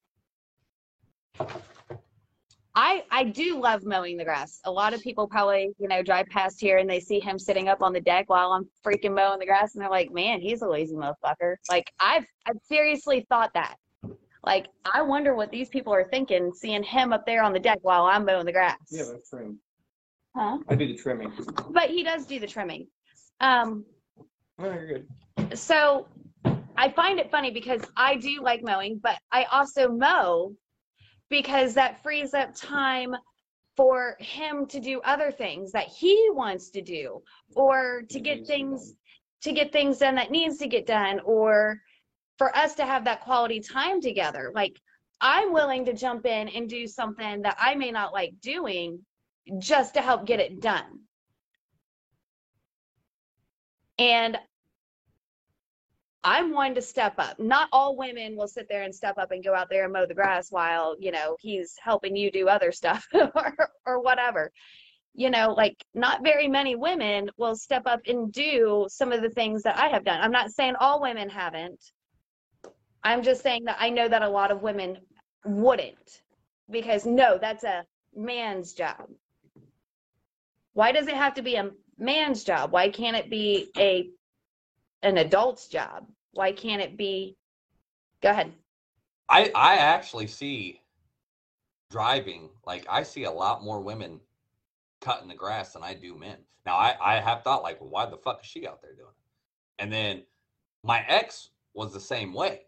I 2.75 3.03
I 3.11 3.25
do 3.25 3.59
love 3.59 3.83
mowing 3.83 4.17
the 4.17 4.23
grass. 4.23 4.59
A 4.65 4.71
lot 4.71 4.93
of 4.93 5.01
people 5.01 5.27
probably, 5.27 5.71
you 5.77 5.87
know, 5.87 6.01
drive 6.01 6.27
past 6.27 6.59
here 6.61 6.77
and 6.77 6.89
they 6.89 6.99
see 6.99 7.19
him 7.19 7.37
sitting 7.37 7.67
up 7.67 7.81
on 7.81 7.91
the 7.91 7.99
deck 7.99 8.29
while 8.29 8.51
I'm 8.53 8.69
freaking 8.85 9.13
mowing 9.13 9.39
the 9.39 9.45
grass 9.45 9.73
and 9.75 9.81
they're 9.81 9.89
like, 9.89 10.11
"Man, 10.11 10.39
he's 10.39 10.61
a 10.61 10.67
lazy 10.67 10.95
motherfucker." 10.95 11.55
Like 11.69 11.91
I've 11.99 12.25
I've 12.45 12.57
seriously 12.63 13.25
thought 13.29 13.51
that. 13.55 13.75
Like 14.45 14.67
I 14.85 15.01
wonder 15.01 15.35
what 15.35 15.51
these 15.51 15.69
people 15.69 15.93
are 15.93 16.07
thinking 16.09 16.53
seeing 16.53 16.83
him 16.83 17.11
up 17.11 17.25
there 17.25 17.43
on 17.43 17.51
the 17.53 17.59
deck 17.59 17.79
while 17.81 18.05
I'm 18.05 18.25
mowing 18.25 18.45
the 18.45 18.53
grass. 18.53 18.77
Yeah, 18.89 19.03
that's 19.11 19.29
trim. 19.29 19.59
Huh? 20.35 20.59
I 20.69 20.75
do 20.75 20.87
the 20.87 20.95
trimming. 20.95 21.33
But 21.71 21.89
he 21.89 22.03
does 22.03 22.25
do 22.25 22.39
the 22.39 22.47
trimming. 22.47 22.87
Um 23.41 23.85
Oh, 24.59 24.65
you're 24.65 24.87
good. 24.87 25.57
so 25.57 26.07
I 26.77 26.89
find 26.89 27.19
it 27.19 27.29
funny 27.31 27.51
because 27.51 27.81
I 27.97 28.15
do 28.15 28.41
like 28.41 28.63
mowing, 28.63 28.99
but 29.03 29.17
I 29.31 29.43
also 29.51 29.89
mow 29.89 30.55
because 31.31 31.73
that 31.73 32.03
frees 32.03 32.35
up 32.35 32.53
time 32.53 33.15
for 33.75 34.17
him 34.19 34.67
to 34.67 34.79
do 34.79 35.01
other 35.01 35.31
things 35.31 35.71
that 35.71 35.87
he 35.87 36.29
wants 36.33 36.69
to 36.69 36.81
do 36.81 37.23
or 37.55 38.03
to 38.09 38.19
get 38.19 38.45
things 38.45 38.93
to 39.41 39.53
get 39.53 39.71
things 39.71 39.97
done 39.97 40.13
that 40.13 40.29
needs 40.29 40.57
to 40.57 40.67
get 40.67 40.85
done 40.85 41.19
or 41.23 41.81
for 42.37 42.55
us 42.55 42.75
to 42.75 42.85
have 42.85 43.05
that 43.05 43.21
quality 43.21 43.59
time 43.59 43.99
together. 43.99 44.51
Like 44.53 44.79
I'm 45.19 45.51
willing 45.51 45.85
to 45.85 45.93
jump 45.93 46.27
in 46.27 46.49
and 46.49 46.69
do 46.69 46.85
something 46.85 47.41
that 47.41 47.57
I 47.59 47.73
may 47.73 47.89
not 47.89 48.13
like 48.13 48.33
doing 48.41 48.99
just 49.57 49.95
to 49.95 50.01
help 50.01 50.27
get 50.27 50.39
it 50.39 50.59
done. 50.61 50.99
And 53.97 54.37
I'm 56.23 56.53
one 56.53 56.75
to 56.75 56.81
step 56.81 57.15
up. 57.17 57.39
Not 57.39 57.69
all 57.71 57.95
women 57.95 58.35
will 58.35 58.47
sit 58.47 58.67
there 58.69 58.83
and 58.83 58.93
step 58.93 59.17
up 59.17 59.31
and 59.31 59.43
go 59.43 59.55
out 59.55 59.69
there 59.69 59.85
and 59.85 59.93
mow 59.93 60.05
the 60.05 60.13
grass 60.13 60.51
while, 60.51 60.95
you 60.99 61.11
know, 61.11 61.35
he's 61.39 61.75
helping 61.81 62.15
you 62.15 62.31
do 62.31 62.47
other 62.47 62.71
stuff 62.71 63.07
or, 63.13 63.55
or 63.85 64.01
whatever. 64.01 64.51
You 65.13 65.29
know, 65.29 65.53
like 65.57 65.75
not 65.93 66.23
very 66.23 66.47
many 66.47 66.75
women 66.75 67.29
will 67.37 67.55
step 67.55 67.83
up 67.85 68.01
and 68.05 68.31
do 68.31 68.85
some 68.89 69.11
of 69.11 69.21
the 69.21 69.29
things 69.29 69.63
that 69.63 69.77
I 69.77 69.87
have 69.87 70.05
done. 70.05 70.21
I'm 70.21 70.31
not 70.31 70.51
saying 70.51 70.75
all 70.79 71.01
women 71.01 71.29
haven't. 71.29 71.81
I'm 73.03 73.23
just 73.23 73.41
saying 73.41 73.65
that 73.65 73.77
I 73.79 73.89
know 73.89 74.07
that 74.07 74.21
a 74.21 74.29
lot 74.29 74.51
of 74.51 74.61
women 74.61 74.99
wouldn't 75.43 76.21
because 76.69 77.05
no, 77.05 77.39
that's 77.39 77.63
a 77.63 77.83
man's 78.15 78.73
job. 78.73 79.09
Why 80.73 80.91
does 80.91 81.07
it 81.07 81.15
have 81.15 81.33
to 81.33 81.41
be 81.41 81.55
a 81.55 81.71
man's 81.97 82.43
job? 82.43 82.71
Why 82.71 82.89
can't 82.89 83.17
it 83.17 83.29
be 83.29 83.69
a 83.77 84.09
an 85.03 85.17
adult's 85.17 85.67
job? 85.67 86.07
Why 86.33 86.51
can't 86.51 86.81
it 86.81 86.97
be? 86.97 87.37
Go 88.21 88.29
ahead. 88.29 88.53
I 89.29 89.51
I 89.55 89.75
actually 89.75 90.27
see 90.27 90.81
driving 91.89 92.49
like 92.65 92.85
I 92.89 93.03
see 93.03 93.23
a 93.25 93.31
lot 93.31 93.63
more 93.63 93.81
women 93.81 94.19
cutting 95.01 95.27
the 95.27 95.35
grass 95.35 95.73
than 95.73 95.83
I 95.83 95.93
do 95.93 96.15
men. 96.15 96.37
Now 96.65 96.75
I 96.75 96.95
I 97.01 97.19
have 97.19 97.43
thought 97.43 97.63
like, 97.63 97.79
well, 97.81 97.89
why 97.89 98.05
the 98.05 98.17
fuck 98.17 98.41
is 98.41 98.47
she 98.47 98.67
out 98.67 98.81
there 98.81 98.93
doing 98.93 99.09
it? 99.09 99.83
And 99.83 99.91
then 99.91 100.23
my 100.83 101.03
ex 101.07 101.49
was 101.73 101.93
the 101.93 101.99
same 101.99 102.33
way. 102.33 102.61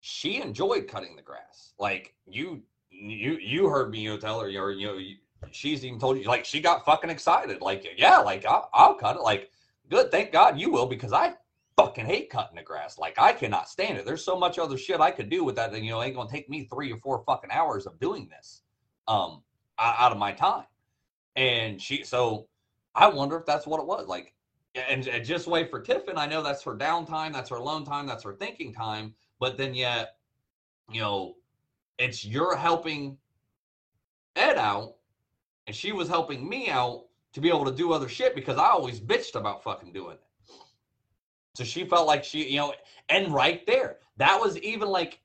She 0.00 0.40
enjoyed 0.40 0.88
cutting 0.88 1.16
the 1.16 1.22
grass. 1.22 1.74
Like 1.78 2.14
you 2.26 2.62
you 2.90 3.38
you 3.38 3.68
heard 3.68 3.90
me 3.90 4.00
you 4.00 4.16
tell 4.18 4.40
her 4.40 4.48
you 4.48 4.58
know 4.58 4.96
you, 4.98 5.16
she's 5.50 5.84
even 5.84 5.98
told 5.98 6.18
you 6.18 6.24
like 6.24 6.44
she 6.44 6.60
got 6.60 6.84
fucking 6.84 7.10
excited. 7.10 7.60
Like 7.60 7.86
yeah, 7.96 8.18
like 8.18 8.44
I'll, 8.46 8.68
I'll 8.72 8.94
cut 8.94 9.16
it. 9.16 9.22
Like 9.22 9.50
good, 9.90 10.10
thank 10.10 10.32
God 10.32 10.58
you 10.58 10.70
will 10.70 10.86
because 10.86 11.12
I 11.12 11.34
fucking 11.76 12.06
hate 12.06 12.30
cutting 12.30 12.56
the 12.56 12.62
grass. 12.62 12.98
Like 12.98 13.18
I 13.18 13.32
cannot 13.32 13.68
stand 13.68 13.98
it. 13.98 14.04
There's 14.04 14.24
so 14.24 14.38
much 14.38 14.58
other 14.58 14.78
shit 14.78 15.00
I 15.00 15.10
could 15.10 15.28
do 15.28 15.44
with 15.44 15.56
that, 15.56 15.72
and 15.72 15.84
you 15.84 15.90
know, 15.90 16.02
ain't 16.02 16.16
gonna 16.16 16.30
take 16.30 16.48
me 16.48 16.68
three 16.72 16.92
or 16.92 16.98
four 16.98 17.22
fucking 17.26 17.50
hours 17.50 17.86
of 17.86 17.98
doing 17.98 18.28
this, 18.28 18.62
um, 19.08 19.42
out 19.78 20.12
of 20.12 20.18
my 20.18 20.32
time. 20.32 20.66
And 21.36 21.80
she, 21.80 22.04
so 22.04 22.48
I 22.94 23.08
wonder 23.08 23.36
if 23.36 23.46
that's 23.46 23.66
what 23.66 23.80
it 23.80 23.86
was. 23.86 24.06
Like, 24.06 24.34
and, 24.74 25.06
and 25.06 25.24
just 25.24 25.46
wait 25.46 25.70
for 25.70 25.80
Tiffin. 25.80 26.16
I 26.16 26.26
know 26.26 26.42
that's 26.42 26.62
her 26.62 26.76
downtime, 26.76 27.32
that's 27.32 27.50
her 27.50 27.56
alone 27.56 27.84
time, 27.84 28.06
that's 28.06 28.24
her 28.24 28.34
thinking 28.34 28.72
time. 28.72 29.14
But 29.40 29.56
then 29.58 29.74
yet, 29.74 30.16
you 30.90 31.00
know, 31.00 31.34
it's 31.98 32.24
you're 32.24 32.56
helping 32.56 33.18
Ed 34.36 34.58
out, 34.58 34.94
and 35.66 35.74
she 35.74 35.92
was 35.92 36.08
helping 36.08 36.48
me 36.48 36.68
out 36.68 37.06
to 37.32 37.40
be 37.40 37.48
able 37.48 37.64
to 37.64 37.72
do 37.72 37.92
other 37.92 38.08
shit 38.08 38.34
because 38.34 38.58
I 38.58 38.68
always 38.68 39.00
bitched 39.00 39.34
about 39.34 39.62
fucking 39.64 39.92
doing 39.92 40.14
it. 40.14 40.22
So 41.54 41.64
she 41.64 41.84
felt 41.84 42.06
like 42.06 42.24
she, 42.24 42.48
you 42.48 42.56
know, 42.58 42.74
and 43.08 43.32
right 43.32 43.64
there, 43.66 43.98
that 44.16 44.40
was 44.40 44.58
even 44.58 44.88
like, 44.88 45.20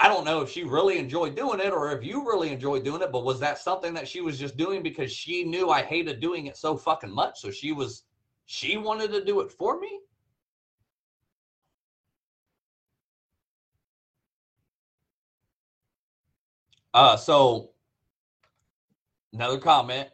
I 0.00 0.08
don't 0.08 0.24
know 0.24 0.40
if 0.40 0.50
she 0.50 0.64
really 0.64 0.98
enjoyed 0.98 1.36
doing 1.36 1.60
it 1.60 1.72
or 1.72 1.92
if 1.92 2.04
you 2.04 2.26
really 2.26 2.52
enjoyed 2.52 2.84
doing 2.84 3.02
it, 3.02 3.12
but 3.12 3.24
was 3.24 3.40
that 3.40 3.58
something 3.58 3.94
that 3.94 4.08
she 4.08 4.20
was 4.20 4.38
just 4.38 4.56
doing 4.56 4.82
because 4.82 5.12
she 5.12 5.44
knew 5.44 5.70
I 5.70 5.82
hated 5.82 6.20
doing 6.20 6.46
it 6.46 6.56
so 6.56 6.76
fucking 6.76 7.12
much? 7.12 7.40
So 7.40 7.50
she 7.50 7.72
was, 7.72 8.04
she 8.46 8.76
wanted 8.76 9.12
to 9.12 9.24
do 9.24 9.40
it 9.40 9.52
for 9.52 9.78
me? 9.78 10.00
Uh, 16.94 17.16
so 17.16 17.70
another 19.32 19.58
comment 19.58 20.08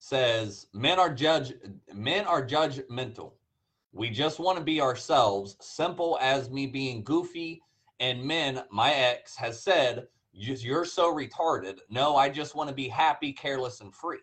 says 0.00 0.66
men 0.74 0.98
are 0.98 1.12
judge 1.12 1.54
men 1.94 2.26
are 2.26 2.46
judgmental. 2.46 3.32
We 3.92 4.10
just 4.10 4.38
want 4.38 4.58
to 4.58 4.64
be 4.64 4.80
ourselves, 4.80 5.56
simple 5.60 6.18
as 6.20 6.50
me 6.50 6.66
being 6.66 7.02
goofy. 7.02 7.62
And 8.00 8.22
men, 8.22 8.62
my 8.70 8.92
ex 8.94 9.34
has 9.36 9.62
said, 9.62 10.08
"You- 10.32 10.54
you're 10.54 10.84
so 10.84 11.12
retarded. 11.12 11.80
No, 11.88 12.16
I 12.16 12.28
just 12.28 12.54
want 12.54 12.68
to 12.68 12.74
be 12.74 12.88
happy, 12.88 13.32
careless, 13.32 13.80
and 13.80 13.94
free. 13.94 14.20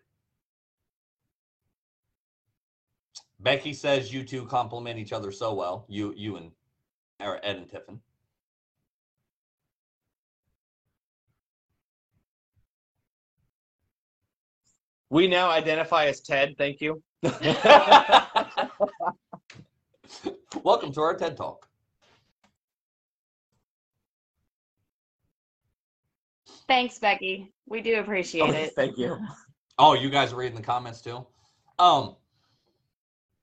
Becky 3.40 3.74
says 3.74 4.14
you 4.14 4.24
two 4.24 4.46
complement 4.48 5.00
each 5.00 5.14
other 5.14 5.32
so 5.32 5.54
well. 5.54 5.86
You 5.90 6.14
you 6.16 6.38
and 6.38 6.52
or 7.20 7.40
Ed 7.44 7.58
and 7.58 7.70
Tiffin. 7.70 8.02
We 15.10 15.28
now 15.28 15.50
identify 15.50 16.06
as 16.06 16.22
Ted. 16.22 16.56
Thank 16.58 16.82
you. 16.82 17.02
Welcome 20.64 20.92
to 20.94 21.02
our 21.02 21.16
TED 21.16 21.38
Talk. 21.38 21.68
Thanks, 26.68 26.98
Becky. 26.98 27.54
We 27.68 27.82
do 27.82 28.00
appreciate 28.00 28.50
it. 28.50 28.74
Thank 28.76 28.98
you. 28.98 29.18
Oh, 29.78 29.94
you 29.94 30.10
guys 30.10 30.34
are 30.34 30.38
reading 30.38 30.56
the 30.56 30.64
comments 30.64 31.02
too? 31.02 31.26
Um 31.80 32.16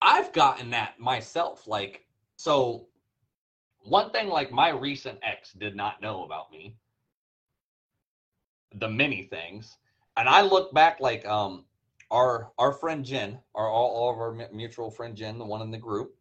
I've 0.01 0.33
gotten 0.33 0.71
that 0.71 0.99
myself. 0.99 1.69
Like, 1.69 2.05
so 2.37 2.89
one 3.85 4.11
thing 4.11 4.29
like 4.29 4.51
my 4.51 4.71
recent 4.71 5.19
ex 5.23 5.53
did 5.53 5.77
not 5.77 6.03
know 6.03 6.25
about 6.25 6.51
me. 6.51 6.77
The 8.75 8.89
many 8.89 9.25
things. 9.25 9.77
And 10.17 10.29
I 10.29 10.43
look 10.43 10.73
back 10.75 11.01
like 11.01 11.25
um 11.27 11.65
our 12.11 12.51
our 12.59 12.73
friend 12.73 13.05
Jen, 13.05 13.39
our 13.55 13.69
all, 13.69 13.91
all 13.91 14.11
of 14.13 14.19
our 14.19 14.49
mutual 14.53 14.91
friend 14.91 15.17
Jen, 15.17 15.39
the 15.39 15.45
one 15.45 15.63
in 15.63 15.71
the 15.71 15.79
group, 15.79 16.17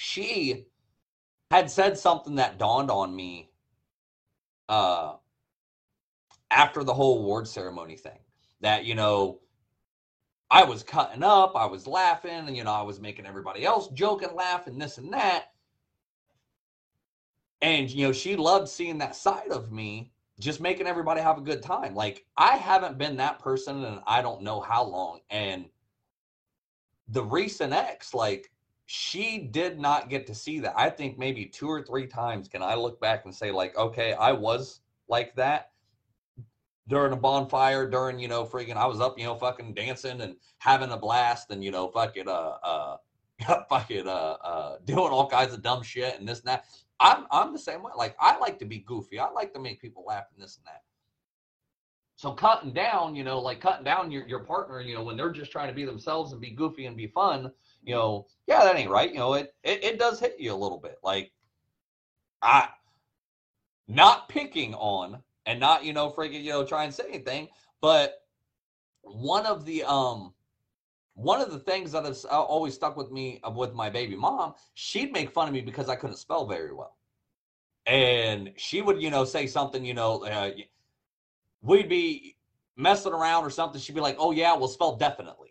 she 0.00 0.64
had 1.50 1.68
said 1.68 1.98
something 1.98 2.36
that 2.36 2.56
dawned 2.56 2.88
on 2.88 3.14
me 3.14 3.50
uh 4.68 5.14
after 6.52 6.84
the 6.84 6.94
whole 6.94 7.18
award 7.18 7.48
ceremony 7.48 7.96
thing 7.96 8.20
that 8.60 8.84
you 8.84 8.94
know 8.94 9.40
I 10.50 10.64
was 10.64 10.84
cutting 10.84 11.24
up, 11.24 11.56
I 11.56 11.66
was 11.66 11.88
laughing, 11.88 12.30
and 12.30 12.56
you 12.56 12.62
know 12.62 12.72
I 12.72 12.82
was 12.82 13.00
making 13.00 13.26
everybody 13.26 13.64
else 13.64 13.88
joke 13.88 14.22
and 14.22 14.34
laugh 14.36 14.68
and 14.68 14.80
this 14.80 14.98
and 14.98 15.12
that. 15.12 15.46
And 17.60 17.90
you 17.90 18.06
know 18.06 18.12
she 18.12 18.36
loved 18.36 18.68
seeing 18.68 18.98
that 18.98 19.16
side 19.16 19.50
of 19.50 19.72
me, 19.72 20.12
just 20.38 20.60
making 20.60 20.86
everybody 20.86 21.20
have 21.20 21.38
a 21.38 21.42
good 21.42 21.60
time. 21.60 21.96
Like 21.96 22.24
I 22.36 22.56
haven't 22.56 22.98
been 22.98 23.16
that 23.16 23.40
person, 23.40 23.84
and 23.84 24.00
I 24.06 24.22
don't 24.22 24.42
know 24.42 24.60
how 24.60 24.84
long. 24.84 25.20
And 25.28 25.66
the 27.08 27.24
recent 27.24 27.72
ex, 27.72 28.14
like 28.14 28.52
she 28.90 29.36
did 29.36 29.78
not 29.78 30.08
get 30.08 30.26
to 30.26 30.34
see 30.34 30.60
that. 30.60 30.72
I 30.74 30.88
think 30.88 31.18
maybe 31.18 31.44
two 31.44 31.68
or 31.68 31.82
three 31.82 32.06
times 32.06 32.48
can 32.48 32.62
I 32.62 32.74
look 32.74 32.98
back 33.02 33.26
and 33.26 33.34
say 33.34 33.50
like, 33.50 33.76
okay, 33.76 34.14
I 34.14 34.32
was 34.32 34.80
like 35.08 35.36
that 35.36 35.72
during 36.88 37.12
a 37.12 37.16
bonfire, 37.16 37.86
during, 37.86 38.18
you 38.18 38.28
know, 38.28 38.46
freaking, 38.46 38.78
I 38.78 38.86
was 38.86 38.98
up, 38.98 39.18
you 39.18 39.26
know, 39.26 39.34
fucking 39.34 39.74
dancing 39.74 40.22
and 40.22 40.36
having 40.56 40.90
a 40.90 40.96
blast 40.96 41.50
and, 41.50 41.62
you 41.62 41.70
know, 41.70 41.88
fucking, 41.88 42.28
uh, 42.28 42.56
uh, 42.62 42.96
fucking, 43.68 44.08
uh, 44.08 44.36
uh, 44.42 44.76
doing 44.86 45.12
all 45.12 45.28
kinds 45.28 45.52
of 45.52 45.60
dumb 45.60 45.82
shit 45.82 46.18
and 46.18 46.26
this 46.26 46.38
and 46.38 46.48
that. 46.48 46.64
I'm, 46.98 47.26
I'm 47.30 47.52
the 47.52 47.58
same 47.58 47.82
way. 47.82 47.92
Like, 47.94 48.16
I 48.18 48.38
like 48.38 48.58
to 48.60 48.64
be 48.64 48.78
goofy. 48.78 49.18
I 49.18 49.28
like 49.30 49.52
to 49.52 49.60
make 49.60 49.82
people 49.82 50.02
laugh 50.08 50.24
and 50.34 50.42
this 50.42 50.56
and 50.56 50.64
that. 50.64 50.82
So 52.16 52.32
cutting 52.32 52.72
down, 52.72 53.14
you 53.14 53.22
know, 53.22 53.38
like 53.38 53.60
cutting 53.60 53.84
down 53.84 54.10
your, 54.10 54.26
your 54.26 54.44
partner, 54.44 54.80
you 54.80 54.94
know, 54.94 55.04
when 55.04 55.18
they're 55.18 55.30
just 55.30 55.52
trying 55.52 55.68
to 55.68 55.74
be 55.74 55.84
themselves 55.84 56.32
and 56.32 56.40
be 56.40 56.52
goofy 56.52 56.86
and 56.86 56.96
be 56.96 57.06
fun, 57.06 57.52
you 57.88 57.94
know, 57.94 58.26
yeah, 58.46 58.62
that 58.62 58.76
ain't 58.76 58.90
right. 58.90 59.10
You 59.10 59.18
know, 59.18 59.34
it, 59.34 59.54
it, 59.64 59.82
it 59.82 59.98
does 59.98 60.20
hit 60.20 60.36
you 60.38 60.52
a 60.52 60.54
little 60.54 60.78
bit. 60.78 60.98
Like, 61.02 61.32
I, 62.42 62.68
not 63.88 64.28
picking 64.28 64.74
on 64.74 65.22
and 65.46 65.58
not 65.58 65.84
you 65.84 65.92
know 65.92 66.10
freaking 66.10 66.42
you 66.44 66.50
know 66.50 66.64
try 66.64 66.84
and 66.84 66.94
say 66.94 67.04
anything 67.08 67.48
but 67.80 68.22
one 69.02 69.46
of 69.46 69.64
the 69.64 69.82
um 69.84 70.34
one 71.14 71.40
of 71.40 71.50
the 71.50 71.58
things 71.58 71.90
that 71.90 72.04
has 72.04 72.24
uh, 72.26 72.40
always 72.40 72.74
stuck 72.74 72.96
with 72.96 73.10
me 73.10 73.40
uh, 73.42 73.50
with 73.50 73.72
my 73.72 73.88
baby 73.88 74.14
mom 74.14 74.52
she'd 74.74 75.10
make 75.10 75.30
fun 75.30 75.48
of 75.48 75.54
me 75.54 75.62
because 75.62 75.88
i 75.88 75.96
couldn't 75.96 76.16
spell 76.16 76.46
very 76.46 76.72
well 76.72 76.98
and 77.86 78.52
she 78.56 78.82
would 78.82 79.00
you 79.00 79.10
know 79.10 79.24
say 79.24 79.46
something 79.46 79.84
you 79.84 79.94
know 79.94 80.22
uh, 80.24 80.50
we'd 81.62 81.88
be 81.88 82.36
messing 82.76 83.12
around 83.12 83.42
or 83.42 83.50
something 83.50 83.80
she'd 83.80 83.94
be 83.94 84.02
like 84.02 84.16
oh 84.18 84.32
yeah 84.32 84.54
we'll 84.54 84.68
spell 84.68 84.96
definitely 84.96 85.47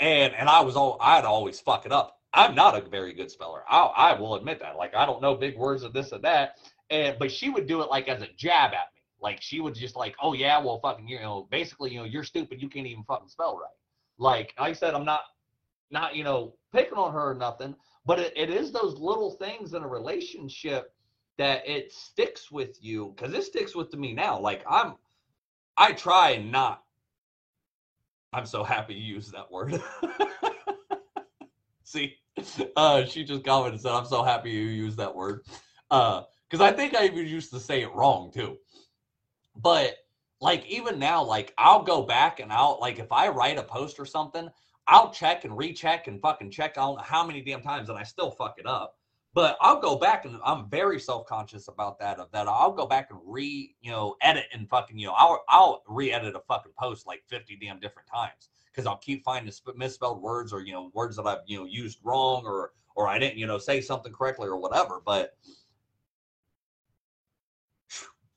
and 0.00 0.34
and 0.34 0.48
i 0.48 0.60
was 0.60 0.76
all 0.76 0.98
i'd 1.00 1.24
always 1.24 1.60
fuck 1.60 1.86
it 1.86 1.92
up. 1.92 2.18
I'm 2.34 2.54
not 2.54 2.76
a 2.76 2.86
very 2.88 3.14
good 3.14 3.30
speller. 3.30 3.64
I, 3.68 3.80
I 3.80 4.20
will 4.20 4.34
admit 4.34 4.60
that. 4.60 4.76
Like 4.76 4.94
i 4.94 5.06
don't 5.06 5.22
know 5.22 5.34
big 5.34 5.56
words 5.56 5.82
of 5.82 5.92
this 5.92 6.12
and 6.12 6.22
that. 6.24 6.58
And 6.90 7.18
but 7.18 7.32
she 7.32 7.48
would 7.48 7.66
do 7.66 7.80
it 7.80 7.90
like 7.90 8.08
as 8.08 8.22
a 8.22 8.28
jab 8.36 8.72
at 8.74 8.92
me. 8.94 9.02
Like 9.20 9.40
she 9.40 9.60
would 9.60 9.74
just 9.74 9.96
like, 9.96 10.14
oh 10.22 10.34
yeah, 10.34 10.58
well 10.62 10.80
fucking 10.80 11.08
you 11.08 11.20
know, 11.20 11.48
basically, 11.50 11.92
you 11.92 11.98
know, 11.98 12.04
you're 12.04 12.24
stupid, 12.24 12.62
you 12.62 12.68
can't 12.68 12.86
even 12.86 13.04
fucking 13.04 13.28
spell 13.28 13.56
right. 13.56 13.70
Like 14.18 14.54
I 14.58 14.72
said, 14.72 14.94
I'm 14.94 15.04
not 15.04 15.22
not, 15.90 16.14
you 16.14 16.22
know, 16.22 16.54
picking 16.72 16.98
on 16.98 17.12
her 17.12 17.30
or 17.30 17.34
nothing, 17.34 17.74
but 18.04 18.18
it, 18.18 18.32
it 18.36 18.50
is 18.50 18.72
those 18.72 18.98
little 18.98 19.32
things 19.32 19.72
in 19.72 19.82
a 19.82 19.88
relationship 19.88 20.92
that 21.38 21.66
it 21.66 21.92
sticks 21.92 22.50
with 22.50 22.76
you 22.80 23.14
because 23.16 23.32
it 23.32 23.44
sticks 23.44 23.74
with 23.74 23.92
me 23.94 24.12
now. 24.12 24.38
Like 24.38 24.62
I'm 24.68 24.94
I 25.78 25.92
try 25.92 26.36
not 26.36 26.82
I'm 28.32 28.46
so 28.46 28.62
happy 28.62 28.94
you 28.94 29.14
used 29.14 29.32
that 29.32 29.50
word. 29.50 29.80
See, 31.84 32.14
uh, 32.76 33.04
she 33.04 33.24
just 33.24 33.44
commented 33.44 33.74
and 33.74 33.80
said, 33.80 33.92
I'm 33.92 34.04
so 34.04 34.22
happy 34.22 34.50
you 34.50 34.66
used 34.66 34.98
that 34.98 35.14
word. 35.14 35.44
Uh, 35.90 36.22
because 36.48 36.62
I 36.62 36.72
think 36.72 36.94
I 36.94 37.04
even 37.04 37.26
used 37.26 37.50
to 37.52 37.60
say 37.60 37.82
it 37.82 37.94
wrong 37.94 38.30
too 38.30 38.58
but 39.62 39.96
like 40.40 40.64
even 40.66 40.98
now 40.98 41.22
like 41.22 41.52
i'll 41.58 41.82
go 41.82 42.02
back 42.02 42.40
and 42.40 42.52
i'll 42.52 42.78
like 42.80 42.98
if 42.98 43.10
i 43.12 43.28
write 43.28 43.58
a 43.58 43.62
post 43.62 43.98
or 43.98 44.06
something 44.06 44.48
i'll 44.86 45.10
check 45.10 45.44
and 45.44 45.56
recheck 45.56 46.06
and 46.06 46.20
fucking 46.20 46.50
check 46.50 46.78
on 46.78 46.96
how 47.02 47.26
many 47.26 47.40
damn 47.40 47.60
times 47.60 47.88
and 47.88 47.98
i 47.98 48.02
still 48.02 48.30
fuck 48.30 48.54
it 48.58 48.66
up 48.66 48.97
but 49.34 49.56
i'll 49.60 49.80
go 49.80 49.96
back 49.96 50.24
and 50.24 50.38
i'm 50.44 50.68
very 50.68 50.98
self-conscious 50.98 51.68
about 51.68 51.98
that 51.98 52.18
of 52.18 52.30
that 52.32 52.48
i'll 52.48 52.72
go 52.72 52.86
back 52.86 53.08
and 53.10 53.18
re 53.24 53.74
you 53.80 53.90
know 53.90 54.16
edit 54.22 54.44
and 54.52 54.68
fucking 54.68 54.98
you 54.98 55.06
know 55.06 55.14
i'll 55.16 55.44
i'll 55.48 55.82
re-edit 55.88 56.34
a 56.34 56.40
fucking 56.40 56.72
post 56.78 57.06
like 57.06 57.22
50 57.28 57.56
damn 57.56 57.80
different 57.80 58.08
times 58.08 58.50
because 58.72 58.86
i'll 58.86 58.98
keep 58.98 59.24
finding 59.24 59.52
sp- 59.52 59.76
misspelled 59.76 60.22
words 60.22 60.52
or 60.52 60.60
you 60.60 60.72
know 60.72 60.90
words 60.94 61.16
that 61.16 61.26
i've 61.26 61.38
you 61.46 61.58
know 61.58 61.64
used 61.64 61.98
wrong 62.02 62.42
or 62.44 62.72
or 62.96 63.08
i 63.08 63.18
didn't 63.18 63.38
you 63.38 63.46
know 63.46 63.58
say 63.58 63.80
something 63.80 64.12
correctly 64.12 64.48
or 64.48 64.56
whatever 64.56 65.00
but 65.04 65.36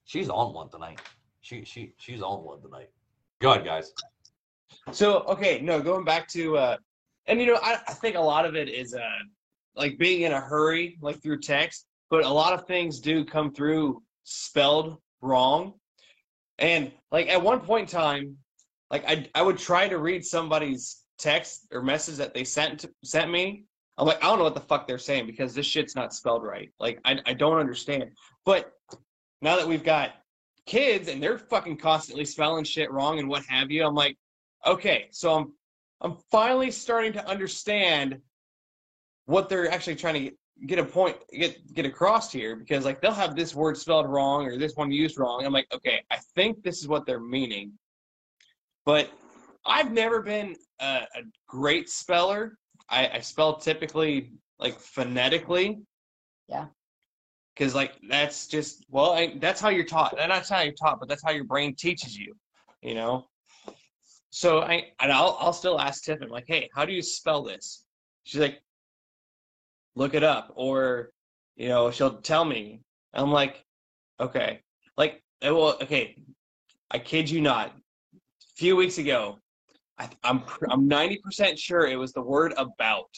she's 0.05 0.29
on 0.29 0.53
one 0.53 0.69
tonight 0.69 0.99
she 1.41 1.65
she 1.65 1.93
she's 1.97 2.21
on 2.21 2.43
one 2.43 2.61
tonight. 2.61 2.89
Go 3.39 3.51
ahead, 3.51 3.65
guys. 3.65 3.91
So 4.91 5.19
okay, 5.23 5.59
no, 5.61 5.81
going 5.81 6.05
back 6.05 6.27
to 6.29 6.57
uh 6.57 6.77
and 7.27 7.39
you 7.39 7.47
know, 7.47 7.59
I, 7.61 7.79
I 7.87 7.93
think 7.93 8.15
a 8.15 8.21
lot 8.21 8.45
of 8.45 8.55
it 8.55 8.69
is 8.69 8.93
uh 8.93 9.19
like 9.75 9.97
being 9.97 10.21
in 10.21 10.33
a 10.33 10.39
hurry, 10.39 10.97
like 11.01 11.21
through 11.21 11.39
text, 11.39 11.85
but 12.09 12.25
a 12.25 12.29
lot 12.29 12.53
of 12.53 12.67
things 12.67 12.99
do 12.99 13.23
come 13.23 13.53
through 13.53 14.01
spelled 14.23 14.97
wrong. 15.21 15.73
And 16.59 16.91
like 17.11 17.29
at 17.29 17.41
one 17.41 17.61
point 17.61 17.91
in 17.91 17.99
time, 17.99 18.37
like 18.89 19.03
I 19.07 19.27
I 19.33 19.41
would 19.41 19.57
try 19.57 19.87
to 19.87 19.97
read 19.97 20.25
somebody's 20.25 21.03
text 21.17 21.67
or 21.71 21.81
message 21.81 22.17
that 22.17 22.33
they 22.33 22.43
sent 22.43 22.85
sent 23.03 23.31
me. 23.31 23.65
I'm 23.97 24.07
like, 24.07 24.23
I 24.23 24.27
don't 24.27 24.37
know 24.37 24.43
what 24.43 24.55
the 24.55 24.61
fuck 24.61 24.87
they're 24.87 24.97
saying 24.97 25.25
because 25.27 25.53
this 25.53 25.65
shit's 25.65 25.95
not 25.95 26.13
spelled 26.13 26.43
right. 26.43 26.69
Like 26.79 26.99
I 27.05 27.19
I 27.25 27.33
don't 27.33 27.57
understand. 27.57 28.11
But 28.45 28.73
now 29.41 29.55
that 29.55 29.67
we've 29.67 29.83
got 29.83 30.13
kids 30.65 31.07
and 31.07 31.21
they're 31.21 31.37
fucking 31.37 31.77
constantly 31.77 32.25
spelling 32.25 32.63
shit 32.63 32.91
wrong 32.91 33.19
and 33.19 33.27
what 33.27 33.43
have 33.45 33.71
you. 33.71 33.85
I'm 33.85 33.95
like, 33.95 34.17
okay, 34.65 35.07
so 35.11 35.33
I'm 35.33 35.53
I'm 36.01 36.17
finally 36.31 36.71
starting 36.71 37.13
to 37.13 37.27
understand 37.27 38.19
what 39.31 39.47
they're 39.47 39.71
actually 39.71 39.95
trying 39.95 40.25
to 40.25 40.31
get 40.67 40.77
a 40.77 40.83
point 40.83 41.17
get 41.31 41.73
get 41.73 41.85
across 41.85 42.31
here 42.31 42.55
because 42.55 42.85
like 42.85 43.01
they'll 43.01 43.13
have 43.13 43.35
this 43.35 43.55
word 43.55 43.77
spelled 43.77 44.07
wrong 44.07 44.45
or 44.45 44.57
this 44.57 44.75
one 44.75 44.91
used 44.91 45.17
wrong. 45.17 45.45
I'm 45.45 45.53
like, 45.53 45.67
okay, 45.73 46.01
I 46.11 46.17
think 46.35 46.61
this 46.63 46.81
is 46.81 46.87
what 46.87 47.05
they're 47.05 47.19
meaning, 47.19 47.71
but 48.85 49.09
I've 49.65 49.91
never 49.91 50.21
been 50.21 50.55
a, 50.79 51.05
a 51.15 51.21
great 51.47 51.89
speller. 51.89 52.57
I, 52.89 53.09
I 53.13 53.19
spell 53.21 53.55
typically 53.55 54.33
like 54.59 54.77
phonetically. 54.77 55.79
Yeah. 56.49 56.65
Because 57.55 57.73
like 57.73 57.93
that's 58.09 58.47
just 58.47 58.85
well, 58.89 59.11
I, 59.13 59.35
that's 59.39 59.61
how 59.61 59.69
you're 59.69 59.85
taught. 59.85 60.19
And 60.19 60.31
that's 60.31 60.49
how 60.49 60.61
you're 60.61 60.73
taught, 60.73 60.99
but 60.99 61.07
that's 61.07 61.23
how 61.23 61.31
your 61.31 61.45
brain 61.45 61.73
teaches 61.75 62.17
you. 62.17 62.35
You 62.81 62.95
know. 62.95 63.27
So 64.29 64.61
I 64.61 64.91
and 64.99 65.11
I'll 65.11 65.37
I'll 65.39 65.53
still 65.53 65.79
ask 65.79 66.03
Tiffin 66.03 66.29
like, 66.29 66.45
hey, 66.47 66.69
how 66.75 66.85
do 66.85 66.91
you 66.91 67.01
spell 67.01 67.43
this? 67.43 67.85
She's 68.23 68.41
like, 68.41 68.61
look 69.95 70.13
it 70.13 70.23
up, 70.23 70.51
or 70.55 71.11
you 71.55 71.69
know, 71.69 71.91
she'll 71.91 72.21
tell 72.21 72.45
me. 72.45 72.81
I'm 73.13 73.31
like, 73.31 73.63
okay, 74.19 74.61
like, 74.97 75.21
well, 75.41 75.77
okay, 75.81 76.15
I 76.89 76.99
kid 76.99 77.29
you 77.29 77.41
not. 77.41 77.67
A 78.13 78.55
few 78.55 78.75
weeks 78.75 78.97
ago, 78.97 79.39
I, 79.99 80.09
I'm 80.23 80.43
I'm 80.69 80.89
90% 80.89 81.57
sure 81.57 81.85
it 81.87 81.97
was 81.97 82.13
the 82.13 82.21
word 82.21 82.53
about. 82.57 83.09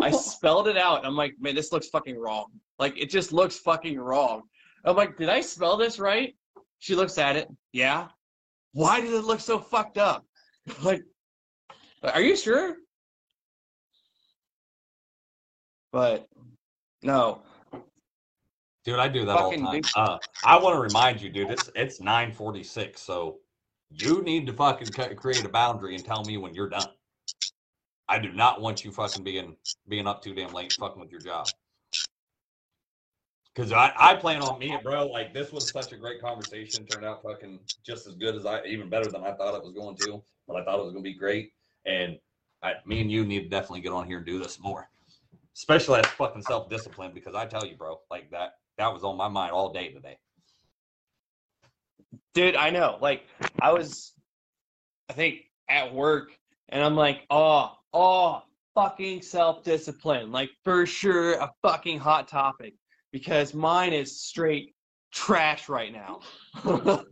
I 0.00 0.10
spelled 0.10 0.68
it 0.68 0.76
out. 0.76 1.04
I'm 1.04 1.16
like, 1.16 1.34
man, 1.40 1.54
this 1.54 1.72
looks 1.72 1.88
fucking 1.88 2.18
wrong. 2.18 2.46
Like, 2.78 2.96
it 2.98 3.10
just 3.10 3.32
looks 3.32 3.58
fucking 3.58 3.98
wrong. 3.98 4.42
I'm 4.84 4.96
like, 4.96 5.16
did 5.16 5.28
I 5.28 5.40
spell 5.40 5.76
this 5.76 5.98
right? 5.98 6.34
She 6.78 6.94
looks 6.94 7.18
at 7.18 7.36
it. 7.36 7.48
Yeah. 7.72 8.08
Why 8.72 9.00
does 9.00 9.12
it 9.12 9.24
look 9.24 9.40
so 9.40 9.58
fucked 9.58 9.98
up? 9.98 10.24
like, 10.82 11.02
are 12.02 12.22
you 12.22 12.36
sure? 12.36 12.76
But 15.92 16.28
no, 17.02 17.42
Dude, 18.84 18.98
I 18.98 19.08
do 19.08 19.26
that 19.26 19.36
all 19.36 19.50
the 19.50 19.58
Fucking 19.58 19.82
time. 19.82 19.92
Uh, 19.94 20.18
I 20.44 20.58
want 20.58 20.74
to 20.74 20.80
remind 20.80 21.20
you, 21.20 21.28
dude. 21.28 21.50
It's 21.50 21.70
it's 21.74 22.00
nine 22.00 22.32
forty 22.32 22.62
six, 22.62 23.02
so 23.02 23.38
you 23.90 24.22
need 24.22 24.46
to 24.46 24.52
fucking 24.52 24.88
create 25.16 25.44
a 25.44 25.48
boundary 25.48 25.94
and 25.94 26.04
tell 26.04 26.24
me 26.24 26.38
when 26.38 26.54
you're 26.54 26.68
done. 26.68 26.88
I 28.08 28.18
do 28.18 28.32
not 28.32 28.60
want 28.60 28.84
you 28.84 28.90
fucking 28.90 29.22
being 29.22 29.56
being 29.88 30.06
up 30.06 30.22
too 30.22 30.34
damn 30.34 30.52
late, 30.52 30.72
fucking 30.72 30.98
with 30.98 31.10
your 31.10 31.20
job. 31.20 31.46
Because 33.54 33.72
I, 33.72 33.92
I 33.98 34.14
plan 34.14 34.42
on 34.42 34.58
me, 34.58 34.78
bro. 34.82 35.06
Like 35.08 35.34
this 35.34 35.52
was 35.52 35.68
such 35.68 35.92
a 35.92 35.96
great 35.96 36.22
conversation. 36.22 36.86
Turned 36.86 37.04
out 37.04 37.22
fucking 37.22 37.60
just 37.84 38.06
as 38.06 38.14
good 38.14 38.34
as 38.34 38.46
I, 38.46 38.64
even 38.64 38.88
better 38.88 39.10
than 39.10 39.24
I 39.24 39.32
thought 39.32 39.54
it 39.54 39.62
was 39.62 39.74
going 39.74 39.96
to. 39.98 40.22
But 40.48 40.56
I 40.56 40.64
thought 40.64 40.78
it 40.78 40.84
was 40.84 40.92
going 40.92 41.04
to 41.04 41.10
be 41.10 41.18
great. 41.18 41.52
And 41.84 42.18
I, 42.62 42.74
me 42.86 43.02
and 43.02 43.12
you 43.12 43.26
need 43.26 43.42
to 43.42 43.48
definitely 43.48 43.80
get 43.82 43.92
on 43.92 44.06
here 44.06 44.18
and 44.18 44.26
do 44.26 44.38
this 44.38 44.58
more, 44.58 44.88
especially 45.56 46.00
as 46.00 46.06
fucking 46.06 46.42
self 46.42 46.68
discipline. 46.68 47.12
Because 47.14 47.34
I 47.34 47.46
tell 47.46 47.64
you, 47.66 47.76
bro, 47.76 48.00
like 48.10 48.30
that 48.30 48.52
that 48.78 48.92
was 48.92 49.04
on 49.04 49.16
my 49.16 49.28
mind 49.28 49.52
all 49.52 49.72
day 49.72 49.88
today. 49.92 50.16
dude, 52.34 52.56
I 52.56 52.70
know. 52.70 52.96
Like, 53.00 53.26
I 53.60 53.72
was, 53.72 54.12
I 55.10 55.12
think, 55.12 55.42
at 55.68 55.92
work, 55.94 56.30
and 56.70 56.82
I'm 56.82 56.96
like, 56.96 57.26
oh, 57.30 57.72
oh, 57.92 58.42
fucking 58.74 59.22
self 59.22 59.62
discipline. 59.64 60.32
Like, 60.32 60.50
for 60.64 60.86
sure, 60.86 61.34
a 61.34 61.50
fucking 61.62 61.98
hot 61.98 62.26
topic 62.28 62.74
because 63.12 63.52
mine 63.54 63.92
is 63.92 64.22
straight 64.22 64.74
trash 65.12 65.68
right 65.68 65.92
now. 65.92 66.20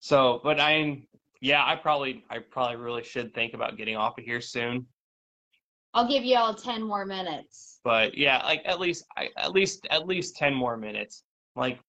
so, 0.00 0.40
but 0.42 0.58
I'm, 0.58 1.06
yeah, 1.40 1.64
I 1.64 1.76
probably, 1.76 2.24
I 2.30 2.38
probably 2.38 2.76
really 2.76 3.04
should 3.04 3.34
think 3.34 3.54
about 3.54 3.76
getting 3.76 3.96
off 3.96 4.18
of 4.18 4.24
here 4.24 4.40
soon. 4.40 4.86
I'll 5.98 6.06
give 6.06 6.22
you 6.22 6.36
all 6.36 6.54
10 6.54 6.80
more 6.84 7.04
minutes. 7.04 7.80
but 7.82 8.16
yeah, 8.16 8.40
like 8.44 8.62
at 8.64 8.78
least 8.78 9.04
I, 9.16 9.30
at 9.36 9.50
least 9.50 9.84
at 9.90 10.06
least 10.06 10.36
10 10.36 10.54
more 10.54 10.76
minutes. 10.76 11.24
Like 11.56 11.80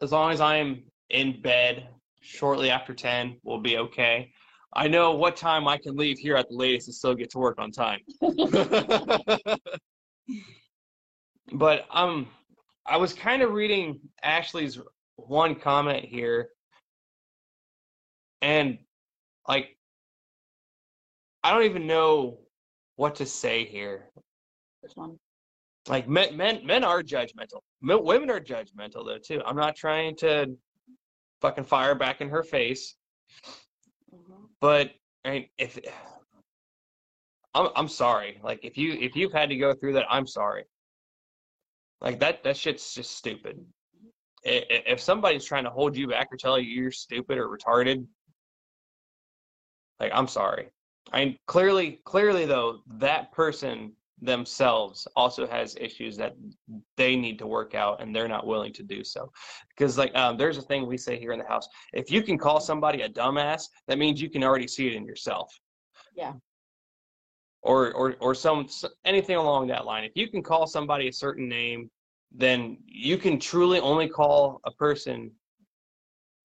as 0.00 0.10
long 0.10 0.32
as 0.32 0.40
I'm 0.40 0.84
in 1.10 1.42
bed 1.42 1.88
shortly 2.22 2.70
after 2.70 2.94
10, 2.94 3.36
we'll 3.42 3.60
be 3.60 3.76
okay. 3.76 4.32
I 4.72 4.88
know 4.88 5.12
what 5.12 5.36
time 5.36 5.68
I 5.68 5.76
can 5.76 5.96
leave 5.96 6.18
here 6.18 6.34
at 6.34 6.48
the 6.48 6.56
latest 6.56 6.88
and 6.88 6.94
still 6.94 7.14
get 7.14 7.28
to 7.32 7.38
work 7.38 7.58
on 7.58 7.70
time. 7.70 8.00
but 11.52 11.84
um 11.90 12.26
I 12.86 12.96
was 12.96 13.12
kind 13.12 13.42
of 13.42 13.52
reading 13.52 14.00
Ashley's 14.22 14.80
one 15.16 15.54
comment 15.54 16.06
here 16.06 16.48
and 18.40 18.78
like 19.46 19.76
I 21.44 21.52
don't 21.52 21.64
even 21.64 21.86
know 21.86 22.38
what 22.98 23.14
to 23.14 23.24
say 23.26 23.64
here. 23.64 24.10
Which 24.82 24.92
one? 24.96 25.18
like 25.88 26.08
men 26.08 26.36
men 26.36 26.66
men 26.66 26.84
are 26.84 27.02
judgmental. 27.02 27.60
Men, 27.80 28.02
women 28.04 28.28
are 28.28 28.40
judgmental 28.40 29.06
though 29.06 29.18
too. 29.18 29.40
I'm 29.46 29.56
not 29.56 29.76
trying 29.76 30.16
to 30.16 30.54
fucking 31.40 31.64
fire 31.64 31.94
back 31.94 32.20
in 32.20 32.28
her 32.28 32.42
face. 32.42 32.96
Mhm. 34.12 34.48
but 34.60 34.90
I 35.24 35.30
mean, 35.30 35.48
if 35.58 35.78
I'm, 37.54 37.68
I'm 37.76 37.88
sorry. 37.88 38.40
Like 38.42 38.64
if 38.64 38.76
you 38.76 38.92
if 38.94 39.16
you've 39.16 39.32
had 39.32 39.48
to 39.50 39.56
go 39.56 39.72
through 39.74 39.94
that 39.94 40.06
i'm 40.10 40.26
sorry. 40.26 40.64
Like 42.00 42.18
that 42.20 42.42
that 42.42 42.56
shit's 42.56 42.94
just 42.94 43.16
stupid. 43.16 43.64
If 44.44 45.00
somebody's 45.00 45.44
trying 45.44 45.64
to 45.64 45.70
hold 45.70 45.96
you 45.96 46.08
back 46.08 46.28
or 46.32 46.36
tell 46.36 46.58
you 46.58 46.68
you're 46.68 46.90
stupid 46.90 47.38
or 47.38 47.48
retarded 47.48 48.06
like 50.00 50.12
i'm 50.14 50.28
sorry 50.28 50.70
i 51.12 51.36
clearly 51.46 52.00
clearly 52.04 52.44
though 52.44 52.80
that 52.86 53.32
person 53.32 53.92
themselves 54.20 55.06
also 55.14 55.46
has 55.46 55.76
issues 55.76 56.16
that 56.16 56.34
they 56.96 57.14
need 57.14 57.38
to 57.38 57.46
work 57.46 57.74
out 57.74 58.00
and 58.00 58.14
they're 58.14 58.28
not 58.28 58.46
willing 58.46 58.72
to 58.72 58.82
do 58.82 59.04
so. 59.04 59.30
Because 59.68 59.96
like 59.96 60.14
um, 60.16 60.36
there's 60.36 60.58
a 60.58 60.62
thing 60.62 60.86
we 60.86 60.96
say 60.98 61.18
here 61.18 61.32
in 61.32 61.38
the 61.38 61.46
house 61.46 61.68
if 61.92 62.10
you 62.10 62.22
can 62.22 62.36
call 62.38 62.60
somebody 62.60 63.02
a 63.02 63.08
dumbass 63.08 63.64
that 63.86 63.98
means 63.98 64.20
you 64.20 64.30
can 64.30 64.42
already 64.42 64.66
see 64.66 64.88
it 64.88 64.94
in 64.94 65.04
yourself. 65.04 65.52
Yeah. 66.14 66.32
or 67.62 67.92
or 67.92 68.16
or 68.20 68.34
some 68.34 68.66
anything 69.04 69.36
along 69.36 69.68
that 69.68 69.84
line. 69.84 70.04
If 70.04 70.12
you 70.16 70.28
can 70.28 70.42
call 70.42 70.66
somebody 70.66 71.08
a 71.08 71.12
certain 71.12 71.48
name 71.48 71.90
then 72.32 72.76
you 72.86 73.16
can 73.16 73.38
truly 73.38 73.80
only 73.80 74.08
call 74.08 74.60
a 74.64 74.70
person 74.72 75.30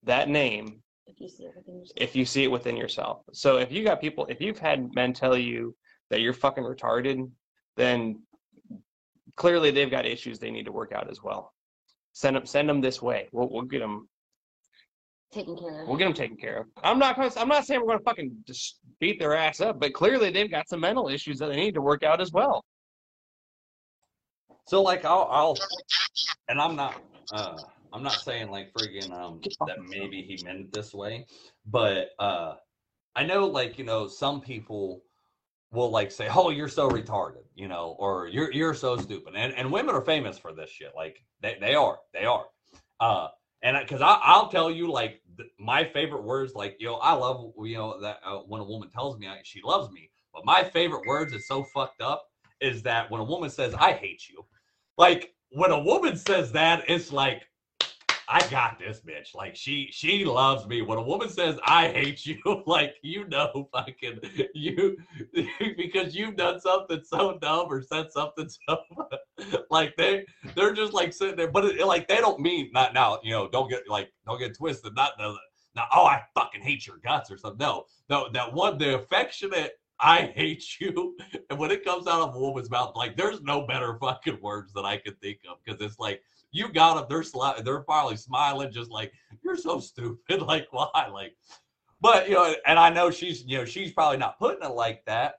that 0.03 0.29
name 0.29 0.82
If 1.05 1.19
you 1.19 1.27
see 1.27 1.47
everything 1.47 1.75
you 1.75 1.85
if 1.97 2.15
you 2.15 2.25
see 2.25 2.43
it 2.43 2.51
within 2.51 2.77
yourself. 2.77 3.23
So 3.33 3.57
if 3.57 3.71
you 3.71 3.83
got 3.83 3.99
people, 3.99 4.25
if 4.27 4.39
you've 4.39 4.59
had 4.59 4.93
men 4.95 5.13
tell 5.13 5.37
you 5.37 5.75
that 6.09 6.21
you're 6.21 6.33
fucking 6.33 6.63
retarded, 6.63 7.29
then 7.75 8.21
clearly 9.35 9.71
they've 9.71 9.91
got 9.91 10.05
issues 10.05 10.39
they 10.39 10.51
need 10.51 10.65
to 10.65 10.71
work 10.71 10.93
out 10.93 11.09
as 11.09 11.21
well. 11.21 11.53
Send 12.13 12.35
them, 12.35 12.45
send 12.45 12.69
them 12.69 12.79
this 12.79 13.01
way. 13.01 13.27
We'll, 13.31 13.49
we'll 13.49 13.63
get 13.63 13.79
them, 13.79 14.07
taken 15.33 15.57
care 15.57 15.81
of. 15.81 15.87
we'll 15.87 15.97
get 15.97 16.05
them 16.05 16.13
taken 16.13 16.37
care 16.37 16.57
of. 16.59 16.67
I'm 16.83 16.99
not, 16.99 17.15
gonna, 17.15 17.31
I'm 17.37 17.47
not 17.47 17.65
saying 17.65 17.81
we're 17.81 17.87
gonna 17.87 18.03
fucking 18.05 18.31
just 18.45 18.79
beat 18.99 19.19
their 19.19 19.35
ass 19.35 19.59
up, 19.59 19.79
but 19.79 19.93
clearly 19.93 20.29
they've 20.29 20.51
got 20.51 20.69
some 20.69 20.79
mental 20.79 21.09
issues 21.09 21.39
that 21.39 21.47
they 21.47 21.55
need 21.55 21.73
to 21.73 21.81
work 21.81 22.03
out 22.03 22.21
as 22.21 22.31
well. 22.31 22.63
So 24.67 24.81
like 24.81 25.03
I'll, 25.03 25.27
I'll 25.29 25.57
and 26.47 26.61
I'm 26.61 26.75
not 26.75 27.01
uh 27.33 27.57
I'm 27.93 28.03
not 28.03 28.21
saying 28.21 28.49
like 28.49 28.73
friggin' 28.73 29.11
um 29.13 29.39
that 29.67 29.77
maybe 29.81 30.21
he 30.23 30.43
meant 30.43 30.59
it 30.59 30.71
this 30.71 30.93
way, 30.93 31.27
but 31.65 32.09
uh 32.19 32.55
I 33.15 33.25
know 33.25 33.45
like 33.47 33.77
you 33.77 33.85
know 33.85 34.07
some 34.07 34.41
people 34.41 35.03
will 35.71 35.89
like 35.89 36.11
say, 36.11 36.27
"Oh, 36.33 36.49
you're 36.49 36.67
so 36.67 36.89
retarded," 36.89 37.43
you 37.55 37.67
know, 37.67 37.95
or 37.99 38.27
"You're 38.27 38.51
you're 38.51 38.73
so 38.73 38.97
stupid," 38.97 39.35
and 39.35 39.53
and 39.53 39.71
women 39.71 39.95
are 39.95 40.01
famous 40.01 40.37
for 40.37 40.53
this 40.53 40.69
shit. 40.69 40.93
Like 40.95 41.23
they 41.41 41.57
they 41.59 41.75
are 41.75 41.99
they 42.13 42.25
are, 42.25 42.45
uh, 42.99 43.27
and 43.61 43.77
because 43.79 44.01
I 44.01 44.19
I'll 44.23 44.49
tell 44.49 44.71
you 44.71 44.91
like 44.91 45.21
th- 45.37 45.49
my 45.59 45.83
favorite 45.83 46.23
words 46.23 46.53
like 46.55 46.77
you 46.79 46.87
know 46.87 46.95
I 46.95 47.13
love 47.13 47.53
you 47.59 47.77
know 47.77 48.01
that 48.01 48.19
uh, 48.25 48.39
when 48.39 48.61
a 48.61 48.65
woman 48.65 48.89
tells 48.89 49.17
me 49.17 49.27
I, 49.27 49.39
she 49.43 49.61
loves 49.63 49.91
me, 49.91 50.09
but 50.33 50.45
my 50.45 50.63
favorite 50.63 51.05
words 51.05 51.33
is 51.33 51.47
so 51.47 51.63
fucked 51.63 52.01
up 52.01 52.25
is 52.61 52.83
that 52.83 53.11
when 53.11 53.21
a 53.21 53.25
woman 53.25 53.49
says 53.49 53.73
I 53.75 53.93
hate 53.93 54.29
you, 54.29 54.45
like 54.97 55.33
when 55.49 55.71
a 55.71 55.83
woman 55.83 56.17
says 56.17 56.51
that, 56.53 56.83
it's 56.87 57.11
like 57.11 57.43
I 58.27 58.47
got 58.49 58.79
this 58.79 59.01
bitch. 59.01 59.35
Like 59.35 59.55
she 59.55 59.89
she 59.91 60.25
loves 60.25 60.65
me. 60.67 60.81
When 60.81 60.97
a 60.97 61.03
woman 61.03 61.29
says 61.29 61.59
I 61.65 61.89
hate 61.89 62.25
you, 62.25 62.39
like 62.65 62.95
you 63.01 63.27
know 63.27 63.69
fucking 63.71 64.19
you 64.53 64.97
because 65.77 66.15
you've 66.15 66.35
done 66.35 66.59
something 66.59 67.01
so 67.03 67.37
dumb 67.39 67.67
or 67.69 67.81
said 67.81 68.11
something 68.11 68.49
so 68.69 68.77
like 69.69 69.95
they 69.97 70.25
they're 70.55 70.73
just 70.73 70.93
like 70.93 71.13
sitting 71.13 71.35
there, 71.35 71.51
but 71.51 71.65
it, 71.65 71.85
like 71.85 72.07
they 72.07 72.17
don't 72.17 72.39
mean 72.39 72.69
not 72.73 72.93
now, 72.93 73.19
you 73.23 73.31
know, 73.31 73.49
don't 73.49 73.69
get 73.69 73.87
like 73.87 74.11
don't 74.25 74.39
get 74.39 74.57
twisted. 74.57 74.95
Not 74.95 75.17
the 75.17 75.35
now, 75.75 75.87
oh 75.93 76.05
I 76.05 76.21
fucking 76.35 76.61
hate 76.61 76.85
your 76.85 76.97
guts 77.03 77.31
or 77.31 77.37
something. 77.37 77.57
No, 77.59 77.85
no, 78.09 78.29
that 78.33 78.53
one 78.53 78.77
the 78.77 78.95
affectionate 78.95 79.73
I 79.99 80.23
hate 80.35 80.79
you. 80.79 81.15
And 81.49 81.59
when 81.59 81.71
it 81.71 81.83
comes 81.85 82.07
out 82.07 82.21
of 82.21 82.35
a 82.35 82.39
woman's 82.39 82.69
mouth, 82.69 82.93
like 82.95 83.15
there's 83.15 83.41
no 83.41 83.65
better 83.67 83.97
fucking 83.99 84.39
words 84.41 84.73
that 84.73 84.85
I 84.85 84.97
could 84.97 85.19
think 85.21 85.39
of 85.49 85.57
because 85.63 85.79
it's 85.81 85.99
like 85.99 86.21
you 86.51 86.69
got 86.71 86.95
them. 86.95 87.05
They're 87.09 87.21
sli- 87.21 87.63
they're 87.63 87.81
probably 87.81 88.17
smiling, 88.17 88.71
just 88.71 88.91
like 88.91 89.11
you're 89.43 89.57
so 89.57 89.79
stupid. 89.79 90.41
Like 90.41 90.67
why? 90.71 91.07
Like, 91.11 91.35
but 92.01 92.27
you 92.27 92.35
know, 92.35 92.55
and 92.65 92.79
I 92.79 92.89
know 92.89 93.11
she's 93.11 93.43
you 93.45 93.57
know 93.59 93.65
she's 93.65 93.91
probably 93.91 94.17
not 94.17 94.39
putting 94.39 94.63
it 94.63 94.73
like 94.73 95.03
that. 95.05 95.35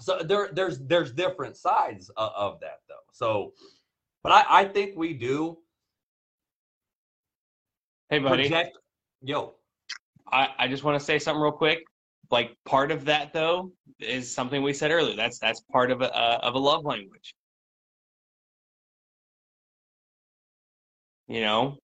So 0.00 0.20
there, 0.22 0.50
there's 0.52 0.78
there's 0.80 1.12
different 1.12 1.56
sides 1.56 2.08
of, 2.10 2.32
of 2.36 2.60
that 2.60 2.80
though. 2.88 2.94
So, 3.12 3.52
but 4.22 4.32
I, 4.32 4.44
I 4.62 4.64
think 4.64 4.96
we 4.96 5.14
do 5.14 5.58
Hey, 8.10 8.18
buddy. 8.18 8.48
project. 8.48 8.78
Yo, 9.22 9.54
I, 10.32 10.48
I 10.58 10.68
just 10.68 10.84
want 10.84 10.98
to 10.98 11.04
say 11.04 11.18
something 11.18 11.42
real 11.42 11.52
quick. 11.52 11.80
Like 12.30 12.56
part 12.66 12.90
of 12.90 13.04
that 13.06 13.32
though 13.32 13.72
is 14.00 14.32
something 14.32 14.62
we 14.62 14.74
said 14.74 14.90
earlier. 14.90 15.16
That's 15.16 15.38
that's 15.38 15.60
part 15.72 15.90
of 15.90 16.02
a 16.02 16.14
uh, 16.14 16.40
of 16.42 16.54
a 16.54 16.58
love 16.58 16.84
language. 16.84 17.34
You 21.26 21.40
know 21.40 21.76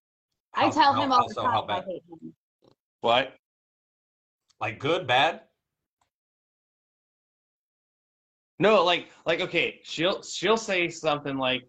I 0.53 0.69
tell 0.69 0.93
how- 0.93 1.01
him 1.01 1.11
all 1.11 1.21
how 1.21 1.27
the 1.27 1.33
so? 1.33 1.41
time 1.43 1.51
How 1.51 1.65
I 1.67 1.81
hate 1.81 2.03
him. 2.09 2.33
what? 3.01 3.33
like 4.61 4.79
good, 4.79 5.05
bad. 5.05 5.41
No, 8.59 8.83
like 8.83 9.09
like 9.25 9.41
okay, 9.41 9.81
she'll 9.83 10.21
she'll 10.23 10.55
say 10.57 10.87
something 10.89 11.37
like, 11.37 11.63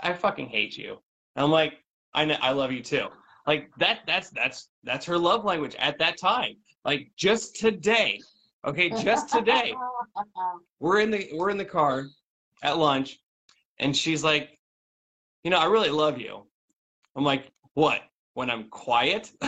"I 0.00 0.12
fucking 0.12 0.48
hate 0.48 0.76
you," 0.76 0.98
and 1.36 1.44
I'm 1.44 1.50
like, 1.50 1.74
"I 2.14 2.26
know, 2.26 2.36
I 2.42 2.50
love 2.52 2.70
you 2.70 2.82
too." 2.82 3.08
Like 3.46 3.70
that 3.78 4.00
that's 4.06 4.28
that's 4.30 4.68
that's 4.84 5.06
her 5.06 5.16
love 5.16 5.44
language 5.44 5.74
at 5.76 5.98
that 6.00 6.18
time. 6.18 6.56
Like 6.88 7.10
just 7.16 7.54
today, 7.54 8.18
okay, 8.66 8.88
just 8.88 9.28
today, 9.28 9.74
we're 10.80 11.00
in 11.00 11.10
the 11.10 11.28
we're 11.34 11.50
in 11.50 11.58
the 11.58 11.64
car 11.66 12.06
at 12.62 12.78
lunch, 12.78 13.18
and 13.78 13.94
she's 13.94 14.24
like, 14.24 14.58
"You 15.44 15.50
know, 15.50 15.58
I 15.58 15.66
really 15.66 15.90
love 15.90 16.18
you." 16.18 16.46
I'm 17.14 17.24
like, 17.24 17.52
"What? 17.74 18.00
When 18.32 18.48
I'm 18.50 18.70
quiet?" 18.70 19.30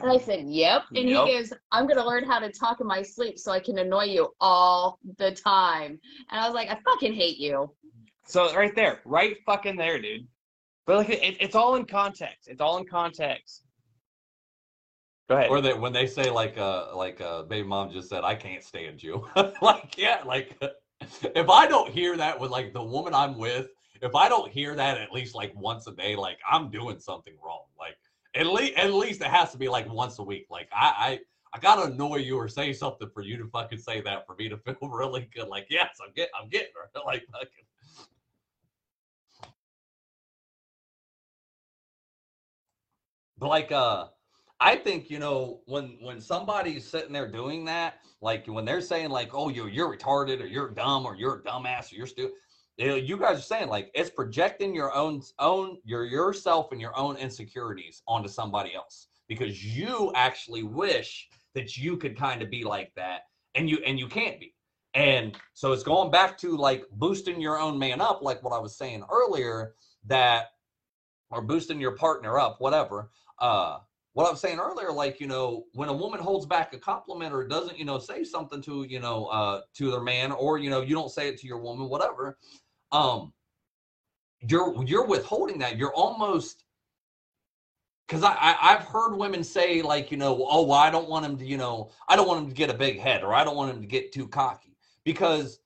And 0.00 0.10
I 0.10 0.16
said, 0.18 0.46
Yep. 0.46 0.84
And 0.94 1.08
Yep. 1.08 1.26
he 1.26 1.32
goes, 1.32 1.52
I'm 1.72 1.86
gonna 1.86 2.06
learn 2.06 2.24
how 2.24 2.38
to 2.38 2.50
talk 2.50 2.80
in 2.80 2.86
my 2.86 3.02
sleep 3.02 3.38
so 3.38 3.52
I 3.52 3.60
can 3.60 3.78
annoy 3.78 4.04
you 4.04 4.32
all 4.40 4.98
the 5.18 5.32
time. 5.32 6.00
And 6.30 6.40
I 6.40 6.46
was 6.46 6.54
like, 6.54 6.68
I 6.70 6.78
fucking 6.84 7.12
hate 7.12 7.38
you. 7.38 7.70
So 8.24 8.54
right 8.54 8.74
there, 8.74 9.00
right 9.04 9.36
fucking 9.44 9.76
there, 9.76 10.00
dude. 10.00 10.26
But 10.86 10.96
like, 10.98 11.10
it, 11.10 11.36
it's 11.40 11.54
all 11.54 11.74
in 11.74 11.84
context. 11.84 12.48
It's 12.48 12.60
all 12.60 12.78
in 12.78 12.86
context. 12.86 13.67
Go 15.28 15.36
ahead. 15.36 15.50
Or 15.50 15.60
that 15.60 15.78
when 15.78 15.92
they 15.92 16.06
say 16.06 16.30
like 16.30 16.56
uh 16.56 16.96
like 16.96 17.20
uh 17.20 17.42
baby 17.42 17.68
mom 17.68 17.92
just 17.92 18.08
said 18.08 18.24
I 18.24 18.34
can't 18.34 18.64
stand 18.64 19.02
you. 19.02 19.26
like 19.62 19.94
yeah, 19.98 20.22
like 20.24 20.58
if 21.00 21.48
I 21.50 21.66
don't 21.66 21.90
hear 21.90 22.16
that 22.16 22.40
with 22.40 22.50
like 22.50 22.72
the 22.72 22.82
woman 22.82 23.14
I'm 23.14 23.36
with, 23.36 23.68
if 24.00 24.14
I 24.14 24.28
don't 24.30 24.50
hear 24.50 24.74
that 24.74 24.96
at 24.96 25.12
least 25.12 25.34
like 25.34 25.54
once 25.54 25.86
a 25.86 25.92
day, 25.92 26.16
like 26.16 26.38
I'm 26.50 26.70
doing 26.70 26.98
something 26.98 27.34
wrong. 27.44 27.64
Like 27.78 27.96
at 28.34 28.46
least 28.46 28.78
at 28.78 28.94
least 28.94 29.20
it 29.20 29.26
has 29.26 29.52
to 29.52 29.58
be 29.58 29.68
like 29.68 29.90
once 29.92 30.18
a 30.18 30.22
week. 30.22 30.46
Like 30.48 30.68
I 30.72 30.94
I 30.96 31.20
I 31.52 31.58
gotta 31.58 31.92
annoy 31.92 32.16
you 32.16 32.36
or 32.36 32.48
say 32.48 32.72
something 32.72 33.10
for 33.12 33.22
you 33.22 33.36
to 33.36 33.46
fucking 33.48 33.78
say 33.80 34.00
that 34.00 34.26
for 34.26 34.34
me 34.36 34.48
to 34.48 34.56
feel 34.64 34.88
really 34.88 35.28
good. 35.34 35.48
Like 35.48 35.66
yes, 35.68 35.98
I'm 36.02 36.14
get 36.14 36.30
I'm 36.40 36.48
getting 36.48 36.72
her. 36.74 37.00
Like 37.04 37.26
fucking. 37.32 37.64
But 43.36 43.48
like 43.48 43.70
uh 43.72 44.06
I 44.60 44.76
think 44.76 45.10
you 45.10 45.18
know 45.18 45.60
when 45.66 45.96
when 46.00 46.20
somebody's 46.20 46.86
sitting 46.86 47.12
there 47.12 47.30
doing 47.30 47.64
that, 47.66 48.00
like 48.20 48.46
when 48.46 48.64
they're 48.64 48.80
saying 48.80 49.10
like, 49.10 49.30
"Oh, 49.32 49.48
you 49.48 49.66
you're 49.66 49.96
retarded 49.96 50.40
or 50.42 50.46
you're 50.46 50.70
dumb 50.70 51.06
or 51.06 51.14
you're 51.14 51.36
a 51.36 51.42
dumbass 51.42 51.92
or 51.92 51.96
you're 51.96 52.06
stupid," 52.06 52.34
you, 52.76 52.94
you 52.94 53.16
guys 53.16 53.38
are 53.38 53.42
saying 53.42 53.68
like 53.68 53.90
it's 53.94 54.10
projecting 54.10 54.74
your 54.74 54.92
own 54.94 55.22
own 55.38 55.78
your 55.84 56.04
yourself 56.04 56.72
and 56.72 56.80
your 56.80 56.96
own 56.98 57.16
insecurities 57.16 58.02
onto 58.08 58.28
somebody 58.28 58.74
else 58.74 59.08
because 59.28 59.64
you 59.64 60.12
actually 60.14 60.62
wish 60.62 61.28
that 61.54 61.76
you 61.76 61.96
could 61.96 62.16
kind 62.16 62.42
of 62.42 62.50
be 62.50 62.64
like 62.64 62.92
that 62.96 63.22
and 63.54 63.68
you 63.70 63.78
and 63.86 63.98
you 63.98 64.08
can't 64.08 64.40
be. 64.40 64.54
And 64.94 65.36
so 65.54 65.72
it's 65.72 65.82
going 65.82 66.10
back 66.10 66.36
to 66.38 66.56
like 66.56 66.84
boosting 66.92 67.40
your 67.40 67.58
own 67.60 67.78
man 67.78 68.00
up, 68.00 68.22
like 68.22 68.42
what 68.42 68.52
I 68.52 68.58
was 68.58 68.76
saying 68.76 69.04
earlier, 69.10 69.74
that 70.06 70.46
or 71.30 71.42
boosting 71.42 71.80
your 71.80 71.92
partner 71.92 72.38
up, 72.38 72.60
whatever. 72.60 73.10
Uh 73.38 73.78
what 74.18 74.26
I 74.26 74.30
was 74.32 74.40
saying 74.40 74.58
earlier, 74.58 74.90
like, 74.90 75.20
you 75.20 75.28
know, 75.28 75.66
when 75.74 75.88
a 75.88 75.92
woman 75.92 76.18
holds 76.18 76.44
back 76.44 76.74
a 76.74 76.76
compliment 76.76 77.32
or 77.32 77.46
doesn't, 77.46 77.78
you 77.78 77.84
know, 77.84 78.00
say 78.00 78.24
something 78.24 78.60
to, 78.62 78.82
you 78.82 78.98
know, 78.98 79.26
uh, 79.26 79.60
to 79.74 79.92
their 79.92 80.00
man, 80.00 80.32
or, 80.32 80.58
you 80.58 80.70
know, 80.70 80.80
you 80.80 80.92
don't 80.92 81.12
say 81.12 81.28
it 81.28 81.38
to 81.38 81.46
your 81.46 81.58
woman, 81.58 81.88
whatever, 81.88 82.36
um, 82.90 83.32
you're, 84.40 84.82
you're 84.84 85.06
withholding 85.06 85.60
that. 85.60 85.76
You're 85.76 85.94
almost, 85.94 86.64
cause 88.08 88.24
I, 88.24 88.32
I, 88.32 88.56
I've 88.60 88.82
heard 88.86 89.14
women 89.14 89.44
say 89.44 89.82
like, 89.82 90.10
you 90.10 90.16
know, 90.16 90.44
oh, 90.50 90.64
well, 90.64 90.80
I 90.80 90.90
don't 90.90 91.08
want 91.08 91.24
him 91.24 91.38
to, 91.38 91.44
you 91.46 91.56
know, 91.56 91.92
I 92.08 92.16
don't 92.16 92.26
want 92.26 92.42
him 92.42 92.48
to 92.48 92.56
get 92.56 92.70
a 92.70 92.74
big 92.74 92.98
head 92.98 93.22
or 93.22 93.34
I 93.34 93.44
don't 93.44 93.54
want 93.54 93.72
him 93.72 93.80
to 93.82 93.86
get 93.86 94.10
too 94.10 94.26
cocky 94.26 94.76
because 95.04 95.60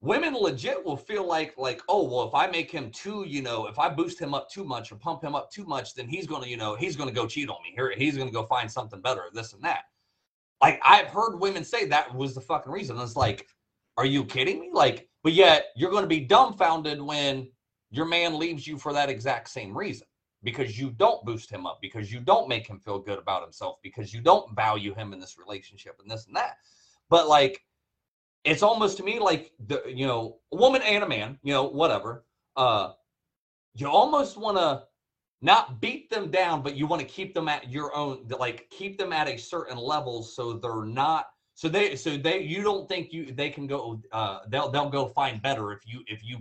women 0.00 0.34
legit 0.34 0.84
will 0.84 0.96
feel 0.96 1.26
like 1.26 1.54
like 1.58 1.82
oh 1.88 2.02
well 2.04 2.28
if 2.28 2.34
i 2.34 2.46
make 2.46 2.70
him 2.70 2.90
too 2.90 3.24
you 3.26 3.42
know 3.42 3.66
if 3.66 3.78
i 3.78 3.88
boost 3.88 4.20
him 4.20 4.32
up 4.32 4.48
too 4.48 4.64
much 4.64 4.92
or 4.92 4.96
pump 4.96 5.22
him 5.22 5.34
up 5.34 5.50
too 5.50 5.64
much 5.64 5.94
then 5.94 6.08
he's 6.08 6.26
gonna 6.26 6.46
you 6.46 6.56
know 6.56 6.76
he's 6.76 6.94
gonna 6.96 7.10
go 7.10 7.26
cheat 7.26 7.48
on 7.48 7.56
me. 7.62 7.72
Here 7.74 7.92
he's 7.96 8.16
gonna 8.16 8.30
go 8.30 8.44
find 8.44 8.70
something 8.70 9.00
better 9.00 9.22
this 9.32 9.54
and 9.54 9.62
that. 9.64 9.84
Like 10.60 10.80
i've 10.84 11.08
heard 11.08 11.40
women 11.40 11.64
say 11.64 11.86
that 11.86 12.14
was 12.14 12.34
the 12.34 12.40
fucking 12.40 12.72
reason. 12.72 12.98
It's 12.98 13.16
like 13.16 13.46
are 13.96 14.06
you 14.06 14.24
kidding 14.24 14.60
me? 14.60 14.70
Like 14.72 15.08
but 15.24 15.32
yet 15.32 15.66
you're 15.74 15.90
gonna 15.90 16.06
be 16.06 16.20
dumbfounded 16.20 17.02
when 17.02 17.48
your 17.90 18.06
man 18.06 18.38
leaves 18.38 18.66
you 18.66 18.78
for 18.78 18.92
that 18.92 19.10
exact 19.10 19.48
same 19.48 19.76
reason 19.76 20.06
because 20.44 20.78
you 20.78 20.90
don't 20.90 21.24
boost 21.24 21.50
him 21.50 21.66
up 21.66 21.78
because 21.82 22.12
you 22.12 22.20
don't 22.20 22.48
make 22.48 22.66
him 22.66 22.78
feel 22.78 23.00
good 23.00 23.18
about 23.18 23.42
himself 23.42 23.78
because 23.82 24.14
you 24.14 24.20
don't 24.20 24.54
value 24.54 24.94
him 24.94 25.12
in 25.12 25.18
this 25.18 25.36
relationship 25.38 25.96
and 26.00 26.08
this 26.08 26.26
and 26.26 26.36
that. 26.36 26.58
But 27.10 27.28
like 27.28 27.64
it's 28.44 28.62
almost 28.62 28.96
to 28.96 29.02
me 29.02 29.18
like 29.18 29.52
the 29.66 29.82
you 29.86 30.06
know 30.06 30.38
a 30.52 30.56
woman 30.56 30.82
and 30.82 31.04
a 31.04 31.08
man 31.08 31.38
you 31.42 31.52
know 31.52 31.64
whatever 31.64 32.24
uh 32.56 32.92
you 33.74 33.88
almost 33.88 34.36
want 34.36 34.56
to 34.56 34.82
not 35.40 35.80
beat 35.80 36.10
them 36.10 36.30
down 36.30 36.62
but 36.62 36.76
you 36.76 36.86
want 36.86 37.00
to 37.00 37.06
keep 37.06 37.34
them 37.34 37.48
at 37.48 37.70
your 37.70 37.94
own 37.94 38.26
like 38.38 38.68
keep 38.70 38.98
them 38.98 39.12
at 39.12 39.28
a 39.28 39.36
certain 39.36 39.76
level 39.76 40.22
so 40.22 40.54
they're 40.54 40.84
not 40.84 41.26
so 41.54 41.68
they 41.68 41.94
so 41.94 42.16
they 42.16 42.40
you 42.40 42.62
don't 42.62 42.88
think 42.88 43.12
you 43.12 43.32
they 43.32 43.50
can 43.50 43.66
go 43.66 44.00
uh 44.12 44.40
they'll 44.48 44.68
they'll 44.70 44.90
go 44.90 45.06
find 45.06 45.40
better 45.42 45.72
if 45.72 45.80
you 45.86 46.02
if 46.06 46.24
you 46.24 46.38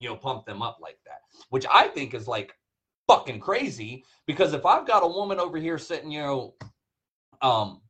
you 0.00 0.08
know 0.08 0.16
pump 0.16 0.44
them 0.46 0.62
up 0.62 0.78
like 0.80 0.98
that 1.04 1.20
which 1.50 1.66
i 1.72 1.88
think 1.88 2.14
is 2.14 2.28
like 2.28 2.52
fucking 3.08 3.40
crazy 3.40 4.04
because 4.26 4.52
if 4.52 4.64
i've 4.64 4.86
got 4.86 5.02
a 5.02 5.06
woman 5.06 5.40
over 5.40 5.58
here 5.58 5.78
sitting 5.78 6.10
you 6.10 6.20
know 6.20 6.54
um 7.42 7.80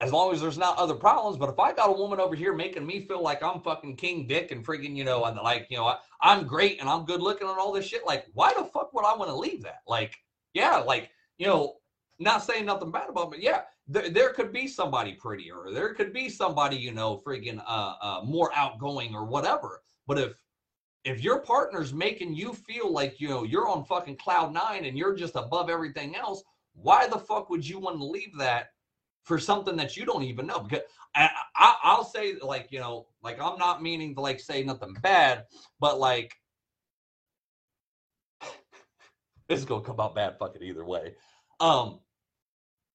as 0.00 0.12
long 0.12 0.32
as 0.32 0.40
there's 0.40 0.58
not 0.58 0.78
other 0.78 0.94
problems. 0.94 1.36
But 1.36 1.50
if 1.50 1.58
I 1.58 1.72
got 1.72 1.90
a 1.90 1.92
woman 1.92 2.20
over 2.20 2.34
here 2.34 2.54
making 2.54 2.86
me 2.86 3.00
feel 3.00 3.22
like 3.22 3.42
I'm 3.42 3.60
fucking 3.60 3.96
King 3.96 4.26
Dick 4.26 4.52
and 4.52 4.64
freaking, 4.64 4.94
you 4.96 5.04
know, 5.04 5.24
and 5.24 5.36
like, 5.36 5.66
you 5.70 5.76
know, 5.76 5.86
I, 5.86 5.98
I'm 6.20 6.46
great 6.46 6.80
and 6.80 6.88
I'm 6.88 7.04
good 7.04 7.20
looking 7.20 7.48
and 7.48 7.58
all 7.58 7.72
this 7.72 7.86
shit, 7.86 8.06
like, 8.06 8.26
why 8.32 8.52
the 8.54 8.64
fuck 8.64 8.92
would 8.94 9.04
I 9.04 9.16
want 9.16 9.30
to 9.30 9.36
leave 9.36 9.62
that? 9.64 9.80
Like, 9.86 10.16
yeah, 10.54 10.76
like, 10.76 11.10
you 11.36 11.46
know, 11.46 11.76
not 12.20 12.42
saying 12.42 12.64
nothing 12.64 12.90
bad 12.90 13.08
about 13.08 13.30
but 13.30 13.40
yeah, 13.40 13.62
there, 13.86 14.10
there 14.10 14.32
could 14.32 14.52
be 14.52 14.66
somebody 14.66 15.12
prettier, 15.12 15.70
there 15.72 15.94
could 15.94 16.12
be 16.12 16.28
somebody, 16.28 16.76
you 16.76 16.92
know, 16.92 17.20
freaking 17.24 17.62
uh, 17.66 17.94
uh 18.00 18.20
more 18.24 18.50
outgoing 18.54 19.14
or 19.14 19.24
whatever. 19.24 19.82
But 20.06 20.18
if 20.18 20.40
if 21.04 21.22
your 21.22 21.40
partner's 21.40 21.94
making 21.94 22.34
you 22.34 22.52
feel 22.52 22.92
like 22.92 23.20
you 23.20 23.28
know 23.28 23.44
you're 23.44 23.68
on 23.68 23.84
fucking 23.84 24.16
cloud 24.16 24.52
nine 24.52 24.84
and 24.84 24.98
you're 24.98 25.14
just 25.14 25.36
above 25.36 25.70
everything 25.70 26.16
else, 26.16 26.42
why 26.74 27.06
the 27.06 27.18
fuck 27.18 27.50
would 27.50 27.66
you 27.66 27.78
want 27.78 27.98
to 27.98 28.04
leave 28.04 28.36
that 28.38 28.70
for 29.28 29.38
something 29.38 29.76
that 29.76 29.94
you 29.94 30.06
don't 30.06 30.22
even 30.22 30.46
know 30.46 30.60
because 30.60 30.80
I, 31.14 31.28
I 31.54 31.76
i'll 31.84 32.04
say 32.04 32.36
like 32.42 32.68
you 32.70 32.80
know 32.80 33.06
like 33.22 33.38
i'm 33.40 33.58
not 33.58 33.82
meaning 33.82 34.14
to 34.14 34.22
like 34.22 34.40
say 34.40 34.64
nothing 34.64 34.94
bad 35.02 35.44
but 35.78 36.00
like 36.00 36.34
this 39.48 39.60
is 39.60 39.66
gonna 39.66 39.84
come 39.84 40.00
out 40.00 40.14
bad 40.14 40.38
fucking 40.38 40.62
either 40.62 40.84
way. 40.84 41.14
Um 41.60 42.00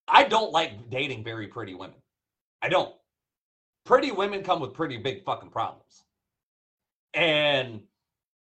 i 0.08 0.24
don't 0.24 0.52
like 0.52 0.90
dating 0.90 1.24
very 1.24 1.48
pretty 1.48 1.76
women. 1.76 1.98
I 2.62 2.70
don't. 2.70 2.96
Pretty 3.86 4.12
women 4.12 4.42
come 4.44 4.60
with 4.60 4.74
pretty 4.74 4.98
big 4.98 5.24
fucking 5.24 5.50
problems. 5.50 6.04
And 7.14 7.82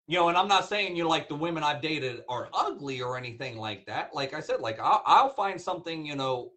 you 0.07 0.17
know 0.17 0.29
and 0.29 0.37
i'm 0.37 0.47
not 0.47 0.67
saying 0.67 0.95
you 0.95 1.03
know 1.03 1.09
like 1.09 1.29
the 1.29 1.35
women 1.35 1.63
i've 1.63 1.81
dated 1.81 2.23
are 2.27 2.49
ugly 2.53 3.01
or 3.01 3.17
anything 3.17 3.57
like 3.57 3.85
that. 3.85 4.15
Like 4.15 4.33
i 4.33 4.39
said 4.39 4.61
like 4.61 4.79
i'll, 4.79 5.03
I'll 5.05 5.29
find 5.29 5.61
something 5.61 6.03
you 6.05 6.15
know 6.15 6.51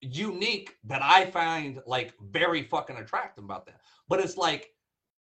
unique 0.00 0.76
that 0.84 1.02
I 1.02 1.26
find 1.26 1.80
like 1.86 2.14
very 2.30 2.62
fucking 2.62 2.96
attractive 2.96 3.44
about 3.44 3.66
them. 3.66 3.76
But 4.08 4.20
it's 4.20 4.36
like 4.36 4.70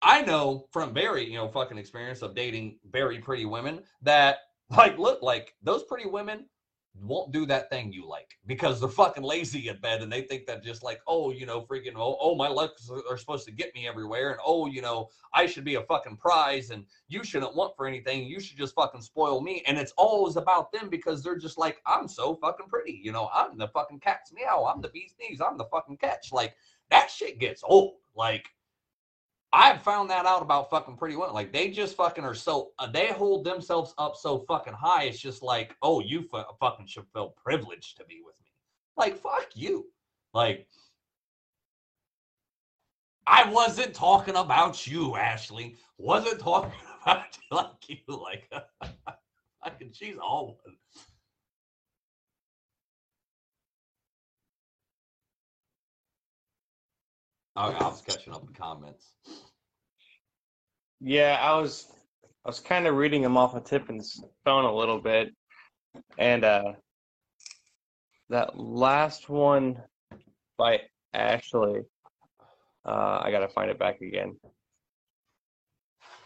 I 0.02 0.22
know 0.22 0.68
from 0.72 0.94
very, 0.94 1.26
you 1.26 1.38
know, 1.38 1.48
fucking 1.48 1.78
experience 1.78 2.22
of 2.22 2.36
dating 2.36 2.80
very 2.92 3.20
pretty 3.20 3.46
women 3.46 3.84
that 4.02 4.38
like 4.70 4.98
look 4.98 5.22
like 5.22 5.54
those 5.62 5.84
pretty 5.84 6.10
women 6.10 6.46
won't 7.02 7.32
do 7.32 7.46
that 7.46 7.70
thing 7.70 7.92
you 7.92 8.08
like 8.08 8.38
because 8.48 8.80
they're 8.80 8.90
fucking 8.90 9.24
lazy 9.24 9.68
in 9.68 9.78
bed 9.80 10.02
and 10.02 10.12
they 10.12 10.22
think 10.22 10.46
that 10.46 10.64
just 10.64 10.84
like 10.84 11.02
oh 11.08 11.32
you 11.32 11.46
know 11.46 11.62
freaking 11.62 11.94
oh, 11.96 12.18
oh 12.20 12.36
my 12.36 12.48
looks 12.48 12.90
are 13.10 13.18
supposed 13.18 13.46
to 13.46 13.52
get 13.52 13.74
me 13.76 13.88
everywhere 13.88 14.32
and 14.32 14.40
oh 14.46 14.66
you 14.66 14.82
know 14.82 15.10
I 15.36 15.46
should 15.46 15.66
be 15.66 15.76
a 15.76 15.82
fucking 15.84 16.16
prize 16.18 16.70
and 16.70 16.86
you 17.10 17.24
shouldn't 17.24 17.56
want 17.56 17.76
for 17.76 17.86
anything. 17.86 18.26
You 18.26 18.40
should 18.40 18.58
just 18.58 18.74
fucking 18.74 19.02
spoil 19.02 19.42
me. 19.42 19.64
And 19.68 19.78
it's 19.78 19.94
always 19.98 20.38
about 20.38 20.72
them 20.72 20.90
because 20.90 21.22
they're 21.22 21.38
just 21.38 21.58
like 21.58 21.82
I'm 21.86 22.08
so 22.08 22.36
fucking 22.36 22.68
pretty. 22.68 23.00
You 23.04 23.12
know 23.12 23.30
I'm 23.34 23.58
the 23.58 23.68
fucking 23.68 24.00
cat's 24.00 24.32
meow. 24.32 24.72
I'm 24.74 24.82
the 24.82 24.90
bee's 24.90 25.14
knees. 25.20 25.42
I'm 25.42 25.58
the 25.58 25.66
fucking 25.66 25.98
catch. 25.98 26.32
Like 26.32 26.56
that 26.90 27.12
shit 27.12 27.38
gets 27.38 27.64
old. 27.66 27.96
Like 28.16 28.46
I've 29.56 29.82
found 29.82 30.10
that 30.10 30.26
out 30.26 30.42
about 30.42 30.70
fucking 30.70 30.98
pretty 30.98 31.16
women. 31.16 31.34
Like 31.34 31.54
they 31.54 31.70
just 31.70 31.96
fucking 31.96 32.26
are 32.26 32.36
so 32.36 32.72
uh, 32.78 32.88
they 32.88 33.08
hold 33.08 33.46
themselves 33.46 33.94
up 33.98 34.18
so 34.18 34.40
fucking 34.50 34.74
high. 34.74 35.04
It's 35.04 35.20
just 35.20 35.42
like, 35.42 35.78
oh, 35.82 36.02
you 36.02 36.24
fu- 36.24 36.44
fucking 36.60 36.88
should 36.88 37.08
feel 37.14 37.30
privileged 37.42 37.96
to 37.98 38.04
be 38.04 38.22
with 38.26 38.36
me. 38.44 38.52
Like 38.98 39.18
fuck 39.18 39.48
you. 39.56 39.86
Like 40.34 40.68
I 43.26 43.50
wasn't 43.50 43.94
talking 43.94 44.36
about 44.36 44.86
you, 44.86 45.16
Ashley. 45.16 45.78
Wasn't 45.98 46.40
talking 46.42 46.78
about 47.04 47.38
you 47.50 47.58
like 47.58 47.88
you. 47.88 47.98
Like 48.08 48.52
fucking, 49.64 49.92
she's 49.94 50.18
all 50.22 50.60
one. 50.66 50.76
Okay, 57.58 57.78
I 57.78 57.88
was 57.88 58.02
catching 58.02 58.34
up 58.34 58.44
in 58.46 58.54
comments. 58.54 59.14
Yeah, 61.00 61.38
I 61.42 61.58
was 61.60 61.88
I 62.44 62.50
was 62.50 62.60
kind 62.60 62.86
of 62.86 62.96
reading 62.96 63.22
them 63.22 63.38
off 63.38 63.56
of 63.56 63.64
Tiffin's 63.64 64.22
phone 64.44 64.66
a 64.66 64.76
little 64.76 65.00
bit, 65.00 65.34
and 66.18 66.44
uh, 66.44 66.74
that 68.30 68.60
last 68.60 69.30
one 69.30 69.82
by 70.58 70.82
Ashley, 71.14 71.82
uh, 72.86 73.20
I 73.24 73.32
gotta 73.32 73.48
find 73.48 73.72
it 73.72 73.80
back 73.80 74.02
again. 74.02 74.36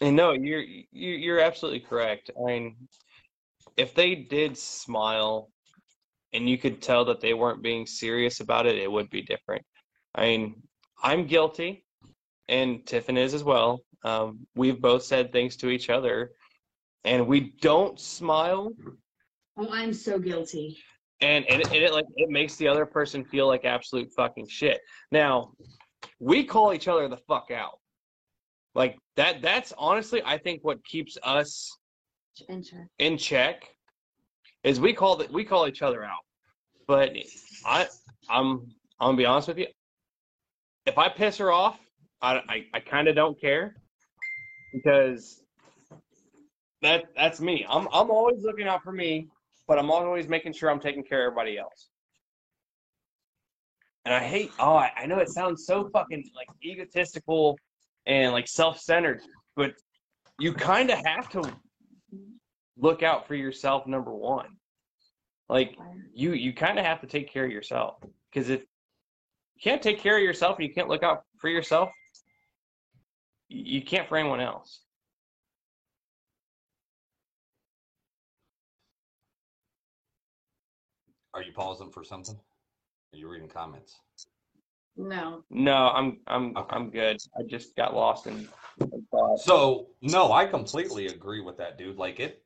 And 0.01 0.15
no, 0.15 0.31
you're 0.31 0.61
you 0.61 0.87
you're 0.91 1.41
absolutely 1.41 1.81
correct. 1.81 2.31
I 2.35 2.45
mean, 2.45 2.75
if 3.77 3.93
they 3.93 4.15
did 4.15 4.57
smile, 4.57 5.51
and 6.33 6.49
you 6.49 6.57
could 6.57 6.81
tell 6.81 7.05
that 7.05 7.21
they 7.21 7.35
weren't 7.35 7.61
being 7.61 7.85
serious 7.85 8.39
about 8.39 8.65
it, 8.65 8.79
it 8.79 8.91
would 8.91 9.11
be 9.11 9.21
different. 9.21 9.63
I 10.15 10.21
mean, 10.21 10.63
I'm 11.03 11.25
guilty, 11.27 11.85
and 12.47 12.85
Tiffin 12.85 13.17
is 13.17 13.33
as 13.33 13.43
well. 13.43 13.81
Um, 14.03 14.45
we've 14.55 14.81
both 14.81 15.03
said 15.03 15.31
things 15.31 15.55
to 15.57 15.69
each 15.69 15.89
other, 15.89 16.31
and 17.03 17.27
we 17.27 17.53
don't 17.61 17.99
smile, 17.99 18.71
Oh, 19.57 19.67
I'm 19.71 19.93
so 19.93 20.17
guilty. 20.19 20.77
and 21.21 21.45
and 21.49 21.61
it, 21.61 21.67
and 21.67 21.75
it 21.77 21.91
like 21.93 22.05
it 22.15 22.29
makes 22.29 22.55
the 22.55 22.67
other 22.67 22.85
person 22.85 23.25
feel 23.25 23.45
like 23.47 23.65
absolute 23.65 24.09
fucking 24.15 24.47
shit. 24.47 24.79
Now, 25.11 25.51
we 26.19 26.45
call 26.45 26.73
each 26.73 26.87
other 26.87 27.07
the 27.09 27.17
fuck 27.17 27.51
out. 27.51 27.79
Like 28.75 28.97
that. 29.17 29.41
That's 29.41 29.73
honestly, 29.77 30.21
I 30.23 30.37
think, 30.37 30.63
what 30.63 30.83
keeps 30.85 31.17
us 31.23 31.75
In 32.47 32.63
check. 32.63 32.87
in 32.99 33.17
check 33.17 33.67
is 34.63 34.79
we 34.79 34.93
call 34.93 35.17
that 35.17 35.29
we 35.31 35.43
call 35.43 35.67
each 35.67 35.81
other 35.81 36.03
out. 36.05 36.23
But 36.87 37.13
I 37.65 37.87
I'm 38.29 38.61
I'm 38.99 39.07
gonna 39.09 39.17
be 39.17 39.25
honest 39.25 39.49
with 39.49 39.57
you. 39.57 39.67
If 40.85 40.97
I 40.97 41.09
piss 41.09 41.37
her 41.37 41.51
off, 41.51 41.79
I 42.21 42.41
I, 42.49 42.65
I 42.73 42.79
kind 42.79 43.07
of 43.07 43.15
don't 43.15 43.39
care 43.39 43.75
because 44.73 45.41
that 46.81 47.05
that's 47.15 47.39
me. 47.39 47.65
I'm 47.69 47.87
I'm 47.91 48.09
always 48.11 48.43
looking 48.43 48.67
out 48.67 48.83
for 48.83 48.91
me, 48.91 49.27
but 49.67 49.77
I'm 49.77 49.91
always 49.91 50.27
making 50.27 50.53
sure 50.53 50.69
I'm 50.69 50.79
taking 50.79 51.03
care 51.03 51.25
of 51.25 51.31
everybody 51.31 51.57
else. 51.57 51.89
And 54.05 54.13
I 54.13 54.19
hate 54.19 54.51
oh 54.59 54.75
I, 54.75 54.91
I 54.97 55.05
know 55.05 55.19
it 55.19 55.29
sounds 55.29 55.65
so 55.65 55.89
fucking 55.89 56.23
like 56.35 56.47
egotistical 56.63 57.57
and 58.05 58.31
like 58.31 58.47
self-centered, 58.47 59.21
but 59.55 59.73
you 60.39 60.53
kind 60.53 60.89
of 60.89 60.99
have 61.05 61.29
to 61.29 61.43
look 62.77 63.03
out 63.03 63.27
for 63.27 63.35
yourself 63.35 63.85
number 63.85 64.13
one 64.13 64.47
like 65.49 65.75
you 66.13 66.33
you 66.33 66.53
kind 66.53 66.79
of 66.79 66.85
have 66.85 67.01
to 67.01 67.07
take 67.07 67.29
care 67.31 67.45
of 67.45 67.51
yourself 67.51 67.95
because 68.31 68.49
if 68.49 68.63
can't 69.61 69.81
take 69.81 69.99
care 69.99 70.17
of 70.17 70.23
yourself 70.23 70.57
and 70.57 70.67
you 70.67 70.73
can't 70.73 70.87
look 70.89 71.03
out 71.03 71.23
for 71.37 71.49
yourself 71.49 71.89
you 73.49 73.81
can't 73.81 74.07
for 74.07 74.17
anyone 74.17 74.39
else 74.41 74.81
Are 81.31 81.43
you 81.43 81.53
pausing 81.53 81.91
for 81.91 82.03
something? 82.03 82.35
Are 83.13 83.17
you 83.17 83.29
reading 83.29 83.47
comments? 83.47 83.95
No. 84.97 85.45
no 85.49 85.73
i'm 85.89 86.17
i'm 86.27 86.57
Okay. 86.57 86.75
i'm 86.75 86.89
good 86.89 87.17
i 87.37 87.43
just 87.43 87.73
got 87.77 87.95
lost 87.95 88.27
in, 88.27 88.49
in 88.81 89.05
thought 89.11 89.39
So 89.39 89.87
no, 90.01 90.33
I 90.33 90.45
completely 90.45 91.07
agree 91.07 91.39
with 91.39 91.57
that, 91.57 91.77
dude. 91.77 91.95
Like 91.97 92.19
it, 92.19 92.43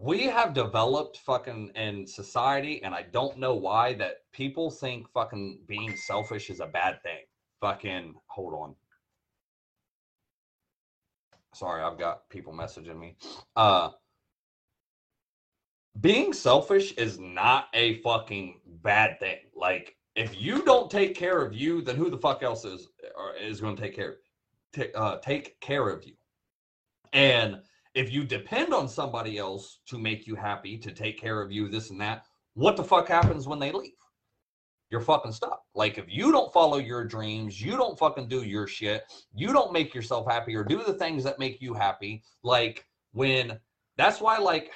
we 0.00 0.22
have 0.22 0.54
developed 0.54 1.18
fucking 1.18 1.72
in 1.74 2.06
society, 2.06 2.82
and 2.82 2.94
I 2.94 3.02
don't 3.02 3.38
know 3.38 3.54
why 3.54 3.92
that 3.94 4.22
people 4.32 4.70
think 4.70 5.06
fucking 5.12 5.60
being 5.66 5.94
selfish 5.94 6.48
is 6.48 6.60
a 6.60 6.66
bad 6.66 7.02
thing. 7.02 7.20
Fucking 7.60 8.14
hold 8.26 8.54
on. 8.54 8.74
Sorry, 11.54 11.82
I've 11.82 11.98
got 11.98 12.28
people 12.30 12.54
messaging 12.54 12.98
me. 12.98 13.16
Uh 13.56 13.90
being 16.00 16.32
selfish 16.32 16.92
is 16.92 17.18
not 17.18 17.66
a 17.74 18.00
fucking 18.00 18.60
bad 18.82 19.18
thing. 19.20 19.38
Like 19.54 19.96
if 20.16 20.40
you 20.40 20.64
don't 20.64 20.90
take 20.90 21.14
care 21.14 21.42
of 21.42 21.52
you, 21.52 21.82
then 21.82 21.96
who 21.96 22.08
the 22.08 22.16
fuck 22.16 22.42
else 22.42 22.64
is 22.64 22.88
is 23.38 23.60
going 23.60 23.76
to 23.76 23.82
take 23.82 23.96
care 23.96 24.16
ta- 24.72 24.98
uh, 24.98 25.18
take 25.18 25.60
care 25.60 25.88
of 25.90 26.04
you. 26.04 26.14
And 27.12 27.60
if 27.94 28.12
you 28.12 28.24
depend 28.24 28.72
on 28.72 28.88
somebody 28.88 29.38
else 29.38 29.80
to 29.86 29.98
make 29.98 30.26
you 30.26 30.34
happy, 30.34 30.78
to 30.78 30.92
take 30.92 31.20
care 31.20 31.40
of 31.40 31.50
you, 31.50 31.68
this 31.68 31.90
and 31.90 32.00
that, 32.00 32.24
what 32.54 32.76
the 32.76 32.84
fuck 32.84 33.08
happens 33.08 33.48
when 33.48 33.58
they 33.58 33.72
leave? 33.72 33.92
You're 34.90 35.00
fucking 35.00 35.32
stuck. 35.32 35.62
Like 35.74 35.98
if 35.98 36.06
you 36.08 36.32
don't 36.32 36.52
follow 36.52 36.78
your 36.78 37.04
dreams, 37.04 37.60
you 37.60 37.76
don't 37.76 37.98
fucking 37.98 38.28
do 38.28 38.42
your 38.42 38.66
shit, 38.66 39.04
you 39.34 39.52
don't 39.52 39.72
make 39.72 39.94
yourself 39.94 40.26
happy 40.28 40.54
or 40.56 40.64
do 40.64 40.82
the 40.84 40.94
things 40.94 41.22
that 41.24 41.38
make 41.38 41.60
you 41.60 41.74
happy. 41.74 42.22
Like 42.42 42.84
when 43.12 43.58
that's 43.96 44.20
why 44.20 44.38
like 44.38 44.70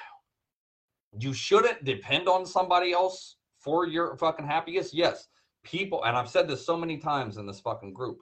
you 1.19 1.32
shouldn't 1.32 1.85
depend 1.85 2.28
on 2.28 2.47
somebody 2.47 2.93
else 2.93 3.36
for 3.59 3.86
your 3.86 4.16
fucking 4.16 4.47
happiness. 4.47 4.93
Yes, 4.95 5.28
people, 5.65 6.05
and 6.05 6.16
I've 6.16 6.28
said 6.28 6.47
this 6.47 6.65
so 6.65 6.77
many 6.77 6.99
times 6.99 7.36
in 7.36 7.47
this 7.47 7.61
fucking 7.61 7.93
group. 7.93 8.19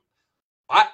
I 0.70 0.86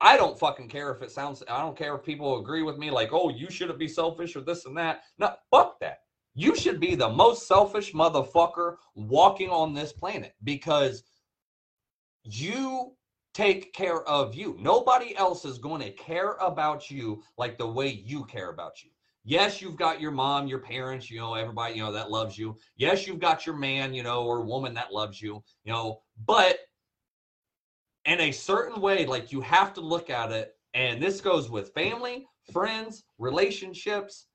I 0.00 0.16
don't 0.16 0.38
fucking 0.38 0.68
care 0.68 0.90
if 0.90 1.02
it 1.02 1.10
sounds. 1.10 1.42
I 1.48 1.60
don't 1.60 1.76
care 1.76 1.94
if 1.94 2.02
people 2.02 2.38
agree 2.40 2.62
with 2.62 2.78
me, 2.78 2.90
like, 2.90 3.10
oh, 3.12 3.28
you 3.28 3.50
shouldn't 3.50 3.78
be 3.78 3.88
selfish 3.88 4.34
or 4.34 4.40
this 4.40 4.64
and 4.64 4.76
that. 4.76 5.02
No, 5.18 5.34
fuck 5.50 5.78
that. 5.80 5.98
You 6.34 6.56
should 6.56 6.80
be 6.80 6.94
the 6.94 7.08
most 7.08 7.46
selfish 7.46 7.92
motherfucker 7.92 8.76
walking 8.94 9.50
on 9.50 9.74
this 9.74 9.92
planet 9.92 10.34
because 10.44 11.02
you 12.22 12.94
take 13.34 13.72
care 13.74 14.02
of 14.04 14.34
you. 14.34 14.56
Nobody 14.58 15.16
else 15.16 15.44
is 15.44 15.58
going 15.58 15.82
to 15.82 15.90
care 15.90 16.32
about 16.40 16.90
you 16.90 17.22
like 17.36 17.58
the 17.58 17.66
way 17.66 17.88
you 17.88 18.24
care 18.24 18.50
about 18.50 18.82
you. 18.82 18.90
Yes, 19.24 19.60
you've 19.60 19.76
got 19.76 20.00
your 20.00 20.12
mom, 20.12 20.46
your 20.46 20.60
parents, 20.60 21.10
you 21.10 21.18
know, 21.18 21.34
everybody, 21.34 21.74
you 21.74 21.82
know, 21.82 21.92
that 21.92 22.10
loves 22.10 22.38
you. 22.38 22.56
Yes, 22.76 23.06
you've 23.06 23.20
got 23.20 23.44
your 23.44 23.56
man, 23.56 23.92
you 23.92 24.02
know, 24.02 24.24
or 24.24 24.42
woman 24.42 24.72
that 24.74 24.94
loves 24.94 25.20
you, 25.20 25.42
you 25.64 25.72
know, 25.72 26.00
but 26.24 26.58
in 28.04 28.20
a 28.20 28.32
certain 28.32 28.80
way, 28.80 29.06
like 29.06 29.32
you 29.32 29.40
have 29.40 29.72
to 29.74 29.80
look 29.80 30.10
at 30.10 30.32
it, 30.32 30.56
and 30.74 31.02
this 31.02 31.20
goes 31.20 31.50
with 31.50 31.74
family, 31.74 32.26
friends, 32.52 33.04
relationships. 33.18 34.26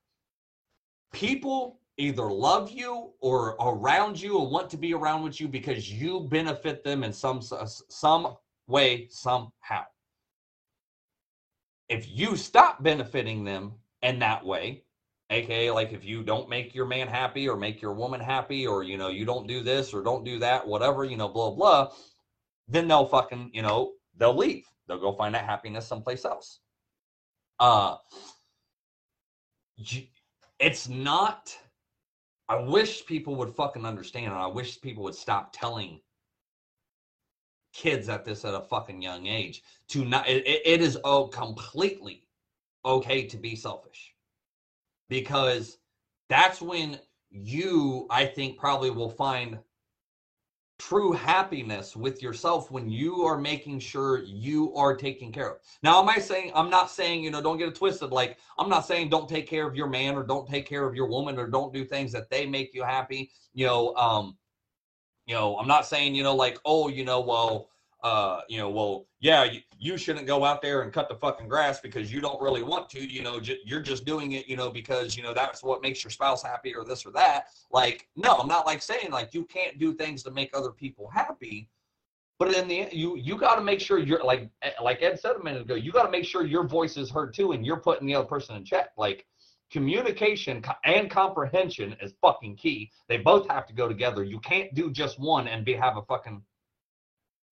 People 1.14 1.80
either 1.98 2.30
love 2.30 2.72
you 2.72 3.14
or 3.22 3.56
around 3.60 4.22
you 4.22 4.38
or 4.38 4.50
want 4.50 4.70
to 4.70 4.78
be 4.78 4.94
around 4.94 5.24
with 5.24 5.40
you 5.40 5.48
because 5.48 5.92
you 5.92 6.28
benefit 6.30 6.84
them 6.84 7.04
in 7.04 7.14
some 7.14 7.42
some 7.42 8.36
way 8.68 9.08
somehow. 9.10 9.84
If 11.88 12.08
you 12.10 12.36
stop 12.36 12.84
benefiting 12.84 13.44
them 13.44 13.74
in 14.02 14.20
that 14.20 14.46
way, 14.46 14.84
aka 15.30 15.72
like 15.72 15.92
if 15.94 16.06
you 16.06 16.24
don't 16.24 16.50
make 16.50 16.76
your 16.76 16.86
man 16.86 17.08
happy 17.08 17.48
or 17.50 17.56
make 17.56 17.82
your 17.82 17.94
woman 17.94 18.20
happy 18.20 18.68
or 18.68 18.84
you 18.84 18.98
know 18.98 19.08
you 19.08 19.26
don't 19.26 19.48
do 19.48 19.62
this 19.62 19.94
or 19.94 20.04
don't 20.04 20.24
do 20.24 20.38
that 20.38 20.68
whatever 20.68 21.04
you 21.04 21.18
know 21.18 21.28
blah 21.28 21.50
blah 21.50 21.90
then 22.68 22.88
they'll 22.88 23.06
fucking 23.06 23.52
you 23.54 23.62
know 23.62 23.94
they'll 24.18 24.36
leave. 24.36 24.66
They'll 24.88 25.00
go 25.00 25.14
find 25.14 25.34
that 25.36 25.46
happiness 25.46 25.88
someplace 25.88 26.26
else. 26.26 26.60
Uh 27.60 27.98
it's 30.60 30.88
not 30.88 31.56
i 32.48 32.56
wish 32.56 33.06
people 33.06 33.36
would 33.36 33.54
fucking 33.54 33.86
understand 33.86 34.28
and 34.28 34.36
i 34.36 34.48
wish 34.48 34.80
people 34.80 35.04
would 35.04 35.14
stop 35.16 35.52
telling 35.52 36.00
kids 37.76 38.08
at 38.08 38.24
this 38.24 38.46
at 38.46 38.54
a 38.54 38.62
fucking 38.62 39.02
young 39.02 39.28
age 39.28 39.62
to 39.90 40.06
not 40.06 40.28
it, 40.30 40.48
it- 40.48 40.82
is 40.82 40.98
oh 41.04 41.28
completely 41.28 42.26
okay 42.86 43.26
to 43.26 43.38
be 43.38 43.56
selfish. 43.56 44.14
Because 45.10 45.78
that's 46.30 46.62
when 46.62 47.00
you 47.30 48.08
i 48.10 48.26
think 48.26 48.58
probably 48.58 48.90
will 48.90 49.10
find 49.10 49.60
true 50.78 51.14
happiness 51.14 51.96
with 51.96 52.22
yourself 52.22 52.70
when 52.70 52.90
you 52.90 53.24
are 53.24 53.38
making 53.38 53.80
sure 53.80 54.24
you 54.24 54.74
are 54.76 54.96
taken 54.96 55.32
care 55.32 55.52
of. 55.52 55.58
Now 55.84 56.02
am 56.02 56.10
i 56.10 56.18
saying 56.18 56.52
i'm 56.54 56.70
not 56.70 56.92
saying 56.92 57.24
you 57.24 57.32
know 57.32 57.42
don't 57.42 57.58
get 57.58 57.70
it 57.70 57.76
twisted. 57.76 58.12
Like 58.12 58.38
i'm 58.60 58.70
not 58.70 58.86
saying 58.86 59.10
don't 59.10 59.30
take 59.30 59.48
care 59.48 59.68
of 59.68 59.76
your 59.76 59.88
man 59.88 60.16
or 60.16 60.24
don't 60.24 60.48
take 60.50 60.68
care 60.68 60.86
of 60.86 60.96
your 60.96 61.08
woman 61.08 61.40
or 61.40 61.48
don't 61.48 61.74
do 61.74 61.86
things 61.86 62.12
that 62.12 62.30
they 62.30 62.46
make 62.46 62.74
you 62.74 62.84
happy. 62.84 63.32
You 63.54 63.68
know 63.68 63.96
um 63.96 64.38
you 65.28 65.34
know, 65.34 65.58
I'm 65.58 65.68
not 65.68 65.86
saying, 65.86 66.14
you 66.16 66.24
know, 66.24 66.36
like, 66.36 66.60
oh, 66.66 66.88
you 66.88 67.04
know, 67.04 67.20
well, 67.20 67.70
uh, 68.06 68.42
you 68.48 68.60
know, 68.60 68.70
well, 68.70 69.08
yeah, 69.20 69.44
you, 69.44 69.62
you 69.80 69.98
shouldn't 69.98 70.28
go 70.28 70.46
out 70.46 70.62
there 70.62 70.84
and 70.84 70.94
cut 70.94 71.10
the 71.10 71.16
fucking 71.16 71.48
grass 71.48 71.80
because 71.80 72.14
you 72.14 72.22
don't 72.22 72.40
really 72.40 72.62
want 72.62 72.88
to, 72.88 73.00
you 73.00 73.24
know, 73.24 73.40
j- 73.40 73.58
you're 73.66 73.82
just 73.82 74.06
doing 74.06 74.34
it, 74.34 74.48
you 74.48 74.56
know, 74.56 74.70
because, 74.70 75.18
you 75.18 75.24
know, 75.24 75.34
that's 75.34 75.64
what 75.64 75.82
makes 75.82 76.04
your 76.04 76.12
spouse 76.12 76.44
happy 76.44 76.76
or 76.76 76.86
this 76.86 77.04
or 77.04 77.10
that. 77.14 77.48
Like, 77.72 78.08
no, 78.16 78.36
I'm 78.36 78.48
not 78.48 78.68
like 78.68 78.84
saying 78.84 79.10
like 79.10 79.34
you 79.34 79.44
can't 79.46 79.80
do 79.80 79.92
things 79.92 80.22
to 80.22 80.30
make 80.30 80.52
other 80.54 80.70
people 80.70 81.10
happy. 81.10 81.68
But 82.38 82.54
in 82.54 82.68
the 82.68 82.82
end, 82.82 82.94
you 82.94 83.18
you 83.18 83.40
got 83.40 83.56
to 83.56 83.62
make 83.62 83.80
sure 83.80 83.98
you're 83.98 84.24
like 84.24 84.52
like 84.84 85.02
Ed 85.02 85.20
said 85.20 85.38
a 85.38 85.44
minute 85.44 85.64
ago. 85.64 85.74
You 85.74 85.92
got 85.92 86.04
to 86.04 86.12
make 86.12 86.26
sure 86.26 86.46
your 86.46 86.68
voice 86.68 86.98
is 86.98 87.10
heard 87.10 87.34
too, 87.34 87.54
and 87.54 87.66
you're 87.66 87.80
putting 87.80 88.06
the 88.06 88.14
other 88.14 88.28
person 88.28 88.56
in 88.56 88.66
check. 88.66 88.90
Like 88.98 89.26
communication 89.72 90.64
and 90.84 91.10
comprehension 91.10 91.96
is 92.04 92.14
fucking 92.22 92.58
key. 92.58 92.92
They 93.08 93.18
both 93.18 93.48
have 93.50 93.66
to 93.66 93.74
go 93.74 93.88
together. 93.88 94.24
You 94.24 94.40
can't 94.42 94.76
do 94.76 94.92
just 94.92 95.20
one 95.20 95.48
and 95.48 95.66
be 95.66 95.74
have 95.74 95.98
a 95.98 96.04
fucking 96.04 96.44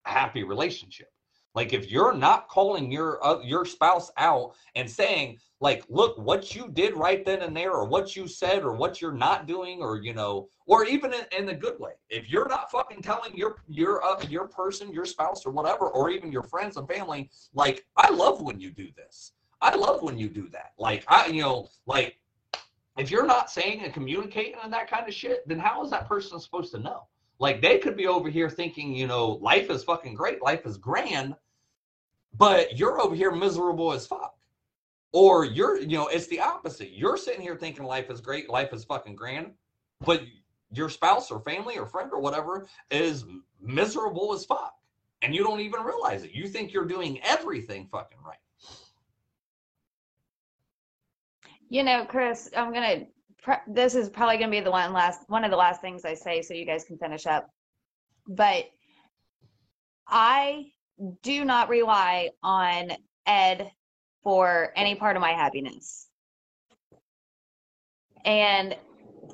happy 0.04 0.44
relationship. 0.44 1.10
Like 1.56 1.72
if 1.72 1.92
you're 1.92 2.14
not 2.14 2.48
calling 2.48 2.92
your 2.92 3.24
uh, 3.24 3.40
your 3.42 3.64
spouse 3.66 4.12
out 4.18 4.56
and 4.76 4.90
saying 4.90 5.38
like, 5.60 5.86
look, 5.88 6.18
what 6.18 6.54
you 6.54 6.68
did 6.74 6.98
right 6.98 7.24
then 7.24 7.42
and 7.42 7.56
there, 7.56 7.72
or 7.72 7.86
what 7.86 8.18
you 8.18 8.28
said, 8.28 8.64
or 8.64 8.74
what 8.74 9.00
you're 9.02 9.14
not 9.14 9.48
doing, 9.48 9.80
or 9.82 10.02
you 10.02 10.14
know, 10.14 10.50
or 10.66 10.86
even 10.86 11.14
in, 11.14 11.22
in 11.38 11.46
the 11.46 11.54
good 11.54 11.80
way. 11.80 11.92
If 12.10 12.30
you're 12.30 12.50
not 12.50 12.70
fucking 12.70 13.02
telling 13.02 13.36
your 13.38 13.62
your 13.68 14.04
uh, 14.04 14.22
your 14.28 14.48
person, 14.48 14.92
your 14.92 15.06
spouse, 15.06 15.46
or 15.46 15.52
whatever, 15.52 15.88
or 15.88 16.10
even 16.10 16.32
your 16.32 16.44
friends 16.44 16.76
and 16.76 16.88
family, 16.88 17.30
like, 17.54 17.86
I 17.96 18.10
love 18.10 18.42
when 18.42 18.60
you 18.60 18.72
do 18.72 18.90
this. 18.98 19.34
I 19.62 19.76
love 19.76 20.02
when 20.02 20.18
you 20.18 20.28
do 20.28 20.50
that. 20.50 20.74
Like 20.78 21.06
I, 21.08 21.28
you 21.28 21.42
know, 21.42 21.70
like 21.86 22.18
if 22.98 23.10
you're 23.10 23.26
not 23.26 23.50
saying 23.50 23.82
and 23.84 23.94
communicating 23.94 24.56
and 24.62 24.74
that 24.74 24.90
kind 24.90 25.08
of 25.08 25.14
shit, 25.14 25.48
then 25.48 25.60
how 25.60 25.84
is 25.84 25.92
that 25.92 26.10
person 26.10 26.40
supposed 26.40 26.74
to 26.74 26.80
know? 26.80 27.08
Like 27.44 27.62
they 27.62 27.78
could 27.78 27.98
be 27.98 28.08
over 28.08 28.30
here 28.30 28.50
thinking, 28.50 28.96
you 28.96 29.06
know, 29.06 29.32
life 29.42 29.70
is 29.70 29.84
fucking 29.84 30.14
great, 30.14 30.42
life 30.42 30.66
is 30.66 30.78
grand, 30.78 31.36
but 32.38 32.80
you're 32.80 33.02
over 33.02 33.14
here 33.14 33.32
miserable 33.32 33.92
as 33.92 34.08
fuck. 34.08 34.38
Or 35.12 35.44
you're, 35.44 35.78
you 35.78 35.98
know, 35.98 36.08
it's 36.08 36.28
the 36.28 36.40
opposite. 36.40 36.92
You're 36.92 37.18
sitting 37.18 37.42
here 37.42 37.58
thinking 37.58 37.84
life 37.84 38.10
is 38.10 38.22
great, 38.22 38.50
life 38.50 38.72
is 38.72 38.86
fucking 38.86 39.18
grand, 39.18 39.52
but 40.06 40.22
your 40.72 40.88
spouse 40.88 41.32
or 41.32 41.42
family 41.42 41.78
or 41.78 41.86
friend 41.86 42.12
or 42.14 42.22
whatever 42.22 42.66
is 42.90 43.26
miserable 43.60 44.34
as 44.34 44.46
fuck. 44.46 44.76
And 45.22 45.36
you 45.36 45.44
don't 45.44 45.60
even 45.60 45.82
realize 45.82 46.24
it. 46.24 46.32
You 46.32 46.48
think 46.48 46.72
you're 46.72 46.86
doing 46.86 47.20
everything 47.24 47.90
fucking 47.92 48.20
right. 48.26 48.38
You 51.68 51.84
know, 51.84 52.06
Chris, 52.06 52.50
I'm 52.56 52.72
gonna. 52.72 53.00
Pre- 53.00 53.13
this 53.68 53.96
is 53.96 54.10
probably 54.10 54.38
gonna 54.38 54.52
be 54.52 54.60
the 54.60 54.72
one 54.72 54.94
last 54.94 55.22
one 55.28 55.44
of 55.44 55.52
the 55.52 55.58
last 55.58 55.82
things 55.82 56.06
I 56.06 56.14
say, 56.14 56.42
so 56.42 56.54
you 56.54 56.66
guys 56.66 56.84
can 56.84 56.98
finish 56.98 57.26
up. 57.26 57.50
But 58.28 58.66
I 60.08 60.72
do 61.22 61.44
not 61.46 61.70
rely 61.70 62.30
on 62.42 62.92
Ed 63.26 63.72
for 64.24 64.72
any 64.76 64.96
part 64.96 65.16
of 65.16 65.22
my 65.22 65.32
happiness. 65.32 66.08
And 68.26 68.78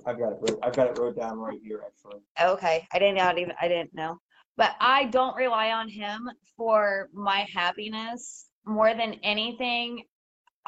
I've 0.05 0.17
got 0.17 0.33
it. 0.33 0.59
I've 0.63 0.73
got 0.73 0.87
it 0.87 0.97
wrote 0.97 1.15
down 1.15 1.37
right 1.37 1.59
here, 1.63 1.81
actually. 1.85 2.21
okay, 2.41 2.87
I 2.91 2.99
didn't 2.99 3.15
know 3.15 3.31
even 3.37 3.53
I 3.61 3.67
didn't 3.67 3.93
know. 3.93 4.19
But 4.57 4.75
I 4.81 5.05
don't 5.05 5.35
rely 5.35 5.71
on 5.71 5.87
him 5.87 6.29
for 6.57 7.09
my 7.13 7.47
happiness 7.53 8.47
more 8.65 8.93
than 8.93 9.13
anything. 9.23 10.03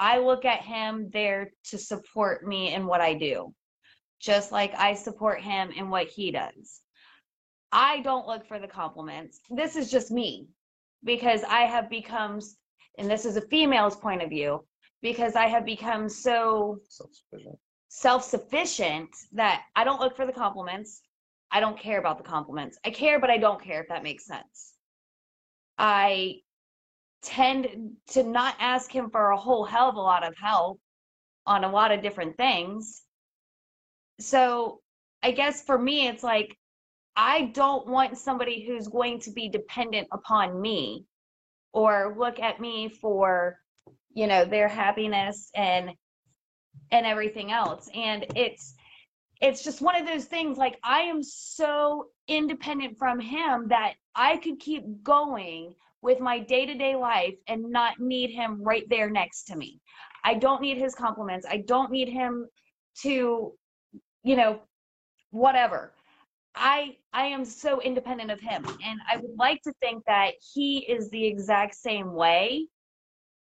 I 0.02 0.18
look 0.18 0.46
at 0.46 0.62
him 0.62 1.12
there 1.14 1.52
to 1.66 1.78
support 1.78 2.46
me 2.46 2.74
in 2.74 2.88
what 2.88 3.02
I 3.02 3.14
do, 3.14 3.54
just 4.20 4.52
like 4.52 4.74
I 4.76 4.96
support 4.96 5.42
him 5.42 5.70
in 5.70 5.92
what 5.92 6.08
he 6.08 6.32
does. 6.32 6.82
I 7.72 8.02
don't 8.02 8.26
look 8.28 8.48
for 8.48 8.58
the 8.58 8.68
compliments. 8.68 9.40
This 9.52 9.76
is 9.76 9.92
just 9.92 10.10
me 10.10 10.48
because 11.04 11.44
I 11.44 11.62
have 11.62 11.88
become, 11.88 12.40
and 12.98 13.10
this 13.10 13.26
is 13.26 13.38
a 13.38 13.42
female's 13.42 13.96
point 13.96 14.24
of 14.24 14.30
view, 14.30 14.66
because 15.04 15.36
I 15.36 15.46
have 15.46 15.66
become 15.66 16.10
so 16.10 16.80
Self-sufficient. 16.90 17.60
self 17.90 18.24
sufficient 18.24 19.10
that 19.34 19.66
I 19.76 19.84
don't 19.84 20.02
look 20.02 20.16
for 20.16 20.26
the 20.26 20.34
compliments. 20.34 21.02
I 21.52 21.60
don't 21.60 21.78
care 21.78 22.00
about 22.00 22.18
the 22.18 22.24
compliments. 22.24 22.80
I 22.84 22.90
care, 22.90 23.20
but 23.20 23.30
I 23.30 23.38
don't 23.38 23.62
care 23.64 23.82
if 23.84 23.90
that 23.90 24.02
makes 24.04 24.26
sense. 24.26 24.74
I 25.78 26.42
tend 27.24 27.68
to 28.10 28.24
not 28.24 28.56
ask 28.60 28.92
him 28.92 29.10
for 29.10 29.30
a 29.30 29.38
whole 29.38 29.66
hell 29.66 29.90
of 29.90 29.96
a 29.96 30.02
lot 30.02 30.28
of 30.28 30.36
help 30.38 30.80
on 31.46 31.64
a 31.64 31.72
lot 31.72 31.92
of 31.92 32.02
different 32.02 32.38
things. 32.38 33.02
So 34.20 34.82
I 35.24 35.32
guess 35.32 35.64
for 35.64 35.78
me, 35.78 36.08
it's 36.08 36.24
like 36.24 36.58
I 37.16 37.52
don't 37.54 37.88
want 37.88 38.18
somebody 38.18 38.66
who's 38.66 38.88
going 38.88 39.20
to 39.22 39.32
be 39.32 39.50
dependent 39.50 40.08
upon 40.12 40.60
me 40.60 41.06
or 41.74 42.16
look 42.18 42.40
at 42.40 42.60
me 42.60 42.90
for, 42.90 43.58
you 44.14 44.28
know, 44.28 44.46
their 44.46 44.68
happiness 44.68 45.50
and 45.56 45.92
and 46.92 47.06
everything 47.06 47.52
else. 47.52 47.90
And 47.94 48.26
it's 48.36 48.74
it's 49.42 49.64
just 49.64 49.82
one 49.82 49.96
of 49.96 50.08
those 50.08 50.26
things 50.26 50.58
like 50.58 50.78
I 50.84 51.02
am 51.02 51.24
so 51.24 52.08
independent 52.28 52.98
from 52.98 53.20
him 53.20 53.70
that 53.70 53.94
I 54.16 54.38
could 54.38 54.60
keep 54.60 55.04
going 55.04 55.74
with 56.02 56.20
my 56.20 56.40
day-to-day 56.40 56.96
life 56.96 57.36
and 57.48 57.70
not 57.70 58.00
need 58.00 58.32
him 58.32 58.62
right 58.64 58.88
there 58.90 59.10
next 59.10 59.44
to 59.46 59.56
me. 59.56 59.80
I 60.24 60.36
don't 60.36 60.62
need 60.62 60.78
his 60.78 60.96
compliments. 60.96 61.46
I 61.50 61.58
don't 61.68 61.92
need 61.92 62.10
him 62.10 62.48
to 63.02 63.54
you 64.24 64.36
know 64.36 64.60
whatever. 65.32 65.94
I 66.56 66.98
I 67.14 67.26
am 67.28 67.46
so 67.46 67.82
independent 67.82 68.30
of 68.32 68.40
him 68.40 68.66
and 68.66 69.00
I 69.10 69.18
would 69.18 69.36
like 69.38 69.62
to 69.64 69.74
think 69.82 70.04
that 70.06 70.32
he 70.54 70.80
is 70.80 71.10
the 71.10 71.26
exact 71.26 71.76
same 71.76 72.14
way. 72.14 72.68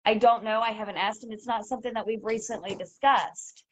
I 0.04 0.14
don't 0.14 0.42
know. 0.44 0.60
I 0.60 0.72
haven't 0.72 0.96
asked 0.96 1.22
him. 1.22 1.32
It's 1.32 1.46
not 1.46 1.66
something 1.66 1.92
that 1.94 2.06
we've 2.06 2.24
recently 2.24 2.74
discussed 2.74 3.64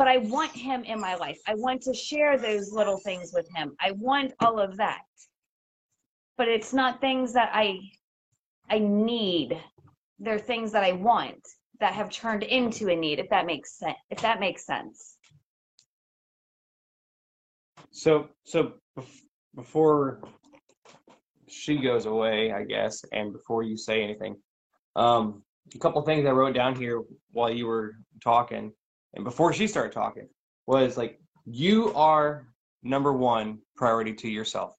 but 0.00 0.08
I 0.08 0.16
want 0.16 0.50
him 0.52 0.82
in 0.84 0.98
my 0.98 1.14
life. 1.14 1.38
I 1.46 1.54
want 1.56 1.82
to 1.82 1.92
share 1.92 2.38
those 2.38 2.72
little 2.72 2.96
things 2.96 3.32
with 3.34 3.46
him. 3.54 3.76
I 3.80 3.90
want 3.90 4.32
all 4.40 4.58
of 4.58 4.78
that. 4.78 5.02
But 6.40 6.48
it's 6.48 6.72
not 6.72 7.02
things 7.02 7.34
that 7.34 7.50
I 7.52 7.80
I 8.70 8.78
need. 8.78 9.62
They're 10.18 10.38
things 10.38 10.72
that 10.72 10.82
I 10.82 10.92
want 10.92 11.46
that 11.80 11.92
have 11.92 12.08
turned 12.08 12.44
into 12.44 12.88
a 12.88 12.96
need 12.96 13.18
if 13.18 13.28
that 13.28 13.44
makes 13.44 13.76
sense. 13.76 13.98
If 14.08 14.22
that 14.22 14.40
makes 14.40 14.64
sense. 14.64 15.18
So, 17.90 18.30
so 18.44 18.72
before 19.54 20.22
she 21.46 21.76
goes 21.76 22.06
away, 22.06 22.52
I 22.52 22.64
guess, 22.64 23.04
and 23.12 23.34
before 23.34 23.62
you 23.62 23.76
say 23.76 24.02
anything, 24.02 24.34
um, 24.96 25.42
a 25.74 25.78
couple 25.78 26.00
things 26.00 26.24
I 26.24 26.30
wrote 26.30 26.54
down 26.54 26.74
here 26.74 27.02
while 27.32 27.50
you 27.50 27.66
were 27.66 27.96
talking, 28.24 28.72
and 29.12 29.24
before 29.24 29.52
she 29.52 29.66
started 29.66 29.92
talking, 29.92 30.26
was 30.66 30.96
like 30.96 31.20
you 31.44 31.92
are 31.94 32.46
number 32.82 33.12
one 33.12 33.58
priority 33.76 34.14
to 34.14 34.30
yourself 34.30 34.74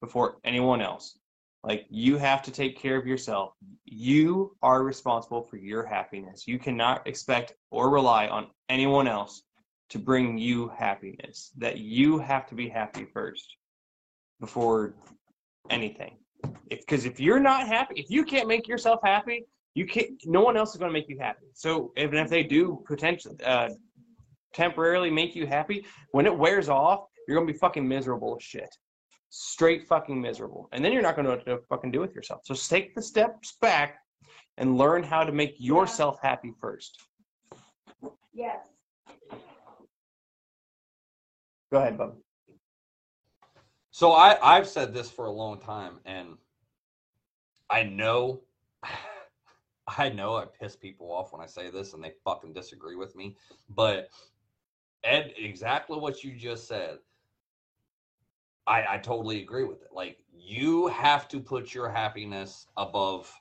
before 0.00 0.38
anyone 0.44 0.80
else. 0.80 1.18
Like 1.62 1.86
you 1.90 2.16
have 2.16 2.42
to 2.42 2.50
take 2.50 2.78
care 2.78 2.96
of 2.96 3.06
yourself. 3.06 3.52
You 3.84 4.56
are 4.62 4.84
responsible 4.84 5.42
for 5.42 5.56
your 5.56 5.84
happiness. 5.84 6.46
You 6.46 6.58
cannot 6.58 7.06
expect 7.06 7.54
or 7.70 7.90
rely 7.90 8.28
on 8.28 8.46
anyone 8.68 9.08
else 9.08 9.42
to 9.90 9.98
bring 9.98 10.38
you 10.38 10.68
happiness. 10.76 11.50
That 11.58 11.78
you 11.78 12.18
have 12.18 12.46
to 12.48 12.54
be 12.54 12.68
happy 12.68 13.06
first 13.12 13.56
before 14.40 14.94
anything. 15.70 16.18
Because 16.68 17.04
if, 17.04 17.18
you're 17.18 17.40
not 17.40 17.66
happy, 17.66 17.94
if 17.96 18.10
you 18.10 18.24
can't 18.24 18.46
make 18.46 18.68
yourself 18.68 19.00
happy, 19.02 19.44
you 19.74 19.86
can't. 19.86 20.10
No 20.24 20.42
one 20.42 20.56
else 20.56 20.70
is 20.70 20.76
going 20.76 20.88
to 20.88 20.92
make 20.92 21.08
you 21.08 21.18
happy. 21.18 21.46
So 21.52 21.92
even 21.96 22.18
if 22.18 22.30
they 22.30 22.42
do 22.42 22.82
potentially 22.86 23.36
uh, 23.44 23.70
temporarily 24.54 25.10
make 25.10 25.34
you 25.34 25.46
happy, 25.46 25.84
when 26.12 26.26
it 26.26 26.36
wears 26.36 26.68
off, 26.68 27.06
you're 27.26 27.36
going 27.36 27.46
to 27.46 27.52
be 27.52 27.58
fucking 27.58 27.86
miserable 27.86 28.36
as 28.36 28.42
shit. 28.42 28.68
Straight 29.38 29.86
fucking 29.86 30.18
miserable. 30.18 30.66
And 30.72 30.82
then 30.82 30.94
you're 30.94 31.02
not 31.02 31.14
going 31.14 31.26
to 31.26 31.32
know 31.32 31.36
what 31.36 31.44
to 31.44 31.58
fucking 31.68 31.90
do 31.90 32.00
with 32.00 32.14
yourself. 32.14 32.40
So 32.44 32.54
take 32.54 32.94
the 32.94 33.02
steps 33.02 33.58
back 33.60 33.98
and 34.56 34.78
learn 34.78 35.02
how 35.02 35.24
to 35.24 35.30
make 35.32 35.56
yourself 35.58 36.18
happy 36.22 36.54
first. 36.58 36.98
Yes. 38.32 38.68
Go 41.70 41.78
ahead, 41.78 41.98
Bub. 41.98 42.16
So 43.90 44.12
I 44.12 44.38
I've 44.42 44.66
said 44.66 44.94
this 44.94 45.10
for 45.10 45.26
a 45.26 45.30
long 45.30 45.60
time, 45.60 46.00
and 46.06 46.38
I 47.68 47.82
know, 47.82 48.40
I 49.98 50.08
know 50.08 50.36
I 50.36 50.46
piss 50.46 50.76
people 50.76 51.12
off 51.12 51.34
when 51.34 51.42
I 51.42 51.46
say 51.46 51.68
this, 51.68 51.92
and 51.92 52.02
they 52.02 52.12
fucking 52.24 52.54
disagree 52.54 52.96
with 52.96 53.14
me. 53.14 53.36
But 53.68 54.08
Ed, 55.04 55.34
exactly 55.36 55.98
what 55.98 56.24
you 56.24 56.34
just 56.34 56.66
said, 56.66 56.98
I 58.66 58.94
I 58.94 58.98
totally 58.98 59.40
agree 59.42 59.64
with 59.64 59.82
it. 59.82 59.88
Like 59.92 60.18
you 60.32 60.88
have 60.88 61.28
to 61.28 61.40
put 61.40 61.74
your 61.74 61.88
happiness 61.88 62.66
above 62.76 63.32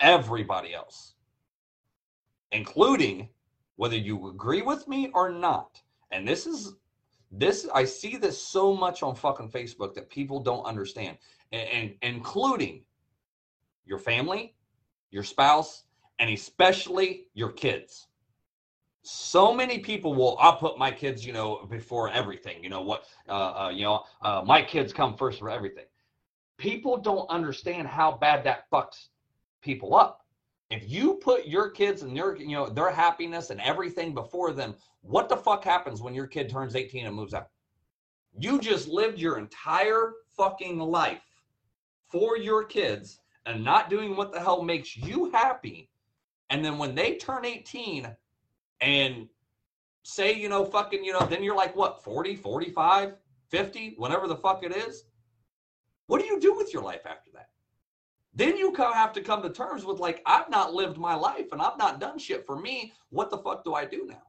everybody 0.00 0.74
else, 0.74 1.14
including 2.50 3.28
whether 3.76 3.96
you 3.96 4.28
agree 4.28 4.62
with 4.62 4.86
me 4.88 5.10
or 5.14 5.30
not. 5.30 5.80
And 6.10 6.26
this 6.26 6.46
is 6.46 6.74
this 7.30 7.66
I 7.74 7.84
see 7.84 8.16
this 8.16 8.40
so 8.40 8.74
much 8.74 9.02
on 9.02 9.14
fucking 9.14 9.50
Facebook 9.50 9.94
that 9.94 10.10
people 10.10 10.40
don't 10.40 10.64
understand, 10.64 11.16
and, 11.52 11.68
and 11.68 11.94
including 12.02 12.84
your 13.86 13.98
family, 13.98 14.54
your 15.10 15.24
spouse, 15.24 15.84
and 16.18 16.30
especially 16.30 17.26
your 17.34 17.52
kids. 17.52 18.08
So 19.02 19.52
many 19.52 19.80
people 19.80 20.14
will. 20.14 20.36
I'll 20.38 20.56
put 20.56 20.78
my 20.78 20.90
kids, 20.90 21.26
you 21.26 21.32
know, 21.32 21.66
before 21.68 22.08
everything. 22.10 22.62
You 22.62 22.70
know 22.70 22.82
what? 22.82 23.04
Uh, 23.28 23.32
uh, 23.66 23.72
you 23.74 23.82
know, 23.82 24.04
uh, 24.22 24.42
my 24.46 24.62
kids 24.62 24.92
come 24.92 25.16
first 25.16 25.40
for 25.40 25.50
everything. 25.50 25.86
People 26.56 26.96
don't 26.96 27.28
understand 27.28 27.88
how 27.88 28.12
bad 28.12 28.44
that 28.44 28.70
fucks 28.70 29.08
people 29.60 29.96
up. 29.96 30.20
If 30.70 30.88
you 30.88 31.14
put 31.14 31.46
your 31.46 31.68
kids 31.68 32.02
and 32.02 32.16
their, 32.16 32.36
you 32.36 32.52
know, 32.52 32.68
their 32.68 32.90
happiness 32.90 33.50
and 33.50 33.60
everything 33.60 34.14
before 34.14 34.52
them, 34.52 34.76
what 35.02 35.28
the 35.28 35.36
fuck 35.36 35.64
happens 35.64 36.00
when 36.00 36.14
your 36.14 36.28
kid 36.28 36.48
turns 36.48 36.76
18 36.76 37.06
and 37.06 37.14
moves 37.14 37.34
out? 37.34 37.48
You 38.38 38.60
just 38.60 38.88
lived 38.88 39.18
your 39.18 39.36
entire 39.36 40.12
fucking 40.36 40.78
life 40.78 41.20
for 42.08 42.38
your 42.38 42.64
kids 42.64 43.18
and 43.46 43.64
not 43.64 43.90
doing 43.90 44.16
what 44.16 44.32
the 44.32 44.40
hell 44.40 44.62
makes 44.62 44.96
you 44.96 45.30
happy. 45.32 45.90
And 46.50 46.64
then 46.64 46.78
when 46.78 46.94
they 46.94 47.16
turn 47.16 47.44
18 47.44 48.14
and 48.82 49.28
say, 50.02 50.34
you 50.34 50.48
know, 50.48 50.64
fucking, 50.64 51.04
you 51.04 51.12
know, 51.12 51.24
then 51.26 51.42
you're 51.42 51.56
like, 51.56 51.74
what, 51.76 52.02
40, 52.02 52.36
45, 52.36 53.14
50, 53.48 53.94
whatever 53.96 54.26
the 54.26 54.36
fuck 54.36 54.64
it 54.64 54.76
is. 54.76 55.04
What 56.08 56.20
do 56.20 56.26
you 56.26 56.40
do 56.40 56.54
with 56.54 56.74
your 56.74 56.82
life 56.82 57.06
after 57.06 57.30
that? 57.32 57.50
Then 58.34 58.56
you 58.56 58.72
come, 58.72 58.92
have 58.92 59.12
to 59.12 59.20
come 59.20 59.42
to 59.42 59.50
terms 59.50 59.84
with, 59.84 60.00
like, 60.00 60.20
I've 60.26 60.50
not 60.50 60.74
lived 60.74 60.98
my 60.98 61.14
life 61.14 61.52
and 61.52 61.62
I've 61.62 61.78
not 61.78 62.00
done 62.00 62.18
shit 62.18 62.44
for 62.44 62.58
me. 62.58 62.92
What 63.10 63.30
the 63.30 63.38
fuck 63.38 63.62
do 63.64 63.74
I 63.74 63.84
do 63.84 64.06
now? 64.08 64.22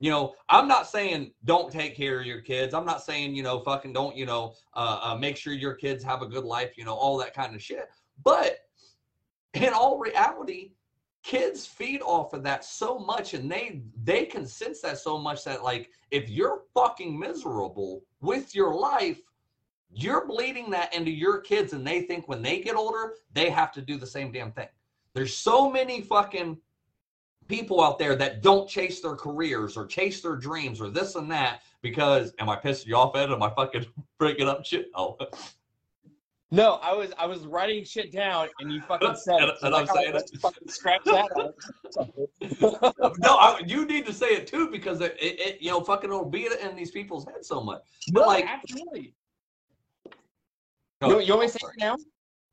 You 0.00 0.10
know, 0.10 0.34
I'm 0.48 0.66
not 0.66 0.88
saying 0.88 1.32
don't 1.44 1.70
take 1.70 1.94
care 1.94 2.20
of 2.20 2.26
your 2.26 2.40
kids. 2.40 2.72
I'm 2.72 2.86
not 2.86 3.02
saying, 3.02 3.34
you 3.36 3.42
know, 3.42 3.60
fucking 3.60 3.92
don't, 3.92 4.16
you 4.16 4.24
know, 4.24 4.54
uh, 4.74 5.00
uh, 5.02 5.14
make 5.14 5.36
sure 5.36 5.52
your 5.52 5.74
kids 5.74 6.02
have 6.02 6.22
a 6.22 6.26
good 6.26 6.44
life, 6.44 6.72
you 6.76 6.84
know, 6.84 6.94
all 6.94 7.18
that 7.18 7.34
kind 7.34 7.54
of 7.54 7.62
shit. 7.62 7.86
But 8.24 8.60
in 9.54 9.72
all 9.74 9.98
reality, 9.98 10.72
kids 11.22 11.66
feed 11.66 12.00
off 12.02 12.32
of 12.32 12.42
that 12.42 12.64
so 12.64 12.98
much 12.98 13.34
and 13.34 13.50
they 13.50 13.82
they 14.04 14.24
can 14.24 14.46
sense 14.46 14.80
that 14.80 14.98
so 14.98 15.18
much 15.18 15.44
that 15.44 15.62
like 15.62 15.90
if 16.10 16.30
you're 16.30 16.62
fucking 16.72 17.18
miserable 17.18 18.02
with 18.20 18.54
your 18.54 18.74
life 18.74 19.20
you're 19.92 20.26
bleeding 20.26 20.70
that 20.70 20.94
into 20.94 21.10
your 21.10 21.40
kids 21.40 21.72
and 21.72 21.86
they 21.86 22.02
think 22.02 22.28
when 22.28 22.42
they 22.42 22.60
get 22.60 22.76
older 22.76 23.14
they 23.32 23.50
have 23.50 23.72
to 23.72 23.82
do 23.82 23.96
the 23.96 24.06
same 24.06 24.32
damn 24.32 24.52
thing. 24.52 24.68
There's 25.14 25.36
so 25.36 25.70
many 25.70 26.00
fucking 26.00 26.58
people 27.48 27.82
out 27.82 27.98
there 27.98 28.14
that 28.14 28.42
don't 28.42 28.68
chase 28.68 29.00
their 29.00 29.16
careers 29.16 29.76
or 29.76 29.86
chase 29.86 30.20
their 30.20 30.36
dreams 30.36 30.80
or 30.80 30.88
this 30.88 31.16
and 31.16 31.30
that 31.30 31.62
because 31.82 32.32
am 32.38 32.48
i 32.48 32.56
pissing 32.56 32.86
you 32.86 32.96
off 32.96 33.16
ed? 33.16 33.30
Am 33.30 33.42
i 33.42 33.50
fucking 33.50 33.86
breaking 34.18 34.48
up 34.48 34.64
shit? 34.64 34.86
Oh 34.94 35.16
No, 36.52 36.74
I 36.82 36.92
was 36.92 37.12
I 37.16 37.26
was 37.26 37.46
writing 37.46 37.84
shit 37.84 38.10
down, 38.12 38.48
and 38.58 38.72
you 38.72 38.80
fucking 38.82 39.14
said 39.14 39.36
And- 39.40 39.50
it. 39.50 39.58
So 39.60 39.66
and 39.68 39.76
I'm 39.76 39.86
saying 39.86 40.16
it. 40.16 40.30
fucking 40.40 40.68
scratch 40.68 41.02
that 41.04 41.28
out. 41.38 43.14
no 43.20 43.36
I, 43.36 43.60
you 43.64 43.84
need 43.86 44.04
to 44.06 44.12
say 44.12 44.28
it 44.28 44.46
too 44.48 44.68
because 44.70 45.00
it, 45.00 45.16
it, 45.20 45.38
it 45.40 45.62
you 45.62 45.70
know 45.70 45.80
fucking 45.80 46.10
it'll 46.10 46.28
be 46.28 46.46
in 46.46 46.74
these 46.74 46.90
people's 46.90 47.24
heads 47.26 47.46
so 47.46 47.60
much 47.62 47.82
no, 48.10 48.22
like- 48.22 48.46
absolutely. 48.48 49.14
Go- 51.00 51.20
You, 51.20 51.20
you 51.26 51.32
want 51.34 51.42
me 51.42 51.46
to 51.46 51.52
say 51.52 51.58
it 51.62 51.78
now? 51.80 51.96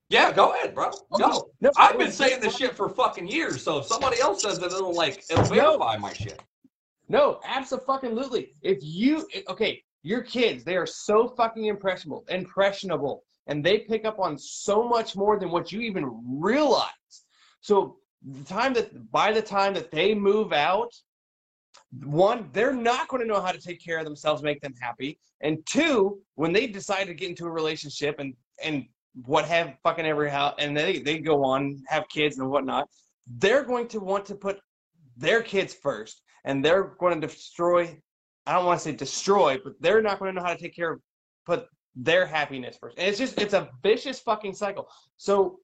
Yeah, 0.10 0.32
go 0.32 0.54
ahead, 0.54 0.74
bro. 0.74 0.90
Go. 1.18 1.50
No, 1.60 1.70
I've 1.76 1.98
been 1.98 2.14
saying 2.14 2.40
this 2.40 2.56
shit 2.56 2.76
for 2.78 2.88
fucking 2.88 3.28
years, 3.28 3.62
so 3.62 3.80
if 3.80 3.88
somebody 3.88 4.22
else 4.22 4.42
says 4.44 4.58
it, 4.60 4.64
it'll 4.66 4.96
like 4.96 5.22
it'll 5.30 5.44
No. 5.44 5.50
verify 5.78 5.98
my 5.98 6.14
shit. 6.14 6.42
No, 7.10 7.42
absolutely. 7.46 8.54
If 8.62 8.78
you 8.82 9.28
okay, 9.50 9.84
your 10.04 10.22
kids, 10.22 10.64
they 10.64 10.78
are 10.78 10.86
so 10.86 11.28
fucking 11.28 11.66
impressionable, 11.66 12.24
impressionable, 12.30 13.24
and 13.48 13.64
they 13.64 13.80
pick 13.80 14.06
up 14.06 14.20
on 14.20 14.38
so 14.38 14.88
much 14.88 15.16
more 15.16 15.40
than 15.40 15.52
what 15.52 15.72
you 15.72 15.82
even 15.82 16.22
realize. 16.26 16.92
So 17.62 17.98
the 18.26 18.44
time 18.44 18.74
that 18.74 19.12
by 19.12 19.32
the 19.32 19.42
time 19.42 19.74
that 19.74 19.92
they 19.92 20.14
move 20.14 20.54
out, 20.54 20.94
one, 22.04 22.50
they're 22.54 22.74
not 22.74 23.08
going 23.08 23.22
to 23.22 23.28
know 23.28 23.42
how 23.42 23.52
to 23.52 23.60
take 23.60 23.84
care 23.84 23.98
of 23.98 24.06
themselves, 24.06 24.44
make 24.44 24.62
them 24.62 24.74
happy, 24.82 25.20
and 25.42 25.66
two, 25.66 26.20
when 26.36 26.52
they 26.52 26.68
decide 26.68 27.06
to 27.06 27.14
get 27.14 27.30
into 27.30 27.46
a 27.46 27.52
relationship 27.52 28.20
and 28.20 28.34
and 28.64 28.86
what 29.26 29.46
have 29.46 29.76
fucking 29.84 30.06
every 30.06 30.30
house, 30.30 30.56
and 30.60 30.76
they 30.76 31.00
they 31.00 31.20
go 31.20 31.44
on 31.44 31.82
have 31.88 32.08
kids 32.10 32.40
and 32.40 32.50
whatnot, 32.50 32.90
they're 33.38 33.64
going 33.64 33.88
to 33.90 34.00
want 34.00 34.26
to 34.26 34.36
put 34.36 34.60
their 35.18 35.42
kids 35.42 35.74
first 35.74 36.22
and 36.46 36.64
they're 36.64 36.96
going 37.00 37.20
to 37.20 37.28
destroy 37.28 37.96
i 38.46 38.54
don't 38.54 38.66
want 38.66 38.80
to 38.80 38.84
say 38.84 38.92
destroy 38.92 39.60
but 39.64 39.74
they're 39.80 40.02
not 40.02 40.20
going 40.20 40.34
to 40.34 40.40
know 40.40 40.46
how 40.46 40.54
to 40.54 40.60
take 40.60 40.76
care 40.76 40.94
of 40.94 41.02
put 41.46 41.66
their 41.98 42.26
happiness 42.26 42.78
first. 42.80 42.98
And 42.98 43.08
it's 43.08 43.18
just 43.18 43.40
it's 43.42 43.54
a 43.54 43.70
vicious 43.84 44.20
fucking 44.20 44.54
cycle. 44.54 44.88
So 45.18 45.60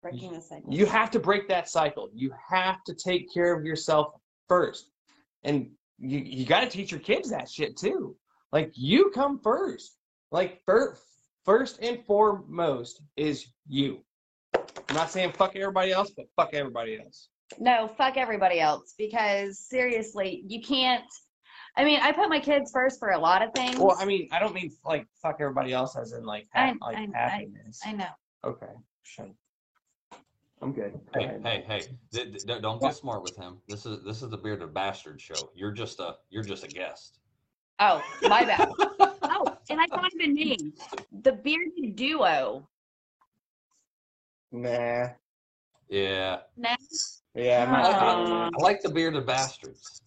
Breaking 0.00 0.32
the 0.32 0.40
cycle. 0.40 0.72
you 0.72 0.86
have 0.86 1.10
to 1.12 1.18
break 1.20 1.48
that 1.48 1.68
cycle. 1.68 2.08
You 2.12 2.32
have 2.48 2.82
to 2.84 2.94
take 2.94 3.32
care 3.32 3.56
of 3.56 3.64
yourself 3.64 4.14
first. 4.48 4.90
And 5.44 5.70
you, 5.98 6.18
you 6.18 6.46
got 6.46 6.60
to 6.60 6.68
teach 6.68 6.90
your 6.90 7.00
kids 7.00 7.30
that 7.30 7.48
shit 7.48 7.76
too. 7.76 8.16
Like 8.52 8.72
you 8.74 9.10
come 9.14 9.40
first. 9.40 9.96
Like 10.30 10.60
first 10.64 11.02
first 11.44 11.82
and 11.82 12.04
foremost 12.06 13.02
is 13.16 13.46
you. 13.68 14.00
I'm 14.54 14.94
not 14.94 15.10
saying 15.10 15.32
fuck 15.32 15.56
everybody 15.56 15.92
else 15.92 16.12
but 16.16 16.26
fuck 16.36 16.54
everybody 16.54 16.98
else. 16.98 17.28
No, 17.58 17.88
fuck 17.88 18.16
everybody 18.16 18.60
else. 18.60 18.94
Because 18.96 19.58
seriously, 19.58 20.44
you 20.46 20.62
can't. 20.62 21.04
I 21.76 21.84
mean, 21.84 22.00
I 22.02 22.12
put 22.12 22.28
my 22.28 22.38
kids 22.38 22.70
first 22.70 22.98
for 22.98 23.10
a 23.10 23.18
lot 23.18 23.42
of 23.42 23.52
things. 23.54 23.78
Well, 23.78 23.96
I 23.98 24.04
mean, 24.04 24.28
I 24.30 24.38
don't 24.38 24.54
mean 24.54 24.70
like 24.84 25.06
fuck 25.22 25.36
everybody 25.40 25.72
else 25.72 25.96
as 25.96 26.12
in 26.12 26.24
like 26.24 26.46
ha- 26.54 26.74
I- 26.82 26.92
like 26.92 26.96
I- 27.14 27.18
happiness. 27.18 27.80
I 27.84 27.92
know. 27.92 28.08
okay, 28.44 28.72
sure. 29.02 29.28
I'm 30.60 30.72
good. 30.72 30.92
Go 31.12 31.20
Hey, 31.20 31.24
ahead. 31.26 31.42
hey, 31.44 31.64
hey! 31.66 31.80
th- 32.12 32.44
th- 32.46 32.62
don't 32.62 32.80
get 32.80 32.94
smart 32.94 33.22
with 33.24 33.36
him. 33.36 33.58
This 33.68 33.84
is 33.86 34.04
this 34.04 34.22
is 34.22 34.28
the 34.30 34.36
bearded 34.36 34.72
bastard 34.72 35.20
show. 35.20 35.50
You're 35.56 35.72
just 35.72 35.98
a 35.98 36.16
you're 36.30 36.44
just 36.44 36.62
a 36.62 36.68
guest. 36.68 37.18
Oh, 37.80 38.00
my 38.28 38.44
bad. 38.44 38.68
oh, 39.24 39.56
and 39.70 39.80
I 39.80 39.86
thought 39.86 40.04
of 40.06 40.20
a 40.20 40.26
name. 40.28 40.72
The 41.22 41.32
bearded 41.32 41.96
duo. 41.96 42.68
Nah. 44.52 45.08
Yeah, 45.88 46.38
Nah, 46.56 46.76
Yeah, 47.34 47.64
I'm 47.68 47.74
I 48.54 48.58
like 48.62 48.80
the 48.82 48.88
bearded 48.90 49.26
bastards. 49.26 50.00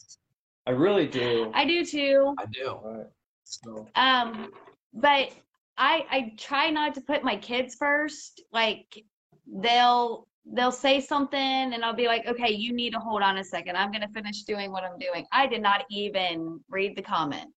I 0.67 0.71
really 0.71 1.07
do. 1.07 1.51
I 1.53 1.65
do 1.65 1.85
too. 1.85 2.35
I 2.39 2.45
do. 2.45 2.79
But, 2.83 3.11
so, 3.43 3.87
Um, 3.95 4.51
but 4.93 5.31
I 5.77 6.05
I 6.09 6.33
try 6.37 6.69
not 6.69 6.95
to 6.95 7.01
put 7.01 7.23
my 7.23 7.35
kids 7.35 7.75
first. 7.75 8.41
Like 8.51 9.03
they'll 9.47 10.27
they'll 10.45 10.71
say 10.71 10.99
something 10.99 11.39
and 11.39 11.83
I'll 11.83 11.93
be 11.93 12.07
like, 12.07 12.25
okay, 12.27 12.51
you 12.51 12.73
need 12.73 12.93
to 12.93 12.99
hold 12.99 13.21
on 13.21 13.37
a 13.37 13.43
second. 13.43 13.75
I'm 13.75 13.91
gonna 13.91 14.09
finish 14.09 14.43
doing 14.43 14.71
what 14.71 14.83
I'm 14.83 14.97
doing. 14.97 15.25
I 15.31 15.45
did 15.47 15.61
not 15.61 15.85
even 15.91 16.59
read 16.69 16.95
the 16.95 17.01
comment. 17.03 17.53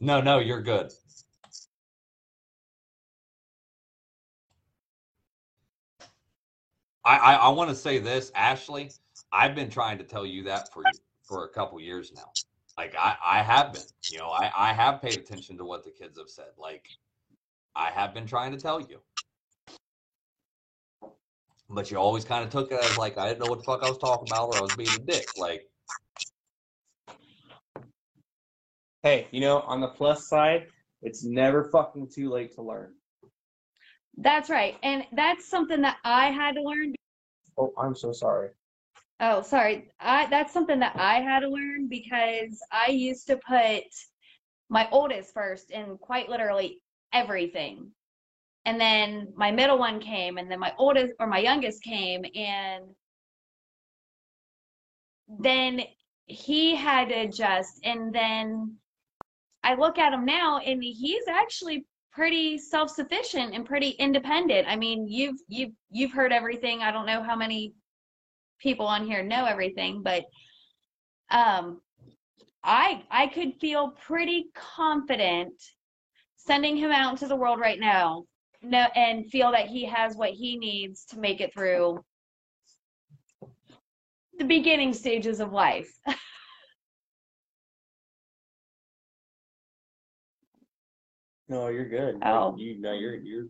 No, 0.00 0.20
no, 0.20 0.38
you're 0.38 0.62
good. 0.62 0.92
I 7.04 7.16
I, 7.18 7.34
I 7.34 7.48
want 7.50 7.68
to 7.70 7.76
say 7.76 7.98
this, 7.98 8.32
Ashley. 8.34 8.90
I've 9.32 9.54
been 9.54 9.68
trying 9.68 9.98
to 9.98 10.04
tell 10.04 10.24
you 10.24 10.42
that 10.44 10.72
for 10.72 10.82
for 11.26 11.44
a 11.44 11.48
couple 11.48 11.80
years 11.80 12.12
now. 12.14 12.30
Like 12.78 12.94
I 12.98 13.16
I 13.24 13.42
have 13.42 13.72
been. 13.72 13.82
You 14.10 14.18
know, 14.18 14.28
I 14.28 14.50
I 14.56 14.72
have 14.72 15.02
paid 15.02 15.18
attention 15.18 15.56
to 15.58 15.64
what 15.64 15.84
the 15.84 15.90
kids 15.90 16.18
have 16.18 16.28
said. 16.28 16.50
Like 16.58 16.86
I 17.74 17.90
have 17.90 18.14
been 18.14 18.26
trying 18.26 18.52
to 18.52 18.58
tell 18.58 18.80
you. 18.80 19.00
But 21.68 21.90
you 21.90 21.96
always 21.96 22.24
kind 22.24 22.44
of 22.44 22.50
took 22.50 22.70
it 22.70 22.78
as 22.78 22.96
like 22.96 23.18
I 23.18 23.28
didn't 23.28 23.40
know 23.40 23.50
what 23.50 23.58
the 23.58 23.64
fuck 23.64 23.82
I 23.82 23.88
was 23.88 23.98
talking 23.98 24.28
about 24.28 24.48
or 24.48 24.58
I 24.58 24.60
was 24.62 24.76
being 24.76 24.94
a 24.94 24.98
dick. 24.98 25.26
Like 25.36 25.68
hey, 29.06 29.28
you 29.30 29.40
know, 29.40 29.60
on 29.60 29.80
the 29.80 29.86
plus 29.86 30.28
side, 30.28 30.66
it's 31.00 31.22
never 31.22 31.70
fucking 31.70 32.08
too 32.12 32.28
late 32.28 32.52
to 32.56 32.62
learn. 32.62 32.92
That's 34.16 34.50
right. 34.50 34.76
And 34.82 35.04
that's 35.12 35.46
something 35.46 35.80
that 35.82 35.98
I 36.04 36.32
had 36.32 36.56
to 36.56 36.62
learn. 36.62 36.94
Oh, 37.56 37.72
I'm 37.78 37.94
so 37.94 38.10
sorry. 38.10 38.50
Oh, 39.20 39.42
sorry. 39.42 39.90
I 39.98 40.26
that's 40.26 40.52
something 40.52 40.80
that 40.80 40.96
I 40.96 41.20
had 41.20 41.40
to 41.40 41.48
learn 41.48 41.88
because 41.88 42.60
I 42.70 42.90
used 42.90 43.26
to 43.28 43.38
put 43.48 43.84
my 44.68 44.88
oldest 44.90 45.32
first 45.32 45.70
in 45.70 45.96
quite 45.98 46.28
literally 46.28 46.80
everything. 47.12 47.92
And 48.66 48.80
then 48.80 49.32
my 49.36 49.52
middle 49.52 49.78
one 49.78 50.00
came 50.00 50.38
and 50.38 50.50
then 50.50 50.58
my 50.60 50.72
oldest 50.78 51.14
or 51.20 51.26
my 51.26 51.38
youngest 51.38 51.82
came 51.82 52.24
and 52.34 52.84
then 55.40 55.82
he 56.26 56.74
had 56.74 57.08
to 57.08 57.14
adjust 57.14 57.80
and 57.84 58.12
then 58.12 58.76
I 59.62 59.74
look 59.74 59.98
at 59.98 60.12
him 60.12 60.24
now 60.24 60.58
and 60.58 60.82
he's 60.82 61.26
actually 61.28 61.86
pretty 62.12 62.58
self-sufficient 62.58 63.54
and 63.54 63.64
pretty 63.66 63.90
independent. 63.90 64.66
I 64.68 64.76
mean, 64.76 65.06
you've 65.08 65.36
you've 65.48 65.72
you've 65.90 66.12
heard 66.12 66.32
everything. 66.32 66.82
I 66.82 66.90
don't 66.90 67.06
know 67.06 67.22
how 67.22 67.36
many 67.36 67.74
people 68.58 68.86
on 68.86 69.06
here 69.06 69.22
know 69.22 69.44
everything, 69.44 70.02
but 70.02 70.24
um 71.30 71.80
I 72.62 73.02
I 73.10 73.28
could 73.28 73.54
feel 73.60 73.90
pretty 73.90 74.46
confident 74.54 75.54
sending 76.36 76.76
him 76.76 76.90
out 76.90 77.12
into 77.12 77.28
the 77.28 77.36
world 77.36 77.60
right 77.60 77.80
now. 77.80 78.24
No, 78.62 78.86
and 78.94 79.30
feel 79.30 79.52
that 79.52 79.66
he 79.66 79.84
has 79.84 80.16
what 80.16 80.30
he 80.30 80.56
needs 80.56 81.04
to 81.06 81.18
make 81.18 81.40
it 81.40 81.52
through 81.52 82.04
the 84.38 84.44
beginning 84.44 84.92
stages 84.92 85.40
of 85.40 85.52
life. 85.52 85.92
No, 91.48 91.68
you're 91.68 91.88
good. 91.88 92.18
Oh. 92.24 92.56
You 92.56 92.80
no, 92.80 92.92
you're 92.92 93.14
you're, 93.14 93.44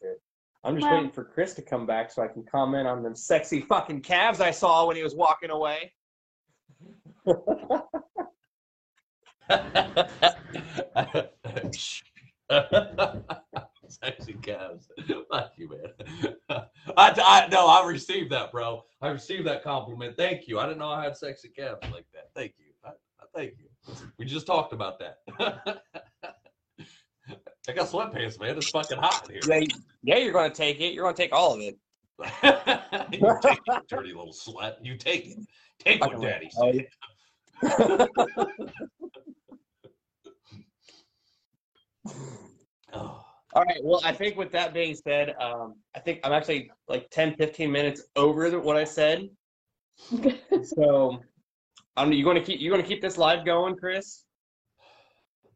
shit. 0.00 0.20
I'm 0.64 0.76
just 0.76 0.84
Well- 0.84 0.94
waiting 0.96 1.10
for 1.10 1.24
Chris 1.24 1.54
to 1.54 1.62
come 1.62 1.86
back 1.86 2.10
so 2.10 2.22
I 2.22 2.28
can 2.28 2.42
comment 2.44 2.88
on 2.88 3.02
them 3.02 3.14
sexy 3.14 3.60
fucking 3.60 4.00
calves 4.00 4.40
I 4.40 4.50
saw 4.50 4.86
when 4.86 4.96
he 4.96 5.02
was 5.02 5.14
walking 5.14 5.50
away. 5.50 5.92
Sexy 13.88 14.34
calves. 14.42 14.88
Fuck 15.30 15.52
you, 15.56 15.68
man. 15.68 16.34
I, 16.50 16.64
I 16.96 17.48
no, 17.50 17.66
I 17.66 17.86
received 17.86 18.32
that, 18.32 18.50
bro. 18.52 18.82
I 19.00 19.08
received 19.08 19.46
that 19.46 19.62
compliment. 19.62 20.16
Thank 20.16 20.48
you. 20.48 20.58
I 20.58 20.64
didn't 20.64 20.78
know 20.78 20.88
I 20.90 21.04
had 21.04 21.16
sexy 21.16 21.48
calves 21.48 21.80
like 21.92 22.06
that. 22.12 22.30
Thank 22.34 22.54
you. 22.58 22.72
I, 22.84 22.90
I 23.20 23.24
thank 23.34 23.54
you. 23.58 23.94
We 24.18 24.24
just 24.24 24.46
talked 24.46 24.72
about 24.72 24.98
that. 24.98 25.18
I 27.68 27.72
got 27.72 27.88
sweatpants, 27.88 28.40
man. 28.40 28.58
It's 28.58 28.68
fucking 28.68 28.98
hot 28.98 29.26
in 29.28 29.34
here. 29.34 29.42
Yeah, 29.46 29.60
yeah, 30.02 30.16
you're 30.18 30.32
gonna 30.32 30.52
take 30.52 30.80
it. 30.80 30.92
You're 30.92 31.04
gonna 31.04 31.16
take 31.16 31.32
all 31.32 31.54
of 31.54 31.60
it. 31.60 31.78
you 33.12 33.38
take 33.42 33.60
it, 33.66 33.88
dirty 33.88 34.12
little 34.12 34.34
slut. 34.34 34.74
You 34.82 34.96
take 34.96 35.28
it. 35.28 35.38
Take 35.78 36.00
what 36.00 36.12
Fucking 36.12 36.26
daddy 36.26 36.50
said. 36.50 36.88
Oh. 42.94 43.24
All 43.54 43.64
right. 43.64 43.80
Well, 43.82 44.00
I 44.04 44.12
think 44.12 44.36
with 44.36 44.50
that 44.52 44.74
being 44.74 44.94
said, 44.94 45.34
um, 45.40 45.74
I 45.94 46.00
think 46.00 46.20
I'm 46.24 46.32
actually 46.32 46.70
like 46.88 47.08
10, 47.10 47.36
15 47.36 47.70
minutes 47.70 48.02
over 48.16 48.58
what 48.60 48.76
I 48.76 48.84
said. 48.84 49.28
so, 50.62 51.20
um, 51.96 52.12
you 52.12 52.24
going 52.24 52.36
to 52.36 52.42
keep 52.42 52.60
you 52.60 52.70
going 52.70 52.82
to 52.82 52.86
keep 52.86 53.00
this 53.00 53.16
live 53.16 53.44
going, 53.44 53.76
Chris? 53.76 54.24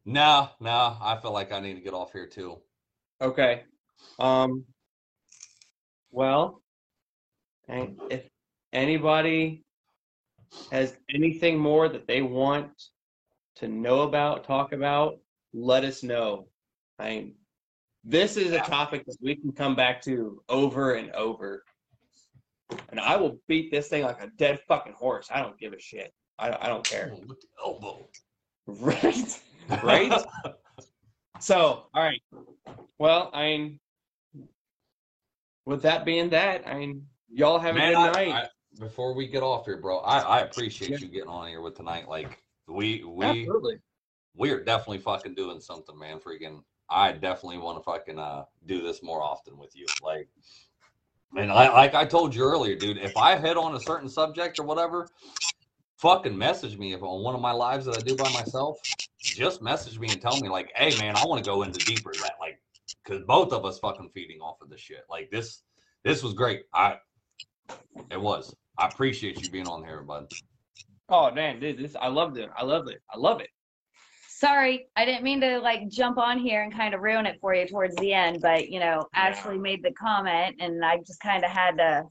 No, 0.05 0.49
no, 0.59 0.97
I 1.01 1.17
feel 1.21 1.31
like 1.31 1.51
I 1.51 1.59
need 1.59 1.75
to 1.75 1.81
get 1.81 1.93
off 1.93 2.11
here 2.11 2.27
too. 2.27 2.57
Okay. 3.21 3.63
Um. 4.17 4.65
Well, 6.11 6.61
if 7.67 8.23
anybody 8.73 9.63
has 10.71 10.97
anything 11.13 11.57
more 11.57 11.87
that 11.89 12.07
they 12.07 12.21
want 12.21 12.71
to 13.57 13.67
know 13.67 14.01
about, 14.01 14.43
talk 14.43 14.73
about, 14.73 15.19
let 15.53 15.83
us 15.83 16.01
know. 16.01 16.47
I 16.97 17.09
mean, 17.09 17.35
this 18.03 18.37
is 18.37 18.51
a 18.53 18.59
topic 18.59 19.05
that 19.05 19.17
we 19.21 19.35
can 19.35 19.51
come 19.51 19.75
back 19.75 20.01
to 20.03 20.41
over 20.49 20.93
and 20.95 21.11
over. 21.11 21.63
And 22.89 22.99
I 22.99 23.15
will 23.17 23.39
beat 23.47 23.71
this 23.71 23.87
thing 23.87 24.03
like 24.03 24.21
a 24.23 24.31
dead 24.37 24.59
fucking 24.67 24.93
horse. 24.93 25.29
I 25.33 25.41
don't 25.41 25.57
give 25.59 25.73
a 25.73 25.79
shit. 25.79 26.13
I, 26.37 26.55
I 26.61 26.67
don't 26.67 26.85
care. 26.85 27.13
With 27.27 27.41
the 27.41 27.47
elbow. 27.63 28.07
Right? 28.67 29.41
Right? 29.83 30.11
So, 31.41 31.85
all 31.93 32.03
right. 32.03 32.21
Well, 32.97 33.29
I 33.33 33.43
mean, 33.45 33.79
with 35.65 35.83
that 35.83 36.03
being 36.03 36.29
that, 36.31 36.67
I 36.67 36.73
mean, 36.73 37.05
y'all 37.29 37.59
have 37.59 37.75
a 37.75 37.79
Man, 37.79 37.93
good 37.93 37.97
I- 37.97 38.11
night. 38.11 38.33
I- 38.33 38.47
before 38.77 39.13
we 39.15 39.25
get 39.25 39.41
off 39.41 39.63
here, 39.65 39.77
bro, 39.77 39.99
I, 39.99 40.19
I 40.19 40.39
appreciate 40.41 40.99
you 40.99 41.07
getting 41.07 41.29
on 41.29 41.47
here 41.47 41.61
with 41.61 41.75
tonight. 41.77 42.09
Like 42.09 42.43
we 42.67 43.03
we 43.05 43.25
Absolutely. 43.25 43.79
we 44.35 44.51
are 44.51 44.61
definitely 44.63 44.97
fucking 44.99 45.33
doing 45.33 45.59
something, 45.61 45.97
man. 45.97 46.19
Freaking, 46.19 46.61
I 46.89 47.13
definitely 47.13 47.57
want 47.59 47.77
to 47.79 47.83
fucking 47.83 48.19
uh 48.19 48.43
do 48.65 48.81
this 48.81 49.01
more 49.01 49.21
often 49.23 49.57
with 49.57 49.75
you. 49.75 49.87
Like, 50.03 50.27
and 51.37 51.51
I 51.51 51.69
like 51.73 51.95
I 51.95 52.03
told 52.05 52.35
you 52.35 52.43
earlier, 52.43 52.75
dude. 52.75 52.97
If 52.97 53.15
I 53.17 53.37
hit 53.37 53.55
on 53.57 53.75
a 53.75 53.79
certain 53.79 54.07
subject 54.09 54.59
or 54.59 54.63
whatever, 54.63 55.07
fucking 55.99 56.37
message 56.37 56.77
me 56.77 56.93
if 56.93 57.03
on 57.03 57.23
one 57.23 57.35
of 57.35 57.41
my 57.41 57.51
lives 57.51 57.85
that 57.85 57.97
I 57.97 58.01
do 58.01 58.15
by 58.15 58.31
myself. 58.31 58.79
Just 59.19 59.61
message 59.61 59.99
me 59.99 60.09
and 60.09 60.21
tell 60.21 60.39
me 60.39 60.49
like, 60.49 60.71
hey, 60.75 60.97
man, 60.99 61.15
I 61.15 61.25
want 61.25 61.43
to 61.43 61.49
go 61.49 61.63
into 61.63 61.83
deeper 61.85 62.13
that 62.21 62.33
like, 62.39 62.59
because 63.03 63.21
both 63.23 63.51
of 63.51 63.65
us 63.65 63.79
fucking 63.79 64.11
feeding 64.13 64.39
off 64.39 64.61
of 64.61 64.69
this 64.69 64.79
shit. 64.79 65.03
Like 65.09 65.29
this, 65.29 65.63
this 66.03 66.23
was 66.23 66.33
great. 66.33 66.63
I, 66.73 66.97
it 68.09 68.19
was. 68.19 68.55
I 68.77 68.87
appreciate 68.87 69.41
you 69.41 69.49
being 69.49 69.67
on 69.67 69.83
here, 69.83 70.01
bud. 70.01 70.31
Oh 71.09 71.31
man, 71.31 71.59
dude, 71.59 71.77
this 71.77 71.95
I 71.99 72.07
loved 72.07 72.37
it. 72.37 72.49
I 72.55 72.63
love 72.63 72.87
it. 72.87 73.01
I 73.11 73.17
love 73.17 73.41
it. 73.41 73.49
Sorry, 74.29 74.87
I 74.95 75.03
didn't 75.03 75.23
mean 75.23 75.41
to 75.41 75.59
like 75.59 75.89
jump 75.89 76.17
on 76.17 76.39
here 76.39 76.63
and 76.63 76.73
kind 76.73 76.93
of 76.93 77.01
ruin 77.01 77.25
it 77.25 77.39
for 77.41 77.53
you 77.53 77.67
towards 77.67 77.95
the 77.97 78.13
end, 78.13 78.39
but 78.41 78.69
you 78.69 78.79
know, 78.79 79.05
Ashley 79.13 79.57
made 79.57 79.83
the 79.83 79.91
comment 79.91 80.55
and 80.59 80.83
I 80.85 80.97
just 80.99 81.19
kind 81.19 81.43
of 81.43 81.51
had 81.51 81.77
to 81.77 82.05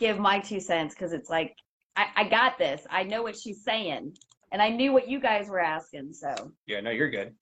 give 0.00 0.18
my 0.18 0.38
two 0.38 0.60
cents 0.60 0.94
because 0.94 1.12
it's 1.12 1.28
like, 1.28 1.54
I, 1.98 2.06
I 2.14 2.28
got 2.28 2.58
this. 2.58 2.86
I 2.90 3.02
know 3.02 3.22
what 3.24 3.36
she's 3.36 3.64
saying. 3.64 4.12
And 4.52 4.62
I 4.62 4.68
knew 4.68 4.92
what 4.92 5.08
you 5.08 5.20
guys 5.20 5.48
were 5.48 5.58
asking. 5.58 6.12
So, 6.12 6.52
Yeah, 6.66 6.80
no, 6.80 6.90
you're 6.90 7.10
good. 7.10 7.34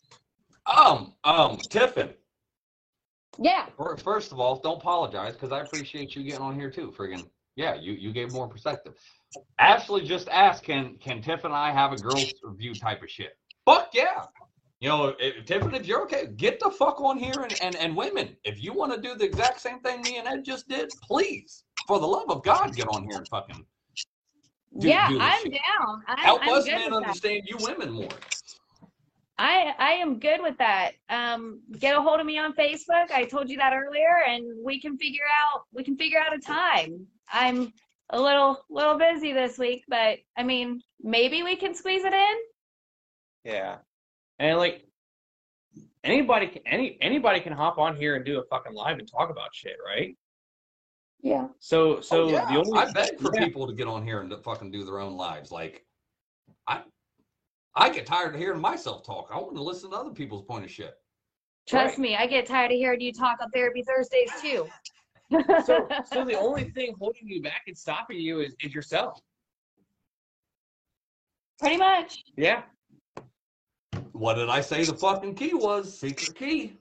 Um, 0.67 1.13
um, 1.25 1.59
Tiffin. 1.69 2.15
yeah. 3.39 3.67
fir- 3.77 3.99
First 3.99 4.33
of 4.33 4.41
all, 4.41 4.59
don't 4.59 4.79
apologize 4.79 5.35
because 5.35 5.53
I 5.53 5.61
appreciate 5.61 6.17
you 6.17 6.25
getting 6.25 6.41
on 6.41 6.59
here 6.59 6.71
too. 6.71 6.93
Friggin', 6.97 7.27
yeah, 7.55 7.75
you 7.75 7.93
you 7.93 8.13
gave 8.13 8.33
more 8.33 8.49
perspective. 8.49 8.95
Ashley 9.61 10.03
just 10.03 10.29
asked, 10.31 10.65
can 10.65 10.97
can 10.99 11.23
Tiff 11.23 11.45
and 11.45 11.55
I 11.55 11.71
have 11.71 11.93
a 11.93 11.97
girls 11.99 12.33
review 12.43 12.75
type 12.75 13.03
of 13.03 13.11
shit? 13.11 13.39
Fuck 13.67 13.91
yeah. 13.93 14.25
You 14.81 14.89
know, 14.89 15.15
if, 15.21 15.45
Tiffin, 15.47 15.75
if 15.75 15.87
you're 15.87 16.03
okay, 16.03 16.27
get 16.37 16.59
the 16.59 16.71
fuck 16.71 17.01
on 17.01 17.19
here 17.19 17.43
and, 17.43 17.55
and, 17.63 17.77
and 17.77 17.97
women, 17.97 18.37
if 18.45 18.63
you 18.63 18.73
want 18.75 18.93
to 18.93 19.01
do 19.01 19.15
the 19.15 19.25
exact 19.25 19.61
same 19.61 19.81
thing 19.81 20.03
me 20.03 20.19
and 20.19 20.27
Ed 20.27 20.45
just 20.45 20.69
did, 20.69 20.89
please, 21.01 21.65
for 21.87 22.01
the 22.01 22.07
love 22.07 22.31
of 22.31 22.43
God, 22.43 22.75
get 22.75 22.89
on 22.89 23.05
here 23.05 23.19
and 23.19 23.29
fucking 23.29 23.65
Do- 24.79 24.89
yeah, 24.89 25.09
do 25.09 25.19
I'm 25.21 25.43
shit. 25.43 25.53
down. 25.53 26.03
I'm, 26.07 26.19
help 26.19 26.43
I'm 26.43 26.49
us 26.51 26.65
good 26.65 26.73
men 26.73 26.85
with 26.85 26.91
that. 26.91 27.07
understand 27.09 27.43
you 27.47 27.57
women 27.61 27.91
more. 27.93 28.09
I 29.39 29.75
I 29.79 29.91
am 29.93 30.19
good 30.19 30.41
with 30.43 30.57
that. 30.59 30.93
Um, 31.11 31.61
get 31.79 31.97
a 31.97 32.01
hold 32.01 32.21
of 32.21 32.27
me 32.27 32.39
on 32.39 32.55
Facebook. 32.55 33.11
I 33.13 33.25
told 33.25 33.51
you 33.51 33.59
that 33.59 33.75
earlier, 33.75 34.25
and 34.27 34.45
we 34.65 34.81
can 34.81 34.97
figure 34.97 35.25
out 35.43 35.63
we 35.73 35.85
can 35.85 35.97
figure 35.97 36.19
out 36.19 36.35
a 36.35 36.41
time. 36.41 37.07
I'm 37.33 37.73
a 38.11 38.21
little 38.21 38.65
little 38.71 38.99
busy 38.99 39.33
this 39.33 39.59
week, 39.59 39.85
but 39.89 40.19
I 40.37 40.43
mean, 40.43 40.81
maybe 41.03 41.43
we 41.43 41.57
can 41.57 41.75
squeeze 41.75 42.05
it 42.05 42.15
in. 42.15 42.37
Yeah. 43.45 43.77
And 44.39 44.59
like 44.59 44.87
anybody 46.05 46.47
can 46.47 46.63
any 46.67 46.99
anybody 47.01 47.41
can 47.41 47.53
hop 47.53 47.79
on 47.79 47.97
here 47.97 48.17
and 48.17 48.25
do 48.25 48.41
a 48.41 48.45
fucking 48.45 48.75
live 48.75 48.99
and 48.99 49.11
talk 49.11 49.31
about 49.31 49.55
shit, 49.55 49.77
right? 49.85 50.17
Yeah. 51.27 51.49
So 51.59 51.97
oh, 51.97 52.01
so 52.03 52.23
Oh, 52.23 52.29
yeah. 52.29 52.47
the 52.53 52.57
only 52.59 52.79
I 52.79 52.93
beg 52.93 53.19
for 53.19 53.35
yeah. 53.35 53.45
people 53.45 53.67
to 53.67 53.73
get 53.73 53.89
on 53.89 54.05
here 54.05 54.21
and 54.21 54.31
to 54.31 54.37
fucking 54.39 54.71
do 54.71 54.85
their 54.85 55.01
own 55.01 55.17
lives. 55.17 55.51
Like, 55.51 55.85
I, 56.69 56.83
I 57.75 57.91
get 57.91 58.07
tired 58.07 58.33
of 58.37 58.41
hearing 58.41 58.61
myself 58.61 59.05
talk. 59.05 59.31
I 59.33 59.37
want 59.39 59.57
to 59.57 59.63
listen 59.63 59.91
to 59.91 59.97
other 59.97 60.13
people's 60.13 60.45
point 60.45 60.65
of 60.65 60.71
shit. 60.71 60.95
Trust 61.69 61.95
Right. 61.95 61.99
me, 61.99 62.17
I 62.17 62.29
get 62.29 62.47
tired 62.47 62.71
of 62.71 62.77
hearing 62.77 63.01
you 63.01 63.13
talk 63.13 63.39
on 63.43 63.51
therapy 63.51 63.83
Thursdays 63.83 64.31
too. 64.41 64.69
so 65.65 65.89
so 66.13 66.25
the 66.25 66.39
only 66.39 66.71
thing 66.71 66.95
holding 66.97 67.27
you 67.27 67.43
back 67.43 67.63
and 67.67 67.77
stopping 67.77 68.21
you 68.21 68.39
is, 68.39 68.55
is 68.61 68.73
yourself. 68.73 69.19
Pretty 71.59 71.77
much. 71.77 72.23
Yeah. 72.37 72.63
What 74.13 74.35
did 74.35 74.49
I 74.49 74.61
say? 74.61 74.85
The 74.85 74.95
fucking 74.95 75.35
key 75.35 75.55
was 75.55 75.99
secret 75.99 76.37
key. 76.37 76.79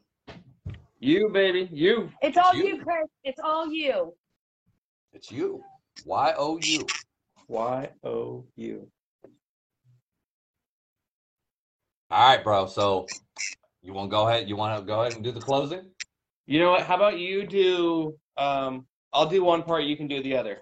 You 0.99 1.29
baby, 1.33 1.67
you. 1.73 2.11
It's 2.21 2.37
all 2.37 2.53
you. 2.53 2.67
you, 2.67 2.83
Chris. 2.83 3.07
It's 3.23 3.39
all 3.43 3.71
you. 3.71 4.13
It's 5.15 5.31
you. 5.31 5.63
Y 6.03 6.33
O 6.37 6.57
U. 6.57 6.93
Y 7.47 7.89
O 8.03 8.43
U. 8.57 8.87
All 12.11 12.29
right, 12.29 12.43
bro. 12.43 12.67
So, 12.67 13.07
you 13.81 13.93
want 13.93 14.11
to 14.11 14.15
go 14.15 14.27
ahead? 14.27 14.49
You 14.49 14.57
want 14.57 14.77
to 14.77 14.85
go 14.85 15.01
ahead 15.01 15.13
and 15.13 15.23
do 15.23 15.31
the 15.31 15.39
closing? 15.39 15.89
You 16.47 16.59
know 16.59 16.71
what? 16.71 16.81
How 16.81 16.95
about 16.95 17.17
you 17.17 17.47
do 17.47 18.15
um 18.37 18.85
I'll 19.13 19.29
do 19.29 19.41
one 19.41 19.63
part, 19.63 19.85
you 19.85 19.95
can 19.95 20.07
do 20.07 20.21
the 20.21 20.35
other. 20.35 20.57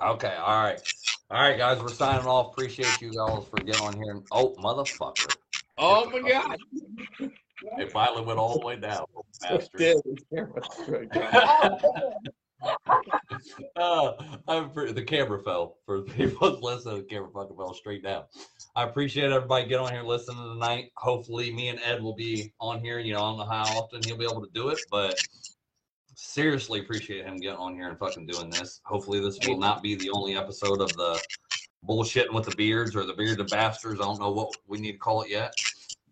Okay. 0.00 0.32
All 0.32 0.62
right. 0.62 0.80
All 1.28 1.42
right, 1.42 1.58
guys. 1.58 1.82
We're 1.82 1.90
signing 1.90 2.26
off. 2.26 2.52
Appreciate 2.52 3.00
you 3.00 3.08
guys 3.08 3.48
for 3.50 3.58
getting 3.58 3.80
on 3.80 3.94
here. 3.94 4.22
Oh, 4.30 4.54
motherfucker! 4.56 5.34
Oh 5.76 6.08
my 6.10 6.28
god. 6.28 6.58
It 7.78 7.90
finally 7.90 8.22
went 8.22 8.38
all 8.38 8.60
the 8.60 8.66
way 8.66 8.76
down. 8.76 9.06
Bastard. 9.40 9.96
Uh, 13.76 14.12
the 14.46 15.04
camera 15.06 15.42
fell 15.42 15.78
for 15.84 16.00
the 16.00 16.12
people 16.12 16.58
listening. 16.62 16.98
The 16.98 17.02
camera 17.02 17.28
fucking 17.32 17.56
fell 17.56 17.74
straight 17.74 18.02
down. 18.02 18.24
I 18.76 18.84
appreciate 18.84 19.30
everybody 19.30 19.68
getting 19.68 19.86
on 19.86 19.92
here 19.92 20.02
listening 20.02 20.42
tonight. 20.54 20.90
Hopefully, 20.96 21.52
me 21.52 21.68
and 21.68 21.80
Ed 21.84 22.02
will 22.02 22.14
be 22.14 22.52
on 22.60 22.80
here. 22.80 22.98
You 22.98 23.14
know, 23.14 23.20
I 23.20 23.30
don't 23.30 23.38
know 23.38 23.44
how 23.44 23.64
often 23.78 24.00
he'll 24.04 24.16
be 24.16 24.24
able 24.24 24.42
to 24.42 24.50
do 24.54 24.68
it, 24.68 24.78
but 24.90 25.20
seriously 26.14 26.80
appreciate 26.80 27.24
him 27.24 27.36
getting 27.36 27.58
on 27.58 27.74
here 27.74 27.88
and 27.88 27.98
fucking 27.98 28.26
doing 28.26 28.50
this. 28.50 28.80
Hopefully, 28.84 29.20
this 29.20 29.38
will 29.46 29.58
not 29.58 29.82
be 29.82 29.94
the 29.94 30.10
only 30.10 30.36
episode 30.36 30.80
of 30.80 30.92
the 30.94 31.20
bullshitting 31.86 32.32
with 32.32 32.44
the 32.44 32.56
beards 32.56 32.94
or 32.94 33.04
the 33.04 33.14
bearded 33.14 33.50
bastards. 33.50 34.00
I 34.00 34.04
don't 34.04 34.20
know 34.20 34.30
what 34.30 34.54
we 34.66 34.78
need 34.78 34.92
to 34.92 34.98
call 34.98 35.22
it 35.22 35.30
yet. 35.30 35.52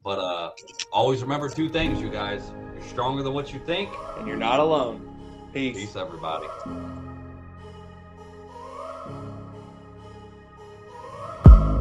But 0.03 0.19
uh, 0.19 0.51
always 0.93 1.23
remember 1.23 1.49
two 1.49 1.69
things, 1.69 2.01
you 2.01 2.09
guys. 2.09 2.51
You're 2.75 2.89
stronger 2.89 3.23
than 3.23 3.35
what 3.35 3.53
you 3.53 3.61
think. 3.61 3.91
And 4.17 4.27
you're 4.27 4.37
not 4.37 4.59
alone. 4.59 5.10
Peace. 5.53 5.77
Peace, 5.77 5.97
everybody. 5.97 6.47